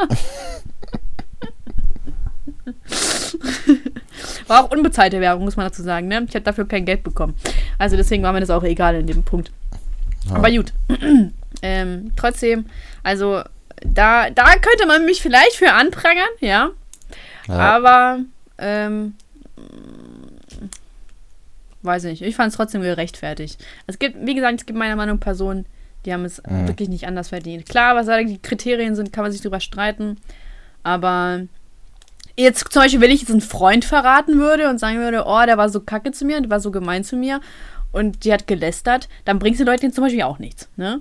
War 4.46 4.64
auch 4.64 4.70
unbezahlte 4.70 5.20
Werbung, 5.20 5.44
muss 5.44 5.56
man 5.56 5.66
dazu 5.66 5.82
sagen, 5.82 6.08
ne? 6.08 6.26
Ich 6.28 6.34
habe 6.34 6.44
dafür 6.44 6.66
kein 6.66 6.84
Geld 6.84 7.02
bekommen. 7.02 7.34
Also 7.78 7.96
deswegen 7.96 8.22
war 8.22 8.32
mir 8.32 8.40
das 8.40 8.50
auch 8.50 8.64
egal 8.64 8.96
in 8.96 9.06
dem 9.06 9.22
Punkt. 9.22 9.50
Ja. 10.28 10.36
Aber 10.36 10.50
gut. 10.50 10.72
Ähm, 11.62 12.12
trotzdem, 12.16 12.66
also 13.02 13.42
da, 13.82 14.30
da 14.30 14.52
könnte 14.56 14.86
man 14.86 15.04
mich 15.04 15.22
vielleicht 15.22 15.56
für 15.56 15.72
anprangern, 15.72 16.28
ja. 16.40 16.70
ja. 17.48 17.54
Aber 17.54 18.20
ähm, 18.58 19.14
weiß 21.82 22.04
nicht. 22.04 22.22
Ich 22.22 22.36
fand 22.36 22.50
es 22.50 22.56
trotzdem 22.56 22.82
gerechtfertigt. 22.82 23.64
Es 23.86 23.98
gibt, 23.98 24.26
wie 24.26 24.34
gesagt, 24.34 24.60
es 24.60 24.66
gibt 24.66 24.78
meiner 24.78 24.96
Meinung 24.96 25.16
nach 25.16 25.24
Personen, 25.24 25.66
die 26.04 26.12
haben 26.12 26.24
es 26.24 26.42
mhm. 26.42 26.68
wirklich 26.68 26.88
nicht 26.88 27.06
anders 27.06 27.28
verdient. 27.28 27.68
Klar, 27.68 27.94
was 27.94 28.06
da 28.06 28.22
die 28.22 28.38
Kriterien 28.38 28.94
sind, 28.94 29.12
kann 29.12 29.22
man 29.22 29.32
sich 29.32 29.42
drüber 29.42 29.60
streiten. 29.60 30.18
Aber 30.82 31.42
jetzt 32.36 32.72
zum 32.72 32.82
Beispiel, 32.82 33.00
wenn 33.00 33.10
ich 33.10 33.20
jetzt 33.20 33.30
einen 33.30 33.40
Freund 33.40 33.84
verraten 33.84 34.38
würde 34.38 34.68
und 34.68 34.78
sagen 34.78 34.98
würde, 34.98 35.24
oh, 35.26 35.44
der 35.44 35.58
war 35.58 35.68
so 35.68 35.80
kacke 35.80 36.12
zu 36.12 36.24
mir, 36.24 36.40
der 36.40 36.50
war 36.50 36.60
so 36.60 36.70
gemein 36.70 37.04
zu 37.04 37.16
mir 37.16 37.40
und 37.92 38.24
die 38.24 38.32
hat 38.32 38.46
gelästert, 38.46 39.08
dann 39.24 39.38
bringt 39.38 39.56
sie 39.56 39.64
Leute 39.64 39.90
zum 39.90 40.04
Beispiel 40.04 40.22
auch 40.22 40.38
nichts, 40.38 40.68
ne? 40.76 41.00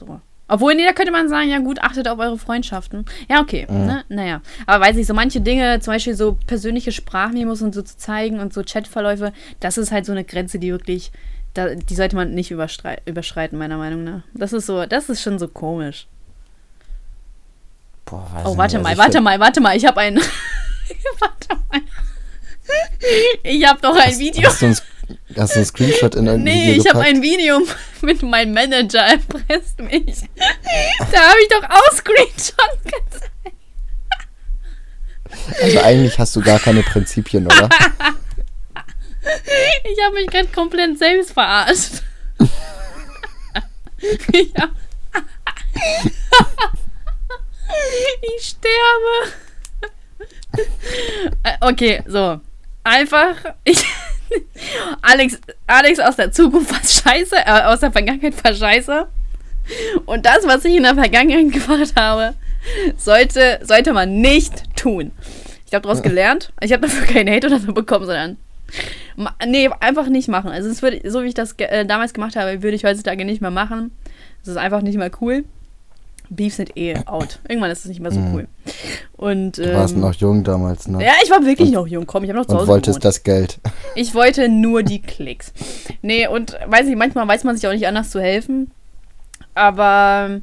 So. 0.00 0.20
Obwohl, 0.48 0.74
nee, 0.74 0.84
da 0.84 0.92
könnte 0.92 1.12
man 1.12 1.28
sagen, 1.28 1.48
ja 1.48 1.58
gut, 1.60 1.80
achtet 1.80 2.08
auf 2.08 2.18
eure 2.18 2.36
Freundschaften. 2.36 3.04
Ja, 3.28 3.40
okay. 3.40 3.66
Mhm. 3.70 3.86
Ne? 3.86 4.04
Naja. 4.08 4.40
Aber 4.66 4.84
weiß 4.84 4.96
ich, 4.96 5.06
so 5.06 5.14
manche 5.14 5.40
Dinge, 5.40 5.78
zum 5.78 5.92
Beispiel 5.94 6.14
so 6.14 6.36
persönliche 6.46 6.90
Sprachmemos 6.90 7.62
und 7.62 7.72
so 7.74 7.82
zu 7.82 7.96
zeigen 7.96 8.40
und 8.40 8.52
so 8.52 8.62
Chatverläufe, 8.64 9.32
das 9.60 9.78
ist 9.78 9.92
halt 9.92 10.06
so 10.06 10.12
eine 10.12 10.24
Grenze, 10.24 10.58
die 10.58 10.72
wirklich, 10.72 11.12
da, 11.54 11.74
die 11.76 11.94
sollte 11.94 12.16
man 12.16 12.32
nicht 12.34 12.50
überschreiten, 12.50 13.58
meiner 13.58 13.76
Meinung 13.76 14.02
nach. 14.02 14.22
Das 14.34 14.52
ist 14.52 14.66
so, 14.66 14.86
das 14.86 15.08
ist 15.08 15.22
schon 15.22 15.38
so 15.38 15.46
komisch. 15.46 16.08
Boah, 18.06 18.28
weiß 18.32 18.42
Oh, 18.46 18.56
warte 18.56 18.76
nicht. 18.78 18.82
mal, 18.82 18.90
Also 18.90 19.00
ich 19.02 19.06
warte 19.06 19.20
mal, 19.20 19.38
warte 19.40 19.60
mal, 19.60 19.76
ich 19.76 19.86
habe 19.86 20.00
ein. 20.00 20.16
warte 21.20 21.48
mal. 21.70 21.80
Ich 23.44 23.64
habe 23.68 23.80
doch 23.80 23.96
ein 23.96 24.18
Video. 24.18 24.48
Hast 24.48 24.62
du 24.62 24.66
ein, 24.66 24.76
hast 25.36 25.54
du 25.54 25.60
ein 25.60 25.64
Screenshot 25.64 26.14
in 26.14 26.26
irgendein 26.26 26.54
Nee, 26.54 26.66
Video 26.68 26.82
ich 26.82 26.88
habe 26.88 27.00
ein 27.04 27.22
Video 27.22 27.60
mit 28.02 28.22
meinem 28.22 28.52
Manager 28.52 29.00
erpresst 29.00 29.78
mich. 29.80 30.28
Da 31.12 31.20
habe 31.28 31.38
ich 31.42 31.48
doch 31.48 31.64
auch 31.64 31.92
Screenshot 31.94 32.82
gezeigt. 32.84 33.30
Also 35.62 35.80
eigentlich 35.80 36.18
hast 36.18 36.34
du 36.36 36.40
gar 36.40 36.58
keine 36.58 36.82
Prinzipien, 36.82 37.46
oder? 37.46 37.68
Ich 39.84 40.02
habe 40.02 40.14
mich 40.14 40.28
gerade 40.28 40.48
komplett 40.48 40.98
selbst 40.98 41.32
verarscht. 41.32 42.02
Ich, 44.32 44.52
hab 44.58 44.70
ich 48.22 48.44
sterbe. 48.44 49.32
Okay, 51.60 52.02
so. 52.06 52.40
Einfach. 52.82 53.36
Ich, 53.64 53.84
Alex, 55.02 55.40
Alex 55.66 56.00
aus 56.00 56.16
der 56.16 56.32
Zukunft 56.32 56.70
war 56.70 56.78
scheiße, 56.78 57.36
äh, 57.36 57.62
aus 57.64 57.80
der 57.80 57.92
Vergangenheit 57.92 58.42
war 58.44 58.54
scheiße. 58.54 59.06
Und 60.06 60.26
das, 60.26 60.46
was 60.46 60.64
ich 60.64 60.76
in 60.76 60.82
der 60.82 60.94
Vergangenheit 60.94 61.52
gemacht 61.66 61.92
habe, 61.96 62.34
sollte, 62.96 63.60
sollte 63.62 63.92
man 63.92 64.20
nicht 64.20 64.76
tun. 64.76 65.12
Ich 65.66 65.74
habe 65.74 65.82
daraus 65.82 66.02
gelernt. 66.02 66.52
Ich 66.60 66.72
habe 66.72 66.82
dafür 66.82 67.06
keinen 67.06 67.32
Hate 67.32 67.46
oder 67.46 67.60
so 67.60 67.72
bekommen, 67.72 68.04
sondern. 68.04 68.36
Nee, 69.46 69.68
einfach 69.80 70.08
nicht 70.08 70.28
machen. 70.28 70.50
Also, 70.50 70.68
es 70.68 70.82
würde, 70.82 71.08
so 71.08 71.22
wie 71.22 71.28
ich 71.28 71.34
das 71.34 71.52
äh, 71.58 71.84
damals 71.84 72.12
gemacht 72.12 72.36
habe, 72.36 72.62
würde 72.62 72.76
ich 72.76 72.84
heutzutage 72.84 73.24
nicht 73.24 73.40
mehr 73.40 73.50
machen. 73.50 73.92
Das 74.40 74.48
ist 74.48 74.56
einfach 74.56 74.82
nicht 74.82 74.98
mehr 74.98 75.10
cool. 75.20 75.44
Beefs 76.30 76.56
sind 76.56 76.76
eh 76.76 76.94
out. 77.06 77.40
Irgendwann 77.48 77.70
ist 77.70 77.80
es 77.80 77.86
nicht 77.86 78.00
mehr 78.00 78.12
so 78.12 78.20
Mhm. 78.20 78.34
cool. 78.34 78.48
Und. 79.16 79.58
Du 79.58 79.74
warst 79.74 79.94
ähm, 79.94 80.00
noch 80.00 80.14
jung 80.14 80.44
damals, 80.44 80.86
ne? 80.88 81.04
ja, 81.04 81.12
ich 81.22 81.30
war 81.30 81.44
wirklich 81.44 81.70
noch 81.72 81.86
jung. 81.86 82.06
Komm, 82.06 82.22
ich 82.24 82.30
habe 82.30 82.38
noch 82.38 82.46
zu 82.46 82.52
Und 82.52 82.58
Hause 82.60 82.68
wolltest 82.68 83.00
gewohnt. 83.00 83.04
das 83.04 83.22
Geld. 83.24 83.58
Ich 83.96 84.14
wollte 84.14 84.48
nur 84.48 84.82
die 84.82 85.02
Klicks. 85.02 85.52
Nee, 86.02 86.26
und 86.28 86.56
weiß 86.66 86.86
ich, 86.86 86.96
manchmal 86.96 87.26
weiß 87.28 87.44
man 87.44 87.56
sich 87.56 87.66
auch 87.68 87.72
nicht 87.72 87.86
anders 87.86 88.10
zu 88.10 88.20
helfen. 88.20 88.70
Aber. 89.54 90.40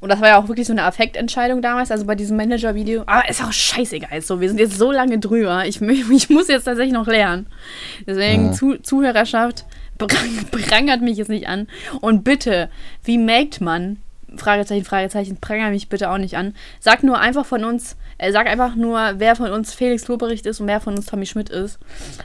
Und 0.00 0.10
das 0.10 0.20
war 0.20 0.28
ja 0.28 0.38
auch 0.38 0.48
wirklich 0.48 0.66
so 0.66 0.74
eine 0.74 0.82
Affektentscheidung 0.82 1.62
damals, 1.62 1.90
also 1.90 2.04
bei 2.04 2.14
diesem 2.14 2.36
Manager-Video. 2.36 3.04
Aber 3.06 3.26
ist 3.26 3.42
auch 3.42 3.50
scheißegal. 3.52 4.20
So, 4.20 4.38
wir 4.38 4.48
sind 4.48 4.60
jetzt 4.60 4.76
so 4.76 4.92
lange 4.92 5.18
drüber. 5.18 5.64
Ich, 5.66 5.80
ich 6.10 6.28
muss 6.28 6.48
jetzt 6.48 6.64
tatsächlich 6.64 6.92
noch 6.92 7.06
lernen. 7.06 7.46
Deswegen, 8.06 8.46
Ja. 8.48 8.52
Zu, 8.52 8.76
Zuhörerschaft, 8.82 9.64
prang, 9.96 10.08
prangert 10.50 11.00
mich 11.00 11.16
jetzt 11.16 11.30
nicht 11.30 11.48
an. 11.48 11.68
Und 12.02 12.22
bitte, 12.22 12.68
wie 13.02 13.16
merkt 13.16 13.62
man, 13.62 13.96
Fragezeichen, 14.38 14.84
Fragezeichen, 14.84 15.36
prangert 15.40 15.70
mich 15.70 15.88
bitte 15.88 16.10
auch 16.10 16.18
nicht 16.18 16.36
an. 16.36 16.54
Sag 16.80 17.02
nur 17.02 17.18
einfach 17.18 17.44
von 17.46 17.64
uns, 17.64 17.96
äh, 18.18 18.32
sag 18.32 18.46
einfach 18.46 18.74
nur, 18.74 19.14
wer 19.18 19.36
von 19.36 19.50
uns 19.52 19.72
Felix 19.74 20.06
Lobericht 20.08 20.46
ist 20.46 20.60
und 20.60 20.66
wer 20.66 20.80
von 20.80 20.94
uns 20.96 21.06
Tommy 21.06 21.26
Schmidt 21.26 21.50
ist. 21.50 21.78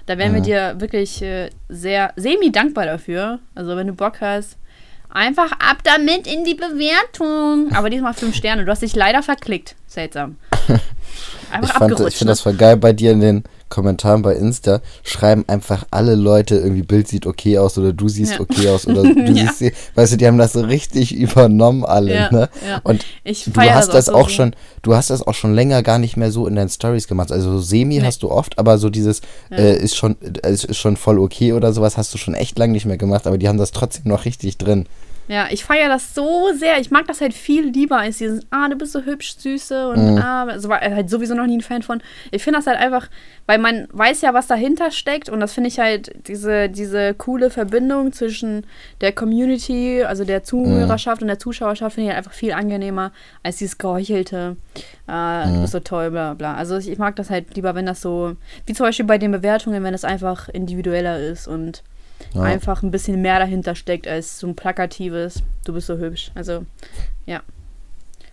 Da 0.06 0.18
wären 0.18 0.34
wir 0.34 0.40
Mhm. 0.42 0.46
dir 0.46 0.76
wirklich 0.80 1.22
äh, 1.22 1.50
sehr 1.70 2.14
semi-dankbar 2.16 2.86
dafür. 2.86 3.40
Also 3.56 3.76
wenn 3.76 3.88
du 3.88 3.94
Bock 3.94 4.22
hast, 4.22 4.58
einfach 5.10 5.52
ab 5.54 5.78
damit 5.84 6.28
in 6.28 6.44
die 6.44 6.56
Bewertung. 6.56 7.72
Aber 7.74 7.90
diesmal 7.90 8.14
fünf 8.14 8.36
Sterne. 8.36 8.66
Du 8.66 8.72
hast 8.72 8.82
dich 8.82 8.96
leider 8.96 9.24
verklickt. 9.24 9.76
Seltsam. 9.88 10.38
Einfach 11.52 11.70
Ich, 11.70 11.74
fand, 11.74 11.92
ich 11.94 12.16
finde 12.16 12.26
ne? 12.26 12.32
das 12.32 12.42
voll 12.42 12.54
geil 12.54 12.78
bei 12.78 12.94
dir 12.94 13.12
in 13.12 13.20
den 13.22 13.44
Kommentaren 13.70 14.22
bei 14.22 14.34
Insta. 14.36 14.82
Schreiben 15.04 15.46
einfach 15.48 15.86
alle 15.92 16.16
Leute, 16.16 16.56
irgendwie 16.56 16.82
Bild 16.84 17.08
sieht 17.08 17.26
okay 17.26 17.58
aus 17.60 17.78
oder 17.78 17.94
du 17.94 18.10
siehst 18.10 18.34
Ja. 18.34 18.40
okay 18.42 18.68
aus 18.70 18.88
oder 18.88 19.04
du 19.14 19.32
Ja. 19.32 19.52
siehst, 19.54 19.76
weißt 19.96 20.14
du, 20.14 20.18
die 20.18 20.28
haben 20.28 20.38
das 20.38 20.54
so 20.54 20.62
richtig 20.62 21.16
übernommen 21.16 21.86
alle, 21.86 22.14
Ja, 22.14 22.32
ne? 22.32 22.50
ja. 22.68 22.82
Und 22.84 23.06
ich 23.24 23.46
du 23.46 23.62
hast 23.62 23.94
das 23.94 24.06
so 24.06 24.14
auch 24.14 24.28
sehr. 24.28 24.36
schon, 24.36 24.56
du 24.82 24.96
hast 24.96 25.10
das 25.10 25.26
auch 25.26 25.34
schon 25.36 25.54
länger 25.54 25.84
gar 25.84 26.00
nicht 26.00 26.18
mehr 26.18 26.32
so 26.32 26.48
in 26.48 26.56
deinen 26.56 26.70
Stories 26.70 27.08
gemacht. 27.08 27.32
Also 27.32 27.52
so 27.52 27.60
semi 27.60 28.00
Nee. 28.00 28.04
hast 28.06 28.24
du 28.24 28.32
oft, 28.32 28.58
aber 28.60 28.78
so 28.78 28.90
dieses 28.90 29.22
äh, 29.52 29.78
ist 29.78 29.96
schon 29.96 30.16
äh, 30.44 30.52
ist, 30.52 30.66
ist 30.66 30.78
schon 30.78 30.98
voll 30.98 31.20
okay 31.20 31.54
oder 31.54 31.72
sowas 31.74 31.98
hast 31.98 32.14
du 32.14 32.18
schon 32.18 32.34
echt 32.34 32.58
lang 32.58 32.72
nicht 32.72 32.86
mehr 32.86 32.98
gemacht, 32.98 33.28
aber 33.28 33.38
die 33.38 33.48
haben 33.48 33.58
das 33.58 33.72
trotzdem 33.72 34.04
noch 34.12 34.26
richtig 34.26 34.58
drin. 34.58 34.86
Ja, 35.32 35.46
ich 35.52 35.64
feiere 35.64 35.90
das 35.90 36.16
so 36.16 36.52
sehr. 36.56 36.80
Ich 36.80 36.90
mag 36.90 37.06
das 37.08 37.22
halt 37.22 37.36
viel 37.36 37.70
lieber 37.70 38.00
als 38.00 38.18
dieses, 38.18 38.42
ah, 38.50 38.68
du 38.68 38.76
bist 38.76 38.94
so 38.94 39.02
hübsch, 39.04 39.36
süße 39.38 39.88
und 39.88 40.14
Mhm. 40.14 40.18
ah, 40.18 40.46
also 40.46 40.70
war 40.70 40.82
halt 40.82 41.08
sowieso 41.08 41.36
noch 41.36 41.46
nie 41.46 41.58
ein 41.58 41.62
Fan 41.62 41.84
von. 41.84 42.02
Ich 42.32 42.44
finde 42.44 42.58
das 42.58 42.66
halt 42.66 42.80
einfach, 42.80 43.08
weil 43.46 43.60
man 43.60 43.88
weiß 43.92 44.22
ja, 44.22 44.34
was 44.34 44.48
dahinter 44.48 44.90
steckt 44.90 45.30
und 45.30 45.40
das 45.40 45.54
finde 45.54 45.68
ich 45.68 45.78
halt 45.80 46.12
diese, 46.28 46.68
diese 46.68 47.14
coole 47.14 47.52
Verbindung 47.52 48.12
zwischen 48.12 48.66
der 49.02 49.12
Community, 49.12 50.04
also 50.04 50.26
der 50.26 50.42
Zuhörerschaft 50.44 51.22
und 51.22 51.28
der 51.28 51.38
Zuschauerschaft, 51.38 51.94
finde 51.94 52.10
ich 52.10 52.16
halt 52.16 52.26
einfach 52.26 52.36
viel 52.36 52.52
angenehmer 52.54 53.12
als 53.44 53.58
dieses 53.58 53.78
geheuchelte, 53.78 54.58
äh, 55.08 55.44
du 55.46 55.50
Mhm. 55.58 55.62
bist 55.62 55.74
so 55.74 55.80
toll, 55.80 56.10
bla 56.10 56.34
bla. 56.34 56.56
Also 56.56 56.76
ich, 56.78 56.90
ich 56.90 56.98
mag 56.98 57.16
das 57.18 57.30
halt 57.30 57.56
lieber, 57.56 57.76
wenn 57.76 57.86
das 57.86 58.02
so, 58.02 58.36
wie 58.66 58.74
zum 58.74 58.88
Beispiel 58.88 59.06
bei 59.06 59.20
den 59.20 59.32
Bewertungen, 59.32 59.84
wenn 59.84 59.94
es 59.94 60.04
einfach 60.06 60.50
individueller 60.50 61.20
ist 61.20 61.48
und 61.48 61.84
Ja. 62.34 62.42
einfach 62.44 62.84
ein 62.84 62.92
bisschen 62.92 63.22
mehr 63.22 63.40
dahinter 63.40 63.76
steckt 63.76 64.08
als 64.08 64.40
so 64.40 64.48
ein 64.48 64.56
plakatives, 64.56 65.42
du 65.66 65.74
bist 65.74 65.88
so 65.88 65.98
hübsch. 65.98 66.32
Also, 66.36 66.66
ja. 67.26 67.42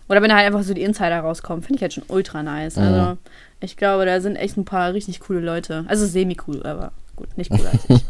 Oder 0.09 0.21
wenn 0.21 0.29
da 0.29 0.35
halt 0.37 0.45
einfach 0.47 0.63
so 0.63 0.73
die 0.73 0.83
Insider 0.83 1.19
rauskommen, 1.19 1.63
finde 1.63 1.77
ich 1.77 1.81
halt 1.81 1.93
schon 1.93 2.03
ultra 2.07 2.41
nice. 2.43 2.77
Also, 2.77 3.17
ich 3.59 3.75
glaube, 3.75 4.05
da 4.05 4.21
sind 4.21 4.35
echt 4.37 4.55
ein 4.57 4.65
paar 4.65 4.93
richtig 4.93 5.19
coole 5.19 5.39
Leute. 5.41 5.83
Also 5.87 6.05
semi-cool, 6.05 6.63
aber 6.65 6.91
gut, 7.15 7.35
nicht 7.37 7.49
cooler 7.51 7.71
als 7.71 7.89
ich. 7.89 8.03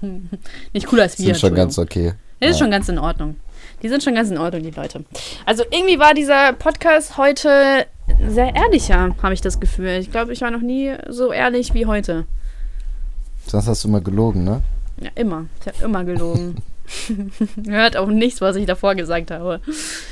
nicht 0.72 0.86
cooler 0.86 1.02
als 1.02 1.18
wir. 1.18 1.26
Sind 1.26 1.38
schon 1.38 1.54
ganz 1.54 1.78
okay. 1.78 2.14
Das 2.40 2.50
ist 2.50 2.56
Ja. 2.56 2.64
schon 2.64 2.70
ganz 2.70 2.88
in 2.88 2.98
Ordnung. 2.98 3.36
Die 3.82 3.88
sind 3.88 4.02
schon 4.02 4.14
ganz 4.14 4.30
in 4.30 4.38
Ordnung, 4.38 4.62
die 4.62 4.70
Leute. 4.70 5.04
Also 5.44 5.64
irgendwie 5.70 5.98
war 5.98 6.14
dieser 6.14 6.52
Podcast 6.52 7.16
heute 7.18 7.86
sehr 8.28 8.54
ehrlicher, 8.54 9.14
habe 9.22 9.34
ich 9.34 9.40
das 9.40 9.60
Gefühl. 9.60 9.98
Ich 10.00 10.10
glaube, 10.10 10.32
ich 10.32 10.40
war 10.40 10.50
noch 10.50 10.60
nie 10.62 10.94
so 11.08 11.32
ehrlich 11.32 11.74
wie 11.74 11.86
heute. 11.86 12.24
Sonst 13.46 13.66
hast 13.66 13.84
du 13.84 13.88
immer 13.88 14.00
gelogen, 14.00 14.44
ne? 14.44 14.62
Ja, 15.00 15.10
immer. 15.14 15.46
Ich 15.60 15.66
habe 15.66 15.84
immer 15.84 16.04
gelogen. 16.04 16.56
Hört 17.66 17.96
auch 17.96 18.08
nichts, 18.08 18.40
was 18.40 18.56
ich 18.56 18.66
davor 18.66 18.94
gesagt 18.94 19.30
habe. 19.30 19.60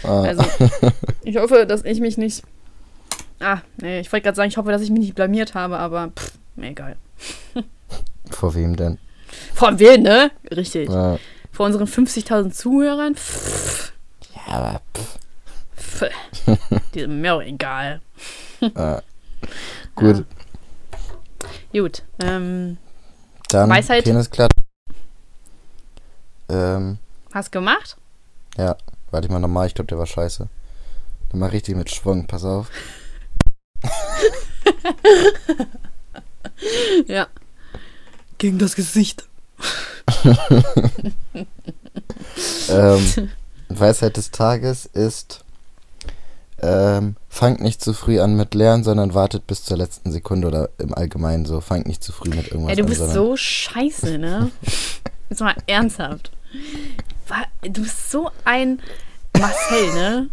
Ah. 0.02 0.22
Also, 0.22 0.44
ich 1.24 1.36
hoffe, 1.38 1.66
dass 1.66 1.84
ich 1.84 2.00
mich 2.00 2.18
nicht. 2.18 2.42
Ah, 3.40 3.58
nee, 3.78 4.00
ich 4.00 4.12
wollte 4.12 4.24
gerade 4.24 4.36
sagen, 4.36 4.48
ich 4.48 4.56
hoffe, 4.56 4.70
dass 4.72 4.82
ich 4.82 4.90
mich 4.90 5.00
nicht 5.00 5.14
blamiert 5.14 5.54
habe, 5.54 5.78
aber 5.78 6.08
pff, 6.16 6.32
mir 6.56 6.70
egal. 6.70 6.96
Vor 8.30 8.54
wem 8.54 8.76
denn? 8.76 8.98
Vor 9.54 9.78
wem, 9.78 10.02
ne? 10.02 10.30
Richtig. 10.50 10.88
Ja, 10.88 11.18
Vor 11.52 11.66
unseren 11.66 11.86
50.000 11.86 12.50
Zuhörern? 12.52 13.14
Pff, 13.14 13.92
ja 14.34 14.52
aber 14.54 14.80
pff. 14.94 16.04
Die 16.94 17.00
sind 17.00 17.20
mir 17.20 17.34
auch 17.34 17.42
egal. 17.42 18.00
äh, 18.60 19.00
gut. 19.94 20.24
Gut. 21.72 22.02
Ähm, 22.20 22.76
Dann 23.50 23.70
Weisheit- 23.70 24.04
Penisklatt. 24.04 24.50
Ähm, 26.48 26.98
hast 27.32 27.52
gemacht? 27.52 27.96
ja, 28.56 28.76
warte 29.10 29.26
ich 29.26 29.32
mal 29.32 29.38
nochmal, 29.38 29.66
ich 29.66 29.74
glaube, 29.74 29.88
der 29.88 29.98
war 29.98 30.06
scheiße. 30.06 30.48
Nochmal 31.32 31.50
richtig 31.50 31.76
mit 31.76 31.90
Schwung, 31.90 32.26
pass 32.26 32.44
auf. 32.44 32.70
Ja. 37.06 37.26
Gegen 38.38 38.58
das 38.58 38.76
Gesicht. 38.76 39.26
Ähm, 42.68 43.30
Weisheit 43.68 44.16
des 44.16 44.30
Tages 44.30 44.86
ist, 44.86 45.44
ähm, 46.60 47.16
fangt 47.28 47.60
nicht 47.60 47.82
zu 47.82 47.92
früh 47.92 48.20
an 48.20 48.36
mit 48.36 48.54
Lernen, 48.54 48.84
sondern 48.84 49.14
wartet 49.14 49.46
bis 49.46 49.64
zur 49.64 49.76
letzten 49.76 50.10
Sekunde 50.10 50.48
oder 50.48 50.70
im 50.78 50.94
Allgemeinen 50.94 51.46
so. 51.46 51.60
Fangt 51.60 51.86
nicht 51.86 52.02
zu 52.02 52.12
früh 52.12 52.30
mit 52.30 52.48
irgendwas 52.48 52.70
Ja, 52.70 52.76
du 52.76 52.82
an, 52.82 52.88
bist 52.88 52.98
sondern 52.98 53.14
so 53.14 53.36
scheiße, 53.36 54.18
ne? 54.18 54.50
Jetzt 55.28 55.40
mal 55.40 55.54
ernsthaft. 55.66 56.30
Du 57.62 57.82
bist 57.82 58.10
so 58.10 58.30
ein 58.44 58.80
Marcel, 59.38 59.92
ne? 59.94 60.28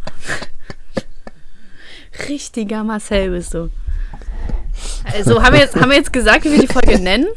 Richtiger 2.29 2.83
Marcel 2.83 3.31
bist 3.31 3.53
du. 3.53 3.69
Also, 5.11 5.41
haben 5.41 5.53
wir, 5.53 5.61
jetzt, 5.61 5.75
haben 5.75 5.89
wir 5.89 5.97
jetzt 5.97 6.13
gesagt, 6.13 6.45
wie 6.45 6.51
wir 6.51 6.59
die 6.59 6.67
Folge 6.67 6.99
nennen? 6.99 7.27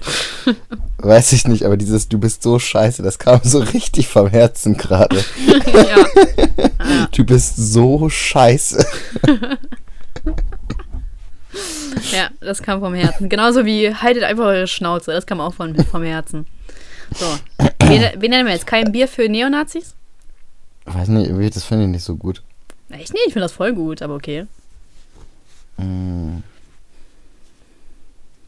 Weiß 0.99 1.33
ich 1.33 1.47
nicht, 1.47 1.65
aber 1.65 1.77
dieses 1.77 2.09
Du 2.09 2.19
bist 2.19 2.43
so 2.43 2.59
scheiße, 2.59 3.03
das 3.03 3.19
kam 3.19 3.41
so 3.43 3.59
richtig 3.59 4.09
vom 4.09 4.29
Herzen 4.29 4.77
gerade. 4.77 5.17
ja. 5.67 7.07
Du 7.13 7.25
bist 7.25 7.57
so 7.57 8.09
scheiße. 8.09 8.87
ja, 12.13 12.29
das 12.41 12.63
kam 12.63 12.81
vom 12.81 12.95
Herzen. 12.95 13.29
Genauso 13.29 13.65
wie 13.65 13.95
haltet 13.95 14.25
einfach 14.25 14.45
eure 14.45 14.67
Schnauze. 14.67 15.13
Das 15.13 15.27
kam 15.27 15.41
auch 15.41 15.55
von, 15.55 15.75
vom 15.85 16.03
Herzen. 16.03 16.47
So. 17.15 17.27
Wen, 17.85 18.03
wen 18.21 18.31
nennen 18.31 18.47
wir 18.47 18.53
jetzt? 18.55 18.67
Kein 18.67 18.93
Bier 18.93 19.07
für 19.09 19.29
Neonazis? 19.29 19.95
Weiß 20.87 21.09
nicht, 21.09 21.57
das 21.57 21.65
finde 21.65 21.85
ich 21.85 21.91
nicht 21.91 22.05
so 22.05 22.17
gut. 22.17 22.43
Echt 22.91 23.13
nicht? 23.13 23.27
Ich 23.27 23.33
finde 23.33 23.45
das 23.47 23.53
voll 23.53 23.73
gut, 23.75 24.03
aber 24.03 24.15
okay. 24.15 24.47
Hm, 25.79 26.43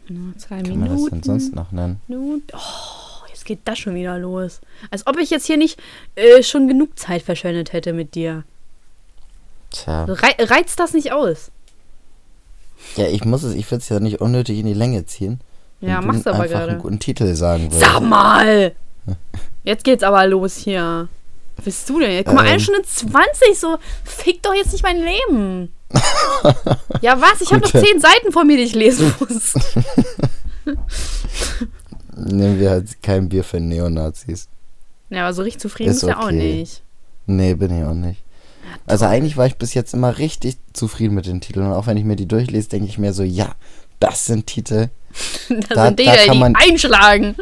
Nur 0.08 0.36
zwei 0.38 0.62
kann 0.62 0.78
man 0.78 0.88
das 0.88 0.90
Minuten. 0.96 1.10
denn 1.16 1.22
sonst 1.22 1.54
noch 1.54 1.72
nennen? 1.72 2.00
Minuten. 2.08 2.46
Oh, 2.54 3.26
jetzt 3.28 3.44
geht 3.44 3.60
das 3.64 3.78
schon 3.78 3.94
wieder 3.94 4.18
los. 4.18 4.60
Als 4.90 5.06
ob 5.06 5.18
ich 5.18 5.30
jetzt 5.30 5.46
hier 5.46 5.56
nicht 5.58 5.78
äh, 6.14 6.42
schon 6.42 6.68
genug 6.68 6.98
Zeit 6.98 7.22
verschwendet 7.22 7.72
hätte 7.72 7.92
mit 7.92 8.14
dir. 8.14 8.44
Tja. 9.70 10.04
Rei 10.04 10.34
reizt 10.38 10.78
das 10.80 10.94
nicht 10.94 11.12
aus? 11.12 11.50
Ja, 12.96 13.06
ich 13.08 13.24
muss 13.24 13.42
es, 13.42 13.54
ich 13.54 13.70
will 13.70 13.78
es 13.78 13.88
ja 13.88 14.00
nicht 14.00 14.20
unnötig 14.20 14.58
in 14.58 14.66
die 14.66 14.72
Länge 14.74 15.04
ziehen. 15.04 15.40
Ja, 15.80 15.98
wenn 16.00 16.06
machst 16.08 16.26
du 16.26 16.30
aber 16.30 16.42
einfach 16.44 16.56
einen 16.58 16.66
gerade. 16.68 16.80
guten 16.80 16.98
Titel 16.98 17.34
sagen 17.34 17.68
willst. 17.70 17.80
Sag 17.80 18.00
mal! 18.00 18.72
Jetzt 19.64 19.84
geht's 19.84 20.02
aber 20.02 20.26
los 20.26 20.56
hier. 20.56 21.08
Was 21.56 21.64
bist 21.64 21.88
du 21.88 22.00
denn? 22.00 22.24
Guck 22.24 22.34
mal, 22.34 22.42
Ähm. 22.44 22.52
eine 22.52 22.60
Stunde 22.60 22.82
20, 22.82 23.58
so 23.58 23.78
fick 24.04 24.42
doch 24.42 24.54
jetzt 24.54 24.72
nicht 24.72 24.82
mein 24.82 24.98
Leben. 24.98 25.72
ja, 27.00 27.20
was? 27.20 27.40
Ich 27.40 27.50
habe 27.52 27.62
noch 27.62 27.70
zehn 27.70 28.00
Seiten 28.00 28.30
vor 28.32 28.44
mir, 28.44 28.56
die 28.56 28.64
ich 28.64 28.74
lesen 28.74 29.12
muss. 29.20 29.54
Nehmen 32.14 32.58
wir 32.58 32.70
halt 32.70 33.02
kein 33.02 33.28
Bier 33.28 33.44
für 33.44 33.60
Neonazis. 33.60 34.48
Ja, 35.10 35.22
aber 35.24 35.32
so 35.32 35.42
richtig 35.42 35.62
zufrieden 35.62 35.90
Ist 35.90 36.02
ist 36.02 36.08
ja 36.08 36.18
auch 36.18 36.24
okay. 36.26 36.56
nicht. 36.58 36.82
Nee, 37.26 37.54
bin 37.54 37.76
ich 37.76 37.84
auch 37.84 37.94
nicht. 37.94 38.22
Also 38.86 39.06
eigentlich 39.06 39.36
war 39.36 39.46
ich 39.46 39.56
bis 39.56 39.74
jetzt 39.74 39.94
immer 39.94 40.18
richtig 40.18 40.58
zufrieden 40.72 41.14
mit 41.14 41.26
den 41.26 41.40
Titeln. 41.40 41.66
Und 41.66 41.72
auch 41.72 41.86
wenn 41.86 41.96
ich 41.96 42.04
mir 42.04 42.16
die 42.16 42.26
durchlese, 42.26 42.68
denke 42.68 42.88
ich 42.88 42.98
mir 42.98 43.12
so, 43.12 43.22
ja, 43.22 43.54
das 44.00 44.26
sind 44.26 44.46
Titel. 44.46 44.88
Da, 45.48 45.74
Da- 45.74 45.84
sind 45.86 45.98
die, 45.98 46.04
da 46.04 46.32
die 46.32 46.38
man- 46.38 46.54
einschlagen. 46.56 47.36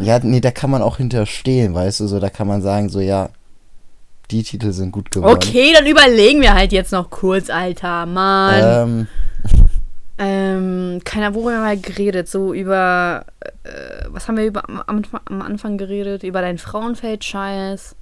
Ja, 0.00 0.18
nee, 0.22 0.40
da 0.40 0.50
kann 0.50 0.70
man 0.70 0.82
auch 0.82 0.98
hinterstehen, 0.98 1.74
weißt 1.74 2.00
du, 2.00 2.06
so, 2.06 2.20
da 2.20 2.28
kann 2.28 2.46
man 2.46 2.60
sagen, 2.60 2.88
so, 2.90 3.00
ja, 3.00 3.30
die 4.30 4.42
Titel 4.42 4.72
sind 4.72 4.92
gut 4.92 5.10
geworden. 5.10 5.32
Okay, 5.34 5.72
dann 5.74 5.86
überlegen 5.86 6.40
wir 6.42 6.54
halt 6.54 6.72
jetzt 6.72 6.92
noch 6.92 7.08
kurz, 7.10 7.48
Alter. 7.50 8.04
Mann. 8.06 8.62
Ähm, 8.62 9.06
Ähm, 10.22 11.00
keiner, 11.04 11.34
worüber 11.34 11.56
haben 11.56 11.64
wir 11.70 11.76
geredet? 11.76 12.28
So 12.28 12.52
über, 12.52 13.24
äh, 13.64 14.04
was 14.08 14.28
haben 14.28 14.36
wir 14.36 14.44
über, 14.44 14.68
am, 14.68 14.82
Anfang- 14.86 15.20
am 15.24 15.40
Anfang 15.40 15.78
geredet? 15.78 16.24
Über 16.24 16.42
deinen 16.42 16.58
Frauenfeld-Scheiß. 16.58 17.96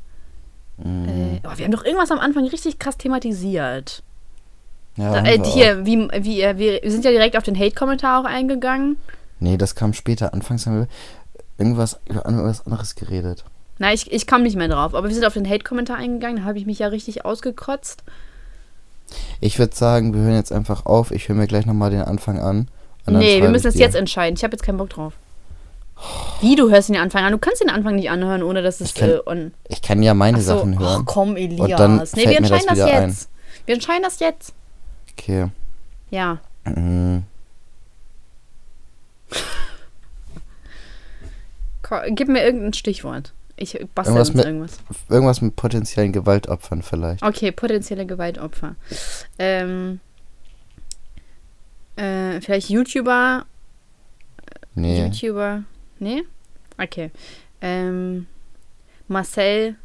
mh, 0.78 1.06
Äh, 1.08 1.40
oh, 1.44 1.50
wir 1.56 1.64
haben 1.64 1.70
doch 1.72 1.84
irgendwas 1.84 2.10
am 2.10 2.18
Anfang 2.18 2.44
richtig 2.48 2.80
krass 2.80 2.96
thematisiert. 2.96 4.02
Ja, 4.98 5.12
Da, 5.12 5.24
äh, 5.24 5.42
hier, 5.44 5.86
wie, 5.86 6.08
wie, 6.20 6.42
äh, 6.42 6.58
wir 6.58 6.90
sind 6.90 7.04
ja 7.04 7.10
direkt 7.10 7.36
auf 7.36 7.44
den 7.44 7.58
Hate-Kommentar 7.58 8.20
auch 8.20 8.24
eingegangen. 8.28 8.96
Nee, 9.40 9.56
das 9.56 9.74
kam 9.74 9.92
später. 9.92 10.34
Anfangs 10.34 10.66
haben 10.66 10.80
wir 10.80 10.88
irgendwas 11.58 11.98
über 12.06 12.24
irgendwas 12.24 12.66
anderes 12.66 12.94
geredet. 12.94 13.44
Na, 13.78 13.92
ich, 13.92 14.10
ich 14.12 14.26
kam 14.26 14.42
nicht 14.42 14.56
mehr 14.56 14.68
drauf, 14.68 14.94
aber 14.94 15.08
wir 15.08 15.14
sind 15.14 15.24
auf 15.24 15.34
den 15.34 15.48
Hate-Kommentar 15.48 15.96
eingegangen, 15.96 16.38
da 16.38 16.44
habe 16.44 16.58
ich 16.58 16.66
mich 16.66 16.80
ja 16.80 16.88
richtig 16.88 17.24
ausgekotzt. 17.24 18.02
Ich 19.40 19.58
würde 19.58 19.74
sagen, 19.74 20.12
wir 20.12 20.20
hören 20.20 20.34
jetzt 20.34 20.52
einfach 20.52 20.84
auf. 20.84 21.12
Ich 21.12 21.28
höre 21.28 21.36
mir 21.36 21.46
gleich 21.46 21.64
nochmal 21.64 21.90
den 21.90 22.02
Anfang 22.02 22.38
an. 22.38 22.68
und 23.06 23.18
Nee, 23.18 23.40
wir 23.40 23.48
müssen 23.48 23.68
es 23.68 23.74
dir. 23.74 23.80
jetzt 23.80 23.94
entscheiden. 23.94 24.36
Ich 24.36 24.44
habe 24.44 24.52
jetzt 24.52 24.62
keinen 24.62 24.76
Bock 24.78 24.90
drauf. 24.90 25.14
Wie, 26.40 26.54
du 26.54 26.70
hörst 26.70 26.88
den 26.88 26.96
Anfang 26.96 27.24
an? 27.24 27.32
Du 27.32 27.38
kannst 27.38 27.62
den 27.62 27.70
Anfang 27.70 27.96
nicht 27.96 28.10
anhören, 28.10 28.42
ohne 28.42 28.62
dass 28.62 28.80
es 28.80 28.88
Ich 28.90 28.94
kann 28.94 29.10
äh. 29.10 29.50
Ich 29.68 29.82
kann 29.82 30.02
ja 30.02 30.14
meine 30.14 30.38
Ach 30.38 30.42
so, 30.42 30.56
Sachen 30.56 30.78
hören. 30.78 31.04
komm, 31.06 31.36
Elias. 31.36 31.78
dann 31.78 31.96
nee, 32.14 32.28
wir 32.28 32.40
das 32.40 32.50
entscheiden 32.50 32.66
das, 32.68 32.76
wieder 32.76 33.06
jetzt. 33.06 33.28
Wir 33.66 33.74
entscheiden 33.74 34.02
das 34.04 34.20
jetzt. 34.20 34.52
Okay. 35.18 35.48
Ja. 36.10 36.38
Mhm. 36.64 37.24
Gib 42.10 42.28
mir 42.28 42.44
irgendein 42.44 42.74
Stichwort. 42.74 43.32
Ich 43.56 43.72
bastel 43.94 44.12
Irgendwas 44.14 44.34
mit- 44.34 44.44
irgendwas. 44.44 44.78
Irgendwas 45.08 45.40
mit 45.40 45.56
potenziellen 45.56 46.12
Gewaltopfern 46.12 46.82
vielleicht. 46.82 47.22
Okay, 47.22 47.50
potenzielle 47.50 48.06
Gewaltopfer. 48.06 48.76
Ähm, 49.38 50.00
äh, 51.96 52.40
vielleicht 52.40 52.68
YouTuber. 52.70 53.46
Nee. 54.74 55.06
YouTuber. 55.06 55.64
Nee? 55.98 56.22
Okay. 56.76 57.10
Ähm, 57.60 58.26
Marcel. 59.08 59.76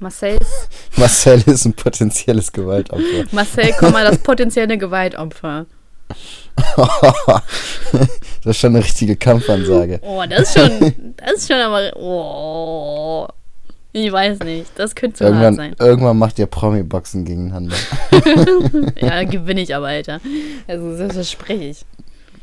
Marcel's. 0.00 0.68
Marcel 0.96 1.42
ist 1.46 1.64
ein 1.64 1.72
potenzielles 1.74 2.52
Gewaltopfer. 2.52 3.24
Marcel, 3.32 3.74
komm 3.78 3.92
mal, 3.92 4.04
das 4.04 4.18
potenzielle 4.18 4.78
Gewaltopfer. 4.78 5.66
das 6.76 7.42
ist 8.44 8.56
schon 8.58 8.74
eine 8.76 8.84
richtige 8.84 9.16
Kampfansage. 9.16 10.00
Oh, 10.02 10.22
das 10.28 10.42
ist 10.42 10.58
schon. 10.58 11.14
Das 11.16 11.32
ist 11.34 11.48
schon 11.48 11.56
aber. 11.60 11.96
Oh. 11.96 13.26
Ich 13.92 14.12
weiß 14.12 14.40
nicht. 14.40 14.70
Das 14.76 14.94
könnte 14.94 15.16
zu 15.18 15.24
hart 15.24 15.32
Irgendwann, 15.34 15.54
sein. 15.56 15.76
irgendwann 15.80 16.18
macht 16.18 16.38
ihr 16.38 16.46
Promi-Boxen 16.46 17.24
gegeneinander. 17.24 17.74
Ja, 19.00 19.08
dann 19.10 19.30
gewinne 19.30 19.60
ich 19.62 19.74
aber, 19.74 19.86
Alter. 19.88 20.20
Also, 20.66 20.96
das 20.96 21.14
verspreche 21.14 21.64
ich. 21.64 21.78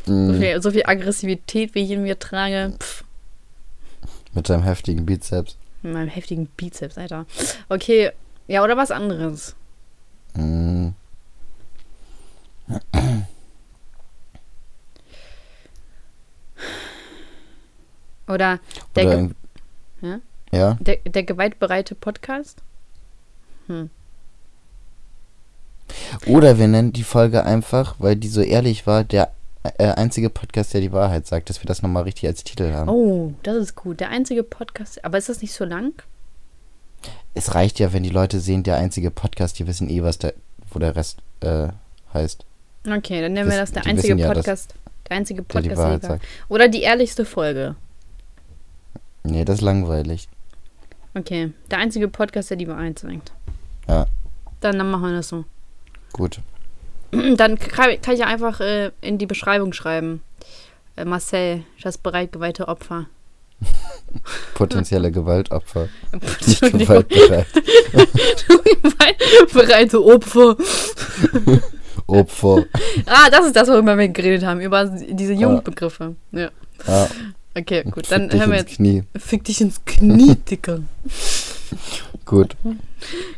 So 0.05 0.11
Mhm. 0.13 0.39
viel, 0.39 0.61
so 0.61 0.71
viel 0.71 0.83
Aggressivität, 0.85 1.73
wie 1.75 1.83
ich 1.83 1.91
in 1.91 2.03
mir 2.03 2.17
trage. 2.19 2.73
Pff, 2.79 3.03
Mit 4.33 4.49
deinem 4.49 4.63
heftigen 4.63 5.05
Bizeps. 5.05 5.55
Mit 5.85 5.93
meinem 5.93 6.09
heftigen 6.09 6.47
Bizeps, 6.47 6.97
Alter. 6.97 7.25
Okay, 7.69 8.11
ja, 8.47 8.63
oder 8.63 8.75
was 8.77 8.91
anderes. 8.91 9.55
Mhm. 10.35 10.93
Oder 18.27 18.59
der, 18.95 19.05
Oder 19.05 19.13
irgend- 19.13 19.35
Ja? 20.01 20.19
Ja? 20.51 20.77
der, 20.79 20.97
der 20.97 21.23
gewaltbereite 21.23 21.95
Podcast. 21.95 22.61
Oder 26.27 26.57
wir 26.57 26.67
nennen 26.67 26.93
die 26.93 27.03
Folge 27.03 27.43
einfach, 27.43 27.95
weil 27.99 28.15
die 28.15 28.27
so 28.27 28.41
ehrlich 28.41 28.85
war, 28.87 29.03
der 29.03 29.31
einzige 29.77 30.29
Podcast, 30.29 30.73
der 30.73 30.81
die 30.81 30.91
Wahrheit 30.91 31.25
sagt, 31.27 31.49
dass 31.49 31.61
wir 31.61 31.65
das 31.67 31.81
nochmal 31.81 32.03
richtig 32.03 32.27
als 32.27 32.43
Titel 32.43 32.71
haben. 32.73 32.89
Oh, 32.89 33.33
das 33.43 33.55
ist 33.57 33.75
gut. 33.75 33.99
Der 33.99 34.09
einzige 34.09 34.43
Podcast. 34.43 35.03
Aber 35.05 35.17
ist 35.17 35.29
das 35.29 35.41
nicht 35.41 35.53
so 35.53 35.65
lang? 35.65 35.93
Es 37.33 37.53
reicht 37.55 37.79
ja, 37.79 37.93
wenn 37.93 38.03
die 38.03 38.09
Leute 38.09 38.39
sehen, 38.39 38.63
der 38.63 38.77
einzige 38.77 39.11
Podcast, 39.11 39.59
die 39.59 39.67
wissen 39.67 39.89
eh, 39.89 40.01
was 40.03 40.17
der, 40.17 40.33
wo 40.71 40.79
der 40.79 40.95
Rest 40.95 41.19
äh, 41.41 41.67
heißt, 42.13 42.45
Okay, 42.87 43.19
dann 43.21 43.33
nennen 43.33 43.49
wir 43.49 43.57
Das- 43.57 43.71
das 43.71 43.83
der 43.83 43.91
einzige 43.91 44.15
ja, 44.15 44.31
Podcast. 44.31 44.75
der 45.09 45.17
einzige 45.17 45.41
der 45.41 45.61
die 45.61 45.69
Podcast. 45.69 45.83
Wahrheit 45.83 46.01
sagt. 46.03 46.25
Oder 46.49 46.67
die 46.67 46.81
ehrlichste 46.83 47.25
Folge. 47.25 47.75
Nee, 49.23 49.43
das 49.43 49.55
ist 49.55 49.61
langweilig. 49.61 50.29
Okay, 51.15 51.51
der 51.71 51.79
einzige 51.79 52.07
Podcast, 52.07 52.51
der 52.51 52.57
die 52.57 52.67
Wahrheit 52.67 52.99
sagt. 52.99 53.31
Ja. 53.87 54.05
Dann, 54.61 54.77
dann 54.77 54.91
machen 54.91 55.03
wir 55.05 55.13
das 55.13 55.29
so. 55.29 55.45
Gut. 56.13 56.39
Dann 57.37 57.57
kann 57.57 58.01
kann 58.01 58.13
ich 58.13 58.19
ja 58.19 58.27
einfach 58.27 58.59
äh, 58.59 58.91
in 59.01 59.17
die 59.17 59.25
Beschreibung 59.25 59.73
schreiben. 59.73 60.21
Äh, 60.95 61.05
Marcel, 61.05 61.63
das 61.81 61.97
bereitgeweihte 61.97 62.67
Opfer. 62.67 63.07
Potenzielle 64.53 65.11
Gewaltopfer. 65.11 65.89
Nicht 66.11 66.61
gewaltbereit. 66.61 67.47
bereite 69.53 70.03
Opfer. 70.03 70.57
Opfer. 72.07 72.65
Ah, 73.05 73.29
das 73.31 73.47
ist 73.47 73.55
das, 73.55 73.67
worüber 73.67 73.97
wir 73.97 74.09
geredet 74.09 74.45
haben, 74.45 74.59
über 74.59 74.85
diese 74.85 75.33
Jugendbegriffe. 75.33 76.15
Ja. 76.31 76.49
Ja, 76.85 77.07
Okay, 77.57 77.85
gut, 77.89 78.11
dann 78.11 78.29
hören 78.33 78.51
wir 78.51 78.57
jetzt. 78.57 78.75
Knie. 78.75 79.03
Fick 79.15 79.45
dich 79.45 79.61
ins 79.61 79.85
Knie, 79.85 80.35
Dicker. 80.35 80.81
Gut. 82.25 82.57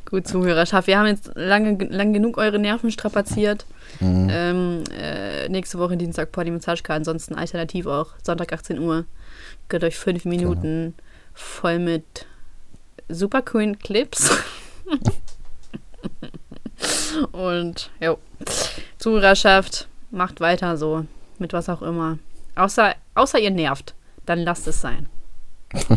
Gut, 0.06 0.28
Zuhörerschaft. 0.28 0.88
Wir 0.88 0.98
haben 0.98 1.08
jetzt 1.08 1.32
lange, 1.36 1.78
lang 1.90 2.14
genug 2.14 2.38
eure 2.38 2.58
Nerven 2.58 2.90
strapaziert. 2.90 3.66
Mhm. 4.00 4.28
Ähm, 4.32 4.84
äh, 4.98 5.50
nächste 5.50 5.78
Woche 5.78 5.98
Dienstag 5.98 6.32
Party 6.32 6.52
mit 6.52 6.64
Saschka. 6.64 6.94
Ansonsten 6.94 7.36
alternativ 7.36 7.86
auch 7.86 8.14
Sonntag 8.24 8.54
18 8.54 8.80
Uhr. 8.80 9.06
Gönnt 9.68 9.84
euch 9.84 9.98
fünf 9.98 10.24
Minuten 10.24 10.96
voll 11.34 11.80
mit 11.80 12.26
super 13.10 13.42
coolen 13.42 13.78
Clips. 13.78 14.38
Und 17.32 17.90
jo. 18.00 18.20
Zuhörerschaft, 18.98 19.88
macht 20.12 20.40
weiter 20.40 20.78
so. 20.78 21.06
Mit 21.40 21.52
was 21.52 21.68
auch 21.68 21.82
immer. 21.82 22.20
Außer, 22.56 22.96
außer 23.16 23.40
ihr 23.40 23.52
nervt. 23.52 23.96
Dann 24.26 24.40
lasst 24.40 24.68
es 24.68 24.82
sein. 24.82 25.08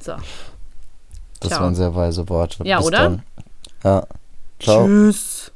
So. 0.00 0.16
Das 1.44 1.52
Ciao. 1.54 1.64
waren 1.64 1.74
sehr 1.74 1.94
weise 1.94 2.28
Worte. 2.28 2.64
Ja, 2.64 2.78
Bis 2.78 2.86
oder? 2.86 2.98
Dann. 2.98 3.22
Ja. 3.82 4.06
Ciao. 4.58 4.86
Tschüss. 4.86 5.52